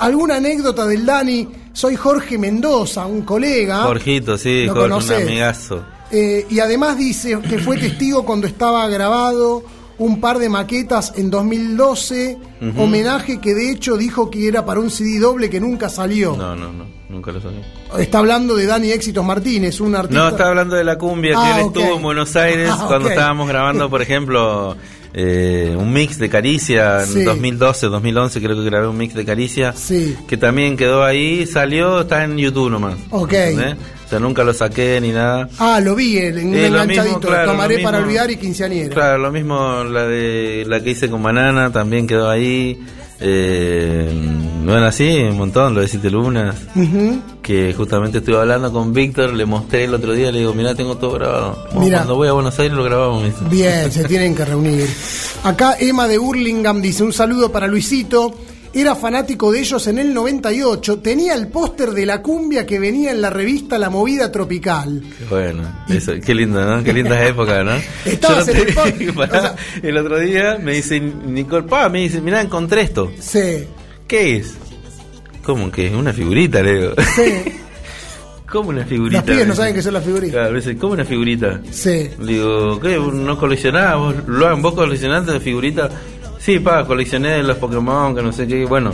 A- 0.00 0.04
¿Alguna 0.06 0.36
anécdota 0.36 0.86
del 0.86 1.06
Dani? 1.06 1.48
Soy 1.72 1.96
Jorge 1.96 2.38
Mendoza, 2.38 3.06
un 3.06 3.22
colega. 3.22 3.82
Jorgito, 3.84 4.36
sí, 4.36 4.64
¿Lo 4.64 4.72
Jorge, 4.74 4.84
un 4.86 4.90
conocés? 4.90 5.22
amigazo. 5.26 5.84
Eh, 6.10 6.46
y 6.50 6.60
además 6.60 6.96
dice 6.98 7.38
que 7.48 7.58
fue 7.58 7.76
testigo 7.76 8.24
cuando 8.24 8.46
estaba 8.46 8.86
grabado 8.88 9.62
un 9.98 10.20
par 10.20 10.38
de 10.38 10.48
maquetas 10.48 11.12
en 11.16 11.28
2012 11.28 12.38
Ujú. 12.62 12.82
homenaje 12.82 13.40
que 13.40 13.52
de 13.54 13.70
hecho 13.72 13.96
dijo 13.96 14.30
que 14.30 14.46
era 14.48 14.64
para 14.64 14.80
un 14.80 14.90
CD 14.90 15.18
doble 15.18 15.50
que 15.50 15.60
nunca 15.60 15.88
salió. 15.88 16.36
No, 16.36 16.54
no, 16.56 16.72
no, 16.72 16.86
nunca 17.08 17.30
lo 17.32 17.40
sabía. 17.40 17.60
Está 17.98 18.18
hablanta 18.20 18.54
de 18.54 18.66
Dani 18.66 18.90
Éxitos 18.92 19.24
Martínez, 19.24 19.80
un 19.80 19.94
artista. 19.96 20.22
No, 20.22 20.28
estaba 20.30 20.50
hablando 20.50 20.76
de 20.76 20.84
la 20.84 20.96
cumbia, 20.96 21.34
Ah, 21.36 21.42
que 21.54 21.60
él 21.60 21.66
ok. 21.66 21.76
estuvo 21.76 21.96
en 21.96 22.02
Buenos 22.02 22.34
Aires 22.36 22.70
Ah, 22.72 22.84
cuando 22.88 23.08
estábamos 23.08 23.48
grabando, 23.48 23.90
por 23.90 24.00
ejemplo, 24.02 24.76
eh, 25.14 25.74
un 25.76 25.92
mix 25.92 26.18
de 26.18 26.28
Caricia 26.28 27.00
en 27.02 27.06
Sí. 27.06 27.22
2012, 27.24 27.86
2011, 27.86 28.40
creo 28.40 28.56
que 28.56 28.64
grabé 28.64 28.88
un 28.88 28.96
mix 28.96 29.14
de 29.14 29.24
Caricia, 29.24 29.72
Sí. 29.74 30.16
que 30.28 30.36
también 30.36 30.76
quedó 30.76 31.02
ahí, 31.04 31.46
salió, 31.46 32.02
está 32.02 32.24
en 32.24 32.36
YouTube 32.36 32.70
nomás. 32.70 32.96
Ok. 33.10 33.32
¿entendés? 33.32 33.76
O 34.06 34.08
sea, 34.10 34.18
nunca 34.20 34.42
lo 34.42 34.54
saqué 34.54 35.00
ni 35.02 35.10
nada. 35.10 35.48
Ah, 35.58 35.80
lo 35.82 35.94
vi 35.94 36.16
en 36.18 36.48
un 36.48 36.54
Eh, 36.54 36.60
lo 36.70 36.80
enganchadito. 36.80 37.02
mismo, 37.18 37.20
claro, 37.20 37.50
Tomaré 37.52 37.76
lo 37.78 37.82
para 37.82 37.98
olvidar 37.98 38.30
y 38.30 38.36
quinceañera. 38.36 38.94
Claro, 38.94 39.18
lo 39.18 39.30
mismo 39.32 39.84
la 39.84 40.04
de 40.06 40.64
la 40.66 40.80
que 40.82 40.90
hice 40.90 41.10
con 41.10 41.22
Banana 41.22 41.70
también 41.72 42.06
quedó 42.06 42.30
ahí. 42.30 42.78
Eh, 43.20 44.10
bueno, 44.64 44.86
así, 44.86 45.08
un 45.22 45.38
montón, 45.38 45.74
lo 45.74 45.80
de 45.80 45.88
Siete 45.88 46.10
Lunas. 46.10 46.54
Ujú. 46.74 47.20
que 47.42 47.72
justamente 47.72 48.18
estuve 48.18 48.36
hablando 48.36 48.70
con 48.72 48.92
Víctor, 48.92 49.32
le 49.32 49.46
mostré 49.46 49.84
el 49.84 49.94
otro 49.94 50.12
día, 50.12 50.30
le 50.30 50.40
digo, 50.40 50.52
mira, 50.52 50.74
tengo 50.74 50.98
todo 50.98 51.12
grabado. 51.12 51.56
Mirá. 51.80 51.98
Cuando 51.98 52.16
voy 52.16 52.28
a 52.28 52.32
Buenos 52.32 52.58
Aires 52.58 52.76
lo 52.76 52.84
grabamos. 52.84 53.24
Bien, 53.48 53.90
se 53.90 54.04
tienen 54.04 54.34
que 54.34 54.44
reunir. 54.44 54.86
Acá 55.44 55.76
Emma 55.80 56.06
de 56.06 56.18
Burlingame 56.18 56.80
dice 56.82 57.02
un 57.02 57.12
saludo 57.12 57.50
para 57.50 57.66
Luisito. 57.66 58.34
Era 58.74 58.94
fanático 58.94 59.50
de 59.50 59.60
ellos 59.60 59.86
en 59.86 59.98
el 59.98 60.12
98. 60.14 60.98
Tenía 60.98 61.34
el 61.34 61.48
póster 61.48 61.90
de 61.90 62.04
la 62.06 62.20
cumbia 62.22 62.66
que 62.66 62.78
venía 62.78 63.10
en 63.10 63.20
la 63.22 63.30
revista 63.30 63.78
La 63.78 63.90
Movida 63.90 64.30
Tropical. 64.30 65.02
Bueno, 65.30 65.62
eso, 65.88 66.12
qué 66.24 66.34
lindo, 66.34 66.64
¿no? 66.64 66.84
Qué 66.84 66.92
lindas 66.92 67.22
épocas, 67.28 67.64
¿no? 67.64 67.72
Estabas 68.04 68.46
Yo 68.46 68.52
en 68.52 68.58
el 68.58 68.74
te- 68.74 69.10
o 69.10 69.26
sea- 69.26 69.56
el 69.82 69.96
otro 69.96 70.18
día 70.20 70.58
me 70.62 70.74
dice 70.74 71.00
Nicole, 71.00 71.66
pa, 71.66 71.88
me 71.88 72.00
dice, 72.02 72.20
mira, 72.20 72.40
encontré 72.40 72.82
esto. 72.82 73.10
Sí, 73.20 73.64
¿Qué 74.06 74.36
es? 74.36 74.54
¿Cómo 75.42 75.70
que 75.70 75.86
es? 75.88 75.92
Una 75.94 76.12
figurita, 76.12 76.62
le 76.62 76.74
digo. 76.80 76.92
sí. 77.16 77.52
¿Cómo 78.50 78.70
una 78.70 78.84
figurita? 78.86 79.20
Los 79.20 79.30
pibes 79.30 79.46
no 79.46 79.54
saben 79.54 79.74
que 79.74 79.82
son 79.82 79.92
las 79.92 80.02
figuritas. 80.04 80.48
Claro, 80.48 80.78
¿cómo 80.80 80.94
una 80.94 81.04
figurita? 81.04 81.60
Sí. 81.70 82.08
Le 82.18 82.32
digo, 82.32 82.80
¿qué? 82.80 82.96
¿No 82.98 83.36
coleccionás? 83.38 83.94
¿Vos, 83.98 84.14
Luan, 84.26 84.62
¿Vos 84.62 84.72
coleccionaste 84.74 85.32
de 85.32 85.40
figuritas? 85.40 85.90
Sí, 86.40 86.58
pa, 86.60 86.84
coleccioné 86.86 87.30
de 87.30 87.42
los 87.42 87.56
Pokémon, 87.58 88.14
que 88.14 88.22
no 88.22 88.32
sé 88.32 88.46
qué. 88.46 88.64
Bueno, 88.64 88.92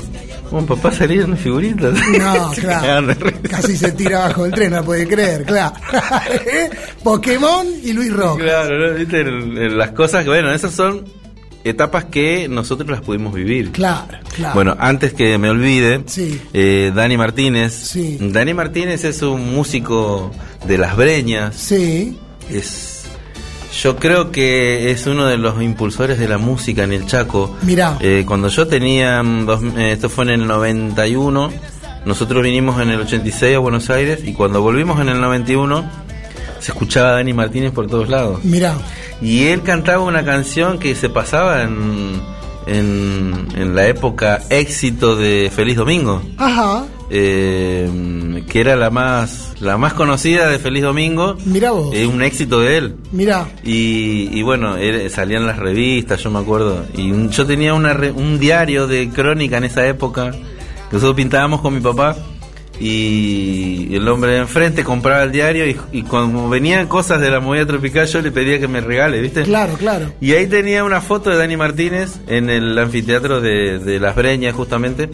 ¿cómo 0.50 0.66
papá 0.66 0.90
salía 0.92 1.24
una 1.24 1.36
figurita? 1.36 1.90
No, 2.18 2.50
claro. 2.58 3.06
de. 3.08 3.32
Casi 3.48 3.76
se 3.76 3.92
tira 3.92 4.24
abajo 4.24 4.44
del 4.44 4.52
tren, 4.52 4.72
no 4.72 4.82
puede 4.84 5.06
creer, 5.06 5.44
claro. 5.44 5.74
Pokémon 7.02 7.66
y 7.82 7.92
Luis 7.92 8.12
Roca. 8.12 8.42
Claro, 8.42 8.78
¿no? 8.92 8.94
¿Viste? 8.98 9.20
El- 9.20 9.58
el- 9.58 9.78
las 9.78 9.90
cosas 9.90 10.22
que, 10.24 10.30
bueno, 10.30 10.52
esas 10.52 10.72
son 10.72 11.04
etapas 11.64 12.04
que 12.06 12.46
nosotros 12.48 12.88
las 12.90 13.00
pudimos 13.00 13.32
vivir. 13.34 13.70
Claro, 13.72 14.18
claro. 14.34 14.54
Bueno, 14.54 14.76
antes 14.78 15.14
que 15.14 15.38
me 15.38 15.48
olvide, 15.50 16.02
Sí. 16.06 16.40
eh, 16.52 16.92
Dani 16.94 17.16
Martínez. 17.16 17.72
Sí. 17.72 18.18
Dani 18.20 18.52
Martínez 18.54 19.04
es 19.04 19.22
un 19.22 19.54
músico 19.54 20.30
de 20.66 20.78
Las 20.78 20.96
Breñas. 20.96 21.54
Sí, 21.56 22.18
Es, 22.50 22.93
yo 23.82 23.96
creo 23.96 24.30
que 24.30 24.90
es 24.90 25.06
uno 25.06 25.26
de 25.26 25.36
los 25.38 25.60
impulsores 25.62 26.18
de 26.18 26.28
la 26.28 26.38
música 26.38 26.84
en 26.84 26.92
el 26.92 27.06
Chaco. 27.06 27.56
Mirá. 27.62 27.96
Eh, 28.00 28.24
cuando 28.26 28.48
yo 28.48 28.66
tenía, 28.66 29.22
mm, 29.22 29.46
dos- 29.46 29.62
eh, 29.76 29.92
esto 29.92 30.08
fue 30.08 30.24
en 30.24 30.30
el 30.30 30.46
91, 30.46 31.50
nosotros 32.04 32.42
vinimos 32.42 32.80
en 32.80 32.90
el 32.90 33.00
86 33.00 33.56
a 33.56 33.58
Buenos 33.58 33.90
Aires 33.90 34.20
y 34.24 34.32
cuando 34.32 34.60
volvimos 34.62 35.00
en 35.00 35.08
el 35.08 35.20
91 35.20 35.84
se 36.60 36.72
escuchaba 36.72 37.10
a 37.10 37.12
Dani 37.12 37.32
Martínez 37.32 37.72
por 37.72 37.86
todos 37.86 38.08
lados. 38.08 38.42
mirá. 38.44 38.74
Y 39.20 39.44
él 39.44 39.62
cantaba 39.62 40.02
una 40.02 40.24
canción 40.24 40.78
que 40.78 40.94
se 40.94 41.08
pasaba 41.08 41.62
en, 41.62 42.20
en, 42.66 43.48
en 43.56 43.74
la 43.74 43.86
época 43.86 44.40
éxito 44.50 45.16
de 45.16 45.50
Feliz 45.54 45.76
Domingo, 45.76 46.22
Ajá, 46.36 46.84
eh, 47.10 47.88
que 48.48 48.60
era 48.60 48.76
la 48.76 48.90
más, 48.90 49.54
la 49.60 49.76
más 49.78 49.94
conocida 49.94 50.48
de 50.48 50.58
Feliz 50.58 50.82
Domingo, 50.82 51.36
mirá 51.44 51.72
vos. 51.72 51.94
eh, 51.94 52.06
un 52.06 52.22
éxito 52.22 52.60
de 52.60 52.76
él. 52.78 52.94
Mirá. 53.12 53.48
Y, 53.64 54.28
y 54.32 54.42
bueno, 54.42 54.76
él, 54.76 55.10
salían 55.10 55.46
las 55.46 55.58
revistas, 55.58 56.22
yo 56.22 56.30
me 56.30 56.38
acuerdo. 56.38 56.84
Y 56.96 57.10
un- 57.10 57.30
yo 57.30 57.44
tenía 57.46 57.74
una 57.74 57.92
re- 57.94 58.12
un 58.12 58.38
diario 58.38 58.86
de 58.86 59.08
crónica 59.08 59.56
en 59.58 59.64
esa 59.64 59.86
época, 59.86 60.30
que 60.30 60.38
nosotros 60.92 61.16
pintábamos 61.16 61.60
con 61.60 61.74
mi 61.74 61.80
papá. 61.80 62.16
Y 62.80 63.94
el 63.94 64.06
hombre 64.08 64.32
de 64.32 64.38
enfrente 64.38 64.82
compraba 64.84 65.22
el 65.22 65.30
diario 65.32 65.64
y, 65.66 65.76
y 65.92 66.02
cuando 66.02 66.48
venían 66.48 66.86
cosas 66.88 67.20
de 67.20 67.30
la 67.30 67.38
movida 67.40 67.64
tropical 67.66 68.06
yo 68.08 68.20
le 68.20 68.32
pedía 68.32 68.58
que 68.58 68.66
me 68.68 68.80
regale, 68.80 69.20
¿viste? 69.20 69.42
Claro, 69.42 69.74
claro. 69.74 70.12
Y 70.20 70.32
ahí 70.32 70.46
tenía 70.48 70.82
una 70.84 71.00
foto 71.00 71.30
de 71.30 71.36
Dani 71.36 71.56
Martínez 71.56 72.16
en 72.26 72.50
el 72.50 72.76
anfiteatro 72.78 73.40
de, 73.40 73.78
de 73.78 74.00
Las 74.00 74.16
Breñas 74.16 74.54
justamente. 74.54 75.08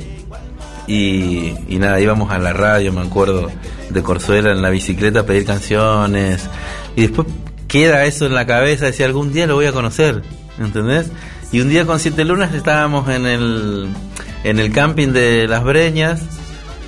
Y, 0.91 1.55
nada, 1.79 2.01
íbamos 2.01 2.33
a 2.33 2.39
la 2.41 2.53
radio, 2.53 2.93
me 2.93 3.03
acuerdo, 3.03 3.49
de 3.91 4.03
Corzuela 4.03 4.51
en 4.51 4.61
la 4.61 4.71
bicicleta 4.71 5.21
a 5.21 5.23
pedir 5.23 5.45
canciones. 5.45 6.51
Y 6.97 7.03
después 7.03 7.29
queda 7.69 8.05
eso 8.07 8.27
en 8.27 8.35
la 8.35 8.45
cabeza, 8.45 8.87
decía, 8.87 9.07
algún 9.07 9.33
día 9.33 9.47
lo 9.47 9.55
voy 9.55 9.67
a 9.67 9.73
conocer, 9.73 10.23
¿entendés? 10.59 11.13
Y 11.53 11.61
un 11.61 11.69
día 11.69 11.87
con 11.87 12.01
Siete 12.01 12.25
Lunas 12.25 12.53
estábamos 12.55 13.09
en 13.09 13.25
el, 13.25 13.87
en 14.43 14.59
el 14.59 14.73
camping 14.73 15.13
de 15.13 15.47
Las 15.47 15.63
Breñas, 15.63 16.23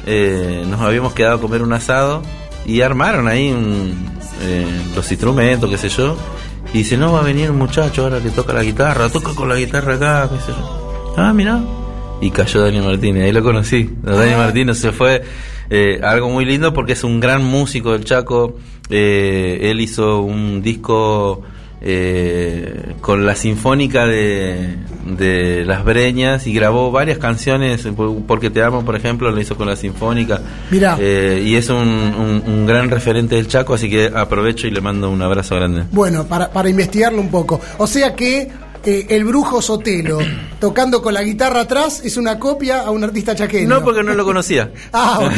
eh, 0.05 0.65
nos 0.69 0.81
habíamos 0.81 1.13
quedado 1.13 1.37
a 1.37 1.41
comer 1.41 1.63
un 1.63 1.73
asado 1.73 2.23
y 2.67 2.81
armaron 2.81 3.29
ahí 3.29 3.53
un, 3.53 3.95
eh, 4.41 4.67
los 4.97 5.09
instrumentos, 5.13 5.71
qué 5.71 5.79
sé 5.79 5.89
yo. 5.89 6.17
Y 6.75 6.79
dice, 6.79 6.97
no, 6.97 7.13
va 7.13 7.21
a 7.21 7.23
venir 7.23 7.53
un 7.53 7.59
muchacho 7.59 8.03
ahora 8.03 8.19
que 8.19 8.31
toca 8.31 8.53
la 8.53 8.65
guitarra, 8.65 9.09
toca 9.11 9.33
con 9.33 9.49
la 9.49 9.55
guitarra 9.55 9.95
acá, 9.95 10.29
qué 10.29 10.41
sé 10.41 10.59
yo. 10.59 11.15
Ah, 11.17 11.33
mira. 11.33 11.61
Y 12.23 12.31
cayó 12.31 12.63
Dani 12.63 12.81
Martínez, 12.81 13.25
ahí 13.25 13.33
lo 13.33 13.43
conocí. 13.43 13.91
Dani 14.03 14.35
Martínez 14.37 14.79
se 14.79 14.93
fue 14.93 15.23
eh, 15.69 16.01
algo 16.03 16.31
muy 16.31 16.45
lindo 16.47 16.73
porque 16.73 16.93
es 16.95 17.05
un 17.05 17.21
gran 17.21 17.45
músico 17.45 17.93
del 17.93 18.05
Chaco. 18.05 18.57
Eh, 18.89 19.59
él 19.71 19.81
hizo 19.81 20.21
un 20.23 20.63
disco 20.63 21.43
eh, 21.81 22.95
con 23.01 23.27
la 23.27 23.35
sinfónica 23.35 24.07
de, 24.07 24.77
de 25.07 25.65
Las 25.65 25.85
Breñas 25.85 26.47
y 26.47 26.53
grabó 26.55 26.91
varias 26.93 27.19
canciones. 27.19 27.83
por- 27.97 28.23
Porque 28.25 28.51
te 28.51 28.63
amo, 28.63 28.85
por 28.85 28.95
ejemplo, 28.97 29.31
lo 29.31 29.41
hizo 29.41 29.57
con 29.57 29.67
la 29.67 29.77
sinfónica. 29.77 30.41
Mirá. 30.71 30.97
Eh, 31.01 31.43
y 31.45 31.57
es 31.57 31.69
un, 31.71 31.77
un- 31.79 32.43
un 32.47 32.67
gran 32.67 32.89
referente 32.89 33.35
del 33.35 33.49
Chaco, 33.49 33.75
así 33.75 33.91
que 33.91 34.11
aprovecho 34.15 34.67
y 34.67 34.71
le 34.71 34.81
mando 34.81 35.11
un 35.11 35.21
abrazo 35.23 35.57
grande. 35.57 35.83
Bueno, 35.91 36.25
para, 36.27 36.51
para 36.51 36.69
investigarlo 36.69 37.21
un 37.21 37.31
poco. 37.31 37.61
O 37.79 37.87
sea 37.87 38.15
que 38.15 38.49
eh, 38.85 39.07
el 39.11 39.25
brujo 39.25 39.61
Sotelo, 39.63 40.19
tocando 40.61 41.01
con 41.03 41.15
la 41.15 41.23
guitarra 41.23 41.61
atrás, 41.63 42.03
es 42.05 42.17
una 42.17 42.39
copia 42.39 42.83
a 42.83 42.91
un 42.91 43.03
artista 43.05 43.35
chaqueño. 43.35 43.69
No, 43.69 43.83
porque 43.85 44.03
no 44.03 44.15
lo 44.15 44.25
conocía. 44.25 44.71
Ah, 44.93 45.21
ok. 45.21 45.33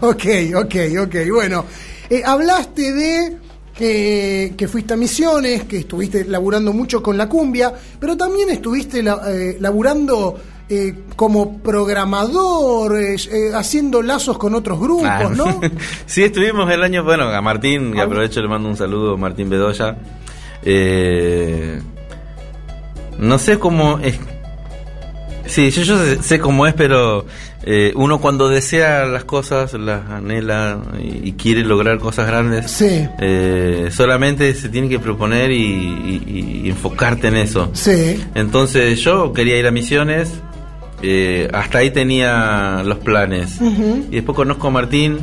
ok, 0.00 0.24
ok, 0.56 0.74
ok. 1.06 1.14
Bueno, 1.32 1.64
eh, 2.08 2.22
hablaste 2.24 2.92
de 2.92 3.36
que, 3.74 4.54
que 4.56 4.68
fuiste 4.68 4.94
a 4.94 4.96
Misiones, 4.96 5.64
que 5.64 5.78
estuviste 5.78 6.24
laburando 6.24 6.72
mucho 6.72 7.02
con 7.02 7.16
la 7.16 7.28
cumbia, 7.28 7.72
pero 7.98 8.16
también 8.16 8.50
estuviste 8.50 9.02
la- 9.02 9.20
eh, 9.28 9.56
laburando 9.60 10.38
eh, 10.68 10.94
como 11.16 11.58
programador, 11.58 12.96
eh, 13.00 13.14
eh, 13.16 13.50
haciendo 13.54 14.02
lazos 14.02 14.38
con 14.38 14.54
otros 14.54 14.78
grupos, 14.78 15.08
Ah, 15.08 15.30
¿no? 15.34 15.60
sí, 16.06 16.22
estuvimos 16.22 16.70
el 16.70 16.82
año, 16.82 17.02
bueno, 17.02 17.24
a 17.24 17.40
Martín, 17.40 17.92
que 17.92 18.00
aprovecho, 18.00 18.40
le 18.40 18.48
mando 18.48 18.68
un 18.68 18.76
saludo, 18.76 19.16
Martín 19.16 19.48
Bedoya. 19.50 19.96
Eh, 20.64 21.80
no 23.18 23.38
sé 23.38 23.58
cómo 23.58 23.98
es. 23.98 24.18
Sí, 25.46 25.70
yo, 25.70 25.82
yo 25.82 25.98
sé, 25.98 26.22
sé 26.22 26.38
cómo 26.38 26.66
es, 26.66 26.74
pero 26.74 27.26
eh, 27.64 27.92
uno 27.96 28.20
cuando 28.20 28.48
desea 28.48 29.04
las 29.06 29.24
cosas, 29.24 29.72
las 29.74 30.08
anhela 30.08 30.78
y, 31.02 31.28
y 31.28 31.32
quiere 31.32 31.64
lograr 31.64 31.98
cosas 31.98 32.28
grandes, 32.28 32.70
Sí. 32.70 33.08
eh, 33.18 33.88
solamente 33.90 34.54
se 34.54 34.68
tiene 34.68 34.88
que 34.88 35.00
proponer 35.00 35.50
y, 35.50 35.56
y- 35.56 36.60
y 36.64 36.70
enfocarte 36.70 37.28
en 37.28 37.36
eso. 37.36 37.68
Sí. 37.72 38.22
Entonces 38.36 39.00
yo 39.00 39.32
quería 39.32 39.56
ir 39.56 39.66
a 39.66 39.72
Misiones, 39.72 40.30
eh, 41.02 41.48
hasta 41.52 41.78
ahí 41.78 41.90
tenía 41.90 42.82
los 42.84 42.98
planes. 42.98 43.58
Y 43.60 44.14
después 44.16 44.36
conozco 44.36 44.68
a 44.68 44.70
Martín 44.70 45.18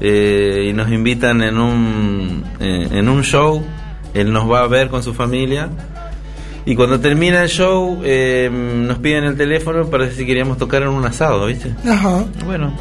eh, 0.00 0.68
y 0.70 0.72
nos 0.72 0.90
invitan 0.90 1.42
en 1.42 1.58
un, 1.58 2.44
eh, 2.58 2.88
en 2.92 3.08
un 3.10 3.22
show. 3.22 3.62
Él 4.14 4.32
nos 4.32 4.50
va 4.50 4.60
a 4.60 4.66
ver 4.66 4.88
con 4.88 5.02
su 5.02 5.14
familia. 5.14 5.68
Y 6.64 6.76
cuando 6.76 7.00
termina 7.00 7.42
el 7.42 7.48
show, 7.48 8.00
eh, 8.04 8.50
nos 8.52 8.98
piden 8.98 9.24
el 9.24 9.36
teléfono 9.36 9.86
para 9.86 10.10
si 10.10 10.26
queríamos 10.26 10.58
tocar 10.58 10.82
en 10.82 10.88
un 10.88 11.04
asado, 11.04 11.46
¿viste? 11.46 11.74
Ajá. 11.88 12.24
Bueno, 12.44 12.74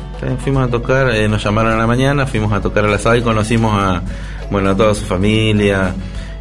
fuimos 0.43 0.67
a 0.67 0.69
tocar, 0.69 1.09
eh, 1.11 1.29
nos 1.29 1.41
llamaron 1.41 1.71
a 1.71 1.77
la 1.77 1.87
mañana, 1.87 2.27
fuimos 2.27 2.51
a 2.51 2.59
tocar 2.59 2.83
al 2.83 2.93
asado 2.93 3.15
y 3.15 3.21
conocimos 3.21 3.71
a, 3.73 4.01
bueno, 4.51 4.71
a 4.71 4.75
toda 4.75 4.93
su 4.93 5.05
familia. 5.05 5.93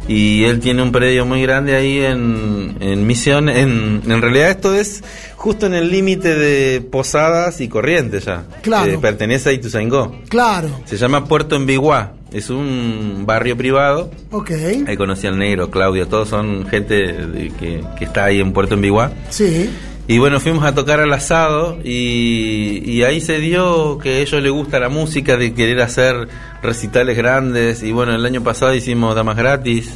Y 0.07 0.43
él 0.45 0.59
tiene 0.59 0.81
un 0.83 0.91
predio 0.91 1.25
muy 1.25 1.41
grande 1.41 1.75
ahí 1.75 1.99
en, 1.99 2.77
en 2.79 3.05
Misión. 3.07 3.49
En, 3.49 4.01
en 4.07 4.21
realidad 4.21 4.49
esto 4.49 4.73
es 4.73 5.03
justo 5.35 5.65
en 5.65 5.73
el 5.73 5.89
límite 5.91 6.35
de 6.35 6.81
Posadas 6.81 7.59
y 7.61 7.67
Corrientes 7.67 8.25
ya. 8.25 8.45
Claro. 8.61 8.91
Eh, 8.91 8.97
pertenece 8.99 9.49
a 9.49 9.53
Ituzaingó. 9.53 10.15
Claro, 10.29 10.69
Se 10.85 10.97
llama 10.97 11.25
Puerto 11.25 11.55
Enviguá. 11.55 12.13
Es 12.31 12.49
un 12.49 13.23
barrio 13.25 13.55
privado. 13.55 14.11
ok. 14.31 14.51
Ahí 14.85 14.97
conocí 14.97 15.27
al 15.27 15.37
negro, 15.39 15.69
Claudio, 15.71 16.07
todos 16.07 16.27
son 16.27 16.67
gente 16.67 16.95
de- 17.13 17.51
que, 17.57 17.81
que 17.97 18.03
está 18.05 18.25
ahí 18.25 18.41
en 18.41 18.51
Puerto 18.51 18.73
Enviguá. 18.73 19.13
Sí, 19.29 19.69
Y 20.09 20.19
bueno, 20.19 20.39
fuimos 20.39 20.63
a 20.63 20.73
tocar 20.73 21.01
al 21.01 21.11
asado 21.11 21.79
y, 21.83 22.81
y 22.85 23.03
ahí 23.03 23.19
se 23.19 23.39
dio 23.39 23.97
que 23.97 24.09
a 24.09 24.17
ellos 24.19 24.41
les 24.41 24.51
gusta 24.53 24.79
la 24.79 24.87
música, 24.87 25.35
de 25.35 25.53
querer 25.53 25.81
hacer 25.81 26.29
recitales 26.63 27.17
grandes. 27.17 27.83
Y 27.83 27.91
bueno, 27.91 28.15
el 28.15 28.25
año 28.25 28.41
pasado 28.41 28.73
hicimos 28.73 29.15
Damas 29.15 29.35
Gratis, 29.35 29.89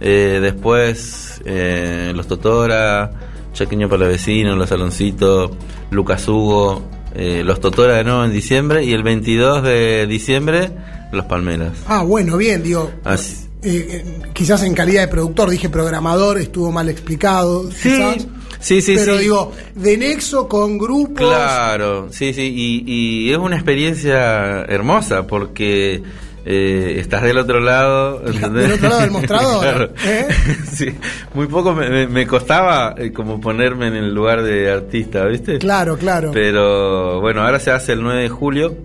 eh, 0.00 0.38
después 0.40 1.42
eh, 1.44 2.12
Los 2.14 2.28
Totora, 2.28 3.10
Chaqueño 3.52 3.90
para 3.90 4.00
los 4.04 4.08
vecinos, 4.08 4.56
Los 4.56 4.70
Saloncitos, 4.70 5.50
Lucas 5.90 6.26
Hugo, 6.26 6.82
eh, 7.14 7.42
Los 7.44 7.60
Totora 7.60 7.96
de 7.96 8.04
nuevo 8.04 8.24
en 8.24 8.32
diciembre 8.32 8.82
y 8.84 8.94
el 8.94 9.02
22 9.02 9.62
de 9.62 10.06
diciembre 10.06 10.70
Los 11.12 11.26
Palmeras. 11.26 11.72
Ah, 11.86 12.02
bueno, 12.04 12.38
bien, 12.38 12.62
digo. 12.62 12.90
Así- 13.04 13.48
eh, 13.64 13.86
eh, 13.90 14.22
quizás 14.32 14.62
en 14.64 14.74
calidad 14.74 15.02
de 15.02 15.08
productor, 15.08 15.48
dije 15.50 15.68
programador, 15.68 16.38
estuvo 16.38 16.72
mal 16.72 16.88
explicado. 16.88 17.68
quizás. 17.68 18.26
Sí, 18.62 18.80
sí, 18.80 18.94
Pero 18.96 19.16
sí. 19.16 19.22
digo, 19.24 19.52
de 19.74 19.96
nexo 19.98 20.48
con 20.48 20.78
grupos. 20.78 21.28
Claro, 21.28 22.08
sí, 22.10 22.32
sí, 22.32 22.42
y, 22.54 22.84
y 23.26 23.30
es 23.32 23.36
una 23.38 23.56
experiencia 23.56 24.62
hermosa 24.62 25.26
porque 25.26 26.02
eh, 26.44 26.96
estás 26.98 27.22
del 27.22 27.38
otro 27.38 27.60
lado. 27.60 28.22
¿entendés? 28.26 28.64
Del 28.64 28.72
otro 28.72 28.88
lado 28.88 29.00
del 29.02 29.10
mostrador, 29.12 29.60
Claro. 29.62 29.90
¿eh? 30.04 30.26
Sí, 30.72 30.86
muy 31.34 31.46
poco 31.46 31.74
me, 31.74 32.26
costaba 32.26 32.94
eh, 32.98 33.12
como 33.12 33.40
ponerme 33.40 33.88
en 33.88 33.94
el 33.94 34.14
lugar 34.14 34.42
de 34.42 34.70
artista, 34.70 35.24
¿viste? 35.26 35.58
Claro, 35.58 35.96
claro. 35.96 36.30
Pero 36.32 37.20
bueno, 37.20 37.42
ahora 37.42 37.58
se 37.60 37.70
hace 37.70 37.92
el 37.92 38.02
9 38.02 38.22
de 38.22 38.28
julio, 38.28 38.76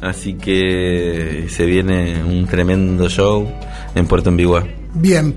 así 0.00 0.34
que 0.34 1.46
se 1.48 1.66
viene 1.66 2.22
un 2.24 2.46
tremendo 2.46 3.08
show 3.08 3.46
en 3.94 4.06
Puerto 4.06 4.30
Envigua. 4.30 4.66
Bien. 4.94 5.34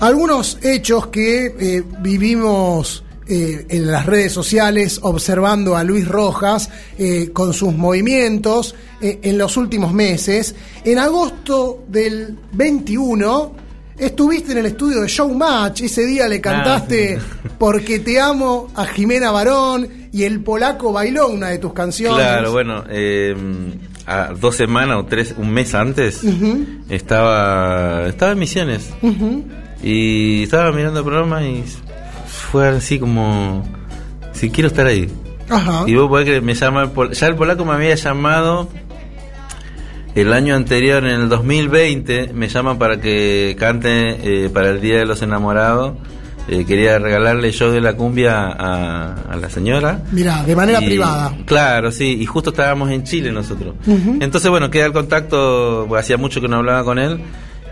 Algunos 0.00 0.58
hechos 0.62 1.08
que 1.08 1.46
eh, 1.46 1.82
vivimos 2.00 3.04
eh, 3.28 3.66
en 3.68 3.90
las 3.90 4.06
redes 4.06 4.32
sociales 4.32 5.00
observando 5.02 5.76
a 5.76 5.84
Luis 5.84 6.08
Rojas 6.08 6.70
eh, 6.98 7.30
con 7.32 7.52
sus 7.52 7.74
movimientos 7.74 8.74
eh, 9.00 9.18
en 9.22 9.38
los 9.38 9.56
últimos 9.56 9.92
meses. 9.92 10.54
En 10.84 10.98
agosto 10.98 11.84
del 11.88 12.38
21 12.52 13.52
estuviste 13.98 14.52
en 14.52 14.58
el 14.58 14.66
estudio 14.66 15.00
de 15.00 15.08
Showmatch. 15.08 15.82
Ese 15.82 16.06
día 16.06 16.26
le 16.28 16.40
cantaste 16.40 17.16
Ah, 17.16 17.20
sí. 17.20 17.48
Porque 17.58 17.98
te 17.98 18.20
amo 18.20 18.70
a 18.74 18.86
Jimena 18.86 19.30
Barón 19.30 19.88
y 20.12 20.22
el 20.24 20.40
polaco 20.40 20.92
bailó 20.92 21.28
una 21.28 21.48
de 21.48 21.58
tus 21.58 21.72
canciones. 21.72 22.18
Claro, 22.18 22.52
bueno, 22.52 22.84
eh, 22.88 23.36
a 24.06 24.32
dos 24.32 24.56
semanas 24.56 24.96
o 24.96 25.04
tres, 25.04 25.34
un 25.36 25.50
mes 25.50 25.74
antes, 25.74 26.22
estaba, 26.88 28.06
estaba 28.08 28.32
en 28.32 28.38
Misiones 28.38 28.88
y 29.82 30.44
estaba 30.44 30.72
mirando 30.72 31.00
el 31.00 31.04
programa 31.04 31.42
y 31.44 31.62
fue 32.50 32.68
así 32.68 32.98
como, 32.98 33.64
si 34.32 34.50
quiero 34.50 34.68
estar 34.68 34.86
ahí. 34.86 35.08
Ajá. 35.50 35.84
Y 35.86 35.94
vos 35.94 36.08
podés 36.08 36.26
creer, 36.26 36.42
me 36.42 36.54
llama, 36.54 36.82
el 36.94 37.10
ya 37.12 37.26
el 37.26 37.34
polaco 37.36 37.64
me 37.64 37.72
había 37.72 37.94
llamado 37.94 38.68
el 40.14 40.32
año 40.32 40.54
anterior, 40.56 41.04
en 41.04 41.20
el 41.22 41.28
2020, 41.28 42.32
me 42.34 42.48
llama 42.48 42.78
para 42.78 43.00
que 43.00 43.54
cante 43.58 44.44
eh, 44.46 44.50
para 44.50 44.70
el 44.70 44.80
Día 44.80 44.98
de 44.98 45.06
los 45.06 45.22
Enamorados. 45.22 45.92
Eh, 46.50 46.64
quería 46.64 46.98
regalarle 46.98 47.50
yo 47.52 47.70
de 47.70 47.80
la 47.82 47.92
cumbia 47.94 48.46
a, 48.48 49.12
a 49.30 49.36
la 49.36 49.50
señora. 49.50 50.02
Mirá, 50.12 50.42
de 50.44 50.56
manera 50.56 50.82
Y- 50.82 50.86
privada. 50.86 51.32
Claro, 51.44 51.92
sí, 51.92 52.16
y 52.20 52.24
justo 52.24 52.50
estábamos 52.50 52.90
en 52.90 53.04
Chile 53.04 53.30
nosotros. 53.30 53.74
Entonces, 53.86 54.50
bueno, 54.50 54.70
queda 54.70 54.86
el 54.86 54.92
contacto, 54.94 55.84
pues, 55.88 56.00
hacía 56.00 56.16
mucho 56.16 56.40
que 56.40 56.48
no 56.48 56.56
hablaba 56.56 56.84
con 56.84 56.98
él, 56.98 57.20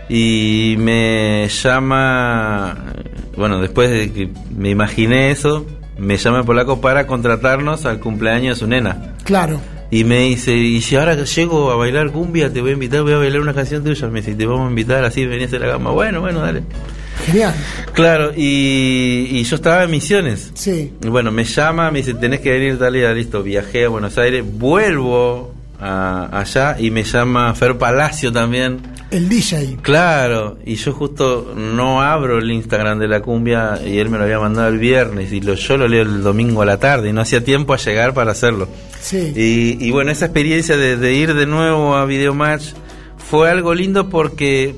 y 0.09 0.75
me 0.79 1.47
llama, 1.49 2.77
bueno, 3.35 3.59
después 3.61 3.89
de 3.89 4.11
que 4.11 4.29
me 4.55 4.69
imaginé 4.69 5.31
eso, 5.31 5.65
me 5.97 6.17
llama 6.17 6.39
el 6.39 6.45
polaco 6.45 6.79
para 6.81 7.07
contratarnos 7.07 7.85
al 7.85 7.99
cumpleaños 7.99 8.57
de 8.57 8.59
su 8.59 8.67
nena. 8.67 9.13
Claro. 9.23 9.59
Y 9.89 10.03
me 10.03 10.19
dice, 10.19 10.53
y 10.53 10.81
si 10.81 10.95
ahora 10.97 11.15
que 11.15 11.25
llego 11.25 11.71
a 11.71 11.75
bailar 11.77 12.11
cumbia, 12.11 12.51
te 12.51 12.59
voy 12.61 12.71
a 12.71 12.73
invitar, 12.73 13.03
voy 13.03 13.13
a 13.13 13.17
bailar 13.17 13.39
una 13.41 13.53
canción 13.53 13.83
tuya. 13.83 14.07
Me 14.07 14.19
dice, 14.19 14.35
te 14.35 14.45
vamos 14.45 14.67
a 14.67 14.69
invitar, 14.69 15.03
así 15.05 15.25
venís 15.25 15.53
a 15.53 15.59
la 15.59 15.67
gama. 15.67 15.91
Bueno, 15.91 16.19
bueno, 16.19 16.39
dale. 16.41 16.63
Genial. 17.25 17.53
Claro, 17.93 18.31
y, 18.35 19.27
y 19.31 19.43
yo 19.43 19.55
estaba 19.55 19.83
en 19.85 19.91
Misiones. 19.91 20.51
Sí. 20.55 20.93
Y 21.03 21.07
Bueno, 21.07 21.31
me 21.31 21.45
llama, 21.45 21.89
me 21.89 21.99
dice, 21.99 22.13
tenés 22.15 22.41
que 22.41 22.51
venir 22.51 22.77
tal 22.77 22.93
día, 22.93 23.13
listo, 23.13 23.41
viajé 23.43 23.85
a 23.85 23.89
Buenos 23.89 24.17
Aires, 24.17 24.43
vuelvo 24.45 25.53
a- 25.79 26.29
allá 26.41 26.75
y 26.79 26.91
me 26.91 27.03
llama 27.03 27.53
Fer 27.55 27.77
Palacio 27.77 28.31
también. 28.31 28.79
El 29.09 29.29
DJ. 29.29 29.77
Claro, 29.81 30.57
y 30.65 30.75
yo 30.75 30.91
justo 30.91 31.53
no 31.55 32.01
abro 32.01 32.39
el 32.39 32.51
Instagram 32.51 32.99
de 32.99 33.07
la 33.07 33.21
cumbia 33.21 33.79
y 33.85 33.99
él 33.99 34.09
me 34.09 34.17
lo 34.17 34.25
había 34.25 34.39
mandado 34.39 34.67
el 34.67 34.79
viernes 34.79 35.31
y 35.31 35.39
lo, 35.39 35.53
yo 35.53 35.77
lo 35.77 35.87
leo 35.87 36.01
el 36.01 36.23
domingo 36.23 36.61
a 36.61 36.65
la 36.65 36.77
tarde 36.77 37.09
y 37.09 37.13
no 37.13 37.21
hacía 37.21 37.43
tiempo 37.43 37.73
a 37.73 37.77
llegar 37.77 38.13
para 38.13 38.31
hacerlo. 38.31 38.67
Sí. 38.99 39.31
Y, 39.33 39.85
y 39.85 39.91
bueno, 39.91 40.11
esa 40.11 40.25
experiencia 40.25 40.75
de, 40.75 40.97
de 40.97 41.13
ir 41.13 41.33
de 41.33 41.45
nuevo 41.45 41.95
a 41.95 42.05
Videomatch 42.05 42.73
fue 43.17 43.49
algo 43.49 43.73
lindo 43.73 44.09
porque 44.09 44.75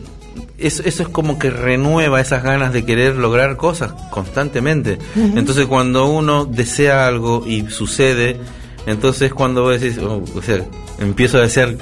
eso, 0.60 0.84
eso 0.86 1.04
es 1.04 1.10
como 1.10 1.40
que 1.40 1.50
renueva 1.50 2.22
esas 2.22 2.44
ganas 2.44 2.72
de 2.74 2.86
querer 2.86 3.16
lograr 3.16 3.58
cosas 3.58 3.94
constantemente. 4.12 5.00
Entonces 5.16 5.66
cuando 5.66 6.06
uno 6.06 6.46
desea 6.46 7.08
algo 7.08 7.44
y 7.48 7.68
sucede, 7.70 8.38
entonces 8.86 9.34
cuando 9.34 9.64
vos 9.64 9.80
decís, 9.80 9.98
oh, 10.00 10.24
o 10.36 10.42
sea, 10.42 10.64
empiezo 11.00 11.38
a 11.38 11.42
desear 11.42 11.76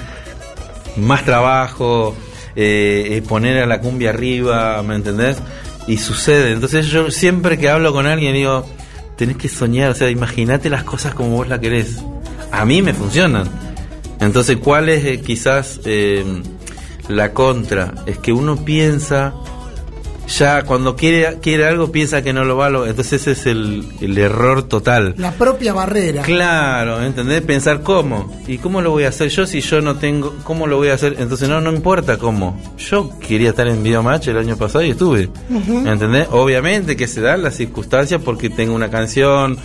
más 0.96 1.24
trabajo, 1.26 2.16
eh, 2.60 3.22
poner 3.28 3.62
a 3.62 3.68
la 3.68 3.80
cumbia 3.80 4.10
arriba, 4.10 4.82
¿me 4.82 4.96
entendés? 4.96 5.38
Y 5.88 5.98
sucede. 5.98 6.52
Entonces 6.52 6.88
yo 6.88 7.12
siempre 7.12 7.58
que 7.60 7.70
hablo 7.70 7.94
con 7.94 8.08
alguien 8.08 8.34
digo, 8.34 8.66
tenés 9.16 9.38
que 9.38 9.48
soñar, 9.48 9.92
o 9.92 9.94
sea, 9.94 10.10
imagínate 10.10 10.70
las 10.70 10.84
cosas 10.84 11.14
como 11.14 11.30
vos 11.30 11.48
las 11.48 11.60
querés. 11.60 12.04
A 12.52 12.66
mí 12.66 12.82
me 12.82 12.94
funcionan. 12.94 13.48
Entonces, 14.20 14.58
¿cuál 14.58 14.90
es 14.90 15.06
eh, 15.06 15.22
quizás 15.22 15.80
eh, 15.86 16.26
la 17.08 17.32
contra? 17.34 17.94
Es 18.08 18.18
que 18.18 18.34
uno 18.34 18.66
piensa, 18.66 19.36
ya 20.28 20.64
cuando 20.64 20.96
quiere, 20.96 21.40
quiere 21.42 21.66
algo, 21.66 21.92
piensa 21.92 22.22
que 22.22 22.34
no 22.34 22.44
lo 22.44 22.58
va 22.58 22.68
a 22.68 22.70
lograr. 22.70 22.90
Entonces 22.90 23.22
ese 23.22 23.32
es 23.32 23.46
el, 23.46 23.86
el 24.02 24.18
error 24.18 24.64
total. 24.64 25.16
La 25.18 25.32
propia 25.32 25.74
barrera. 25.74 26.22
Claro, 26.24 27.02
¿entendés? 27.04 27.42
Pensar 27.42 27.82
cómo. 27.82 28.38
¿Y 28.48 28.58
cómo 28.58 28.82
lo 28.82 28.92
voy 28.92 29.06
a 29.06 29.10
hacer 29.10 29.30
yo 29.30 29.46
si 29.46 29.62
yo 29.62 29.82
no 29.82 29.96
tengo... 29.96 30.36
¿Cómo 30.44 30.68
lo 30.68 30.78
voy 30.78 30.90
a 30.90 30.96
hacer? 30.96 31.16
Entonces 31.20 31.48
no, 31.50 31.62
no 31.62 31.72
importa 31.72 32.18
cómo. 32.18 32.62
Yo 32.78 33.18
quería 33.20 33.50
estar 33.50 33.68
en 33.68 33.82
Videomatch 33.84 34.28
el 34.28 34.38
año 34.38 34.58
pasado 34.58 34.84
y 34.84 34.92
estuve. 34.92 35.30
Ujú. 35.50 35.88
¿Entendés? 35.88 36.28
Obviamente 36.32 36.96
que 36.96 37.08
se 37.08 37.22
dan 37.22 37.44
las 37.44 37.56
circunstancias 37.56 38.22
porque 38.24 38.50
tengo 38.50 38.76
una 38.76 38.90
canción 38.90 39.58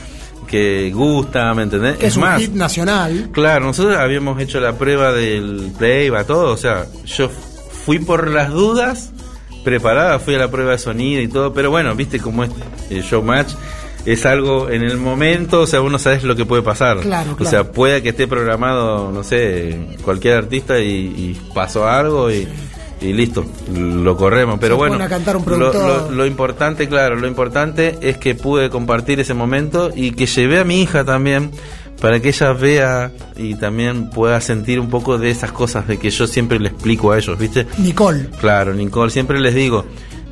que 0.47 0.91
gusta, 0.95 1.55
¿me 1.55 1.63
entendés? 1.63 1.97
Que 1.97 2.07
es, 2.07 2.17
un 2.17 2.25
hit 2.37 2.53
nacional. 2.53 3.31
Claro, 3.33 3.67
nosotros 3.67 3.97
habíamos 3.97 4.41
hecho 4.41 4.61
la 4.61 4.77
prueba 4.77 5.13
del 5.13 5.73
playback, 5.79 6.27
todo, 6.27 6.53
o 6.53 6.57
sea, 6.57 6.87
yo 7.07 7.31
fui 7.87 7.99
por 7.99 8.31
las 8.31 8.51
dudas, 8.51 9.13
preparada, 9.65 10.19
fui 10.19 10.35
a 10.35 10.39
la 10.39 10.51
prueba 10.51 10.73
de 10.73 10.79
sonido 10.79 11.21
y 11.21 11.29
todo, 11.29 11.53
pero 11.53 11.71
bueno, 11.71 11.95
viste 11.95 12.19
cómo 12.21 12.45
es 12.45 12.51
el 12.91 13.03
showmatch, 13.03 13.53
es 14.05 14.27
algo 14.27 14.69
en 14.69 14.83
el 14.83 14.97
momento, 14.97 15.61
o 15.61 15.67
sea, 15.67 15.81
uno 15.81 15.99
sabes 15.99 16.25
lo 16.25 16.35
que 16.35 16.45
puede 16.45 16.63
pasar. 16.63 16.99
Claro, 17.01 17.37
O 17.39 17.45
sea, 17.45 17.71
puede 17.71 18.03
que 18.03 18.09
esté 18.11 18.27
programado, 18.27 19.13
no 19.13 19.23
sé, 19.23 19.79
cualquier 20.05 20.35
artista 20.37 20.81
y, 20.81 20.89
y 20.91 21.41
pasó 21.55 21.87
algo 21.89 22.29
y, 22.31 22.49
y 23.01 23.13
listo, 23.13 23.45
lo 23.73 24.17
corremos, 24.17 24.59
pero 24.61 24.75
Se 24.75 24.79
bueno, 24.79 25.09
cantar 25.09 25.37
un 25.37 25.45
lo- 25.47 25.73
lo- 25.73 26.11
lo 26.11 26.27
importante, 26.27 26.89
claro, 26.89 27.15
lo 27.17 27.27
importante 27.29 27.99
es 28.01 28.17
que 28.19 28.35
pude 28.35 28.71
compartir 28.71 29.21
ese 29.21 29.35
momento 29.35 29.91
y 29.95 30.11
que 30.13 30.27
llevé 30.27 30.59
a 30.59 30.65
mi 30.65 30.83
hija 30.83 31.05
también 31.05 31.51
para 32.03 32.19
que 32.19 32.31
ella 32.31 32.53
vea 32.53 33.13
y 33.37 33.55
también 33.55 34.11
pueda 34.11 34.41
sentir 34.41 34.81
un 34.81 34.91
poco 34.91 35.19
de 35.19 35.31
esas 35.31 35.53
cosas 35.53 35.87
de 35.87 35.99
que 35.99 36.11
yo 36.11 36.27
siempre 36.27 36.59
le 36.59 36.71
explico 36.71 37.13
a 37.13 37.17
ellos, 37.17 37.39
¿viste? 37.39 37.65
Nicole. 37.79 38.27
Claro, 38.41 38.75
Nicole, 38.75 39.13
siempre 39.13 39.39
les 39.39 39.55
digo, 39.55 39.85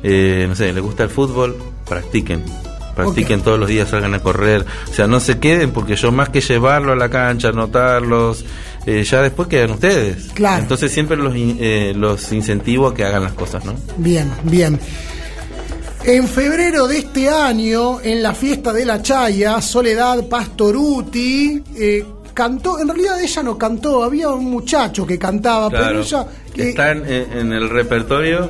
eh, 0.03 0.47
no 0.49 0.53
sé, 0.53 0.73
les 0.73 0.83
gusta 0.83 1.03
el 1.03 1.09
fútbol, 1.09 1.55
practiquen. 1.87 2.43
Practiquen 2.93 3.39
todos 3.39 3.57
los 3.57 3.69
días, 3.69 3.87
salgan 3.87 4.13
a 4.13 4.19
correr. 4.19 4.65
O 4.89 4.93
sea, 4.93 5.07
no 5.07 5.21
se 5.21 5.39
queden 5.39 5.71
porque 5.71 5.95
yo 5.95 6.11
más 6.11 6.27
que 6.27 6.41
llevarlo 6.41 6.91
a 6.91 6.97
la 6.97 7.07
cancha, 7.07 7.47
anotarlos, 7.47 8.43
eh, 8.85 9.05
ya 9.05 9.21
después 9.21 9.47
quedan 9.47 9.71
ustedes. 9.71 10.29
Claro. 10.33 10.63
Entonces 10.63 10.91
siempre 10.91 11.15
los, 11.15 11.33
eh, 11.37 11.93
los 11.95 12.33
incentivo 12.33 12.89
a 12.89 12.93
que 12.93 13.05
hagan 13.05 13.23
las 13.23 13.33
cosas, 13.33 13.63
¿no? 13.63 13.75
Bien, 13.95 14.29
bien. 14.43 14.77
En 16.03 16.27
febrero 16.27 16.87
de 16.87 16.97
este 16.97 17.29
año, 17.29 18.01
en 18.01 18.23
la 18.23 18.33
fiesta 18.33 18.73
de 18.73 18.85
la 18.85 19.01
Chaya, 19.01 19.61
Soledad 19.61 20.27
Pastoruti 20.27 21.61
eh, 21.75 22.03
cantó, 22.33 22.79
en 22.79 22.87
realidad 22.87 23.21
ella 23.21 23.43
no 23.43 23.57
cantó, 23.57 24.03
había 24.03 24.29
un 24.29 24.45
muchacho 24.45 25.05
que 25.05 25.19
cantaba, 25.19 25.69
Claro. 25.69 25.85
pero 25.87 25.99
ella... 26.01 26.25
eh, 26.55 26.69
Está 26.69 26.91
en, 26.91 27.05
en 27.07 27.53
el 27.53 27.69
repertorio 27.69 28.49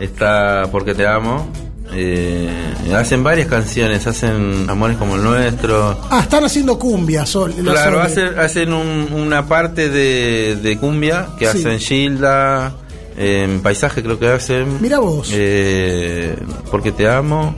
está 0.00 0.62
Porque 0.72 0.94
te 0.94 1.06
amo. 1.06 1.48
Eh, 1.92 2.48
hacen 2.94 3.22
varias 3.24 3.48
canciones, 3.48 4.06
hacen 4.06 4.66
Amores 4.68 4.96
como 4.98 5.16
el 5.16 5.22
nuestro. 5.22 5.98
Ah, 6.10 6.20
están 6.20 6.44
haciendo 6.44 6.78
cumbia, 6.78 7.24
Sol. 7.26 7.54
la 7.62 7.72
Claro, 7.72 8.00
hacen, 8.00 8.38
hacen 8.38 8.72
un- 8.72 9.10
una 9.12 9.46
parte 9.46 9.88
de, 9.88 10.56
de 10.62 10.78
cumbia 10.78 11.28
que 11.38 11.50
Sí. 11.50 11.58
hacen 11.58 11.78
Gilda, 11.78 12.74
en 13.18 13.60
Paisaje 13.60 14.02
creo 14.02 14.18
que 14.18 14.28
hacen. 14.28 14.80
Mira 14.80 15.00
vos. 15.00 15.30
Eh, 15.32 16.36
porque 16.70 16.92
te 16.92 17.08
amo, 17.08 17.54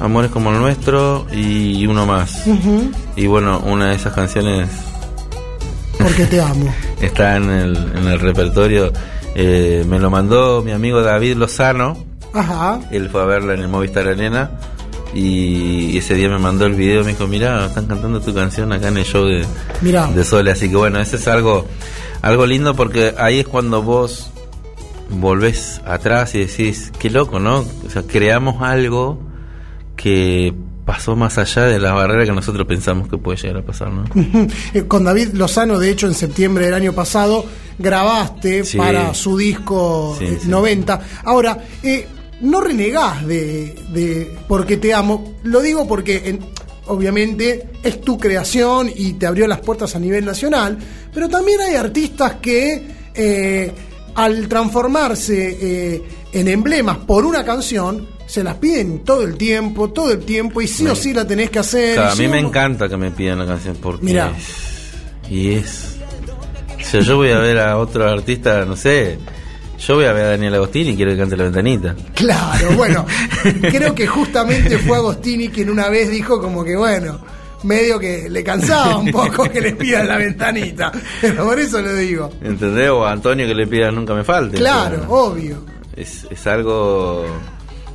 Amores 0.00 0.30
como 0.30 0.50
el 0.50 0.58
nuestro 0.58 1.26
y 1.30 1.86
uno 1.86 2.06
más. 2.06 2.44
Y 3.16 3.26
bueno, 3.26 3.60
una 3.66 3.90
de 3.90 3.96
esas 3.96 4.14
canciones 4.14 4.70
Porque 5.98 6.24
te 6.24 6.40
amo. 6.40 6.72
está 7.02 7.36
en 7.36 7.50
el, 7.50 7.76
en 7.76 8.08
el 8.08 8.18
repertorio. 8.18 8.90
Eh, 9.34 9.84
me 9.86 9.98
lo 9.98 10.08
mandó 10.08 10.62
mi 10.62 10.72
amigo 10.72 11.02
David 11.02 11.36
Lozano. 11.36 11.98
Ajá. 12.32 12.80
Él 12.90 13.10
fue 13.10 13.20
a 13.20 13.26
verla 13.26 13.52
en 13.52 13.60
el 13.60 13.68
Movistar 13.68 14.08
Arena. 14.08 14.52
Y 15.12 15.98
ese 15.98 16.14
día 16.14 16.30
me 16.30 16.38
mandó 16.38 16.64
el 16.64 16.76
video. 16.76 17.04
Me 17.04 17.10
dijo: 17.10 17.26
Mira, 17.26 17.66
están 17.66 17.84
cantando 17.84 18.20
tu 18.22 18.32
canción 18.32 18.72
acá 18.72 18.88
en 18.88 18.96
el 18.96 19.04
show 19.04 19.26
de, 19.26 19.44
Mirá. 19.82 20.06
de 20.06 20.24
Sole. 20.24 20.50
Así 20.52 20.70
que 20.70 20.76
bueno, 20.76 20.98
ese 20.98 21.16
es 21.16 21.28
algo, 21.28 21.66
algo 22.22 22.46
lindo 22.46 22.74
porque 22.74 23.14
ahí 23.18 23.40
es 23.40 23.46
cuando 23.46 23.82
vos 23.82 24.30
volvés 25.10 25.80
atrás 25.86 26.34
y 26.34 26.40
decís: 26.46 26.92
Qué 26.98 27.10
loco, 27.10 27.38
¿no? 27.40 27.58
O 27.86 27.90
sea, 27.90 28.02
creamos 28.02 28.62
algo 28.62 29.20
que 29.96 30.54
pasó 30.84 31.14
más 31.14 31.38
allá 31.38 31.64
de 31.64 31.78
las 31.78 31.92
barreras 31.94 32.26
que 32.26 32.32
nosotros 32.34 32.66
pensamos 32.66 33.08
que 33.08 33.16
puede 33.18 33.36
llegar 33.38 33.58
a 33.58 33.62
pasar, 33.62 33.90
¿no? 33.92 34.04
Eh, 34.74 34.84
Con 34.88 35.04
David 35.04 35.34
Lozano, 35.34 35.78
de 35.78 35.90
hecho, 35.90 36.06
en 36.06 36.14
septiembre 36.14 36.64
del 36.64 36.74
año 36.74 36.92
pasado, 36.92 37.44
grabaste 37.78 38.64
Sí. 38.64 38.78
para 38.78 39.14
su 39.14 39.36
disco 39.36 40.16
Sí, 40.18 40.24
eh, 40.24 40.38
sí. 40.42 40.48
90. 40.48 41.00
Ahora, 41.24 41.58
eh, 41.82 42.06
no 42.40 42.60
renegás 42.60 43.26
de, 43.26 43.74
de 43.92 44.34
Porque 44.48 44.78
te 44.78 44.94
amo. 44.94 45.34
Lo 45.44 45.60
digo 45.60 45.86
porque, 45.86 46.22
en- 46.24 46.40
obviamente, 46.86 47.68
es 47.82 48.00
tu 48.00 48.18
creación 48.18 48.90
y 48.94 49.12
te 49.12 49.26
abrió 49.26 49.46
las 49.46 49.60
puertas 49.60 49.94
a 49.94 49.98
nivel 50.00 50.24
nacional, 50.24 50.78
pero 51.14 51.28
también 51.28 51.60
hay 51.60 51.76
artistas 51.76 52.36
que, 52.40 52.82
eh, 53.14 53.72
al 54.14 54.48
transformarse 54.48 55.58
eh, 55.94 56.02
en 56.32 56.48
emblemas 56.48 56.98
por 56.98 57.24
una 57.24 57.44
canción, 57.44 58.06
se 58.26 58.44
las 58.44 58.54
piden 58.56 59.00
todo 59.04 59.22
el 59.22 59.36
tiempo, 59.36 59.90
todo 59.90 60.12
el 60.12 60.20
tiempo, 60.20 60.60
y 60.62 60.68
sí 60.68 60.86
o 60.86 60.94
sí 60.94 61.12
la 61.12 61.26
tenés 61.26 61.50
que 61.50 61.58
hacer. 61.58 61.94
Claro, 61.94 62.10
a 62.10 62.14
sí 62.16 62.22
mí 62.22 62.28
me 62.28 62.40
no- 62.42 62.48
encanta 62.48 62.88
que 62.88 62.96
me 62.96 63.10
pidan 63.10 63.38
la 63.40 63.46
canción 63.46 63.76
porque 63.82 64.04
Mirá. 64.04 64.32
y 65.28 65.52
es 65.52 65.96
o 66.80 66.84
sea 66.84 67.00
yo 67.02 67.16
voy 67.16 67.30
a 67.30 67.38
ver 67.38 67.58
a 67.58 67.76
otro 67.76 68.08
artista 68.08 68.64
no 68.64 68.74
sé 68.76 69.18
yo 69.78 69.94
voy 69.94 70.04
a 70.06 70.12
ver 70.12 70.24
a 70.24 70.28
Daniel 70.30 70.54
Agostini 70.54 70.90
y 70.90 70.96
quiero 70.96 71.12
que 71.12 71.18
cante 71.18 71.36
la 71.36 71.44
ventanita 71.44 71.94
Claro, 72.14 72.72
bueno, 72.76 73.06
creo 73.60 73.94
que 73.94 74.06
justamente 74.06 74.78
fue 74.78 74.96
Agostini 74.96 75.48
quien 75.48 75.70
una 75.70 75.88
vez 75.88 76.10
dijo 76.10 76.40
como 76.40 76.64
que 76.64 76.76
bueno, 76.76 77.20
medio 77.64 77.98
que 77.98 78.28
le 78.30 78.42
cansaba 78.42 78.96
un 78.98 79.10
poco 79.10 79.44
que 79.48 79.60
le 79.60 79.72
pidan 79.72 80.08
la 80.08 80.16
ventanita, 80.16 80.90
pero 81.20 81.44
por 81.44 81.58
eso 81.58 81.80
lo 81.82 81.94
digo. 81.94 82.30
¿entendés? 82.42 82.90
o 82.90 83.04
a 83.04 83.12
Antonio 83.12 83.46
que 83.46 83.54
le 83.54 83.66
pida 83.66 83.90
nunca 83.90 84.14
me 84.14 84.24
falte 84.24 84.56
Claro, 84.56 85.04
obvio. 85.08 85.62
es, 85.96 86.26
es 86.30 86.46
algo 86.46 87.24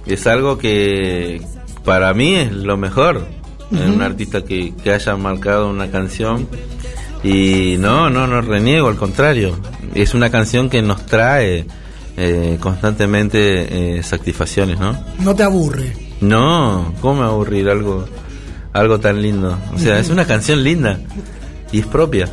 es 0.06 0.28
algo 0.28 0.58
que 0.58 1.42
para 1.84 2.14
mí 2.14 2.36
es 2.36 2.52
lo 2.52 2.78
mejor 2.78 3.26
en 3.72 3.92
un 3.92 4.02
artista 4.04 4.44
que, 4.44 4.74
que 4.84 4.92
haya 4.94 5.16
marcado 5.18 5.68
una 5.70 5.90
canción 5.90 6.48
y 7.24 7.78
no 7.80 8.10
no 8.12 8.28
no 8.28 8.42
reniego 8.42 8.88
al 8.90 8.96
contrario 8.98 9.58
es 9.96 10.14
una 10.14 10.30
canción 10.30 10.70
que 10.70 10.84
nos 10.84 11.06
trae 11.08 11.66
eh, 12.18 12.58
constantemente 12.60 13.98
eh, 13.98 14.04
satisfacciones 14.04 14.80
no 14.80 14.96
No 15.20 15.36
te 15.36 15.42
aburre. 15.44 15.92
no 16.22 16.94
cómo 17.02 17.22
me 17.22 17.28
aburrir 17.28 17.68
algo 17.70 18.06
algo 18.76 19.00
tan 19.00 19.22
lindo. 19.22 19.58
O 19.74 19.80
sea 19.80 20.00
es 20.00 20.10
una 20.10 20.26
canción 20.26 20.64
linda 20.64 21.00
y 21.72 21.80
es 21.80 21.88
propia 21.88 22.30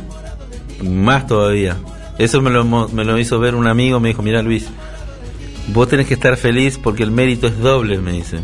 más 0.83 1.25
todavía. 1.25 1.77
Eso 2.19 2.41
me 2.41 2.51
lo, 2.51 2.65
me 2.89 3.03
lo 3.03 3.17
hizo 3.17 3.39
ver 3.39 3.55
un 3.55 3.67
amigo 3.67 3.99
me 3.99 4.09
dijo 4.09 4.21
mira 4.21 4.41
Luis 4.41 4.67
vos 5.69 5.87
tenés 5.87 6.07
que 6.07 6.15
estar 6.15 6.35
feliz 6.35 6.77
porque 6.77 7.03
el 7.03 7.11
mérito 7.11 7.47
es 7.47 7.57
doble 7.57 7.97
me 7.99 8.11
dice. 8.11 8.39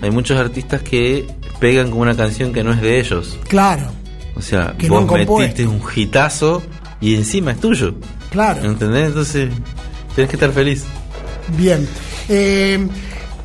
Hay 0.00 0.10
muchos 0.10 0.38
artistas 0.38 0.82
que 0.82 1.26
pegan 1.60 1.90
con 1.90 2.00
una 2.00 2.16
canción 2.16 2.52
que 2.52 2.64
no 2.64 2.72
es 2.72 2.80
de 2.80 2.98
ellos. 2.98 3.38
Claro, 3.46 3.90
o 4.34 4.40
sea 4.42 4.74
Que 4.78 4.88
vos 4.88 5.06
metiste 5.10 5.66
un 5.66 5.82
hitazo 5.94 6.62
y 7.00 7.14
encima 7.14 7.52
es 7.52 7.60
tuyo. 7.60 7.94
Claro. 8.30 8.64
¿entendés? 8.64 9.08
entonces 9.08 9.50
tenés 10.16 10.30
que 10.30 10.36
estar 10.36 10.50
feliz. 10.50 10.84
Bien. 11.58 11.86
Eh, 12.30 12.88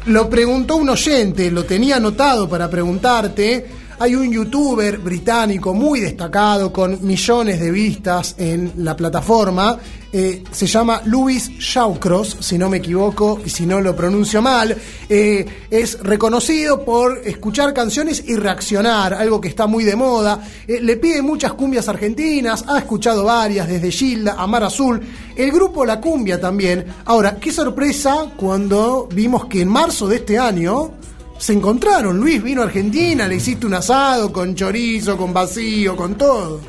lo 0.06 0.30
preguntó 0.30 0.78
un 0.78 0.88
oyente, 0.88 1.52
lo 1.52 1.66
tenía 1.66 1.98
anotado 1.98 2.48
para 2.48 2.70
preguntarte. 2.70 3.79
Hay 4.02 4.16
un 4.16 4.32
youtuber 4.32 4.98
británico 5.00 5.74
muy 5.74 6.00
destacado 6.00 6.72
con 6.72 7.06
millones 7.06 7.60
de 7.60 7.70
vistas 7.70 8.34
en 8.38 8.72
la 8.78 8.96
plataforma. 8.96 9.78
eh, 10.12 10.44
se 10.52 10.66
llama 10.66 11.02
Louis 11.06 11.50
Shawcross, 11.60 12.38
si 12.40 12.58
no 12.58 12.70
me 12.70 12.78
equivoco 12.78 13.42
y 13.46 13.50
si 13.50 13.66
no 13.66 13.82
lo 13.82 13.96
pronuncio 13.96 14.42
mal. 14.42 14.76
Eh, 15.08 15.46
es 15.70 16.00
reconocido 16.00 16.84
por 16.84 17.22
escuchar 17.26 17.74
canciones 17.74 18.24
y 18.26 18.36
reaccionar, 18.36 19.14
algo 19.14 19.42
que 19.42 19.50
está 19.50 19.68
muy 19.68 19.84
de 19.84 19.96
moda. 19.98 20.42
Eh, 20.66 20.80
le 20.82 20.96
pide 20.98 21.22
muchas 21.22 21.54
cumbias 21.54 21.90
argentinas, 21.90 22.64
ha 22.68 22.80
escuchado 22.80 23.26
varias, 23.26 23.68
desde 23.68 23.92
Gilda 23.92 24.36
a 24.38 24.48
Mar 24.48 24.64
Azul. 24.64 25.00
El 25.36 25.52
grupo 25.52 25.86
La 25.86 26.00
Cumbia 26.00 26.40
también. 26.40 26.86
Ahora, 27.06 27.36
qué 27.36 27.52
sorpresa 27.52 28.32
cuando 28.38 29.10
vimos 29.14 29.46
que 29.46 29.62
en 29.62 29.68
marzo 29.68 30.08
de 30.08 30.16
este 30.16 30.40
año 30.40 30.92
se 31.40 31.54
encontraron. 31.54 32.20
Luis 32.20 32.44
vino 32.44 32.62
a 32.62 32.66
Argentina, 32.66 33.28
le 33.28 33.38
hiciste 33.38 33.66
un 33.66 33.74
asado 33.74 34.32
con 34.32 34.54
chorizo, 34.54 35.18
con 35.18 35.34
vacío, 35.34 35.96
con 35.96 36.16
todo. 36.16 36.62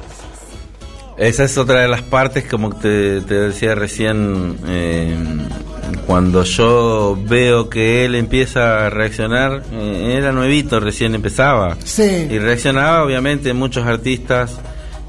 Esa 1.19 1.45
es 1.45 1.59
otra 1.59 1.83
de 1.83 1.89
las 1.89 2.01
partes, 2.01 2.45
como 2.45 2.75
te, 2.75 3.21
te 3.21 3.35
decía 3.35 3.75
recién, 3.75 4.57
eh, 4.67 5.15
cuando 6.07 6.45
yo 6.45 7.19
veo 7.29 7.69
que 7.69 8.07
él 8.07 8.15
empieza 8.15 8.87
a 8.87 8.91
reaccionar, 8.91 9.65
eh, 9.71 10.15
era 10.17 10.33
nuevito, 10.33 10.81
recién 10.81 11.15
empezaba. 11.15 11.77
Sí. 11.85 12.29
Y 12.31 12.39
reaccionaba, 12.39 13.05
obviamente, 13.05 13.53
muchos 13.53 13.87
artistas. 13.87 14.61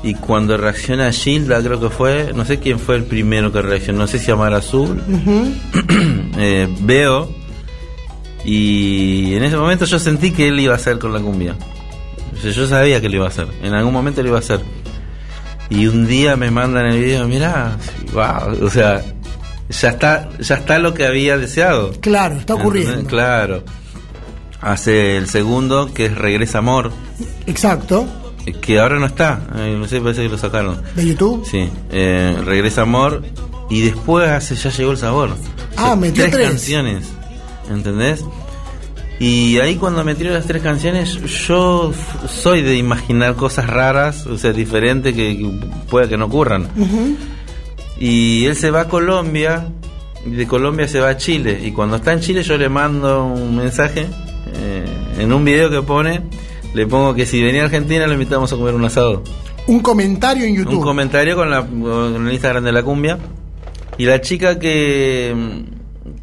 Y 0.03 0.15
cuando 0.15 0.57
reacciona 0.57 1.11
Gilda, 1.11 1.61
creo 1.61 1.79
que 1.79 1.89
fue, 1.89 2.33
no 2.35 2.43
sé 2.43 2.59
quién 2.59 2.79
fue 2.79 2.95
el 2.95 3.03
primero 3.03 3.51
que 3.51 3.61
reaccionó, 3.61 3.99
no 3.99 4.07
sé 4.07 4.17
si 4.17 4.31
Amar 4.31 4.53
Azul, 4.53 5.01
eh, 6.37 6.67
veo. 6.81 7.40
Y 8.43 9.35
en 9.35 9.43
ese 9.43 9.55
momento 9.57 9.85
yo 9.85 9.99
sentí 9.99 10.31
que 10.31 10.47
él 10.47 10.59
iba 10.59 10.73
a 10.73 10.77
hacer 10.77 10.97
con 10.99 11.13
la 11.13 11.19
cumbia. 11.19 11.55
O 12.33 12.41
sea, 12.41 12.51
yo 12.51 12.67
sabía 12.67 12.99
que 13.01 13.09
lo 13.09 13.17
iba 13.17 13.25
a 13.25 13.29
hacer, 13.29 13.47
en 13.61 13.73
algún 13.73 13.93
momento 13.93 14.21
lo 14.21 14.29
iba 14.29 14.37
a 14.37 14.41
hacer. 14.41 14.61
Y 15.69 15.87
un 15.87 16.07
día 16.07 16.35
me 16.35 16.51
mandan 16.51 16.85
el 16.87 16.99
video, 17.01 17.27
mirá, 17.27 17.77
wow, 18.13 18.65
o 18.65 18.69
sea, 18.69 19.01
ya 19.69 19.89
está, 19.89 20.29
ya 20.39 20.55
está 20.55 20.79
lo 20.79 20.93
que 20.93 21.05
había 21.05 21.37
deseado. 21.37 21.91
Claro, 22.01 22.35
está 22.35 22.55
ocurriendo. 22.55 22.91
¿Entendés? 22.91 23.11
Claro. 23.13 23.63
Hace 24.59 25.17
el 25.17 25.27
segundo, 25.27 25.91
que 25.93 26.05
es 26.05 26.15
Regresa 26.17 26.59
Amor, 26.59 26.91
Exacto. 27.47 28.05
que 28.61 28.79
ahora 28.79 28.99
no 28.99 29.05
está, 29.07 29.39
no 29.55 29.87
sé, 29.87 30.01
parece 30.01 30.23
que 30.23 30.29
lo 30.29 30.37
sacaron. 30.37 30.81
¿De 30.95 31.05
YouTube? 31.07 31.45
Sí, 31.49 31.69
eh, 31.91 32.37
Regresa 32.45 32.81
Amor, 32.83 33.23
y 33.69 33.81
después 33.81 34.29
hace, 34.29 34.55
ya 34.55 34.69
llegó 34.69 34.91
el 34.91 34.97
sabor. 34.97 35.35
Ah, 35.77 35.95
metió 35.95 36.29
tres. 36.29 36.49
canciones, 36.49 37.05
¿entendés? 37.73 38.25
Y 39.19 39.59
ahí 39.59 39.75
cuando 39.75 40.03
me 40.03 40.15
tiró 40.15 40.31
las 40.31 40.47
tres 40.47 40.63
canciones, 40.63 41.21
yo 41.47 41.93
soy 42.27 42.63
de 42.63 42.75
imaginar 42.75 43.35
cosas 43.35 43.67
raras, 43.67 44.25
o 44.25 44.37
sea, 44.37 44.51
diferentes 44.51 45.13
que, 45.13 45.37
que 45.37 45.51
pueda 45.89 46.07
que 46.07 46.17
no 46.17 46.25
ocurran. 46.25 46.67
Y 47.99 48.45
él 48.45 48.55
se 48.55 48.71
va 48.71 48.81
a 48.81 48.87
Colombia, 48.87 49.67
y 50.25 50.31
de 50.31 50.47
Colombia 50.47 50.87
se 50.87 50.99
va 50.99 51.09
a 51.09 51.17
Chile. 51.17 51.61
Y 51.63 51.71
cuando 51.71 51.97
está 51.97 52.13
en 52.13 52.21
Chile 52.21 52.41
yo 52.41 52.57
le 52.57 52.67
mando 52.67 53.25
un 53.25 53.55
mensaje, 53.55 54.07
eh, 54.55 54.85
en 55.19 55.31
un 55.31 55.45
video 55.45 55.69
que 55.69 55.83
pone, 55.83 56.21
le 56.73 56.87
pongo 56.87 57.13
que 57.13 57.27
si 57.27 57.43
venía 57.43 57.61
a 57.61 57.65
Argentina 57.65 58.07
lo 58.07 58.13
invitamos 58.13 58.51
a 58.51 58.55
comer 58.55 58.73
un 58.73 58.85
asado. 58.85 59.23
Un 59.67 59.81
comentario 59.81 60.45
en 60.45 60.55
YouTube. 60.55 60.79
Un 60.79 60.83
comentario 60.83 61.35
con, 61.35 61.49
la, 61.51 61.63
con 61.63 62.27
el 62.27 62.33
Instagram 62.33 62.63
de 62.63 62.71
la 62.71 62.81
cumbia. 62.81 63.19
Y 63.99 64.05
la 64.05 64.19
chica 64.19 64.57
que, 64.57 65.35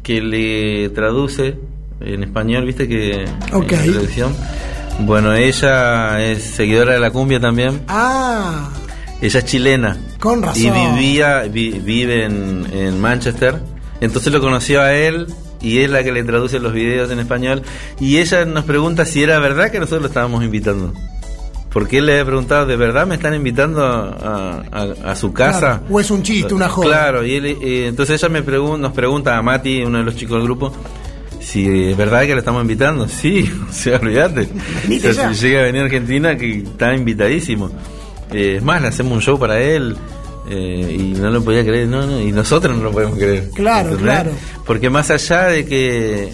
que 0.09 0.21
le 0.21 0.89
traduce 0.89 1.53
en 2.01 2.23
español, 2.23 2.65
viste 2.65 2.87
que... 2.87 3.25
Ok. 3.53 3.73
en 3.73 3.77
la 3.85 3.91
traducción, 3.93 4.35
bueno, 5.01 5.35
ella 5.35 6.19
es 6.31 6.41
seguidora 6.43 6.93
de 6.93 6.99
la 6.99 7.11
cumbia 7.11 7.39
también. 7.39 7.81
Ah, 7.87 8.71
Ella 9.21 9.37
es 9.39 9.45
chilena. 9.45 9.97
Con 10.19 10.41
razón. 10.41 10.63
Y 10.63 10.69
vivía, 10.71 11.41
vi- 11.43 11.77
vive 11.79 12.25
en, 12.25 12.65
en 12.73 12.99
Manchester. 12.99 13.59
Entonces 14.01 14.33
lo 14.33 14.41
conoció 14.41 14.81
a 14.81 14.93
él 14.95 15.27
y 15.61 15.77
es 15.79 15.91
la 15.91 16.03
que 16.03 16.11
le 16.11 16.23
traduce 16.23 16.57
los 16.59 16.73
videos 16.73 17.11
en 17.11 17.19
español. 17.19 17.61
Y 17.99 18.17
ella 18.17 18.45
nos 18.45 18.63
pregunta 18.65 19.05
si 19.05 19.21
era 19.21 19.37
verdad 19.37 19.69
que 19.69 19.79
nosotros 19.79 20.01
lo 20.01 20.07
estábamos 20.07 20.43
invitando. 20.43 20.91
Porque 21.71 21.99
él 21.99 22.07
le 22.07 22.13
había 22.13 22.25
preguntado, 22.25 22.65
¿de 22.65 22.75
verdad 22.75 23.05
me 23.05 23.15
están 23.15 23.35
invitando 23.35 23.85
a, 23.85 24.63
a- 24.71 25.11
a 25.11 25.15
su 25.15 25.31
casa? 25.33 25.59
Claro, 25.79 25.83
o 25.89 25.99
es 25.99 26.09
un 26.09 26.23
chiste, 26.23 26.53
una 26.53 26.67
joda. 26.67 26.87
Claro, 26.87 27.25
y 27.25 27.35
él, 27.35 27.45
eh, 27.45 27.85
entonces 27.87 28.21
ella 28.21 28.29
me 28.29 28.43
pregun- 28.43 28.79
nos 28.79 28.91
pregunta 28.93 29.37
a 29.37 29.41
Mati, 29.43 29.83
uno 29.83 29.99
de 29.99 30.03
los 30.03 30.15
chicos 30.15 30.37
del 30.37 30.45
grupo, 30.45 30.73
si 31.39 31.89
es 31.91 31.95
verdad 31.97 32.21
que 32.21 32.33
le 32.33 32.39
estamos 32.39 32.61
invitando, 32.63 33.07
sí, 33.07 33.49
o 33.69 33.71
sea, 33.71 33.97
olvídate. 33.99 34.49
O 35.09 35.13
sea, 35.13 35.33
si 35.33 35.45
llega 35.47 35.59
a 35.59 35.63
venir 35.63 35.81
a 35.81 35.85
Argentina, 35.85 36.35
que 36.37 36.57
está 36.57 36.93
invitadísimo. 36.95 37.69
Eh, 38.31 38.55
es 38.57 38.63
más, 38.63 38.81
le 38.81 38.87
hacemos 38.87 39.13
un 39.13 39.21
show 39.21 39.37
para 39.39 39.59
él. 39.61 39.95
eh, 40.49 40.97
y 40.99 41.03
no 41.19 41.29
lo 41.29 41.43
podía 41.43 41.63
creer, 41.63 41.87
no, 41.87 42.03
no, 42.07 42.19
y 42.19 42.31
nosotros 42.31 42.75
no 42.75 42.83
lo 42.85 42.91
podemos 42.91 43.15
creer. 43.19 43.51
Claro, 43.53 43.95
claro. 43.95 44.31
Porque 44.65 44.89
más 44.89 45.11
allá 45.11 45.43
de 45.45 45.65
que, 45.65 46.29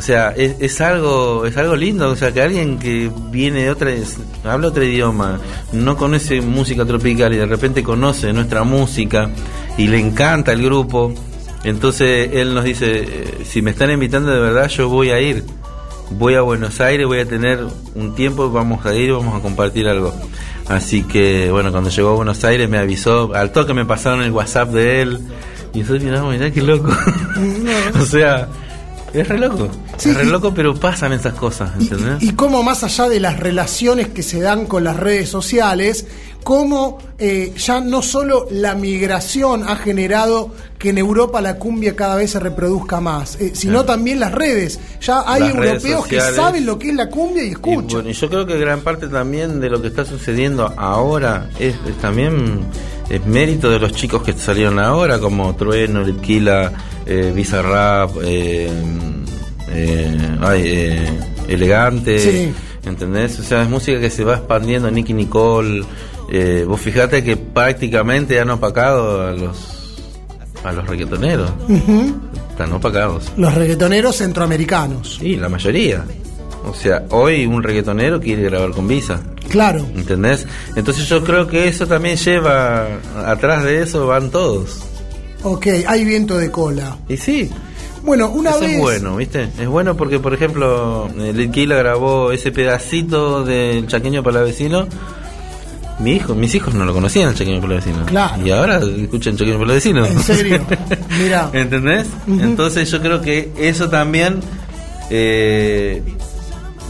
o 0.00 0.02
sea, 0.02 0.30
es, 0.30 0.56
es 0.60 0.80
algo, 0.80 1.44
es 1.44 1.54
algo 1.58 1.76
lindo, 1.76 2.08
o 2.08 2.16
sea, 2.16 2.32
que 2.32 2.40
alguien 2.40 2.78
que 2.78 3.10
viene 3.30 3.64
de 3.64 3.70
otra, 3.70 3.90
habla 4.44 4.68
otro 4.68 4.82
idioma, 4.82 5.38
no 5.74 5.98
conoce 5.98 6.40
música 6.40 6.86
tropical 6.86 7.34
y 7.34 7.36
de 7.36 7.44
repente 7.44 7.82
conoce 7.82 8.32
nuestra 8.32 8.64
música 8.64 9.28
y 9.76 9.88
le 9.88 9.98
encanta 9.98 10.52
el 10.52 10.64
grupo, 10.64 11.12
entonces 11.64 12.30
él 12.32 12.54
nos 12.54 12.64
dice, 12.64 13.04
eh, 13.06 13.44
si 13.44 13.60
me 13.60 13.72
están 13.72 13.90
invitando 13.90 14.30
de 14.32 14.40
verdad, 14.40 14.68
yo 14.68 14.88
voy 14.88 15.10
a 15.10 15.20
ir. 15.20 15.44
Voy 16.12 16.34
a 16.34 16.40
Buenos 16.40 16.80
Aires, 16.80 17.06
voy 17.06 17.18
a 17.18 17.26
tener 17.26 17.62
un 17.94 18.14
tiempo, 18.14 18.50
vamos 18.50 18.86
a 18.86 18.94
ir, 18.94 19.12
vamos 19.12 19.38
a 19.38 19.42
compartir 19.42 19.86
algo. 19.86 20.14
Así 20.66 21.02
que, 21.02 21.50
bueno, 21.50 21.72
cuando 21.72 21.90
llegó 21.90 22.08
a 22.08 22.14
Buenos 22.14 22.42
Aires 22.42 22.70
me 22.70 22.78
avisó, 22.78 23.34
al 23.34 23.52
toque 23.52 23.74
me 23.74 23.84
pasaron 23.84 24.22
el 24.22 24.32
WhatsApp 24.32 24.70
de 24.70 25.02
él. 25.02 25.20
Y 25.74 25.80
nosotros 25.80 26.04
miramos, 26.04 26.32
mirá 26.32 26.50
qué 26.50 26.62
loco. 26.62 26.90
o 28.00 28.06
sea, 28.06 28.48
es 29.12 29.28
re 29.28 29.38
loco. 29.38 29.68
Sí, 30.00 30.12
re 30.12 30.24
y- 30.24 30.26
loco, 30.28 30.52
pero 30.54 30.74
pasan 30.74 31.12
esas 31.12 31.34
cosas, 31.34 31.72
¿entendés? 31.78 32.22
Y 32.22 32.32
cómo 32.32 32.62
más 32.62 32.82
allá 32.84 33.08
de 33.08 33.20
las 33.20 33.38
relaciones 33.38 34.08
que 34.08 34.22
se 34.22 34.40
dan 34.40 34.66
con 34.66 34.82
las 34.84 34.96
redes 34.96 35.28
sociales, 35.28 36.06
cómo 36.42 36.98
eh, 37.18 37.52
ya 37.56 37.80
no 37.80 38.00
solo 38.00 38.46
la 38.50 38.74
migración 38.74 39.62
ha 39.68 39.76
generado 39.76 40.54
que 40.78 40.88
en 40.88 40.96
Europa 40.98 41.42
la 41.42 41.56
cumbia 41.56 41.94
cada 41.94 42.16
vez 42.16 42.30
se 42.30 42.40
reproduzca 42.40 43.00
más, 43.00 43.36
eh, 43.40 43.52
sino 43.54 43.84
también 43.84 44.18
las 44.20 44.32
redes. 44.32 44.80
Ya 45.02 45.22
hay 45.26 45.42
Las 45.42 45.54
europeos 45.54 46.06
que 46.06 46.20
saben 46.20 46.64
lo 46.64 46.78
que 46.78 46.88
es 46.90 46.94
la 46.96 47.10
cumbia 47.10 47.44
y 47.44 47.48
Y, 47.48 47.50
escuchan. 47.50 47.86
bueno, 47.88 48.08
y 48.08 48.12
yo 48.14 48.28
creo 48.30 48.46
que 48.46 48.58
gran 48.58 48.80
parte 48.80 49.08
también 49.08 49.60
de 49.60 49.68
lo 49.68 49.82
que 49.82 49.88
está 49.88 50.06
sucediendo 50.06 50.72
ahora 50.78 51.50
es, 51.58 51.74
es 51.86 51.96
también 52.00 52.60
es 53.10 53.26
mérito 53.26 53.68
de 53.68 53.78
los 53.78 53.92
chicos 53.92 54.22
que 54.22 54.32
salieron 54.32 54.78
ahora, 54.78 55.18
como 55.18 55.54
Trueno, 55.56 56.00
Litquila, 56.02 56.72
eh, 57.04 57.32
Bizarrap, 57.34 58.12
eh, 58.22 58.70
eh, 59.72 60.36
ay, 60.40 60.62
eh, 60.66 61.10
Elegante, 61.48 62.18
Sí. 62.18 62.52
¿entendés? 62.84 63.38
O 63.38 63.42
sea, 63.42 63.62
es 63.62 63.68
música 63.68 63.98
que 64.00 64.10
se 64.10 64.24
va 64.24 64.34
expandiendo, 64.36 64.90
Nicky 64.90 65.12
Nicole. 65.14 65.84
eh, 66.32 66.64
vos 66.66 66.80
fijate 66.80 67.24
que 67.24 67.36
prácticamente 67.36 68.38
han 68.38 68.50
opacado 68.50 69.26
a 69.26 69.32
los 69.32 69.76
a 70.62 70.72
los 70.72 70.86
reggaetoneros. 70.86 71.50
Están 72.50 72.72
opacados. 72.72 73.32
Los 73.36 73.54
reggaetoneros 73.54 74.16
centroamericanos. 74.16 75.16
Sí, 75.20 75.36
la 75.36 75.48
mayoría. 75.48 76.04
O 76.66 76.74
sea, 76.74 77.04
hoy 77.10 77.46
un 77.46 77.62
reggaetonero 77.62 78.20
quiere 78.20 78.42
grabar 78.42 78.70
con 78.72 78.86
Visa. 78.86 79.20
Claro. 79.48 79.84
¿Entendés? 79.96 80.46
Entonces 80.76 81.08
yo 81.08 81.24
creo 81.24 81.46
que 81.46 81.66
eso 81.66 81.86
también 81.86 82.16
lleva, 82.16 82.86
atrás 83.26 83.64
de 83.64 83.82
eso 83.82 84.06
van 84.06 84.30
todos. 84.30 84.82
Ok, 85.42 85.66
hay 85.88 86.04
viento 86.04 86.36
de 86.36 86.50
cola. 86.50 86.96
Y 87.08 87.16
sí, 87.16 87.50
Bueno, 88.10 88.28
una 88.30 88.50
eso 88.50 88.58
vez. 88.58 88.72
es 88.72 88.80
bueno, 88.80 89.14
¿viste? 89.14 89.48
Es 89.56 89.68
bueno 89.68 89.96
porque, 89.96 90.18
por 90.18 90.34
ejemplo, 90.34 91.08
eh, 91.16 91.32
Lil 91.32 91.52
Kila 91.52 91.76
grabó 91.76 92.32
ese 92.32 92.50
pedacito 92.50 93.44
del 93.44 93.86
Chaqueño 93.86 94.24
para 94.24 94.42
vecino. 94.42 94.88
Mi 96.00 96.14
hijo, 96.14 96.34
mis 96.34 96.52
hijos 96.56 96.74
no 96.74 96.84
lo 96.84 96.92
conocían 96.92 97.28
el 97.28 97.36
Chaqueño 97.36 97.60
para 97.60 97.74
vecino. 97.74 98.04
Claro. 98.06 98.44
Y 98.44 98.50
ahora 98.50 98.80
escuchan 98.80 99.36
Chaqueño 99.36 99.60
para 99.60 99.74
vecino. 99.74 100.04
En 100.04 100.18
serio. 100.18 100.60
Mira. 101.22 101.50
¿Entendés? 101.52 102.08
Entonces 102.26 102.90
yo 102.90 103.00
creo 103.00 103.20
que 103.20 103.52
eso 103.56 103.88
también 103.88 104.40
eh, 105.08 106.02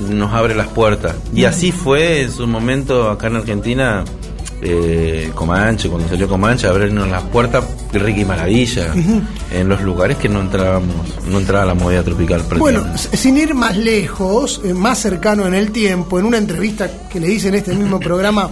nos 0.08 0.32
abre 0.32 0.54
las 0.54 0.68
puertas. 0.68 1.16
Y 1.34 1.44
así 1.44 1.70
fue 1.70 2.22
en 2.22 2.32
su 2.32 2.46
momento 2.46 3.10
acá 3.10 3.26
en 3.26 3.36
Argentina, 3.36 4.04
eh, 4.62 5.30
Comanche, 5.34 5.88
cuando 5.88 6.08
salió 6.08 6.28
Comanche, 6.28 6.66
abrirnos 6.66 7.08
las 7.08 7.22
puertas 7.24 7.64
Ricky 7.92 8.24
Maravilla, 8.24 8.92
en 9.52 9.68
los 9.68 9.80
lugares 9.82 10.16
que 10.16 10.28
no 10.28 10.40
entrábamos, 10.40 10.94
no 11.26 11.38
entraba 11.38 11.64
la 11.64 11.74
movida 11.74 12.02
tropical. 12.02 12.42
Bueno, 12.58 12.84
sin 12.96 13.36
ir 13.36 13.54
más 13.54 13.76
lejos, 13.76 14.60
eh, 14.64 14.74
más 14.74 14.98
cercano 14.98 15.46
en 15.46 15.54
el 15.54 15.72
tiempo, 15.72 16.18
en 16.18 16.26
una 16.26 16.38
entrevista 16.38 16.90
que 17.08 17.20
le 17.20 17.30
hice 17.30 17.48
en 17.48 17.54
este 17.54 17.74
mismo 17.74 17.98
programa 17.98 18.50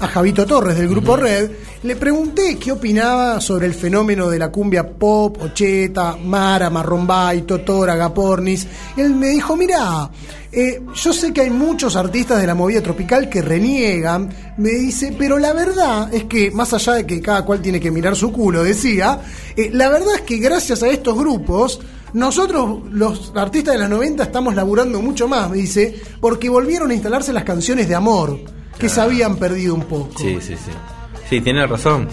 a 0.00 0.08
Javito 0.08 0.46
Torres 0.46 0.76
del 0.76 0.88
Grupo 0.88 1.16
Red, 1.16 1.50
le 1.82 1.96
pregunté 1.96 2.56
qué 2.56 2.72
opinaba 2.72 3.40
sobre 3.40 3.66
el 3.66 3.74
fenómeno 3.74 4.28
de 4.28 4.38
la 4.38 4.50
cumbia 4.50 4.88
pop, 4.88 5.40
ocheta, 5.40 6.16
Mara, 6.16 6.70
Marrombay, 6.70 7.42
Totora, 7.42 7.96
Gapornis. 7.96 8.66
Él 8.96 9.14
me 9.14 9.28
dijo, 9.28 9.56
mira, 9.56 10.10
yo 10.94 11.12
sé 11.12 11.32
que 11.32 11.42
hay 11.42 11.50
muchos 11.50 11.96
artistas 11.96 12.40
de 12.40 12.46
la 12.46 12.54
movida 12.54 12.82
tropical 12.82 13.28
que 13.28 13.42
reniegan, 13.42 14.28
me 14.56 14.70
dice, 14.70 15.14
pero 15.18 15.38
la 15.38 15.52
verdad 15.52 16.12
es 16.12 16.24
que, 16.24 16.50
más 16.50 16.72
allá 16.72 16.94
de 16.94 17.06
que 17.06 17.20
cada 17.20 17.44
cual 17.44 17.60
tiene 17.60 17.80
que 17.80 17.90
mirar 17.90 18.16
su 18.16 18.32
culo, 18.32 18.64
decía, 18.64 19.20
eh, 19.56 19.70
la 19.72 19.88
verdad 19.88 20.14
es 20.16 20.20
que 20.22 20.38
gracias 20.38 20.82
a 20.82 20.88
estos 20.88 21.16
grupos, 21.16 21.80
nosotros, 22.14 22.84
los 22.90 23.32
artistas 23.36 23.74
de 23.74 23.80
los 23.80 23.90
90, 23.90 24.22
estamos 24.22 24.54
laburando 24.54 25.02
mucho 25.02 25.28
más, 25.28 25.50
me 25.50 25.58
dice, 25.58 26.00
porque 26.20 26.48
volvieron 26.48 26.90
a 26.90 26.94
instalarse 26.94 27.32
las 27.32 27.44
canciones 27.44 27.88
de 27.88 27.94
amor, 27.94 28.40
que 28.78 28.88
se 28.88 29.00
habían 29.00 29.36
perdido 29.36 29.74
un 29.74 29.82
poco. 29.82 30.18
Sí, 30.18 30.38
sí, 30.40 30.54
sí. 30.56 30.70
Sí, 31.28 31.40
tiene 31.40 31.66
razón. 31.66 32.08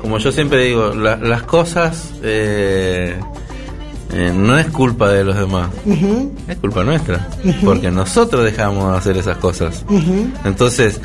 Como 0.00 0.18
yo 0.18 0.32
siempre 0.32 0.64
digo, 0.64 0.94
la- 0.94 1.16
las 1.16 1.42
cosas 1.42 2.10
eh, 2.22 3.16
eh, 4.12 4.32
no 4.34 4.58
es 4.58 4.66
culpa 4.68 5.08
de 5.10 5.24
los 5.24 5.36
demás, 5.36 5.68
es 6.48 6.56
culpa 6.58 6.82
nuestra, 6.84 7.28
porque 7.64 7.90
nosotros 7.90 8.44
dejamos 8.44 8.90
de 8.92 8.98
hacer 8.98 9.16
esas 9.18 9.36
cosas. 9.38 9.84
Entonces, 10.44 11.00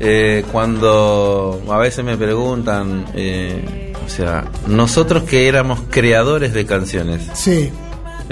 eh, 0.00 0.44
cuando 0.50 1.62
a 1.70 1.76
veces 1.78 2.04
me 2.04 2.16
preguntan, 2.16 3.04
eh, 3.14 3.92
o 4.04 4.08
sea, 4.08 4.44
nosotros 4.66 5.24
que 5.24 5.46
éramos 5.48 5.80
creadores 5.90 6.52
de 6.54 6.64
canciones, 6.66 7.22
Sí, 7.34 7.70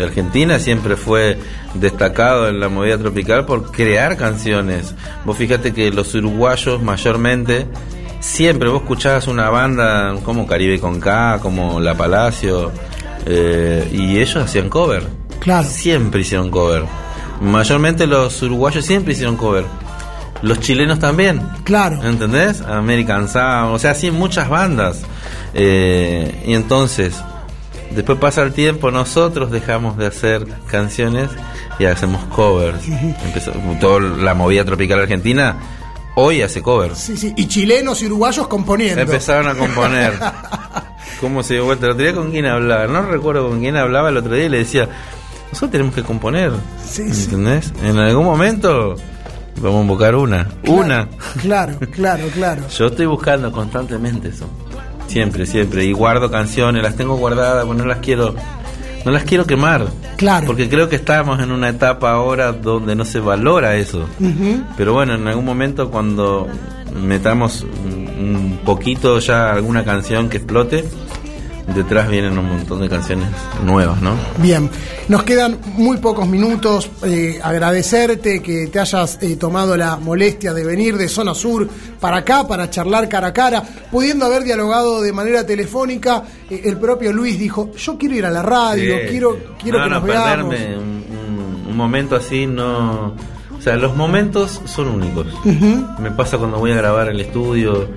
Argentina 0.04 0.58
siempre 0.58 0.96
fue 0.96 1.38
destacado 1.74 2.48
en 2.48 2.60
la 2.60 2.68
movida 2.68 2.98
tropical 2.98 3.46
por 3.46 3.70
crear 3.70 4.16
canciones. 4.16 4.94
Vos 5.24 5.36
fíjate 5.36 5.72
que 5.72 5.90
los 5.90 6.14
uruguayos 6.14 6.82
mayormente, 6.82 7.66
siempre 8.20 8.68
vos 8.68 8.82
escuchabas 8.82 9.26
una 9.26 9.50
banda 9.50 10.14
como 10.22 10.46
Caribe 10.46 10.78
con 10.80 11.00
K, 11.00 11.38
como 11.40 11.80
La 11.80 11.94
Palacio, 11.94 12.72
eh, 13.26 13.88
y 13.92 14.18
ellos 14.18 14.36
hacían 14.36 14.68
cover. 14.68 15.02
Claro. 15.40 15.68
Siempre 15.68 16.20
hicieron 16.20 16.50
cover. 16.50 16.84
Mayormente 17.40 18.06
los 18.06 18.40
uruguayos 18.42 18.84
siempre 18.84 19.12
hicieron 19.12 19.36
cover. 19.36 19.64
Los 20.42 20.60
chilenos 20.60 20.98
también. 20.98 21.40
claro. 21.64 22.02
¿Entendés? 22.02 22.60
American 22.60 23.28
Sound, 23.28 23.74
o 23.74 23.78
sea, 23.78 23.94
sí, 23.94 24.10
muchas 24.10 24.48
bandas. 24.48 25.02
Eh, 25.54 26.44
y 26.46 26.54
entonces, 26.54 27.14
después 27.96 28.18
pasa 28.18 28.42
el 28.42 28.52
tiempo, 28.52 28.90
nosotros 28.90 29.50
dejamos 29.50 29.96
de 29.96 30.06
hacer 30.06 30.46
canciones 30.68 31.30
y 31.78 31.86
hacemos 31.86 32.24
covers. 32.26 32.86
Empezó, 33.24 33.52
toda 33.80 34.00
la 34.00 34.34
movida 34.34 34.64
tropical 34.64 35.00
argentina 35.00 35.56
hoy 36.14 36.42
hace 36.42 36.62
covers. 36.62 36.98
Sí, 36.98 37.16
sí. 37.16 37.32
Y 37.36 37.46
chilenos 37.48 38.02
y 38.02 38.06
uruguayos 38.06 38.46
componiendo. 38.48 39.00
Empezaron 39.00 39.48
a 39.48 39.54
componer. 39.54 40.12
¿Cómo 41.20 41.42
se 41.42 41.54
dio 41.54 41.64
vuelta? 41.64 41.86
El 41.86 41.92
otro 41.92 42.04
día 42.04 42.14
con 42.14 42.30
quién 42.30 42.46
hablaba, 42.46 42.86
no 42.86 43.02
recuerdo 43.02 43.48
con 43.48 43.60
quién 43.60 43.76
hablaba 43.76 44.10
el 44.10 44.16
otro 44.18 44.34
día 44.34 44.46
y 44.46 44.48
le 44.50 44.58
decía, 44.58 44.88
nosotros 45.48 45.70
tenemos 45.70 45.94
que 45.94 46.02
componer. 46.02 46.52
Sí. 46.86 47.02
¿Entendés? 47.02 47.72
En 47.82 47.98
algún 47.98 48.24
momento 48.24 48.96
vamos 49.56 49.78
a 49.78 49.82
invocar 49.82 50.14
una. 50.14 50.48
Una. 50.66 51.08
Claro, 51.40 51.78
claro, 51.90 52.26
claro. 52.34 52.68
Yo 52.68 52.86
estoy 52.86 53.06
buscando 53.06 53.50
constantemente 53.52 54.28
eso. 54.28 54.46
Siempre, 55.06 55.46
siempre. 55.46 55.84
Y 55.84 55.92
guardo 55.92 56.30
canciones, 56.30 56.82
las 56.82 56.96
tengo 56.96 57.16
guardadas, 57.16 57.64
pues 57.64 57.78
no 57.78 57.86
las 57.86 57.98
quiero, 57.98 58.34
no 59.04 59.10
las 59.10 59.24
quiero 59.24 59.46
quemar. 59.46 59.86
Claro. 60.16 60.46
Porque 60.46 60.68
creo 60.68 60.88
que 60.88 60.96
estamos 60.96 61.40
en 61.40 61.52
una 61.52 61.68
etapa 61.68 62.12
ahora 62.12 62.52
donde 62.52 62.94
no 62.94 63.04
se 63.04 63.20
valora 63.20 63.76
eso. 63.76 64.06
Pero 64.76 64.92
bueno, 64.92 65.14
en 65.14 65.26
algún 65.28 65.44
momento 65.44 65.90
cuando 65.90 66.48
metamos 66.94 67.62
un 67.62 68.60
poquito 68.64 69.18
ya 69.18 69.52
alguna 69.52 69.84
canción 69.84 70.28
que 70.28 70.38
explote, 70.38 70.84
detrás 71.74 72.08
vienen 72.08 72.38
un 72.38 72.48
montón 72.48 72.80
de 72.80 72.88
canciones 72.88 73.28
nuevas, 73.64 74.00
¿no? 74.00 74.12
Bien, 74.38 74.70
nos 75.08 75.22
quedan 75.24 75.58
muy 75.76 75.96
pocos 75.98 76.26
minutos. 76.28 76.90
eh, 77.04 77.38
agradecerte 77.42 78.40
que 78.42 78.68
te 78.68 78.78
hayas 78.80 79.18
eh, 79.22 79.36
tomado 79.36 79.76
la 79.76 79.96
molestia 79.96 80.52
de 80.54 80.64
venir 80.64 80.96
de 80.96 81.08
Zona 81.08 81.34
Sur 81.34 81.68
para 82.00 82.18
acá, 82.18 82.46
para 82.46 82.70
charlar 82.70 83.08
cara 83.08 83.28
a 83.28 83.32
cara, 83.32 83.62
pudiendo 83.90 84.24
haber 84.26 84.44
dialogado 84.44 85.02
de 85.02 85.12
manera 85.12 85.44
telefónica. 85.44 86.22
eh, 86.50 86.62
el 86.64 86.76
propio 86.78 87.12
Luis 87.12 87.38
dijo, 87.38 87.72
yo 87.76 87.98
quiero 87.98 88.14
ir 88.14 88.26
a 88.26 88.30
la 88.30 88.42
radio, 88.42 88.96
Sí. 88.98 89.06
quiero, 89.10 89.36
quiero 89.60 89.78
No, 89.78 89.84
que 89.84 89.90
no, 89.90 89.96
nos 90.00 90.04
veamos. 90.08 90.54
perderme 90.54 90.78
un, 90.78 91.04
un- 91.68 91.76
momento 91.76 92.16
así 92.16 92.46
no... 92.46 93.14
O 93.58 93.60
sea, 93.60 93.76
los 93.76 93.96
momentos 93.96 94.60
son 94.64 94.88
únicos. 94.88 95.26
Me 95.98 96.10
pasa 96.12 96.38
cuando 96.38 96.58
voy 96.58 96.70
a 96.72 96.76
grabar 96.76 97.08
el 97.08 97.20
estudio 97.20 97.88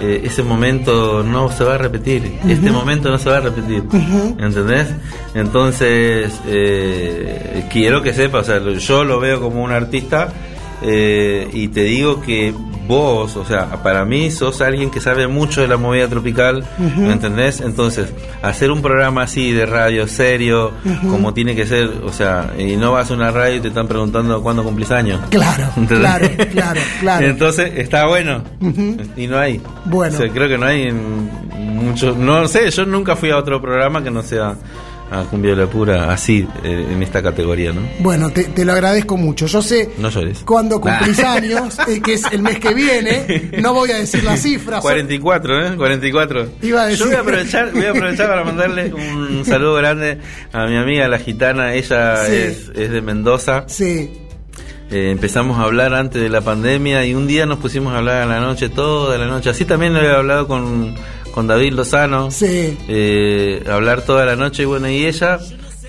eh, 0.00 0.22
ese 0.24 0.42
momento 0.42 1.22
no 1.22 1.50
se 1.50 1.64
va 1.64 1.74
a 1.74 1.78
repetir. 1.78 2.38
Este 2.48 2.70
momento 2.70 3.10
no 3.10 3.18
se 3.18 3.30
va 3.30 3.38
a 3.38 3.40
repetir. 3.40 3.82
¿Entendés? 4.38 4.88
Entonces, 5.34 6.40
eh, 6.46 7.66
quiero 7.70 8.02
que 8.02 8.12
sepas, 8.12 8.48
o 8.48 8.52
sea, 8.52 8.78
yo 8.78 9.04
lo 9.04 9.20
veo 9.20 9.40
como 9.40 9.62
un 9.62 9.72
artista 9.72 10.32
eh, 10.82 11.48
y 11.52 11.68
te 11.68 11.82
digo 11.82 12.20
que 12.20 12.54
vos, 12.88 13.36
o 13.36 13.44
sea, 13.44 13.82
para 13.82 14.04
mí 14.04 14.30
sos 14.30 14.60
alguien 14.62 14.90
que 14.90 15.00
sabe 15.00 15.28
mucho 15.28 15.60
de 15.60 15.68
la 15.68 15.76
movida 15.76 16.08
tropical, 16.08 16.64
¿me 16.78 17.12
entendés? 17.12 17.60
Entonces, 17.60 18.08
hacer 18.42 18.70
un 18.70 18.80
programa 18.80 19.22
así 19.22 19.52
de 19.52 19.66
radio 19.66 20.08
serio, 20.08 20.72
como 21.08 21.34
tiene 21.34 21.54
que 21.54 21.66
ser, 21.66 21.88
o 22.04 22.12
sea, 22.12 22.54
y 22.58 22.76
no 22.76 22.92
vas 22.92 23.10
a 23.10 23.14
una 23.14 23.30
radio 23.30 23.56
y 23.56 23.60
te 23.60 23.68
están 23.68 23.86
preguntando 23.86 24.42
cuándo 24.42 24.64
cumplís 24.64 24.90
años. 24.90 25.20
Claro, 25.30 25.64
¿Entendés? 25.76 25.98
claro, 26.00 26.28
claro, 26.50 26.80
claro. 27.00 27.26
Entonces, 27.26 27.72
está 27.76 28.06
bueno. 28.06 28.42
Y 29.16 29.26
no 29.26 29.38
hay. 29.38 29.60
Bueno. 29.84 30.14
O 30.14 30.18
sea, 30.18 30.28
creo 30.30 30.48
que 30.48 30.56
no 30.56 30.66
hay 30.66 30.90
mucho, 30.92 32.14
no 32.16 32.48
sé, 32.48 32.70
yo 32.70 32.86
nunca 32.86 33.16
fui 33.16 33.30
a 33.30 33.36
otro 33.36 33.60
programa 33.60 34.02
que 34.02 34.10
no 34.10 34.22
sea 34.22 34.56
a 35.10 35.22
Cumbia 35.24 35.52
de 35.54 35.56
la 35.64 35.66
Pura 35.70 36.12
así, 36.12 36.46
eh, 36.62 36.86
en 36.90 37.02
esta 37.02 37.22
categoría, 37.22 37.72
¿no? 37.72 37.80
Bueno, 38.00 38.30
te, 38.30 38.44
te 38.44 38.64
lo 38.64 38.72
agradezco 38.72 39.16
mucho. 39.16 39.46
Yo 39.46 39.62
sé 39.62 39.90
No 39.98 40.10
llores. 40.10 40.40
cuando 40.44 40.80
cumplís 40.80 41.18
años, 41.20 41.78
eh, 41.88 42.00
que 42.02 42.14
es 42.14 42.22
el 42.30 42.42
mes 42.42 42.58
que 42.58 42.74
viene, 42.74 43.50
no 43.60 43.72
voy 43.74 43.90
a 43.90 43.98
decir 43.98 44.22
las 44.24 44.40
cifras. 44.42 44.80
44, 44.82 45.66
¿eh? 45.66 45.76
44. 45.76 46.48
Iba 46.62 46.82
a 46.82 46.86
decir- 46.86 46.98
Yo 46.98 47.06
voy 47.06 47.14
a 47.16 47.20
aprovechar, 47.20 47.72
voy 47.72 47.84
a 47.84 47.90
aprovechar 47.90 48.28
para 48.28 48.44
mandarle 48.44 48.92
un 48.94 49.44
saludo 49.44 49.74
grande 49.74 50.18
a 50.52 50.66
mi 50.66 50.76
amiga 50.76 51.08
la 51.08 51.18
gitana. 51.18 51.74
Ella 51.74 52.24
Sí. 52.26 52.32
es, 52.34 52.70
es 52.74 52.90
de 52.90 53.00
Mendoza. 53.00 53.64
Sí, 53.66 54.10
Eh, 54.90 55.10
empezamos 55.10 55.58
a 55.58 55.64
hablar 55.64 55.92
antes 55.92 56.22
de 56.22 56.30
la 56.30 56.40
pandemia 56.40 57.04
y 57.04 57.12
un 57.14 57.26
día 57.26 57.44
nos 57.44 57.58
pusimos 57.58 57.92
a 57.92 57.98
hablar 57.98 58.22
a 58.22 58.26
la 58.26 58.40
noche, 58.40 58.70
toda 58.70 59.18
la 59.18 59.26
noche. 59.26 59.50
Así 59.50 59.66
también 59.66 59.92
lo 59.92 59.98
había 60.00 60.14
hablado 60.16 60.48
con, 60.48 60.94
con 61.38 61.46
David 61.46 61.72
Lozano. 61.74 62.32
sí. 62.32 62.76
eh, 62.88 63.62
hablar 63.70 64.02
toda 64.02 64.24
la 64.26 64.34
noche 64.34 64.64
y 64.64 64.66
bueno 64.66 64.88
y 64.88 65.06
ella 65.06 65.38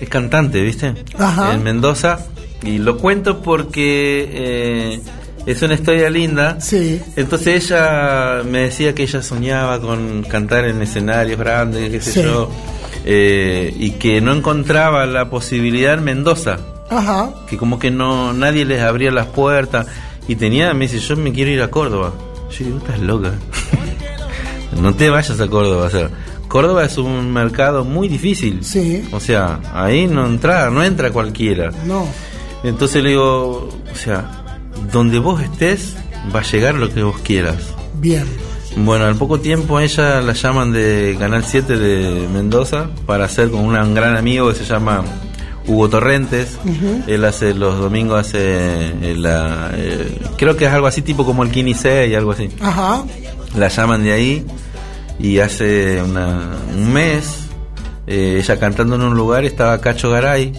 es 0.00 0.08
cantante 0.08 0.60
viste 0.60 0.94
Ajá. 1.18 1.54
en 1.54 1.64
Mendoza 1.64 2.20
y 2.62 2.78
lo 2.78 2.96
cuento 2.98 3.42
porque 3.42 4.28
eh, 4.30 5.00
es 5.46 5.60
una 5.62 5.74
historia 5.74 6.08
linda 6.08 6.60
Sí. 6.60 7.00
entonces 7.16 7.64
ella 7.64 8.42
me 8.48 8.60
decía 8.60 8.94
que 8.94 9.02
ella 9.02 9.22
soñaba 9.22 9.80
con 9.80 10.22
cantar 10.22 10.66
en 10.66 10.80
escenarios 10.82 11.36
grandes 11.36 11.90
qué 11.90 12.00
sé 12.00 12.12
Sí. 12.12 12.22
yo 12.22 12.48
eh, 13.04 13.74
y 13.76 13.90
que 14.02 14.20
no 14.20 14.32
encontraba 14.32 15.04
la 15.06 15.30
posibilidad 15.30 15.94
en 15.94 16.04
Mendoza 16.04 16.58
Ajá. 16.90 17.30
que 17.48 17.56
como 17.56 17.80
que 17.80 17.90
no 17.90 18.32
nadie 18.32 18.64
les 18.64 18.82
abría 18.82 19.10
las 19.10 19.26
puertas 19.26 19.88
y 20.28 20.36
tenía 20.36 20.72
me 20.74 20.86
dice 20.86 21.00
yo 21.00 21.16
me 21.16 21.32
quiero 21.32 21.50
ir 21.50 21.60
a 21.60 21.72
Córdoba 21.72 22.12
yo 22.56 22.64
digo 22.66 22.78
estás 22.78 23.00
loca 23.00 23.32
no 24.78 24.94
te 24.94 25.10
vayas 25.10 25.40
a 25.40 25.48
Córdoba 25.48 25.86
o 25.86 25.90
sea 25.90 26.10
Córdoba 26.48 26.84
es 26.84 26.98
un 26.98 27.32
mercado 27.32 27.84
muy 27.84 28.08
difícil 28.08 28.58
Sí. 28.64 29.02
o 29.12 29.20
sea 29.20 29.60
ahí 29.74 30.06
no 30.06 30.26
entra 30.26 30.70
no 30.70 30.82
entra 30.82 31.10
cualquiera 31.12 31.70
No. 31.86 32.06
entonces 32.64 33.02
le 33.02 33.10
digo 33.10 33.68
o 33.92 33.94
sea 33.96 34.30
donde 34.92 35.18
vos 35.18 35.40
estés 35.42 35.96
va 36.34 36.40
a 36.40 36.42
llegar 36.44 36.74
lo 36.74 36.92
que 36.92 37.02
vos 37.02 37.18
quieras 37.22 37.74
Bien. 37.94 38.24
bueno, 38.76 39.04
al 39.04 39.16
poco 39.16 39.40
tiempo 39.40 39.78
ella 39.80 40.20
la 40.20 40.32
llaman 40.32 40.72
de 40.72 41.16
Canal 41.18 41.44
7 41.44 41.76
de 41.76 42.28
Mendoza 42.32 42.88
para 43.06 43.24
hacer 43.26 43.50
con 43.50 43.60
un 43.60 43.94
gran 43.94 44.16
amigo 44.16 44.48
que 44.48 44.54
se 44.54 44.64
llama 44.64 45.04
Hugo 45.66 45.88
Torrentes. 45.90 46.58
Él 47.06 47.24
hace 47.26 47.52
los 47.54 47.78
domingos, 47.78 48.18
hace 48.20 48.38
eh, 48.40 49.14
la, 49.16 49.70
eh, 49.74 50.18
creo 50.38 50.56
que 50.56 50.64
es 50.64 50.72
algo 50.72 50.86
así 50.86 51.02
tipo 51.02 51.24
como 51.26 51.42
el 51.42 51.50
Kini 51.50 51.74
y 51.84 52.14
algo 52.14 52.32
así. 52.32 52.48
Ajá. 52.60 53.04
La 53.56 53.68
llaman 53.68 54.02
de 54.02 54.12
ahí 54.12 54.46
y 55.18 55.38
hace 55.40 56.02
una- 56.02 56.56
un 56.76 56.92
mes 56.92 57.46
eh, 58.06 58.38
ella 58.42 58.58
cantando 58.58 58.96
en 58.96 59.02
un 59.02 59.14
lugar 59.14 59.44
estaba 59.44 59.80
Cacho 59.80 60.10
Garay, 60.10 60.52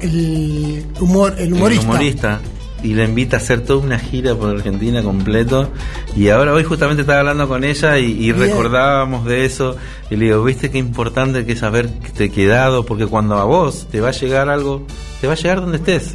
El, 0.00 0.84
humor, 1.00 1.34
el 1.38 1.52
humorista. 1.52 1.82
el 1.82 1.88
humorista, 1.88 2.40
y 2.82 2.94
la 2.94 3.04
invita 3.04 3.36
a 3.36 3.40
hacer 3.40 3.60
toda 3.62 3.80
una 3.84 3.98
gira 3.98 4.34
por 4.34 4.50
Argentina 4.50 5.02
completo. 5.02 5.70
Y 6.16 6.28
ahora 6.28 6.52
hoy 6.54 6.64
justamente 6.64 7.02
estaba 7.02 7.20
hablando 7.20 7.46
con 7.48 7.64
ella 7.64 7.98
y, 7.98 8.32
recordábamos 8.32 9.24
de 9.26 9.44
eso. 9.44 9.76
Y 10.10 10.16
le 10.16 10.26
digo, 10.26 10.42
viste 10.44 10.70
qué 10.70 10.78
importante 10.78 11.44
que 11.44 11.52
es 11.52 11.62
haberte 11.62 12.30
quedado, 12.30 12.86
porque 12.86 13.06
cuando 13.06 13.36
a 13.38 13.44
vos 13.44 13.86
te 13.90 14.00
va 14.00 14.08
a 14.08 14.12
llegar 14.12 14.48
algo, 14.48 14.86
te 15.20 15.26
va 15.26 15.34
a 15.34 15.36
llegar 15.36 15.60
donde 15.60 15.76
estés. 15.78 16.14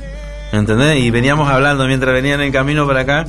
¿Entendés? 0.51 1.03
Y 1.03 1.09
veníamos 1.11 1.49
hablando 1.49 1.85
mientras 1.85 2.13
venían 2.13 2.41
en 2.41 2.51
camino 2.51 2.87
para 2.87 3.01
acá. 3.01 3.25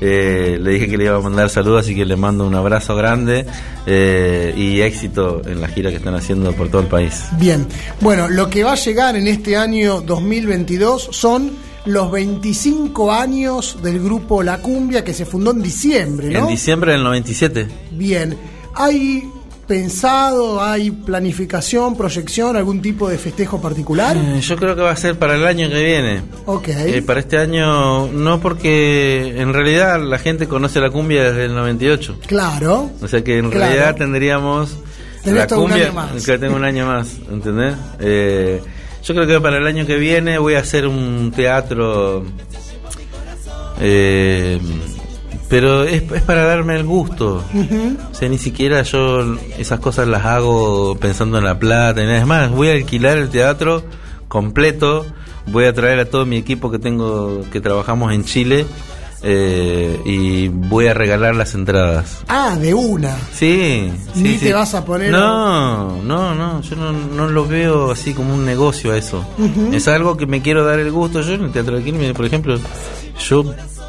Eh, 0.00 0.58
le 0.60 0.70
dije 0.72 0.88
que 0.88 0.96
le 0.96 1.04
iba 1.04 1.16
a 1.16 1.20
mandar 1.20 1.50
saludos, 1.50 1.84
así 1.84 1.94
que 1.94 2.04
le 2.04 2.16
mando 2.16 2.46
un 2.46 2.54
abrazo 2.54 2.96
grande 2.96 3.46
eh, 3.86 4.54
y 4.56 4.80
éxito 4.80 5.42
en 5.46 5.60
la 5.60 5.68
gira 5.68 5.90
que 5.90 5.96
están 5.96 6.14
haciendo 6.14 6.52
por 6.52 6.68
todo 6.68 6.82
el 6.82 6.88
país. 6.88 7.24
Bien. 7.38 7.66
Bueno, 8.00 8.28
lo 8.28 8.48
que 8.48 8.64
va 8.64 8.72
a 8.72 8.76
llegar 8.76 9.16
en 9.16 9.26
este 9.26 9.56
año 9.56 10.00
2022 10.00 11.08
son 11.12 11.52
los 11.84 12.10
25 12.10 13.12
años 13.12 13.78
del 13.82 14.00
grupo 14.02 14.42
La 14.42 14.58
Cumbia 14.58 15.04
que 15.04 15.14
se 15.14 15.24
fundó 15.24 15.50
en 15.50 15.62
diciembre, 15.62 16.30
¿no? 16.30 16.40
En 16.40 16.46
diciembre 16.48 16.92
del 16.92 17.02
97. 17.02 17.68
Bien. 17.92 18.36
¿Hay 18.74 19.28
pensado, 19.70 20.60
hay 20.60 20.90
planificación, 20.90 21.96
proyección, 21.96 22.56
algún 22.56 22.82
tipo 22.82 23.08
de 23.08 23.16
festejo 23.18 23.60
particular? 23.60 24.16
Eh, 24.16 24.40
yo 24.40 24.56
creo 24.56 24.74
que 24.74 24.82
va 24.82 24.90
a 24.90 24.96
ser 24.96 25.16
para 25.16 25.36
el 25.36 25.46
año 25.46 25.68
que 25.70 25.80
viene. 25.84 26.22
Ok. 26.46 26.66
Eh, 26.70 27.02
para 27.06 27.20
este 27.20 27.38
año 27.38 28.08
no 28.08 28.40
porque 28.40 29.34
en 29.40 29.52
realidad 29.54 30.02
la 30.02 30.18
gente 30.18 30.48
conoce 30.48 30.80
la 30.80 30.90
cumbia 30.90 31.22
desde 31.22 31.44
el 31.44 31.54
98. 31.54 32.18
Claro. 32.26 32.90
O 33.00 33.06
sea 33.06 33.22
que 33.22 33.38
en 33.38 33.48
Claro. 33.48 33.64
realidad 33.66 33.94
tendríamos 33.94 34.76
Tenés 35.22 35.38
la 35.38 35.46
todo 35.46 35.60
un 35.60 35.66
cumbia 35.68 35.84
año 35.86 35.94
más. 35.94 36.24
que 36.26 36.36
tengo 36.38 36.56
un 36.56 36.64
año 36.64 36.86
más, 36.86 37.06
¿entendés? 37.30 37.74
Eh, 38.00 38.60
yo 39.04 39.14
creo 39.14 39.26
que 39.28 39.40
para 39.40 39.58
el 39.58 39.66
año 39.68 39.86
que 39.86 39.98
viene 39.98 40.36
voy 40.38 40.54
a 40.54 40.58
hacer 40.58 40.84
un 40.88 41.30
teatro 41.34 42.24
eh, 43.80 44.58
pero 45.50 45.82
es, 45.84 46.02
es 46.10 46.22
para 46.22 46.44
darme 46.46 46.76
el 46.76 46.84
gusto. 46.84 47.44
O 48.10 48.14
sea, 48.14 48.28
ni 48.30 48.38
siquiera 48.38 48.80
yo 48.82 49.36
esas 49.58 49.80
cosas 49.80 50.08
las 50.08 50.24
hago 50.24 50.96
pensando 50.98 51.36
en 51.38 51.44
la 51.44 51.58
plata. 51.58 52.02
y 52.02 52.06
nada. 52.06 52.18
Es 52.18 52.26
más, 52.26 52.50
voy 52.50 52.68
a 52.68 52.72
alquilar 52.72 53.18
el 53.18 53.28
teatro 53.28 53.82
completo. 54.28 55.04
Voy 55.46 55.64
a 55.64 55.72
traer 55.74 55.98
a 55.98 56.04
todo 56.04 56.24
mi 56.24 56.36
equipo 56.36 56.70
que 56.70 56.78
tengo, 56.78 57.40
que 57.52 57.60
trabajamos 57.60 58.12
en 58.14 58.24
Chile. 58.24 58.64
eh, 59.22 60.00
y 60.06 60.48
voy 60.48 60.86
a 60.86 60.94
regalar 60.94 61.34
las 61.36 61.54
entradas. 61.54 62.22
Ah, 62.28 62.56
de 62.58 62.72
una. 62.72 63.14
Sí, 63.34 63.92
sí, 64.14 64.22
Ni 64.22 64.38
sí. 64.38 64.46
te 64.46 64.54
vas 64.54 64.72
a 64.74 64.82
poner- 64.84 65.10
No, 65.10 66.00
no, 66.02 66.34
no, 66.34 66.62
yo 66.62 66.76
no, 66.76 66.92
no 66.92 67.28
lo 67.28 67.46
veo 67.46 67.90
así 67.90 68.14
como 68.14 68.32
un 68.34 68.46
negocio 68.46 68.92
a 68.92 68.96
eso. 68.96 69.22
Es 69.72 69.88
algo 69.88 70.16
que 70.16 70.24
me 70.26 70.40
quiero 70.40 70.64
dar 70.64 70.78
el 70.78 70.90
gusto. 70.90 71.20
Yo 71.20 71.34
en 71.34 71.44
el 71.44 71.52
Teatro 71.52 71.76
de 71.76 71.82
Quilmes, 71.84 72.12
por 72.14 72.24
ejemplo, 72.24 72.58
yo 73.28 73.44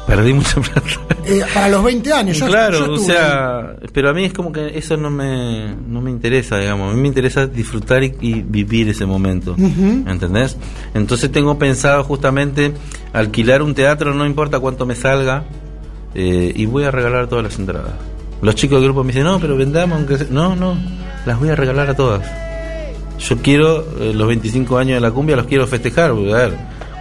perdí 0.06 0.32
mucha 0.32 0.60
plata. 0.60 0.82
Eh, 1.24 1.42
para 1.54 1.68
los 1.68 1.84
20 1.84 2.12
años. 2.12 2.36
Yo, 2.38 2.46
claro, 2.46 2.86
yo 2.86 2.92
o 2.92 2.96
sea, 2.98 3.76
pero 3.92 4.10
a 4.10 4.12
mí 4.12 4.24
es 4.24 4.32
como 4.32 4.52
que 4.52 4.76
eso 4.76 4.96
no 4.96 5.10
me, 5.10 5.74
no 5.88 6.00
me 6.00 6.10
interesa, 6.10 6.58
digamos. 6.58 6.92
A 6.92 6.94
mí 6.94 7.00
me 7.00 7.08
interesa 7.08 7.46
disfrutar 7.46 8.02
y, 8.02 8.14
y 8.20 8.42
vivir 8.42 8.88
ese 8.88 9.06
momento. 9.06 9.54
¿Entendés? 9.56 10.56
Entonces 10.94 11.30
tengo 11.30 11.58
pensado 11.58 12.02
justamente 12.04 12.72
alquilar 13.12 13.62
un 13.62 13.74
teatro, 13.74 14.14
no 14.14 14.26
importa 14.26 14.58
cuánto 14.58 14.86
me 14.86 14.94
salga, 14.94 15.44
eh, 16.14 16.52
y 16.54 16.66
voy 16.66 16.84
a 16.84 16.90
regalar 16.90 17.28
todas 17.28 17.44
las 17.44 17.58
entradas. 17.58 17.92
Los 18.42 18.56
chicos 18.56 18.78
del 18.78 18.86
grupo 18.88 19.04
me 19.04 19.12
dicen, 19.12 19.24
no, 19.24 19.38
pero 19.38 19.56
vendamos, 19.56 19.98
aunque 19.98 20.18
sea-". 20.18 20.26
No, 20.30 20.56
no, 20.56 20.76
las 21.24 21.38
voy 21.38 21.50
a 21.50 21.54
regalar 21.54 21.90
a 21.90 21.94
todas. 21.94 22.28
Yo 23.18 23.36
quiero 23.38 23.86
eh, 24.00 24.12
los 24.12 24.26
25 24.26 24.78
años 24.78 24.96
de 24.96 25.00
la 25.00 25.12
cumbia, 25.12 25.36
los 25.36 25.46
quiero 25.46 25.66
festejar. 25.66 26.10
porque, 26.10 26.32
a 26.32 26.36
ver, 26.36 26.54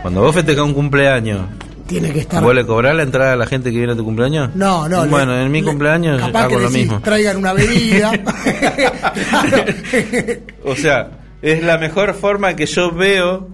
cuando 0.03 0.21
vos 0.21 0.35
festejas 0.35 0.63
un 0.63 0.73
cumpleaños, 0.73 1.41
Tiene 1.91 2.11
que 2.13 2.19
estar. 2.21 2.43
¿Vos 2.43 2.55
le 2.55 2.65
cobrás 2.65 2.95
la 2.95 3.03
entrada 3.03 3.33
a 3.33 3.35
la 3.35 3.45
gente 3.45 3.71
que 3.71 3.77
viene 3.77 3.93
a 3.93 3.95
tu 3.95 4.03
cumpleaños? 4.03 4.55
No, 4.55 4.89
no. 4.89 5.05
Bueno, 5.07 5.33
le- 5.35 5.43
en 5.45 5.51
mi 5.51 5.61
le- 5.61 5.67
cumpleaños 5.67 6.19
capaz 6.19 6.47
que 6.47 6.55
hago 6.55 6.63
lo 6.63 6.69
decís, 6.69 6.85
mismo. 6.87 7.01
Traigan 7.01 7.37
una 7.37 7.53
bebida. 7.53 8.11
O 10.65 10.75
sea, 10.75 11.11
es 11.41 11.63
la 11.63 11.77
mejor 11.77 12.13
forma 12.13 12.55
que 12.55 12.65
yo 12.65 12.91
veo 12.91 13.47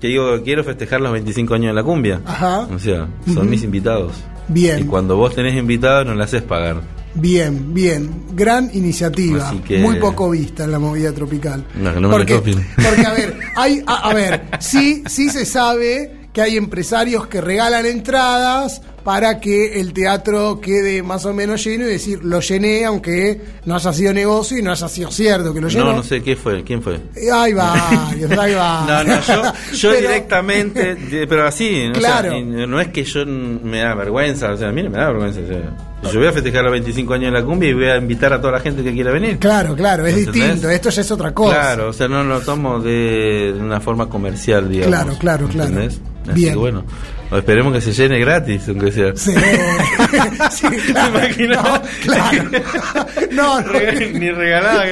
que 0.00 0.08
digo, 0.08 0.42
quiero 0.44 0.64
festejar 0.64 1.00
los 1.00 1.12
25 1.12 1.54
años 1.54 1.68
de 1.68 1.74
la 1.74 1.82
cumbia. 1.82 2.20
Ajá. 2.26 2.68
O 2.74 2.78
sea, 2.78 3.08
son 3.32 3.48
mis 3.48 3.62
invitados. 3.64 4.12
Bien. 4.48 4.80
Y 4.80 4.84
cuando 4.84 5.16
vos 5.16 5.34
tenés 5.34 5.54
invitados, 5.56 6.06
no 6.06 6.14
le 6.14 6.24
haces 6.24 6.42
pagar. 6.42 6.76
Bien, 7.14 7.72
bien. 7.72 8.10
Gran 8.34 8.70
iniciativa. 8.74 9.48
Así 9.48 9.58
que- 9.60 9.78
Muy 9.78 9.96
poco 9.96 10.30
vista 10.30 10.64
en 10.64 10.72
la 10.72 10.78
movida 10.78 11.12
tropical. 11.12 11.64
No, 11.74 11.94
que 11.94 12.00
no 12.00 12.08
me 12.08 12.16
porque, 12.16 12.34
porque, 12.36 13.06
a 13.06 13.12
ver, 13.14 13.38
hay, 13.56 13.82
a, 13.86 14.10
a 14.10 14.14
ver, 14.14 14.42
sí, 14.60 15.02
sí 15.06 15.30
se 15.30 15.46
sabe 15.46 16.17
que 16.38 16.42
hay 16.42 16.56
empresarios 16.56 17.26
que 17.26 17.40
regalan 17.40 17.84
entradas 17.84 18.80
para 19.02 19.40
que 19.40 19.80
el 19.80 19.92
teatro 19.92 20.60
quede 20.60 21.02
más 21.02 21.24
o 21.24 21.32
menos 21.34 21.64
lleno 21.64 21.84
y 21.84 21.88
decir, 21.88 22.20
lo 22.22 22.38
llené, 22.40 22.84
aunque 22.84 23.40
no 23.64 23.74
haya 23.74 23.92
sido 23.92 24.12
negocio 24.12 24.56
y 24.56 24.62
no 24.62 24.70
haya 24.70 24.86
sido 24.88 25.10
cierto 25.10 25.52
que 25.52 25.60
lo 25.60 25.68
llenó. 25.68 25.86
No, 25.86 25.92
no 25.94 26.02
sé 26.04 26.22
qué 26.22 26.36
fue, 26.36 26.62
quién 26.62 26.80
fue. 26.80 27.00
Ahí 27.32 27.52
va, 27.54 27.88
ahí 27.90 28.54
va. 28.54 28.84
No, 28.86 29.02
no, 29.04 29.20
yo, 29.20 29.42
yo 29.72 29.90
Pero- 29.94 30.08
directamente, 30.08 30.96
pero 31.28 31.46
así, 31.48 31.86
¿no? 31.88 31.92
O 31.98 32.00
sea, 32.00 32.20
Claro. 32.20 32.40
no 32.40 32.80
es 32.80 32.88
que 32.88 33.02
yo 33.02 33.26
me 33.26 33.80
da 33.80 33.94
vergüenza, 33.94 34.52
o 34.52 34.56
sea, 34.56 34.68
a 34.68 34.72
mí 34.72 34.82
no 34.84 34.90
me 34.90 34.98
da 34.98 35.08
vergüenza. 35.08 35.40
o 35.40 35.46
sea, 35.48 36.12
yo 36.12 36.18
voy 36.20 36.28
a 36.28 36.32
festejar 36.32 36.62
los 36.62 36.72
25 36.72 37.14
años 37.14 37.32
de 37.32 37.40
la 37.40 37.44
cumbia 37.44 37.70
y 37.70 37.74
voy 37.74 37.86
a 37.86 37.96
invitar 37.96 38.32
a 38.32 38.40
toda 38.40 38.52
la 38.52 38.60
gente 38.60 38.84
que 38.84 38.92
quiera 38.92 39.10
venir. 39.10 39.38
Claro, 39.38 39.74
claro, 39.74 40.06
es 40.06 40.14
¿Entendés? 40.18 40.34
distinto, 40.44 40.70
esto 40.70 40.90
ya 40.90 41.00
es 41.00 41.10
otra 41.10 41.34
cosa. 41.34 41.54
Claro, 41.56 41.88
o 41.88 41.92
sea, 41.92 42.06
no 42.06 42.22
lo 42.22 42.40
tomo 42.42 42.78
de, 42.78 43.52
de 43.54 43.60
una 43.60 43.80
forma 43.80 44.08
comercial, 44.08 44.68
digamos. 44.68 44.94
Claro, 44.94 45.16
claro, 45.18 45.48
claro. 45.48 45.88
Así 46.28 46.40
Bien. 46.40 46.52
que 46.52 46.58
bueno, 46.58 46.84
esperemos 47.32 47.72
que 47.72 47.80
se 47.80 47.92
llene 47.92 48.18
gratis, 48.18 48.68
aunque 48.68 48.92
sea. 48.92 49.16
Sí, 49.16 49.32
sí, 50.50 50.66
claro. 50.92 51.18
No, 51.48 51.82
claro. 52.02 52.50
No, 53.32 53.60
no. 53.60 53.72
Ni 54.14 54.30
regalada, 54.30 54.84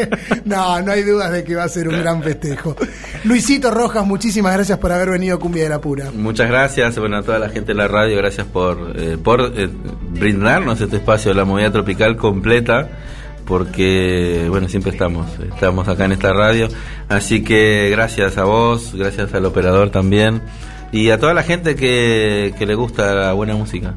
No, 0.44 0.80
no 0.82 0.92
hay 0.92 1.02
dudas 1.02 1.32
de 1.32 1.44
que 1.44 1.54
va 1.54 1.64
a 1.64 1.68
ser 1.68 1.88
un 1.88 1.98
gran 1.98 2.22
festejo. 2.22 2.76
Luisito 3.24 3.70
Rojas, 3.70 4.06
muchísimas 4.06 4.54
gracias 4.54 4.78
por 4.78 4.92
haber 4.92 5.10
venido 5.10 5.36
a 5.36 5.40
Cumbia 5.40 5.64
de 5.64 5.68
la 5.68 5.80
Pura. 5.80 6.10
Muchas 6.12 6.48
gracias, 6.48 6.98
bueno, 6.98 7.16
a 7.16 7.22
toda 7.22 7.38
la 7.38 7.48
gente 7.48 7.68
de 7.72 7.74
la 7.74 7.88
radio, 7.88 8.16
gracias 8.18 8.46
por, 8.46 8.92
eh, 8.96 9.16
por 9.22 9.52
eh, 9.56 9.68
brindarnos 10.10 10.80
este 10.80 10.96
espacio 10.96 11.30
de 11.30 11.34
la 11.36 11.44
movida 11.44 11.72
tropical 11.72 12.16
completa, 12.16 12.88
porque, 13.46 14.46
bueno, 14.50 14.68
siempre 14.68 14.92
estamos, 14.92 15.26
estamos 15.52 15.88
acá 15.88 16.04
en 16.04 16.12
esta 16.12 16.32
radio, 16.32 16.68
así 17.08 17.42
que 17.42 17.88
gracias 17.90 18.36
a 18.38 18.44
vos, 18.44 18.94
gracias 18.94 19.32
al 19.34 19.44
operador 19.46 19.90
también, 19.90 20.42
y 20.92 21.10
a 21.10 21.18
toda 21.18 21.34
la 21.34 21.42
gente 21.42 21.76
que, 21.76 22.54
que 22.58 22.66
le 22.66 22.74
gusta 22.74 23.14
la 23.14 23.32
buena 23.32 23.54
música. 23.54 23.94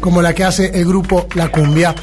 como 0.00 0.22
la 0.22 0.34
que 0.34 0.44
hace 0.44 0.70
el 0.74 0.86
grupo 0.86 1.26
La 1.34 1.48
Cumbia. 1.48 1.94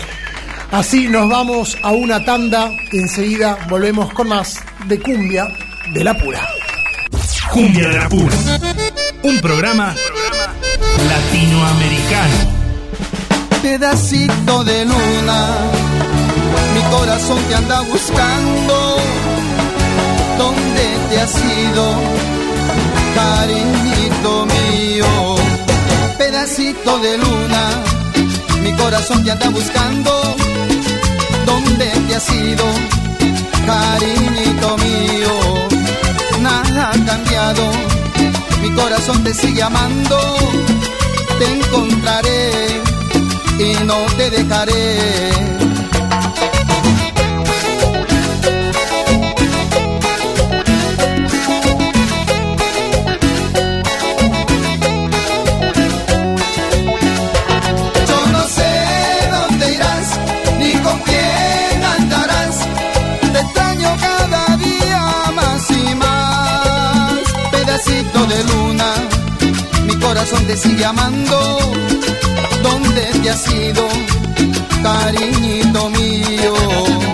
Así 0.71 1.07
nos 1.07 1.29
vamos 1.29 1.77
a 1.83 1.91
una 1.91 2.23
tanda 2.25 2.69
y 2.91 2.99
enseguida 2.99 3.57
volvemos 3.69 4.11
con 4.13 4.27
más 4.29 4.59
de 4.87 4.99
Cumbia 4.99 5.47
de 5.93 6.03
la 6.03 6.13
Pura. 6.17 6.41
Cumbia 7.51 7.87
de 7.87 7.97
la 7.97 8.09
Pura. 8.09 8.35
Un 9.23 9.39
programa 9.39 9.95
latinoamericano. 11.07 12.51
pedacito 13.61 14.63
de 14.63 14.85
luna, 14.85 15.47
mi 16.73 16.81
corazón 16.95 17.39
te 17.47 17.55
anda 17.55 17.81
buscando. 17.81 18.97
¿Dónde 20.37 20.83
te 21.09 21.21
has 21.21 21.35
ido, 21.35 21.95
cariñito 23.15 24.45
mío? 24.45 25.35
Pedacito 26.17 26.99
de 26.99 27.17
luna, 27.17 27.63
mi 28.61 28.71
corazón 28.73 29.23
te 29.23 29.31
anda 29.31 29.49
buscando. 29.49 30.11
¿Dónde 31.45 31.87
te 32.07 32.15
has 32.15 32.29
ido, 32.33 32.65
cariñito 33.65 34.77
mío? 34.85 35.33
Nada 36.41 36.91
ha 36.91 37.05
cambiado, 37.05 37.63
mi 38.61 38.69
corazón 38.71 39.23
te 39.23 39.33
sigue 39.33 39.63
amando. 39.63 40.17
Te 41.39 41.45
encontraré 41.57 42.81
y 43.59 43.83
no 43.85 43.97
te 44.17 44.29
dejaré. 44.29 45.54
Corazón 70.25 70.47
sigue 70.57 70.85
amando. 70.85 71.59
¿Dónde 72.63 73.01
te 73.21 73.29
has 73.29 73.47
ido, 73.51 73.87
cariñito 74.81 75.89
mío? 75.91 77.04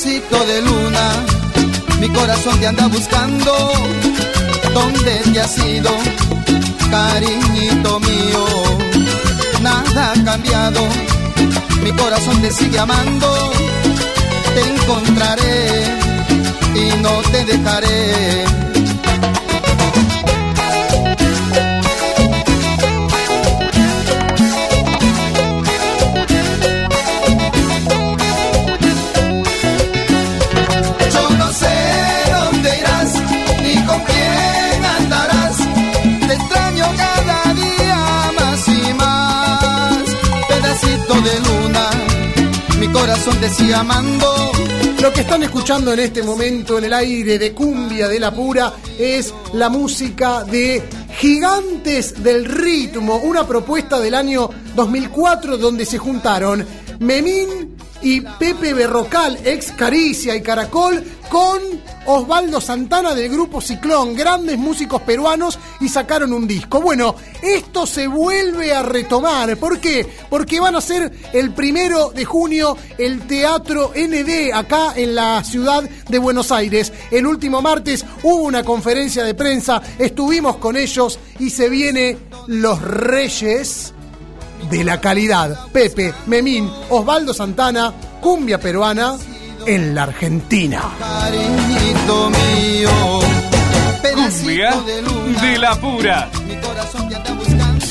Pedacito 0.00 0.44
de 0.46 0.62
luna, 0.62 1.10
mi 1.98 2.08
corazón 2.10 2.60
te 2.60 2.68
anda 2.68 2.86
buscando. 2.86 3.72
¿Dónde 4.72 5.20
te 5.32 5.40
has 5.40 5.58
ido, 5.58 5.90
cariñito 6.88 7.98
mío? 7.98 8.46
Nada 9.60 10.12
ha 10.12 10.24
cambiado, 10.24 10.82
mi 11.82 11.90
corazón 11.90 12.40
te 12.40 12.52
sigue 12.52 12.78
amando 12.78 13.50
te 14.54 14.60
encontraré 14.60 15.84
y 16.76 17.02
no 17.02 17.20
te 17.32 17.44
dejaré. 17.44 18.67
Corazón 43.28 43.74
amando. 43.74 44.52
Lo 45.02 45.12
que 45.12 45.20
están 45.20 45.42
escuchando 45.42 45.92
en 45.92 46.00
este 46.00 46.22
momento 46.22 46.78
en 46.78 46.84
el 46.84 46.92
aire 46.92 47.38
de 47.38 47.52
Cumbia 47.52 48.08
de 48.08 48.18
la 48.18 48.32
Pura 48.32 48.72
es 48.98 49.32
la 49.52 49.68
música 49.68 50.44
de 50.44 50.82
Gigantes 51.18 52.22
del 52.22 52.44
Ritmo, 52.44 53.16
una 53.16 53.46
propuesta 53.46 54.00
del 54.00 54.14
año 54.14 54.48
2004 54.74 55.58
donde 55.58 55.84
se 55.84 55.98
juntaron 55.98 56.66
Memín 57.00 57.76
y 58.02 58.20
Pepe 58.20 58.74
Berrocal, 58.74 59.38
ex 59.44 59.72
Caricia 59.72 60.34
y 60.34 60.42
Caracol, 60.42 61.04
con 61.28 61.60
Osvaldo 62.06 62.60
Santana 62.60 63.14
del 63.14 63.30
grupo 63.30 63.60
Ciclón, 63.60 64.14
grandes 64.14 64.58
músicos 64.58 65.02
peruanos, 65.02 65.58
y 65.80 65.88
sacaron 65.88 66.32
un 66.32 66.46
disco. 66.46 66.80
Bueno, 66.80 67.14
esto 67.42 67.86
se 67.86 68.06
vuelve 68.06 68.72
a 68.72 68.82
retomar. 68.82 69.56
¿Por 69.56 69.80
qué? 69.80 70.06
Porque 70.28 70.60
van 70.60 70.76
a 70.76 70.80
ser 70.80 71.12
el 71.32 71.52
primero 71.52 72.10
de 72.10 72.24
junio 72.24 72.76
el 72.98 73.26
Teatro 73.26 73.92
ND 73.94 74.52
acá 74.52 74.92
en 74.96 75.14
la 75.14 75.42
ciudad 75.44 75.82
de 75.82 76.18
Buenos 76.18 76.52
Aires. 76.52 76.92
El 77.10 77.26
último 77.26 77.62
martes 77.62 78.04
hubo 78.22 78.42
una 78.42 78.64
conferencia 78.64 79.24
de 79.24 79.34
prensa, 79.34 79.82
estuvimos 79.98 80.56
con 80.56 80.76
ellos 80.76 81.18
y 81.38 81.50
se 81.50 81.68
viene 81.68 82.18
Los 82.46 82.80
Reyes 82.82 83.94
de 84.70 84.84
la 84.84 85.00
calidad. 85.00 85.66
Pepe, 85.72 86.12
Memín, 86.26 86.70
Osvaldo 86.90 87.32
Santana, 87.32 87.92
cumbia 88.20 88.58
peruana 88.58 89.16
en 89.66 89.94
la 89.94 90.04
Argentina. 90.04 90.82
De 94.28 95.58
la 95.58 95.74
pura. 95.80 96.28
mi 96.46 96.54
corazón 96.56 97.08
te 97.08 97.16
anda 97.16 97.32
buscando. 97.32 97.86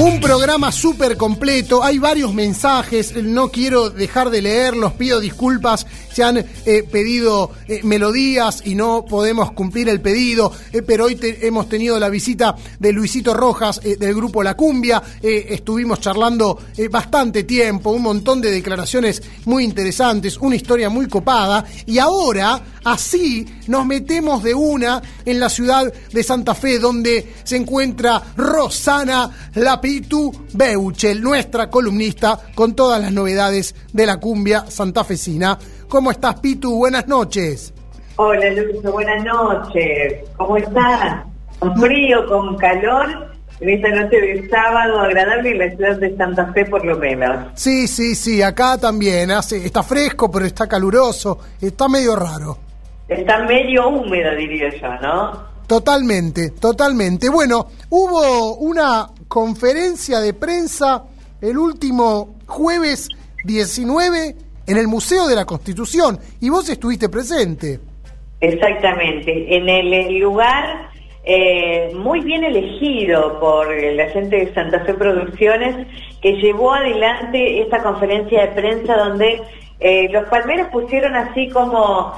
Un 0.00 0.20
programa 0.20 0.72
súper 0.72 1.16
completo, 1.16 1.84
hay 1.84 2.00
varios 2.00 2.34
mensajes, 2.34 3.14
no 3.14 3.52
quiero 3.52 3.90
dejar 3.90 4.30
de 4.30 4.42
leerlos, 4.42 4.94
pido 4.94 5.20
disculpas, 5.20 5.86
se 6.18 6.24
han 6.24 6.38
eh, 6.38 6.82
pedido 6.82 7.52
eh, 7.68 7.80
melodías 7.84 8.62
y 8.64 8.74
no 8.74 9.04
podemos 9.04 9.52
cumplir 9.52 9.88
el 9.88 10.00
pedido, 10.00 10.50
eh, 10.72 10.82
pero 10.82 11.04
hoy 11.04 11.16
hemos 11.22 11.68
tenido 11.68 11.96
la 11.96 12.08
visita 12.08 12.56
de 12.76 12.92
Luisito 12.92 13.34
Rojas 13.34 13.80
del 13.80 14.16
grupo 14.16 14.42
La 14.42 14.56
Cumbia, 14.56 15.00
estuvimos 15.22 16.00
charlando 16.00 16.58
bastante 16.90 17.44
tiempo, 17.44 17.90
un 17.90 18.02
montón 18.02 18.40
de 18.40 18.50
declaraciones 18.50 19.22
muy 19.44 19.62
interesantes, 19.62 20.38
una 20.38 20.56
historia 20.56 20.90
muy 20.90 21.06
copada. 21.06 21.64
Y 21.86 21.98
ahora 21.98 22.60
así 22.82 23.46
nos 23.68 23.86
metemos 23.86 24.42
de 24.42 24.54
una 24.54 25.00
en 25.24 25.38
la 25.38 25.48
ciudad 25.48 25.92
de 26.12 26.22
Santa 26.24 26.54
Fe 26.54 26.80
donde 26.80 27.34
se 27.44 27.56
encuentra 27.56 28.20
Rosana 28.36 29.50
Lapitu 29.54 30.32
Beuchel, 30.52 31.22
nuestra 31.22 31.70
columnista 31.70 32.40
con 32.54 32.74
todas 32.74 33.00
las 33.00 33.12
novedades 33.12 33.74
de 33.92 34.06
la 34.06 34.18
cumbia 34.18 34.64
santafesina. 34.68 35.58
¿Cómo 35.88 36.10
estás, 36.10 36.38
Pitu? 36.40 36.76
Buenas 36.76 37.08
noches. 37.08 37.72
Hola 38.16 38.50
Lucho, 38.50 38.92
buenas 38.92 39.24
noches. 39.24 40.22
¿Cómo 40.36 40.58
estás? 40.58 41.24
Con 41.58 41.80
frío, 41.80 42.26
con 42.28 42.56
calor, 42.58 43.32
en 43.60 43.68
esta 43.70 43.88
noche 43.88 44.20
de 44.20 44.48
sábado 44.50 45.00
agradable 45.00 45.52
en 45.52 45.58
la 45.58 45.70
ciudad 45.70 45.96
de 45.96 46.14
Santa 46.16 46.52
Fe 46.52 46.66
por 46.66 46.84
lo 46.84 46.98
menos. 46.98 47.46
Sí, 47.54 47.88
sí, 47.88 48.14
sí, 48.14 48.42
acá 48.42 48.76
también. 48.76 49.30
Hace, 49.30 49.64
está 49.64 49.82
fresco, 49.82 50.30
pero 50.30 50.44
está 50.44 50.66
caluroso. 50.66 51.38
Está 51.58 51.88
medio 51.88 52.14
raro. 52.14 52.58
Está 53.08 53.44
medio 53.44 53.88
húmedo, 53.88 54.36
diría 54.36 54.68
yo, 54.78 54.94
¿no? 55.00 55.48
Totalmente, 55.66 56.50
totalmente. 56.50 57.30
Bueno, 57.30 57.66
hubo 57.88 58.56
una 58.56 59.08
conferencia 59.26 60.20
de 60.20 60.34
prensa 60.34 61.04
el 61.40 61.56
último 61.56 62.36
jueves 62.46 63.08
19 63.44 64.47
en 64.68 64.76
el 64.76 64.86
Museo 64.86 65.26
de 65.26 65.34
la 65.34 65.44
Constitución 65.44 66.18
y 66.40 66.48
vos 66.50 66.68
estuviste 66.68 67.08
presente. 67.08 67.80
Exactamente, 68.40 69.56
en 69.56 69.68
el 69.68 70.18
lugar 70.20 70.90
eh, 71.24 71.90
muy 71.94 72.20
bien 72.20 72.44
elegido 72.44 73.40
por 73.40 73.66
la 73.94 74.06
gente 74.10 74.36
de 74.44 74.54
Santa 74.54 74.84
Fe 74.84 74.94
Producciones 74.94 75.86
que 76.22 76.32
llevó 76.34 76.72
adelante 76.74 77.60
esta 77.62 77.82
conferencia 77.82 78.42
de 78.42 78.48
prensa 78.48 78.96
donde 78.96 79.42
eh, 79.80 80.08
los 80.10 80.28
palmeros 80.28 80.68
pusieron 80.68 81.14
así 81.16 81.48
como, 81.50 82.12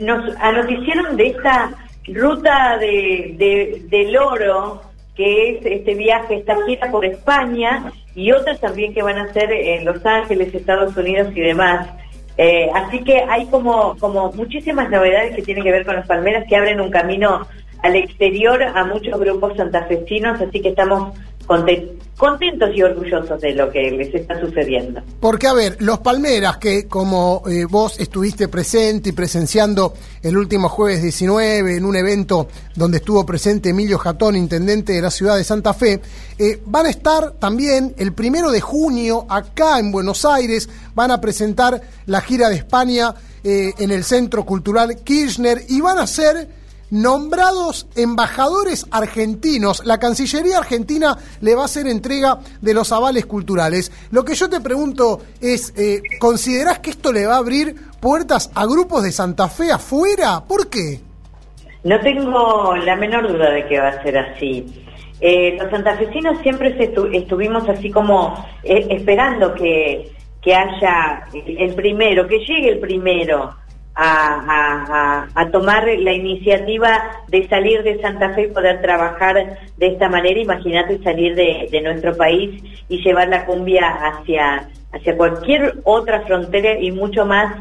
nos 0.00 0.36
anoticiaron 0.40 1.16
de 1.16 1.26
esta 1.28 1.70
ruta 2.08 2.76
de- 2.78 3.82
del 3.88 4.16
oro 4.16 4.82
que 5.14 5.50
es 5.50 5.66
este 5.66 5.94
viaje, 5.94 6.36
esta 6.36 6.56
gira 6.66 6.90
por 6.90 7.04
España 7.04 7.92
y 8.14 8.32
otras 8.32 8.60
también 8.60 8.92
que 8.92 9.02
van 9.02 9.18
a 9.18 9.24
hacer 9.24 9.52
en 9.52 9.84
Los 9.84 10.04
Ángeles, 10.04 10.54
Estados 10.54 10.96
Unidos 10.96 11.28
y 11.34 11.40
demás. 11.40 11.88
Eh, 12.36 12.70
así 12.74 13.02
que 13.04 13.22
hay 13.28 13.46
como, 13.46 13.96
como 13.98 14.32
muchísimas 14.32 14.88
novedades 14.90 15.36
que 15.36 15.42
tienen 15.42 15.62
que 15.62 15.72
ver 15.72 15.84
con 15.84 15.96
los 15.96 16.06
palmeras 16.06 16.44
que 16.48 16.56
abren 16.56 16.80
un 16.80 16.90
camino 16.90 17.46
al 17.82 17.96
exterior 17.96 18.62
a 18.62 18.84
muchos 18.84 19.18
grupos 19.18 19.56
santafesinos, 19.56 20.40
así 20.40 20.60
que 20.60 20.70
estamos 20.70 21.18
contentos 22.16 22.70
y 22.74 22.82
orgullosos 22.82 23.40
de 23.40 23.54
lo 23.54 23.70
que 23.70 23.90
les 23.90 24.14
está 24.14 24.38
sucediendo. 24.38 25.00
Porque, 25.20 25.46
a 25.46 25.54
ver, 25.54 25.78
los 25.80 25.98
Palmeras, 26.00 26.58
que 26.58 26.86
como 26.86 27.42
eh, 27.48 27.64
vos 27.64 27.98
estuviste 27.98 28.46
presente 28.46 29.08
y 29.08 29.12
presenciando 29.12 29.94
el 30.22 30.36
último 30.36 30.68
jueves 30.68 31.02
19 31.02 31.76
en 31.76 31.84
un 31.84 31.96
evento 31.96 32.46
donde 32.76 32.98
estuvo 32.98 33.24
presente 33.24 33.70
Emilio 33.70 33.98
Jatón, 33.98 34.36
intendente 34.36 34.92
de 34.92 35.02
la 35.02 35.10
ciudad 35.10 35.36
de 35.36 35.44
Santa 35.44 35.74
Fe, 35.74 36.00
eh, 36.38 36.60
van 36.66 36.86
a 36.86 36.90
estar 36.90 37.32
también 37.32 37.94
el 37.96 38.12
primero 38.12 38.50
de 38.50 38.60
junio 38.60 39.26
acá 39.28 39.78
en 39.78 39.90
Buenos 39.90 40.24
Aires, 40.24 40.68
van 40.94 41.10
a 41.10 41.20
presentar 41.20 41.80
la 42.06 42.20
gira 42.20 42.48
de 42.50 42.56
España 42.56 43.14
eh, 43.42 43.72
en 43.78 43.90
el 43.90 44.04
Centro 44.04 44.44
Cultural 44.44 44.96
Kirchner 45.02 45.64
y 45.68 45.80
van 45.80 45.98
a 45.98 46.06
ser 46.06 46.59
nombrados 46.90 47.88
embajadores 47.96 48.86
argentinos. 48.90 49.82
La 49.84 49.98
Cancillería 49.98 50.58
Argentina 50.58 51.16
le 51.40 51.54
va 51.54 51.62
a 51.62 51.64
hacer 51.66 51.86
entrega 51.86 52.38
de 52.60 52.74
los 52.74 52.92
avales 52.92 53.26
culturales. 53.26 53.92
Lo 54.10 54.24
que 54.24 54.34
yo 54.34 54.50
te 54.50 54.60
pregunto 54.60 55.20
es, 55.40 55.72
eh, 55.76 56.02
¿considerás 56.18 56.80
que 56.80 56.90
esto 56.90 57.12
le 57.12 57.26
va 57.26 57.34
a 57.34 57.38
abrir 57.38 57.74
puertas 58.00 58.50
a 58.54 58.66
grupos 58.66 59.02
de 59.02 59.12
Santa 59.12 59.48
Fe 59.48 59.70
afuera? 59.70 60.42
¿Por 60.46 60.68
qué? 60.68 61.00
No 61.84 61.98
tengo 62.00 62.76
la 62.76 62.96
menor 62.96 63.30
duda 63.30 63.50
de 63.50 63.66
que 63.66 63.80
va 63.80 63.88
a 63.88 64.02
ser 64.02 64.18
así. 64.18 64.66
Eh, 65.20 65.56
los 65.60 65.70
santafesinos 65.70 66.38
siempre 66.42 66.76
estuvimos 67.12 67.68
así 67.68 67.90
como 67.90 68.34
eh, 68.62 68.86
esperando 68.90 69.54
que 69.54 70.12
haya 70.46 71.24
el 71.34 71.74
primero, 71.74 72.26
que 72.26 72.38
llegue 72.38 72.70
el 72.70 72.80
primero 72.80 73.54
a, 73.94 75.48
tomar 75.52 75.86
la 75.86 76.12
iniciativa 76.12 77.22
de 77.28 77.48
salir 77.48 77.82
de 77.82 78.00
Santa 78.00 78.30
Fe 78.34 78.44
y 78.44 78.48
poder 78.48 78.80
trabajar 78.80 79.58
de 79.76 79.86
esta 79.86 80.08
manera. 80.08 80.40
Imagínate 80.40 81.02
salir 81.02 81.34
de, 81.34 81.68
de 81.70 81.80
nuestro 81.80 82.16
país 82.16 82.62
y 82.88 83.02
llevar 83.02 83.28
la 83.28 83.44
cumbia 83.44 83.88
hacia, 83.88 84.68
hacia 84.92 85.16
cualquier 85.16 85.74
otra 85.84 86.20
frontera 86.22 86.78
y 86.78 86.92
mucho 86.92 87.26
más 87.26 87.54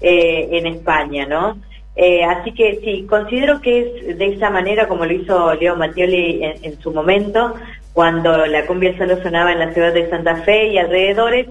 eh, 0.00 0.48
en 0.52 0.66
España, 0.66 1.26
¿no? 1.26 1.58
Eh, 1.96 2.24
así 2.24 2.52
que 2.52 2.80
sí, 2.82 3.06
considero 3.08 3.60
que 3.60 3.80
es 4.08 4.18
de 4.18 4.26
esa 4.26 4.48
manera 4.48 4.88
como 4.88 5.04
lo 5.04 5.12
hizo 5.12 5.52
Leo 5.54 5.76
Mattioli 5.76 6.42
en, 6.42 6.64
en 6.64 6.80
su 6.80 6.92
momento, 6.92 7.54
cuando 7.92 8.46
la 8.46 8.64
cumbia 8.66 8.96
solo 8.96 9.20
sonaba 9.22 9.52
en 9.52 9.58
la 9.58 9.74
ciudad 9.74 9.92
de 9.92 10.08
Santa 10.08 10.36
Fe 10.36 10.68
y 10.68 10.78
alrededores 10.78 11.48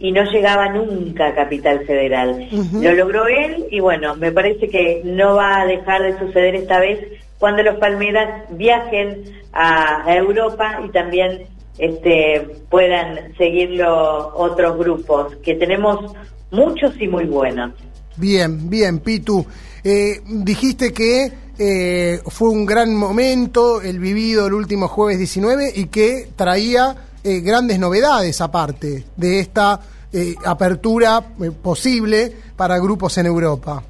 y 0.00 0.12
no 0.12 0.24
llegaba 0.24 0.70
nunca 0.70 1.28
a 1.28 1.34
Capital 1.34 1.84
Federal. 1.86 2.48
Lo 2.72 2.92
logró 2.94 3.26
él 3.26 3.66
y 3.70 3.80
bueno, 3.80 4.16
me 4.16 4.32
parece 4.32 4.68
que 4.68 5.02
no 5.04 5.36
va 5.36 5.60
a 5.60 5.66
dejar 5.66 6.02
de 6.02 6.18
suceder 6.18 6.56
esta 6.56 6.80
vez 6.80 6.98
cuando 7.38 7.62
los 7.62 7.78
Palmeras 7.78 8.44
viajen 8.50 9.24
a, 9.52 10.08
a 10.08 10.16
Europa 10.16 10.80
y 10.84 10.90
también 10.90 11.46
este, 11.78 12.46
puedan 12.70 13.34
seguirlo 13.36 14.34
otros 14.34 14.78
grupos, 14.78 15.36
que 15.44 15.54
tenemos 15.54 16.12
muchos 16.50 16.98
y 17.00 17.06
muy 17.06 17.24
buenos. 17.24 17.72
Bien, 18.16 18.68
bien, 18.68 19.00
Pitu. 19.00 19.44
Eh, 19.84 20.20
dijiste 20.26 20.92
que 20.92 21.32
eh, 21.58 22.20
fue 22.26 22.48
un 22.50 22.66
gran 22.66 22.94
momento 22.94 23.80
el 23.82 23.98
vivido 23.98 24.46
el 24.46 24.54
último 24.54 24.88
jueves 24.88 25.18
19 25.18 25.72
y 25.74 25.86
que 25.86 26.28
traía 26.36 26.96
eh, 27.24 27.40
grandes 27.40 27.78
novedades 27.78 28.40
aparte 28.40 29.04
de 29.16 29.40
esta 29.40 29.80
eh, 30.12 30.34
apertura 30.44 31.22
eh, 31.40 31.50
posible 31.50 32.32
para 32.56 32.78
grupos 32.78 33.16
en 33.18 33.26
Europa. 33.26 33.82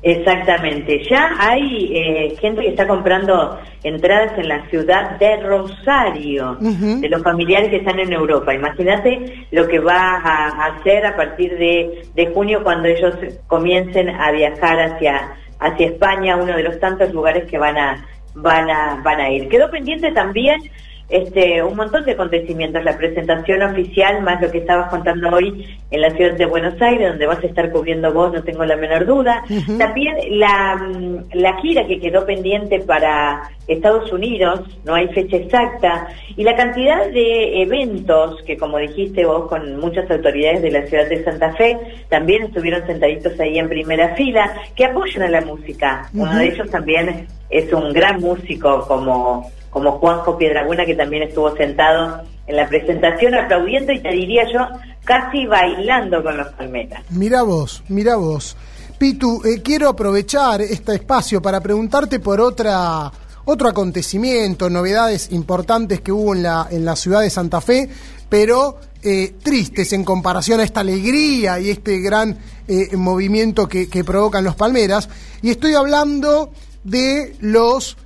Exactamente. 0.00 1.02
Ya 1.10 1.30
hay 1.40 1.90
eh, 1.92 2.36
gente 2.40 2.62
que 2.62 2.68
está 2.68 2.86
comprando 2.86 3.58
entradas 3.82 4.38
en 4.38 4.48
la 4.48 4.64
ciudad 4.70 5.18
de 5.18 5.38
Rosario, 5.38 6.56
de 6.60 7.08
los 7.08 7.20
familiares 7.20 7.70
que 7.70 7.78
están 7.78 7.98
en 7.98 8.12
Europa. 8.12 8.54
Imagínate 8.54 9.46
lo 9.50 9.66
que 9.66 9.80
va 9.80 10.18
a, 10.18 10.48
a 10.50 10.66
hacer 10.66 11.04
a 11.04 11.16
partir 11.16 11.50
de, 11.58 12.06
de 12.14 12.26
junio 12.32 12.62
cuando 12.62 12.86
ellos 12.86 13.12
comiencen 13.48 14.08
a 14.10 14.30
viajar 14.30 14.78
hacia, 14.78 15.32
hacia 15.58 15.86
España, 15.88 16.36
uno 16.36 16.56
de 16.56 16.62
los 16.62 16.78
tantos 16.78 17.12
lugares 17.12 17.50
que 17.50 17.58
van 17.58 17.76
a, 17.76 18.06
van 18.36 18.70
a, 18.70 19.02
van 19.02 19.20
a 19.20 19.30
ir. 19.30 19.48
Quedó 19.48 19.68
pendiente 19.68 20.12
también 20.12 20.60
este, 21.08 21.62
un 21.62 21.76
montón 21.76 22.04
de 22.04 22.12
acontecimientos, 22.12 22.84
la 22.84 22.98
presentación 22.98 23.62
oficial, 23.62 24.22
más 24.22 24.42
lo 24.42 24.50
que 24.50 24.58
estabas 24.58 24.90
contando 24.90 25.30
hoy 25.30 25.66
en 25.90 26.00
la 26.02 26.10
ciudad 26.10 26.34
de 26.34 26.44
Buenos 26.44 26.80
Aires, 26.82 27.08
donde 27.08 27.26
vas 27.26 27.42
a 27.42 27.46
estar 27.46 27.70
cubriendo 27.72 28.12
vos, 28.12 28.32
no 28.32 28.42
tengo 28.42 28.64
la 28.64 28.76
menor 28.76 29.06
duda. 29.06 29.42
También 29.78 30.16
la, 30.38 30.76
mm, 30.76 31.30
la 31.32 31.58
gira 31.60 31.86
que 31.86 31.98
quedó 31.98 32.26
pendiente 32.26 32.80
para 32.80 33.50
Estados 33.66 34.12
Unidos, 34.12 34.60
no 34.84 34.94
hay 34.94 35.08
fecha 35.08 35.36
exacta, 35.36 36.08
y 36.36 36.42
la 36.42 36.54
cantidad 36.56 37.10
de 37.10 37.62
eventos 37.62 38.42
que, 38.46 38.58
como 38.58 38.78
dijiste 38.78 39.24
vos, 39.24 39.48
con 39.48 39.78
muchas 39.80 40.10
autoridades 40.10 40.60
de 40.60 40.70
la 40.70 40.86
ciudad 40.86 41.08
de 41.08 41.24
Santa 41.24 41.54
Fe, 41.54 41.78
también 42.10 42.44
estuvieron 42.44 42.86
sentaditos 42.86 43.38
ahí 43.40 43.58
en 43.58 43.68
primera 43.68 44.14
fila, 44.14 44.52
que 44.76 44.84
apoyan 44.84 45.22
a 45.22 45.28
la 45.28 45.40
música. 45.40 46.08
Uno 46.12 46.36
de 46.36 46.48
ellos 46.48 46.70
también 46.70 47.26
es 47.48 47.72
un 47.72 47.92
gran 47.94 48.20
músico 48.20 48.86
como 48.86 49.50
como 49.70 49.98
Juanjo 49.98 50.38
Piedraguna, 50.38 50.84
que 50.84 50.94
también 50.94 51.24
estuvo 51.24 51.54
sentado 51.56 52.22
en 52.46 52.56
la 52.56 52.66
presentación 52.68 53.34
aplaudiendo 53.34 53.92
y 53.92 54.00
te 54.00 54.10
diría 54.10 54.44
yo, 54.52 54.60
casi 55.04 55.46
bailando 55.46 56.22
con 56.22 56.36
los 56.36 56.48
palmeras. 56.48 57.02
Mira 57.10 57.42
vos, 57.42 57.82
mira 57.88 58.16
vos. 58.16 58.56
Pitu, 58.98 59.42
eh, 59.44 59.62
quiero 59.62 59.90
aprovechar 59.90 60.60
este 60.60 60.94
espacio 60.94 61.40
para 61.40 61.60
preguntarte 61.60 62.18
por 62.18 62.40
otra 62.40 63.12
otro 63.44 63.68
acontecimiento, 63.68 64.68
novedades 64.68 65.30
importantes 65.32 66.02
que 66.02 66.12
hubo 66.12 66.34
en 66.34 66.42
la, 66.42 66.66
en 66.70 66.84
la 66.84 66.96
ciudad 66.96 67.20
de 67.20 67.30
Santa 67.30 67.62
Fe, 67.62 67.88
pero 68.28 68.78
eh, 69.02 69.36
tristes 69.42 69.92
en 69.94 70.04
comparación 70.04 70.60
a 70.60 70.64
esta 70.64 70.80
alegría 70.80 71.58
y 71.58 71.70
este 71.70 72.00
gran 72.00 72.36
eh, 72.66 72.94
movimiento 72.96 73.66
que, 73.66 73.88
que 73.88 74.04
provocan 74.04 74.44
los 74.44 74.54
palmeras. 74.54 75.08
Y 75.40 75.50
estoy 75.50 75.74
hablando 75.74 76.50
de 76.84 77.36
los 77.40 77.96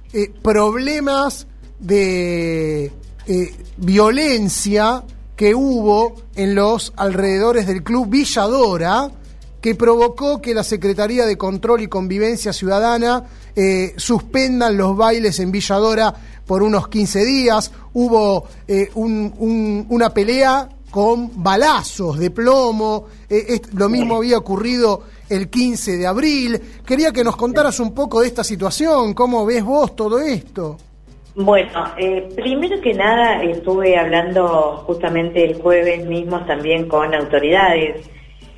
problemas 0.42 1.46
de 1.82 2.92
eh, 3.26 3.54
violencia 3.76 5.04
que 5.36 5.54
hubo 5.54 6.14
en 6.36 6.54
los 6.54 6.92
alrededores 6.96 7.66
del 7.66 7.82
club 7.82 8.08
Villadora, 8.08 9.10
que 9.60 9.74
provocó 9.74 10.40
que 10.40 10.54
la 10.54 10.64
Secretaría 10.64 11.26
de 11.26 11.36
Control 11.36 11.82
y 11.82 11.88
Convivencia 11.88 12.52
Ciudadana 12.52 13.24
eh, 13.54 13.94
suspendan 13.96 14.76
los 14.76 14.96
bailes 14.96 15.38
en 15.40 15.52
Villadora 15.52 16.14
por 16.46 16.62
unos 16.62 16.88
15 16.88 17.24
días. 17.24 17.70
Hubo 17.92 18.46
eh, 18.66 18.90
un- 18.94 19.32
un- 19.38 19.86
una 19.90 20.10
pelea 20.14 20.68
con 20.90 21.42
balazos 21.42 22.18
de 22.18 22.30
plomo. 22.30 23.06
Lo 23.74 23.88
mismo 23.88 24.16
había 24.16 24.36
ocurrido 24.38 25.02
el 25.28 25.48
15 25.48 25.96
de 25.96 26.06
abril. 26.06 26.60
Quería 26.84 27.12
que 27.12 27.24
nos 27.24 27.36
contaras 27.36 27.80
un 27.80 27.92
poco 27.94 28.20
de 28.20 28.26
esta 28.26 28.44
situación. 28.44 29.14
¿Cómo 29.14 29.46
ves 29.46 29.64
vos 29.64 29.96
todo 29.96 30.18
esto? 30.20 30.76
Bueno, 31.34 31.84
eh, 31.96 32.28
primero 32.36 32.80
que 32.82 32.92
nada 32.92 33.42
estuve 33.42 33.96
hablando 33.96 34.82
justamente 34.86 35.44
el 35.44 35.54
jueves 35.54 36.04
mismo 36.06 36.44
también 36.44 36.86
con 36.88 37.14
autoridades 37.14 38.10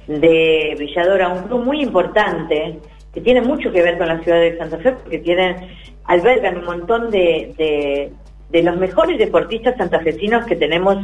de 0.09 0.75
Villadora, 0.79 1.29
un 1.29 1.45
club 1.45 1.65
muy 1.65 1.83
importante 1.83 2.79
que 3.13 3.21
tiene 3.21 3.43
mucho 3.43 3.71
que 3.71 3.81
ver 3.81 3.97
con 3.97 4.09
la 4.09 4.19
ciudad 4.21 4.41
de 4.41 4.59
Santa 4.59 4.79
Fe 4.79 4.93
porque 4.93 5.19
tienen, 5.19 5.57
albergan 6.05 6.59
un 6.59 6.65
montón 6.65 7.11
de, 7.13 7.55
de, 7.57 8.13
de 8.51 8.63
los 8.63 8.77
mejores 8.77 9.19
deportistas 9.19 9.77
santafesinos 9.77 10.45
que 10.45 10.57
tenemos 10.57 10.99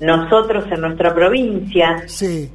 nosotros 0.00 0.64
en 0.72 0.80
nuestra 0.80 1.14
provincia, 1.14 2.04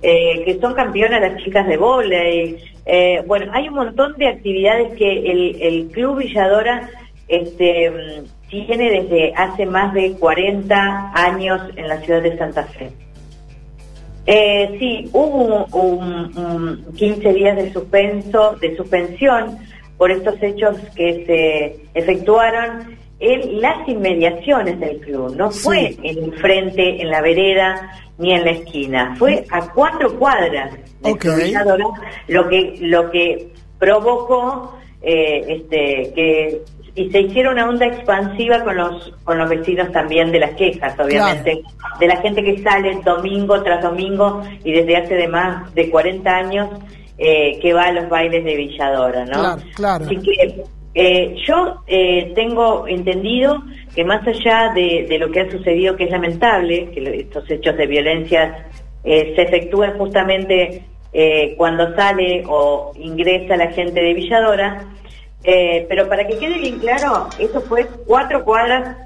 eh, 0.01 0.43
que 0.43 0.57
son 0.59 0.73
campeonas 0.73 1.21
las 1.21 1.41
chicas 1.41 1.65
de 1.67 1.77
vóley. 1.77 2.57
Eh, 2.85 3.23
bueno, 3.25 3.49
hay 3.53 3.69
un 3.69 3.75
montón 3.75 4.13
de 4.17 4.27
actividades 4.27 4.93
que 4.97 5.31
el, 5.31 5.61
el 5.61 5.87
Club 5.87 6.17
Villadora 6.17 6.89
este, 7.29 8.23
tiene 8.49 9.01
desde 9.01 9.33
hace 9.35 9.65
más 9.65 9.93
de 9.93 10.13
40 10.13 11.11
años 11.13 11.61
en 11.75 11.87
la 11.87 11.99
ciudad 12.01 12.21
de 12.21 12.37
Santa 12.37 12.63
Fe. 12.63 12.91
Eh, 14.25 14.75
sí, 14.79 15.09
hubo 15.13 15.65
un, 15.71 16.37
un 16.37 16.93
15 16.95 17.33
días 17.33 17.55
de 17.55 17.71
suspenso, 17.71 18.57
de 18.59 18.75
suspensión 18.75 19.57
por 19.97 20.11
estos 20.11 20.35
hechos 20.41 20.77
que 20.95 21.25
se 21.25 21.99
efectuaron 21.99 22.97
en 23.19 23.61
las 23.61 23.87
inmediaciones 23.87 24.79
del 24.79 24.99
club. 24.99 25.35
No 25.35 25.49
fue 25.49 25.95
en 26.03 26.25
el 26.25 26.33
frente, 26.37 27.01
en 27.01 27.09
la 27.09 27.21
vereda, 27.21 27.89
ni 28.17 28.33
en 28.33 28.43
la 28.43 28.51
esquina. 28.51 29.15
Fue 29.17 29.45
a 29.51 29.71
cuatro 29.73 30.17
cuadras 30.17 30.73
de 31.01 31.11
Ok. 31.11 31.25
Villadora, 31.43 31.85
lo 32.27 32.47
que 32.47 32.77
lo 32.81 33.09
que 33.09 33.49
provocó 33.79 34.77
eh, 35.01 35.45
este 35.47 36.11
que 36.13 36.61
y 36.97 37.11
se 37.11 37.21
hiciera 37.21 37.51
una 37.51 37.69
onda 37.69 37.85
expansiva 37.85 38.63
con 38.63 38.75
los 38.75 39.13
con 39.23 39.37
los 39.37 39.47
vecinos 39.47 39.91
también 39.91 40.31
de 40.31 40.39
las 40.39 40.55
quejas, 40.55 40.99
obviamente, 40.99 41.61
de 41.99 42.07
la 42.07 42.17
gente 42.17 42.43
que 42.43 42.57
sale 42.63 42.99
domingo 43.05 43.61
tras 43.61 43.83
domingo 43.83 44.41
y 44.63 44.71
desde 44.71 44.97
hace 44.97 45.13
de 45.13 45.27
más 45.27 45.73
de 45.75 45.91
40 45.91 46.29
años 46.29 46.69
eh, 47.19 47.59
que 47.61 47.71
va 47.71 47.83
a 47.83 47.91
los 47.91 48.09
bailes 48.09 48.43
de 48.43 48.55
Villadora, 48.55 49.25
¿no? 49.25 49.33
Claro, 49.33 49.61
claro. 49.75 50.05
Así 50.05 50.17
que 50.17 50.63
eh, 50.95 51.35
yo 51.47 51.83
eh, 51.85 52.31
tengo 52.33 52.87
entendido 52.87 53.61
que 53.93 54.03
más 54.03 54.27
allá 54.27 54.71
de, 54.73 55.05
de 55.07 55.19
lo 55.19 55.29
que 55.29 55.41
ha 55.41 55.51
sucedido, 55.51 55.95
que 55.95 56.05
es 56.05 56.11
lamentable, 56.11 56.89
que 56.89 57.19
estos 57.19 57.47
hechos 57.51 57.77
de 57.77 57.85
violencia 57.85 58.69
se 59.03 59.41
efectúan 59.41 59.97
justamente 59.97 60.83
cuando 61.55 61.95
sale 61.95 62.43
o 62.45 62.91
ingresa 62.99 63.55
la 63.55 63.71
gente 63.71 64.01
de 64.01 64.13
Villadora, 64.13 64.85
eh, 65.43 65.85
pero 65.89 66.07
para 66.09 66.25
que 66.27 66.37
quede 66.37 66.57
bien 66.59 66.79
claro, 66.79 67.27
eso 67.39 67.61
fue 67.61 67.87
cuatro 68.05 68.43
cuadras 68.43 68.97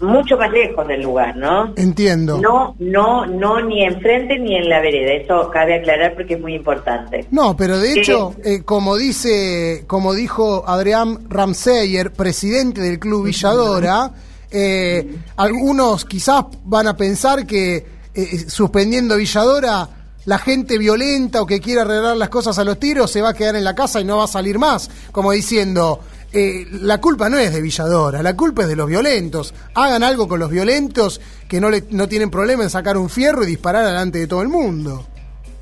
mucho 0.00 0.36
más 0.36 0.50
lejos 0.50 0.86
del 0.88 1.02
lugar, 1.02 1.36
¿no? 1.36 1.72
Entiendo. 1.76 2.38
No, 2.40 2.74
no, 2.80 3.24
no, 3.24 3.60
ni 3.60 3.84
enfrente 3.84 4.36
ni 4.38 4.56
en 4.56 4.68
la 4.68 4.80
vereda. 4.80 5.12
Eso 5.12 5.48
cabe 5.52 5.76
aclarar 5.76 6.14
porque 6.14 6.34
es 6.34 6.40
muy 6.40 6.54
importante. 6.56 7.26
No, 7.30 7.56
pero 7.56 7.78
de 7.78 7.92
Sí. 7.92 8.00
hecho, 8.00 8.34
eh, 8.44 8.62
como 8.64 8.96
dice, 8.96 9.84
como 9.86 10.12
dijo 10.12 10.64
Adrián 10.66 11.20
Ramseyer, 11.30 12.12
presidente 12.12 12.80
del 12.80 12.98
Club 12.98 13.26
Villadora, 13.26 14.10
eh, 14.50 15.06
algunos 15.36 16.04
quizás 16.04 16.46
van 16.64 16.88
a 16.88 16.96
pensar 16.96 17.46
que 17.46 17.86
eh, 18.14 18.38
suspendiendo 18.48 19.16
Villadora, 19.16 19.88
la 20.24 20.38
gente 20.38 20.78
violenta 20.78 21.42
o 21.42 21.46
que 21.46 21.60
quiera 21.60 21.82
arreglar 21.82 22.16
las 22.16 22.28
cosas 22.28 22.58
a 22.58 22.64
los 22.64 22.78
tiros 22.78 23.10
se 23.10 23.20
va 23.22 23.30
a 23.30 23.34
quedar 23.34 23.56
en 23.56 23.64
la 23.64 23.74
casa 23.74 24.00
y 24.00 24.04
no 24.04 24.18
va 24.18 24.24
a 24.24 24.28
salir 24.28 24.58
más, 24.58 24.90
como 25.10 25.32
diciendo, 25.32 26.00
eh, 26.32 26.64
la 26.80 26.98
culpa 27.00 27.28
no 27.28 27.38
es 27.38 27.52
de 27.52 27.60
Villadora, 27.60 28.22
la 28.22 28.34
culpa 28.36 28.62
es 28.62 28.68
de 28.68 28.76
los 28.76 28.86
violentos. 28.88 29.52
Hagan 29.74 30.02
algo 30.02 30.28
con 30.28 30.38
los 30.40 30.50
violentos 30.50 31.20
que 31.48 31.60
no, 31.60 31.68
le, 31.70 31.84
no 31.90 32.08
tienen 32.08 32.30
problema 32.30 32.62
en 32.62 32.70
sacar 32.70 32.96
un 32.96 33.10
fierro 33.10 33.42
y 33.42 33.46
disparar 33.46 33.84
delante 33.84 34.18
de 34.18 34.26
todo 34.26 34.42
el 34.42 34.48
mundo. 34.48 35.06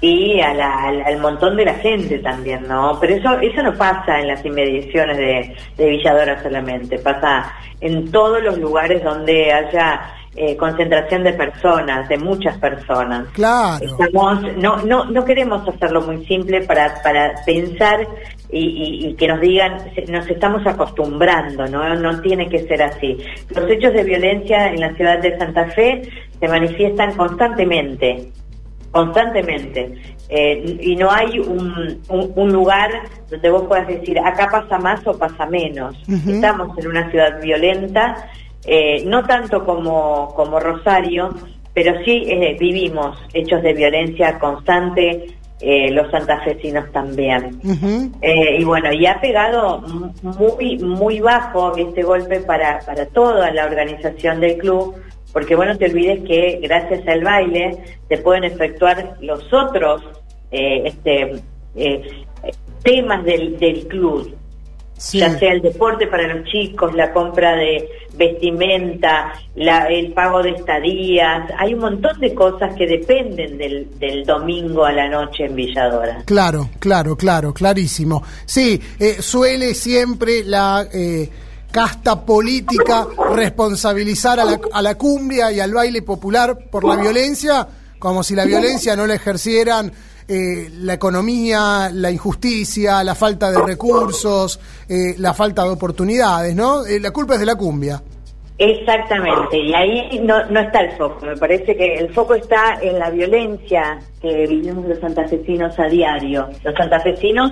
Y 0.02 0.40
a 0.40 0.54
la- 0.54 0.84
al, 0.88 1.02
al 1.02 1.18
montón 1.20 1.56
de 1.56 1.64
la 1.66 1.74
gente 1.74 2.18
también, 2.20 2.66
¿no? 2.66 2.98
Pero 3.00 3.16
eso 3.16 3.38
eso 3.40 3.62
no 3.62 3.74
pasa 3.76 4.20
en 4.20 4.28
las 4.28 4.42
inmediaciones 4.44 5.16
de, 5.18 5.54
de 5.76 5.90
Villadora 5.90 6.42
solamente, 6.42 6.98
pasa 7.00 7.52
en 7.82 8.10
todos 8.10 8.42
los 8.42 8.56
lugares 8.56 9.02
donde 9.04 9.52
haya 9.52 10.00
eh, 10.36 10.56
concentración 10.56 11.24
de 11.24 11.32
personas, 11.32 12.08
de 12.08 12.16
muchas 12.18 12.56
personas. 12.58 13.26
Claro. 13.32 13.84
Estamos, 13.84 14.42
no, 14.56 14.76
no, 14.84 15.04
no 15.06 15.24
queremos 15.24 15.66
hacerlo 15.68 16.02
muy 16.02 16.24
simple 16.26 16.62
para, 16.62 17.02
para 17.02 17.34
pensar 17.44 18.06
y, 18.52 18.58
y- 18.58 19.06
y 19.08 19.14
que 19.14 19.26
nos 19.28 19.40
digan, 19.40 19.78
nos 20.08 20.28
estamos 20.28 20.64
acostumbrando, 20.66 21.66
¿no? 21.66 21.94
No 21.96 22.20
tiene 22.20 22.48
que 22.48 22.60
ser 22.60 22.82
así. 22.82 23.16
Los 23.54 23.68
hechos 23.70 23.92
de 23.92 24.04
violencia 24.04 24.68
en 24.72 24.80
la 24.80 24.94
ciudad 24.94 25.18
de 25.18 25.36
Santa 25.38 25.66
Fe 25.70 26.02
se 26.38 26.48
manifiestan 26.48 27.14
constantemente, 27.16 28.28
constantemente. 28.92 29.92
Eh, 30.28 30.78
y 30.80 30.94
no 30.96 31.10
hay 31.10 31.38
un, 31.40 32.00
un- 32.08 32.32
un 32.36 32.52
lugar 32.52 32.90
donde 33.28 33.50
vos 33.50 33.64
puedas 33.66 33.86
decir, 33.88 34.18
acá 34.20 34.48
pasa 34.50 34.78
más 34.78 35.04
o 35.06 35.18
pasa 35.18 35.46
menos. 35.46 35.96
Estamos 36.28 36.76
en 36.78 36.86
una 36.86 37.10
ciudad 37.10 37.40
violenta, 37.40 38.28
eh, 38.64 39.04
no 39.06 39.24
tanto 39.24 39.64
como, 39.64 40.34
como 40.34 40.60
Rosario, 40.60 41.30
pero 41.72 41.92
sí 42.04 42.24
eh, 42.26 42.56
vivimos 42.58 43.18
hechos 43.32 43.62
de 43.62 43.72
violencia 43.72 44.38
constante, 44.38 45.26
eh, 45.62 45.90
los 45.90 46.10
santafesinos 46.10 46.90
también. 46.90 47.60
Eh, 48.22 48.56
y 48.58 48.64
bueno, 48.64 48.92
y 48.92 49.04
ha 49.06 49.20
pegado 49.20 49.82
muy 50.22 50.78
muy 50.78 51.20
bajo 51.20 51.76
este 51.76 52.02
golpe 52.02 52.40
para, 52.40 52.80
para 52.80 53.04
toda 53.06 53.50
la 53.50 53.66
organización 53.66 54.40
del 54.40 54.56
club, 54.56 54.94
porque 55.34 55.54
bueno, 55.54 55.76
te 55.76 55.90
olvides 55.90 56.24
que 56.26 56.60
gracias 56.62 57.06
al 57.06 57.22
baile 57.22 57.76
se 58.08 58.16
pueden 58.18 58.44
efectuar 58.44 59.16
los 59.20 59.52
otros 59.52 60.02
eh, 60.50 60.82
este 60.86 61.42
temas 62.82 63.22
del, 63.24 63.58
del 63.58 63.86
club, 63.86 64.34
ya 65.12 65.38
sea 65.38 65.52
el 65.52 65.62
deporte 65.62 66.06
para 66.06 66.26
los 66.34 66.46
chicos, 66.48 66.94
la 66.94 67.12
compra 67.12 67.56
de 67.56 67.88
vestimenta, 68.14 69.32
la- 69.54 69.86
el 69.86 70.12
pago 70.12 70.42
de 70.42 70.50
estadías, 70.50 71.48
hay 71.58 71.74
un 71.74 71.80
montón 71.80 72.18
de 72.20 72.34
cosas 72.34 72.74
que 72.76 72.86
dependen 72.86 73.56
del, 73.58 73.88
del 73.98 74.24
domingo 74.24 74.84
a 74.84 74.92
la 74.92 75.08
noche 75.08 75.46
en 75.46 75.54
Villadora. 75.56 76.22
Claro, 76.26 76.68
claro, 76.78 77.16
claro, 77.16 77.52
clarísimo. 77.54 78.22
Sí, 78.44 78.80
eh, 78.98 79.16
suele 79.20 79.74
siempre 79.74 80.44
la 80.44 80.86
eh, 80.92 81.28
casta 81.70 82.24
política 82.24 83.06
responsabilizar 83.34 84.40
a 84.40 84.44
la, 84.44 84.60
a 84.72 84.82
la 84.82 84.96
cumbia 84.96 85.50
y 85.52 85.60
al 85.60 85.72
baile 85.72 86.02
popular 86.02 86.58
por 86.70 86.84
la 86.84 86.96
violencia, 86.96 87.66
como 87.98 88.22
si 88.22 88.34
la 88.34 88.44
violencia 88.44 88.96
no 88.96 89.06
la 89.06 89.14
ejercieran 89.14 89.92
eh, 90.32 90.70
la 90.82 90.94
economía, 90.94 91.90
la 91.92 92.08
injusticia, 92.08 93.02
la 93.02 93.16
falta 93.16 93.50
de 93.50 93.60
recursos, 93.66 94.60
eh, 94.88 95.16
la 95.18 95.34
falta 95.34 95.64
de 95.64 95.70
oportunidades, 95.70 96.54
¿no? 96.54 96.86
Eh, 96.86 97.00
la 97.00 97.10
culpa 97.10 97.34
es 97.34 97.40
de 97.40 97.46
la 97.46 97.56
cumbia. 97.56 98.00
Exactamente, 98.56 99.58
y 99.58 99.74
ahí 99.74 100.20
no, 100.22 100.46
no 100.46 100.60
está 100.60 100.82
el 100.82 100.92
foco. 100.96 101.26
Me 101.26 101.36
parece 101.36 101.76
que 101.76 101.94
el 101.94 102.14
foco 102.14 102.34
está 102.34 102.78
en 102.80 103.00
la 103.00 103.10
violencia 103.10 103.98
que 104.22 104.46
vivimos 104.46 104.86
los 104.86 105.00
santafesinos 105.00 105.76
a 105.80 105.88
diario. 105.88 106.48
Los 106.62 106.76
santafesinos, 106.76 107.50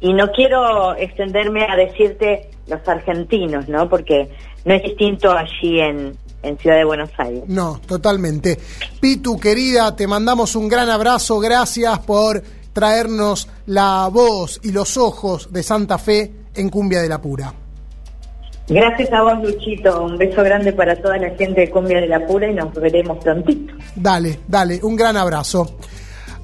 y 0.00 0.12
no 0.12 0.26
quiero 0.32 0.96
extenderme 0.96 1.64
a 1.64 1.76
decirte 1.76 2.50
los 2.66 2.88
argentinos, 2.88 3.68
¿no? 3.68 3.88
Porque 3.88 4.30
no 4.64 4.74
es 4.74 4.82
distinto 4.82 5.30
allí 5.30 5.78
en, 5.78 6.16
en 6.46 6.58
Ciudad 6.58 6.76
de 6.76 6.84
Buenos 6.84 7.10
Aires. 7.18 7.44
No, 7.46 7.80
totalmente. 7.86 8.58
Pitu, 9.00 9.38
querida, 9.38 9.94
te 9.94 10.06
mandamos 10.06 10.56
un 10.56 10.68
gran 10.68 10.88
abrazo. 10.88 11.38
Gracias 11.40 11.98
por 12.00 12.42
traernos 12.72 13.48
la 13.66 14.08
voz 14.12 14.60
y 14.62 14.72
los 14.72 14.96
ojos 14.96 15.52
de 15.52 15.62
Santa 15.62 15.98
Fe 15.98 16.32
en 16.54 16.68
Cumbia 16.68 17.00
de 17.00 17.08
la 17.08 17.20
Pura. 17.20 17.52
Gracias 18.68 19.12
a 19.12 19.22
vos, 19.22 19.42
Luchito. 19.42 20.04
Un 20.04 20.18
beso 20.18 20.42
grande 20.42 20.72
para 20.72 21.00
toda 21.00 21.18
la 21.18 21.30
gente 21.30 21.62
de 21.62 21.70
Cumbia 21.70 22.00
de 22.00 22.08
la 22.08 22.26
Pura 22.26 22.50
y 22.50 22.54
nos 22.54 22.74
veremos 22.74 23.22
prontito. 23.22 23.74
Dale, 23.94 24.40
dale, 24.48 24.80
un 24.82 24.96
gran 24.96 25.16
abrazo. 25.16 25.76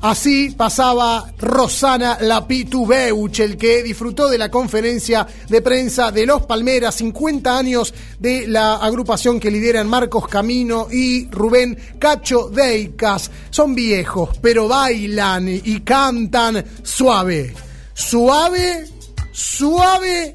Así 0.03 0.51
pasaba 0.51 1.33
Rosana 1.39 2.19
Lapitubeuch, 2.21 3.39
el 3.39 3.57
que 3.57 3.85
disfrutó 3.85 4.29
de 4.29 4.37
la 4.37 4.51
conferencia 4.51 5.25
de 5.49 5.63
prensa 5.63 6.11
de 6.11 6.27
Los 6.27 6.45
Palmeras, 6.45 6.97
50 6.97 7.57
años 7.57 7.95
de 8.19 8.49
la 8.49 8.75
agrupación 8.79 9.39
que 9.39 9.53
lideran 9.53 9.87
Marcos 9.87 10.27
Camino 10.27 10.89
y 10.91 11.31
Rubén 11.31 11.79
Cacho 12.01 12.49
Deicas. 12.49 13.31
Son 13.51 13.77
viejos, 13.77 14.31
pero 14.43 14.67
bailan 14.67 15.49
y 15.49 15.81
cantan 15.83 16.65
suave. 16.83 17.55
Suave, 17.95 18.89
suave 19.31 20.35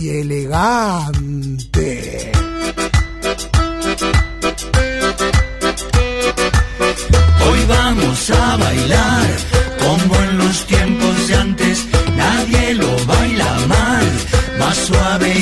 y 0.00 0.08
elegante. 0.08 1.52
Vamos 7.68 8.30
a 8.30 8.56
bailar. 8.56 9.28
Como 9.78 10.14
en 10.24 10.38
los 10.38 10.66
tiempos 10.66 11.28
de 11.28 11.34
antes, 11.36 11.86
nadie 12.16 12.74
lo 12.74 13.06
baila 13.06 13.52
mal, 13.68 14.06
más 14.58 14.76
suave 14.76 15.37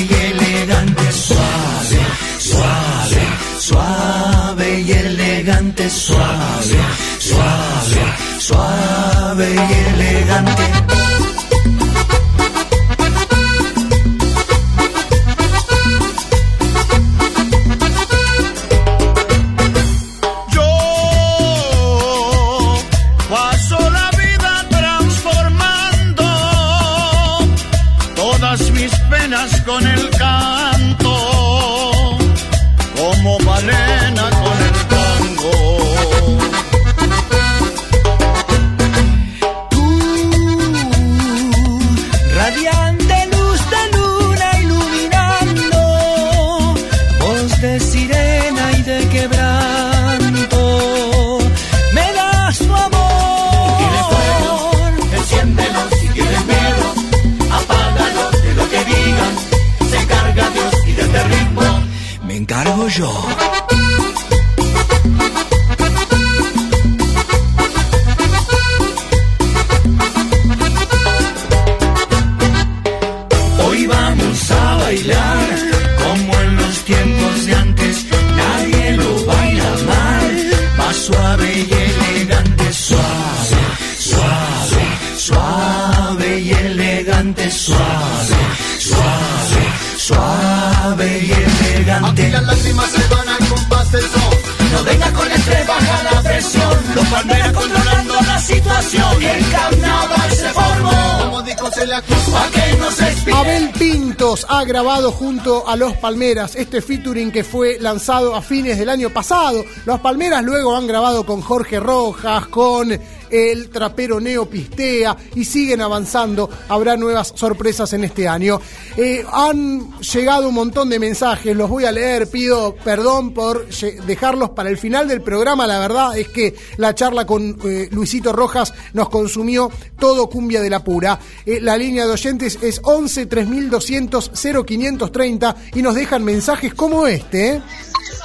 junto 104.97 105.67
a 105.67 105.75
Los 105.75 105.93
Palmeras 105.97 106.55
este 106.55 106.81
featuring 106.81 107.31
que 107.31 107.43
fue 107.43 107.77
lanzado 107.79 108.35
a 108.35 108.41
fines 108.41 108.79
del 108.79 108.89
año 108.89 109.11
pasado. 109.11 109.63
Los 109.85 109.99
Palmeras 109.99 110.43
luego 110.43 110.75
han 110.75 110.87
grabado 110.87 111.23
con 111.23 111.41
Jorge 111.41 111.79
Rojas, 111.79 112.47
con 112.47 112.99
el 113.29 113.69
trapero 113.69 114.19
Neo 114.19 114.47
Pistea 114.47 115.15
y 115.35 115.45
siguen 115.45 115.81
avanzando. 115.81 116.49
Habrá 116.67 116.97
nuevas 116.97 117.31
sorpresas 117.35 117.93
en 117.93 118.05
este 118.05 118.27
año. 118.27 118.59
Eh, 118.97 119.23
han 119.31 119.99
llegado 119.99 120.49
un 120.49 120.55
montón 120.55 120.89
de 120.89 120.97
mensajes, 120.97 121.55
los 121.55 121.69
voy 121.69 121.85
a 121.85 121.91
leer. 121.91 122.27
Pido 122.29 122.75
perdón 122.83 123.31
por 123.31 123.67
dejarlos 123.67 124.49
para 124.49 124.69
el 124.69 124.77
final 124.79 125.07
del 125.07 125.21
programa. 125.21 125.67
La 125.67 125.77
verdad 125.77 126.17
es 126.17 126.29
que 126.29 126.55
la 126.77 126.95
charla 126.95 127.27
con 127.27 127.59
eh, 127.63 127.89
Luisito 127.91 128.33
Rojas 128.33 128.73
nos 128.93 129.09
consumió 129.09 129.69
todo 129.99 130.27
cumbia 130.27 130.61
de 130.61 130.71
la 130.71 130.83
pura. 130.83 131.19
Eh, 131.45 131.59
la 131.61 131.77
línea 131.77 132.07
de 132.07 132.13
oyentes 132.13 132.57
es 132.63 132.81
11 132.83 133.27
3200 133.27 134.31
0530 134.33 135.55
y 135.75 135.81
nos 135.83 135.93
dejan 135.93 136.23
mensajes 136.23 136.73
como 136.73 137.05
este. 137.05 137.51
¿eh? 137.51 137.61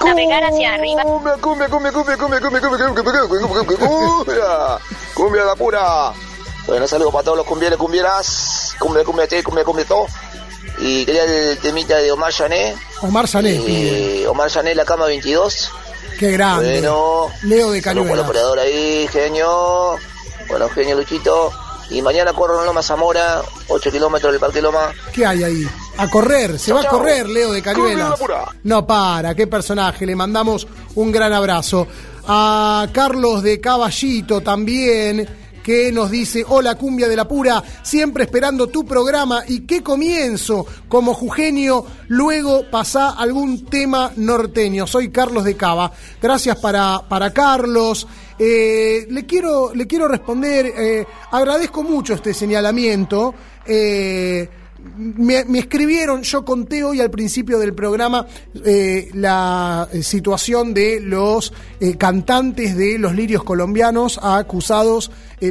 Navegar 0.02 0.42
hacia 0.44 0.72
arriba. 0.72 1.02
Cumbia, 1.02 1.34
cumbia, 1.34 1.68
cumbia, 1.68 1.92
cumbia, 1.92 2.16
cumbia, 2.16 2.40
cumbia, 2.40 2.60
cumbia, 2.60 2.70
cumbia, 2.70 3.04
cumbia, 3.04 3.26
cumbia, 3.28 3.64
cumbia, 3.66 3.76
cumbia, 3.76 4.78
cumbia 5.14 5.44
la 5.44 5.54
pura. 5.54 6.12
Bueno, 6.66 6.86
saludos 6.86 7.12
para 7.12 7.24
todos 7.24 7.38
los 7.38 7.46
cumbieros, 7.46 7.78
cumbieras, 7.78 8.74
cumbia, 8.78 9.04
cumbia, 9.04 9.26
cumbia, 9.42 9.64
cumbia, 9.64 9.84
todo. 9.84 10.06
Y 10.84 11.06
quería 11.06 11.24
el 11.24 11.58
temita 11.58 11.96
de 11.98 12.10
Omar 12.10 12.32
Jané, 12.32 12.74
Omar 13.02 13.28
Sané, 13.28 13.54
eh, 13.54 14.26
Omar 14.26 14.50
Jané, 14.50 14.74
la 14.74 14.84
cama 14.84 15.06
22. 15.06 15.70
qué 16.18 16.32
grande. 16.32 16.72
Bueno, 16.80 17.28
Leo 17.44 17.70
de 17.70 17.80
Cañuelas. 17.80 18.26
operador 18.26 18.58
ahí, 18.58 19.08
genio. 19.12 19.96
Bueno, 20.48 20.68
genio 20.70 20.96
Luchito. 20.96 21.52
Y 21.90 22.00
mañana 22.02 22.32
corro 22.32 22.60
en 22.60 22.66
Loma 22.66 22.82
Zamora, 22.82 23.42
8 23.68 23.90
kilómetros 23.92 24.32
del 24.32 24.40
Parque 24.40 24.62
Loma. 24.62 24.92
¿Qué 25.12 25.26
hay 25.26 25.44
ahí? 25.44 25.68
A 25.98 26.08
correr, 26.08 26.58
se 26.58 26.72
va 26.72 26.80
a 26.80 26.84
Chau, 26.84 26.98
correr 26.98 27.28
Leo 27.28 27.52
de 27.52 27.60
Cañuelas. 27.62 28.18
No 28.64 28.86
para, 28.86 29.34
qué 29.34 29.46
personaje, 29.46 30.06
le 30.06 30.16
mandamos 30.16 30.66
un 30.94 31.12
gran 31.12 31.32
abrazo. 31.32 31.86
A 32.26 32.86
Carlos 32.92 33.42
de 33.42 33.60
Caballito 33.60 34.40
también, 34.40 35.28
que 35.62 35.92
nos 35.92 36.10
dice, 36.10 36.44
hola 36.48 36.74
cumbia 36.74 37.08
de 37.08 37.16
la 37.16 37.28
pura, 37.28 37.62
siempre 37.82 38.24
esperando 38.24 38.66
tu 38.66 38.84
programa 38.84 39.42
y 39.46 39.60
qué 39.60 39.82
comienzo, 39.82 40.66
como 40.88 41.14
Jugenio, 41.14 41.86
luego 42.08 42.70
pasa 42.70 43.10
algún 43.10 43.64
tema 43.66 44.12
norteño. 44.16 44.86
Soy 44.86 45.10
Carlos 45.10 45.44
de 45.44 45.56
Cava. 45.56 45.92
Gracias 46.20 46.56
para, 46.58 47.00
para 47.08 47.32
Carlos. 47.32 48.06
Eh, 48.38 49.06
le, 49.08 49.26
quiero, 49.26 49.74
le 49.74 49.86
quiero 49.86 50.08
responder, 50.08 50.66
eh, 50.66 51.06
agradezco 51.30 51.82
mucho 51.82 52.14
este 52.14 52.34
señalamiento. 52.34 53.34
Eh, 53.64 54.48
me, 54.96 55.58
escribieron, 55.58 56.22
yo 56.22 56.44
conté 56.44 56.84
hoy 56.84 57.00
al 57.00 57.10
principio 57.10 57.58
del 57.58 57.74
programa 57.74 58.26
eh, 58.64 59.10
la 59.14 59.88
eh, 59.92 60.02
situación 60.02 60.74
de 60.74 61.00
los 61.00 61.52
eh, 61.80 61.96
cantantes 61.96 62.76
de 62.76 62.98
los 62.98 63.14
lirios 63.14 63.44
colombianos 63.44 64.18
acusados 64.22 65.10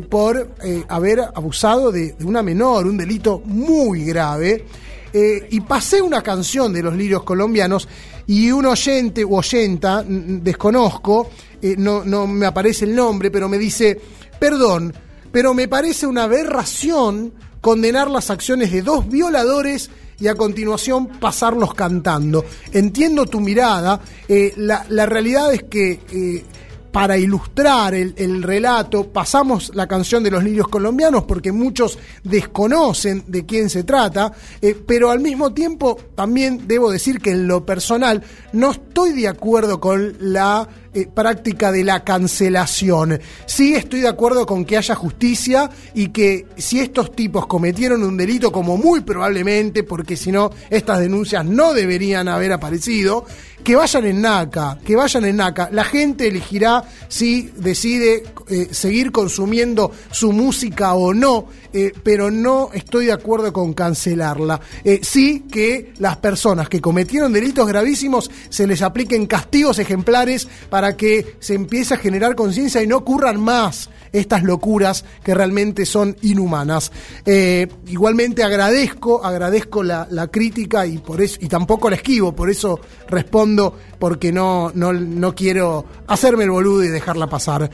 por 0.10 0.56
haber 0.88 1.20
abusado 1.20 1.92
de, 1.92 2.14
de 2.14 2.24
una 2.24 2.42
menor, 2.42 2.88
un 2.88 2.96
delito 2.96 3.42
muy 3.44 4.06
grave. 4.06 4.66
Y 5.14 5.60
pasé 5.60 6.02
una 6.02 6.22
canción 6.22 6.72
de 6.72 6.82
los 6.82 6.96
lirios 6.96 7.24
colombianos 7.24 7.90
y 8.26 8.50
un 8.52 8.68
oyente 8.68 9.26
u 9.26 9.36
oyenta, 9.36 10.02
desconozco, 10.08 11.30
no, 11.76 12.06
no 12.06 12.26
me 12.26 12.46
aparece 12.46 12.86
el 12.86 12.96
nombre, 12.96 13.30
pero 13.30 13.50
me 13.50 13.58
dice, 13.58 14.00
perdón, 14.40 14.94
pero 15.30 15.54
me 15.54 15.68
parece 15.68 16.08
una 16.08 16.24
aberración 16.24 17.34
condenar 17.62 18.10
las 18.10 18.30
acciones 18.30 18.72
de 18.72 18.82
dos 18.82 19.08
violadores 19.08 19.90
y 20.20 20.28
a 20.28 20.36
continuación 20.36 21.08
pasarlos 21.08 21.74
cantando. 21.74 22.46
Entiendo 22.72 23.26
tu 23.26 23.40
mirada, 23.40 24.00
eh, 24.28 24.54
la, 24.58 25.06
realidad 25.06 25.54
es 25.54 25.64
que 25.64 26.00
eh, 26.12 26.46
para 26.92 27.18
ilustrar 27.18 27.96
el, 27.96 28.14
el 28.18 28.44
relato 28.44 29.12
pasamos 29.12 29.72
la 29.74 29.88
canción 29.88 30.24
de 30.24 30.32
los 30.32 30.44
lirios 30.44 30.68
colombianos 30.68 31.24
porque 31.24 31.52
muchos 31.52 31.98
desconocen 32.24 33.24
de 33.28 33.46
quién 33.46 33.70
se 33.70 33.84
trata, 33.84 34.32
eh, 34.62 34.76
pero 34.86 35.10
al 35.10 35.20
mismo 35.20 35.54
tiempo 35.54 35.98
también 36.16 36.68
debo 36.68 36.92
decir 36.92 37.20
que 37.20 37.32
en 37.32 37.48
lo 37.48 37.66
personal 37.66 38.24
no 38.54 38.72
estoy 38.72 39.14
de 39.14 39.28
acuerdo 39.28 39.80
con 39.80 40.16
la 40.20 40.68
eh, 40.94 41.08
práctica 41.08 41.72
de 41.72 41.84
la 41.84 42.04
cancelación. 42.04 43.20
Sí 43.46 43.76
estoy 43.76 44.02
de 44.02 44.10
acuerdo 44.10 44.46
con 44.46 44.66
que 44.66 44.78
haya 44.78 44.96
justicia 44.96 45.70
y 45.94 46.10
que 46.10 46.48
si 46.58 46.80
estos 46.80 47.16
tipos 47.16 47.48
cometieron 47.48 48.04
un 48.04 48.18
delito, 48.18 48.52
como 48.52 48.78
muy 48.78 49.02
probablemente, 49.02 49.84
porque 49.84 50.18
si 50.18 50.32
no, 50.32 50.52
estas 50.70 51.00
denuncias 51.00 51.46
no 51.46 51.74
deberían 51.74 52.28
haber 52.28 52.52
aparecido, 52.54 53.26
que 53.64 53.76
vayan 53.76 54.06
en 54.06 54.22
NACA, 54.22 54.80
que 54.84 54.96
vayan 54.96 55.26
en 55.26 55.38
NACA. 55.38 55.70
La 55.72 55.84
gente 55.84 56.28
elegirá 56.28 56.84
si 57.08 57.52
decide 57.56 58.24
eh, 58.50 58.68
seguir 58.72 59.12
consumiendo 59.12 59.92
su 60.12 60.32
música 60.32 60.94
o 60.94 61.14
no, 61.14 61.48
eh, 61.74 61.94
pero 62.04 62.30
no 62.30 62.70
estoy 62.74 63.06
de 63.06 63.14
acuerdo 63.14 63.54
con 63.54 63.74
cancelarla. 63.74 64.60
Eh, 64.84 65.00
sí 65.04 65.46
que 65.52 65.94
las 66.00 66.18
personas 66.18 66.68
que 66.68 66.82
cometieron 66.82 67.32
delitos 67.32 67.68
gravísimos 67.68 68.30
se 68.50 68.68
les 68.68 68.82
apliquen 68.82 69.26
castigos 69.26 69.80
ejemplares 69.80 70.48
para 70.70 70.98
que 70.98 71.38
se 71.40 71.54
empiece 71.54 71.94
a 71.94 71.98
generar 71.98 72.36
conciencia 72.36 72.84
y 72.84 72.88
no 72.88 72.98
ocurran 72.98 73.40
más 73.40 73.90
estas 74.12 74.44
locuras 74.44 75.06
que 75.24 75.34
realmente 75.34 75.86
son 75.86 76.18
inhumanas. 76.22 76.92
Eh, 77.26 77.68
igualmente 77.88 78.44
agradezco, 78.44 79.24
agradezco 79.24 79.84
la, 79.84 80.06
la 80.12 80.28
crítica 80.28 80.86
y 80.86 80.98
por 80.98 81.22
eso, 81.22 81.38
y 81.40 81.48
tampoco 81.48 81.90
la 81.90 81.96
esquivo, 81.96 82.36
por 82.36 82.50
eso 82.50 82.82
respondo, 83.08 83.78
porque 83.98 84.34
no, 84.34 84.72
no, 84.76 84.92
no 84.92 85.34
quiero 85.34 85.86
hacerme 86.08 86.44
el 86.44 86.52
boludo 86.52 86.84
y 86.84 86.90
dejarla 86.90 87.28
pasar. 87.28 87.70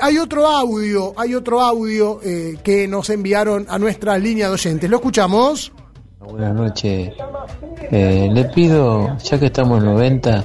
Hay 0.00 0.18
otro 0.18 0.48
audio, 0.48 1.14
hay 1.16 1.34
otro 1.36 1.60
audio 1.60 2.18
que 2.18 2.88
nos 2.88 3.11
enviaron 3.14 3.66
a 3.68 3.78
nuestra 3.78 4.18
línea 4.18 4.46
de 4.48 4.52
oyentes. 4.54 4.88
¿Lo 4.90 4.96
escuchamos? 4.96 5.72
Buenas 6.20 6.54
noches. 6.54 7.10
Eh, 7.90 8.28
le 8.32 8.44
pido, 8.46 9.16
ya 9.18 9.38
que 9.38 9.46
estamos 9.46 9.78
en 9.80 9.86
90, 9.86 10.44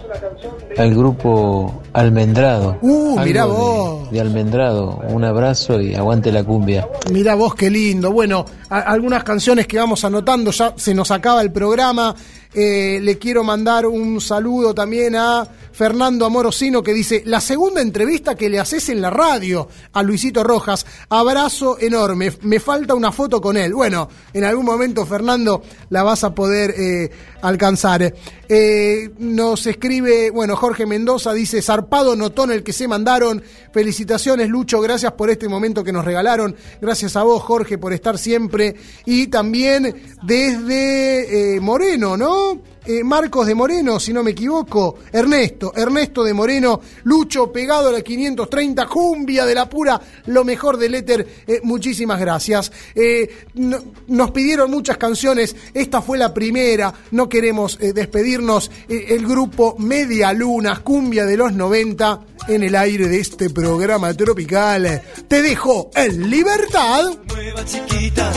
al 0.78 0.96
grupo 0.96 1.82
Almendrado. 1.94 2.78
Uh, 2.82 3.20
mirá 3.20 3.46
vos. 3.46 4.10
De, 4.12 4.20
Almendrado. 4.20 5.00
Un 5.10 5.24
abrazo 5.24 5.80
y 5.80 5.94
aguante 5.96 6.32
la 6.32 6.44
cumbia. 6.44 6.88
Mira 7.12 7.36
vos 7.36 7.54
qué 7.56 7.70
lindo. 7.70 8.12
Bueno, 8.12 8.44
a- 8.70 8.80
algunas 8.80 9.24
canciones 9.24 9.68
que 9.68 9.78
vamos 9.78 10.04
anotando, 10.04 10.52
ya 10.52 10.74
se 10.76 10.94
nos 10.94 11.12
acaba 11.12 11.42
el 11.42 11.52
programa. 11.52 12.14
Eh, 12.54 13.00
le 13.02 13.18
quiero 13.18 13.44
mandar 13.44 13.86
un 13.86 14.20
saludo 14.20 14.74
también 14.74 15.16
a 15.16 15.48
Fernando 15.78 16.26
Amorosino 16.26 16.82
que 16.82 16.92
dice, 16.92 17.22
la 17.28 17.40
segunda 17.40 17.84
entrevista 17.84 18.34
que 18.34 18.50
le 18.50 18.60
haces 18.60 18.90
en 18.90 19.00
la 19.00 19.12
radio 19.12 19.68
a 19.94 20.02
Luisito 20.02 20.44
Rojas, 20.44 20.88
abrazo 21.08 21.78
enorme, 21.80 22.34
me 22.42 22.60
falta 22.60 22.96
una 22.96 23.12
foto 23.12 23.40
con 23.40 23.58
él. 23.58 23.76
Bueno, 23.76 24.10
en 24.34 24.44
algún 24.44 24.66
momento 24.66 25.06
Fernando 25.06 25.62
la 25.92 26.02
vas 26.02 26.24
a 26.24 26.34
poder 26.34 26.74
eh, 26.76 27.12
alcanzar. 27.44 28.12
Eh, 28.50 29.12
nos 29.20 29.68
escribe, 29.68 30.32
bueno, 30.32 30.56
Jorge 30.56 30.88
Mendoza 30.88 31.32
dice, 31.32 31.62
zarpado 31.62 32.16
notón 32.16 32.52
el 32.52 32.64
que 32.64 32.74
se 32.74 32.88
mandaron. 32.88 33.44
Felicitaciones, 33.72 34.50
Lucho, 34.50 34.82
gracias 34.82 35.12
por 35.12 35.30
este 35.30 35.48
momento 35.48 35.84
que 35.84 35.92
nos 35.92 36.06
regalaron. 36.06 36.56
Gracias 36.82 37.16
a 37.16 37.22
vos, 37.22 37.44
Jorge, 37.44 37.78
por 37.78 37.94
estar 37.94 38.18
siempre. 38.18 38.76
Y 39.06 39.28
también 39.28 40.18
desde 40.24 41.56
eh, 41.56 41.60
Moreno, 41.60 42.18
¿no? 42.18 42.77
Eh, 42.88 43.04
Marcos 43.04 43.46
de 43.46 43.54
Moreno, 43.54 44.00
si 44.00 44.14
no 44.14 44.24
me 44.24 44.32
equivoco. 44.32 44.98
Ernesto, 45.12 45.74
Ernesto 45.76 46.24
de 46.24 46.34
Moreno. 46.34 46.80
Lucho, 47.04 47.52
pegado 47.52 47.90
a 47.90 47.92
la 47.92 48.02
530, 48.02 48.86
cumbia 48.88 49.46
de 49.46 49.54
la 49.56 49.70
pura, 49.70 50.00
lo 50.28 50.44
mejor 50.46 50.78
del 50.78 50.96
éter. 50.96 51.28
Eh, 51.46 51.60
muchísimas 51.64 52.20
gracias. 52.20 52.72
Eh, 52.96 53.30
no- 53.56 53.84
nos 54.08 54.32
pidieron 54.32 54.72
muchas 54.72 54.98
canciones. 54.98 55.56
Esta 55.74 56.02
fue 56.02 56.18
la 56.18 56.34
primera. 56.34 56.94
No 57.12 57.28
queremos 57.28 57.78
despedirnos. 57.78 58.72
El 58.88 59.28
grupo 59.28 59.76
Media 59.78 60.32
Luna, 60.34 60.82
cumbia 60.84 61.26
de 61.26 61.36
los 61.38 61.52
90, 61.54 62.22
en 62.48 62.64
el 62.64 62.76
aire 62.76 63.08
de 63.10 63.20
este 63.20 63.50
programa 63.50 64.14
tropical. 64.14 65.02
Te 65.28 65.42
dejo 65.42 65.92
en 65.96 66.30
libertad. 66.30 67.04
Mueva 67.28 67.66
chiquita, 67.66 68.32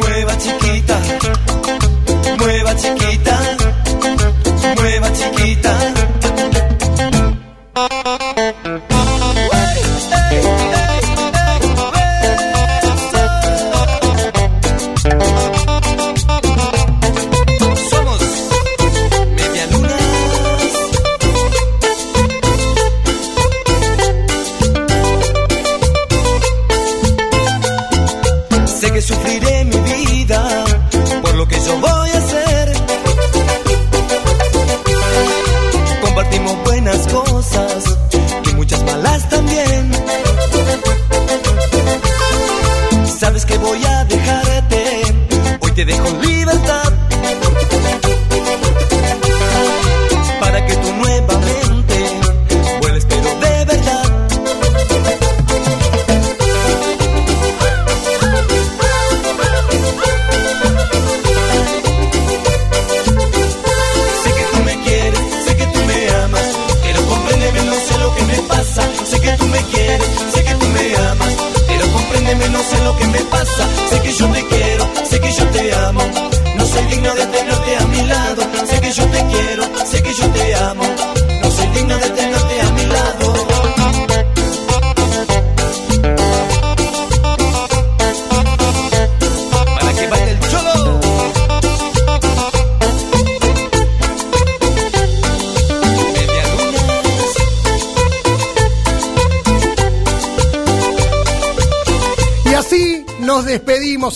mueva 0.00 0.38
chiquita, 0.38 1.00
mueva 2.48 2.74
chiquita, 2.74 3.38
mueva 4.80 5.12
chiquita. 5.12 6.18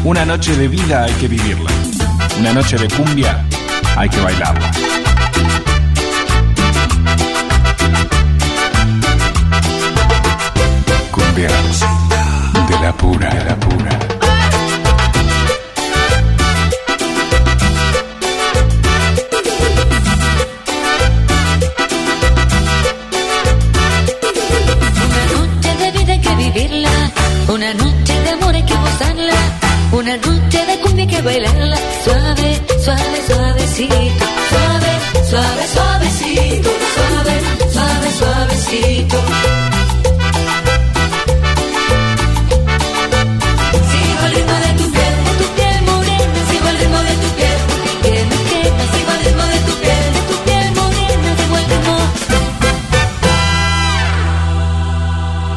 Una 0.05 0.25
noche 0.25 0.57
de 0.57 0.69
vida 0.69 1.05
hay 1.05 1.13
que 1.15 1.29
vivirla. 1.29 1.71
Una 2.39 2.53
noche 2.53 2.77
de 2.77 2.89
cumbia 2.89 3.45
hay 3.97 4.09
que 4.09 4.21
bailarla. 4.21 4.71
Cumbia 11.11 11.49
de 12.69 12.81
la 12.81 12.93
pura, 12.93 13.31
de 13.31 13.45
la 13.45 13.57
pura. 13.57 14.14
Una 27.55 27.73
noche 27.73 28.21
de 28.21 28.31
amor 28.31 28.53
hay 28.53 28.65
que 28.65 28.75
gozarla, 28.75 29.35
una 29.93 30.17
noche 30.17 30.67
de 30.67 30.81
cumbia 30.81 31.05
hay 31.05 31.11
que 31.11 31.23
bailarla, 31.23 31.77
suave, 32.05 32.61
suave, 32.85 33.23
suavecito, 33.29 34.25
suave, 34.51 34.91
suave, 35.31 35.63
suavecito, 35.73 36.71
suave, 36.95 37.35
suave, 37.73 38.11
suavecito. 38.19 39.19
Sigo 43.91 44.23
el 44.27 44.33
ritmo 44.35 44.57
de 44.65 44.71
tu 44.81 44.87
piel, 44.91 45.15
de 45.25 45.33
tu 45.39 45.47
piel 45.55 45.79
morena, 45.87 46.41
sigo 46.51 46.69
el 46.69 46.77
ritmo 46.79 46.99
de 46.99 47.15
tu 47.23 47.29
piel, 47.39 47.59
que 48.03 48.15
me 48.31 48.39
quema, 48.51 48.85
sigo 48.95 49.11
el 49.17 49.21
ritmo 49.27 49.45
de 49.55 49.59
tu 49.67 49.75
piel, 49.83 50.07
de 50.15 50.21
tu 50.29 50.37
piel 50.45 50.69
morena, 50.75 51.29
sigo 51.39 51.57
el 51.59 51.67
ritmo. 51.71 51.97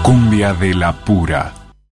Cumbia 0.03 0.53
de 0.53 0.73
la 0.75 0.91
pura. 0.93 1.53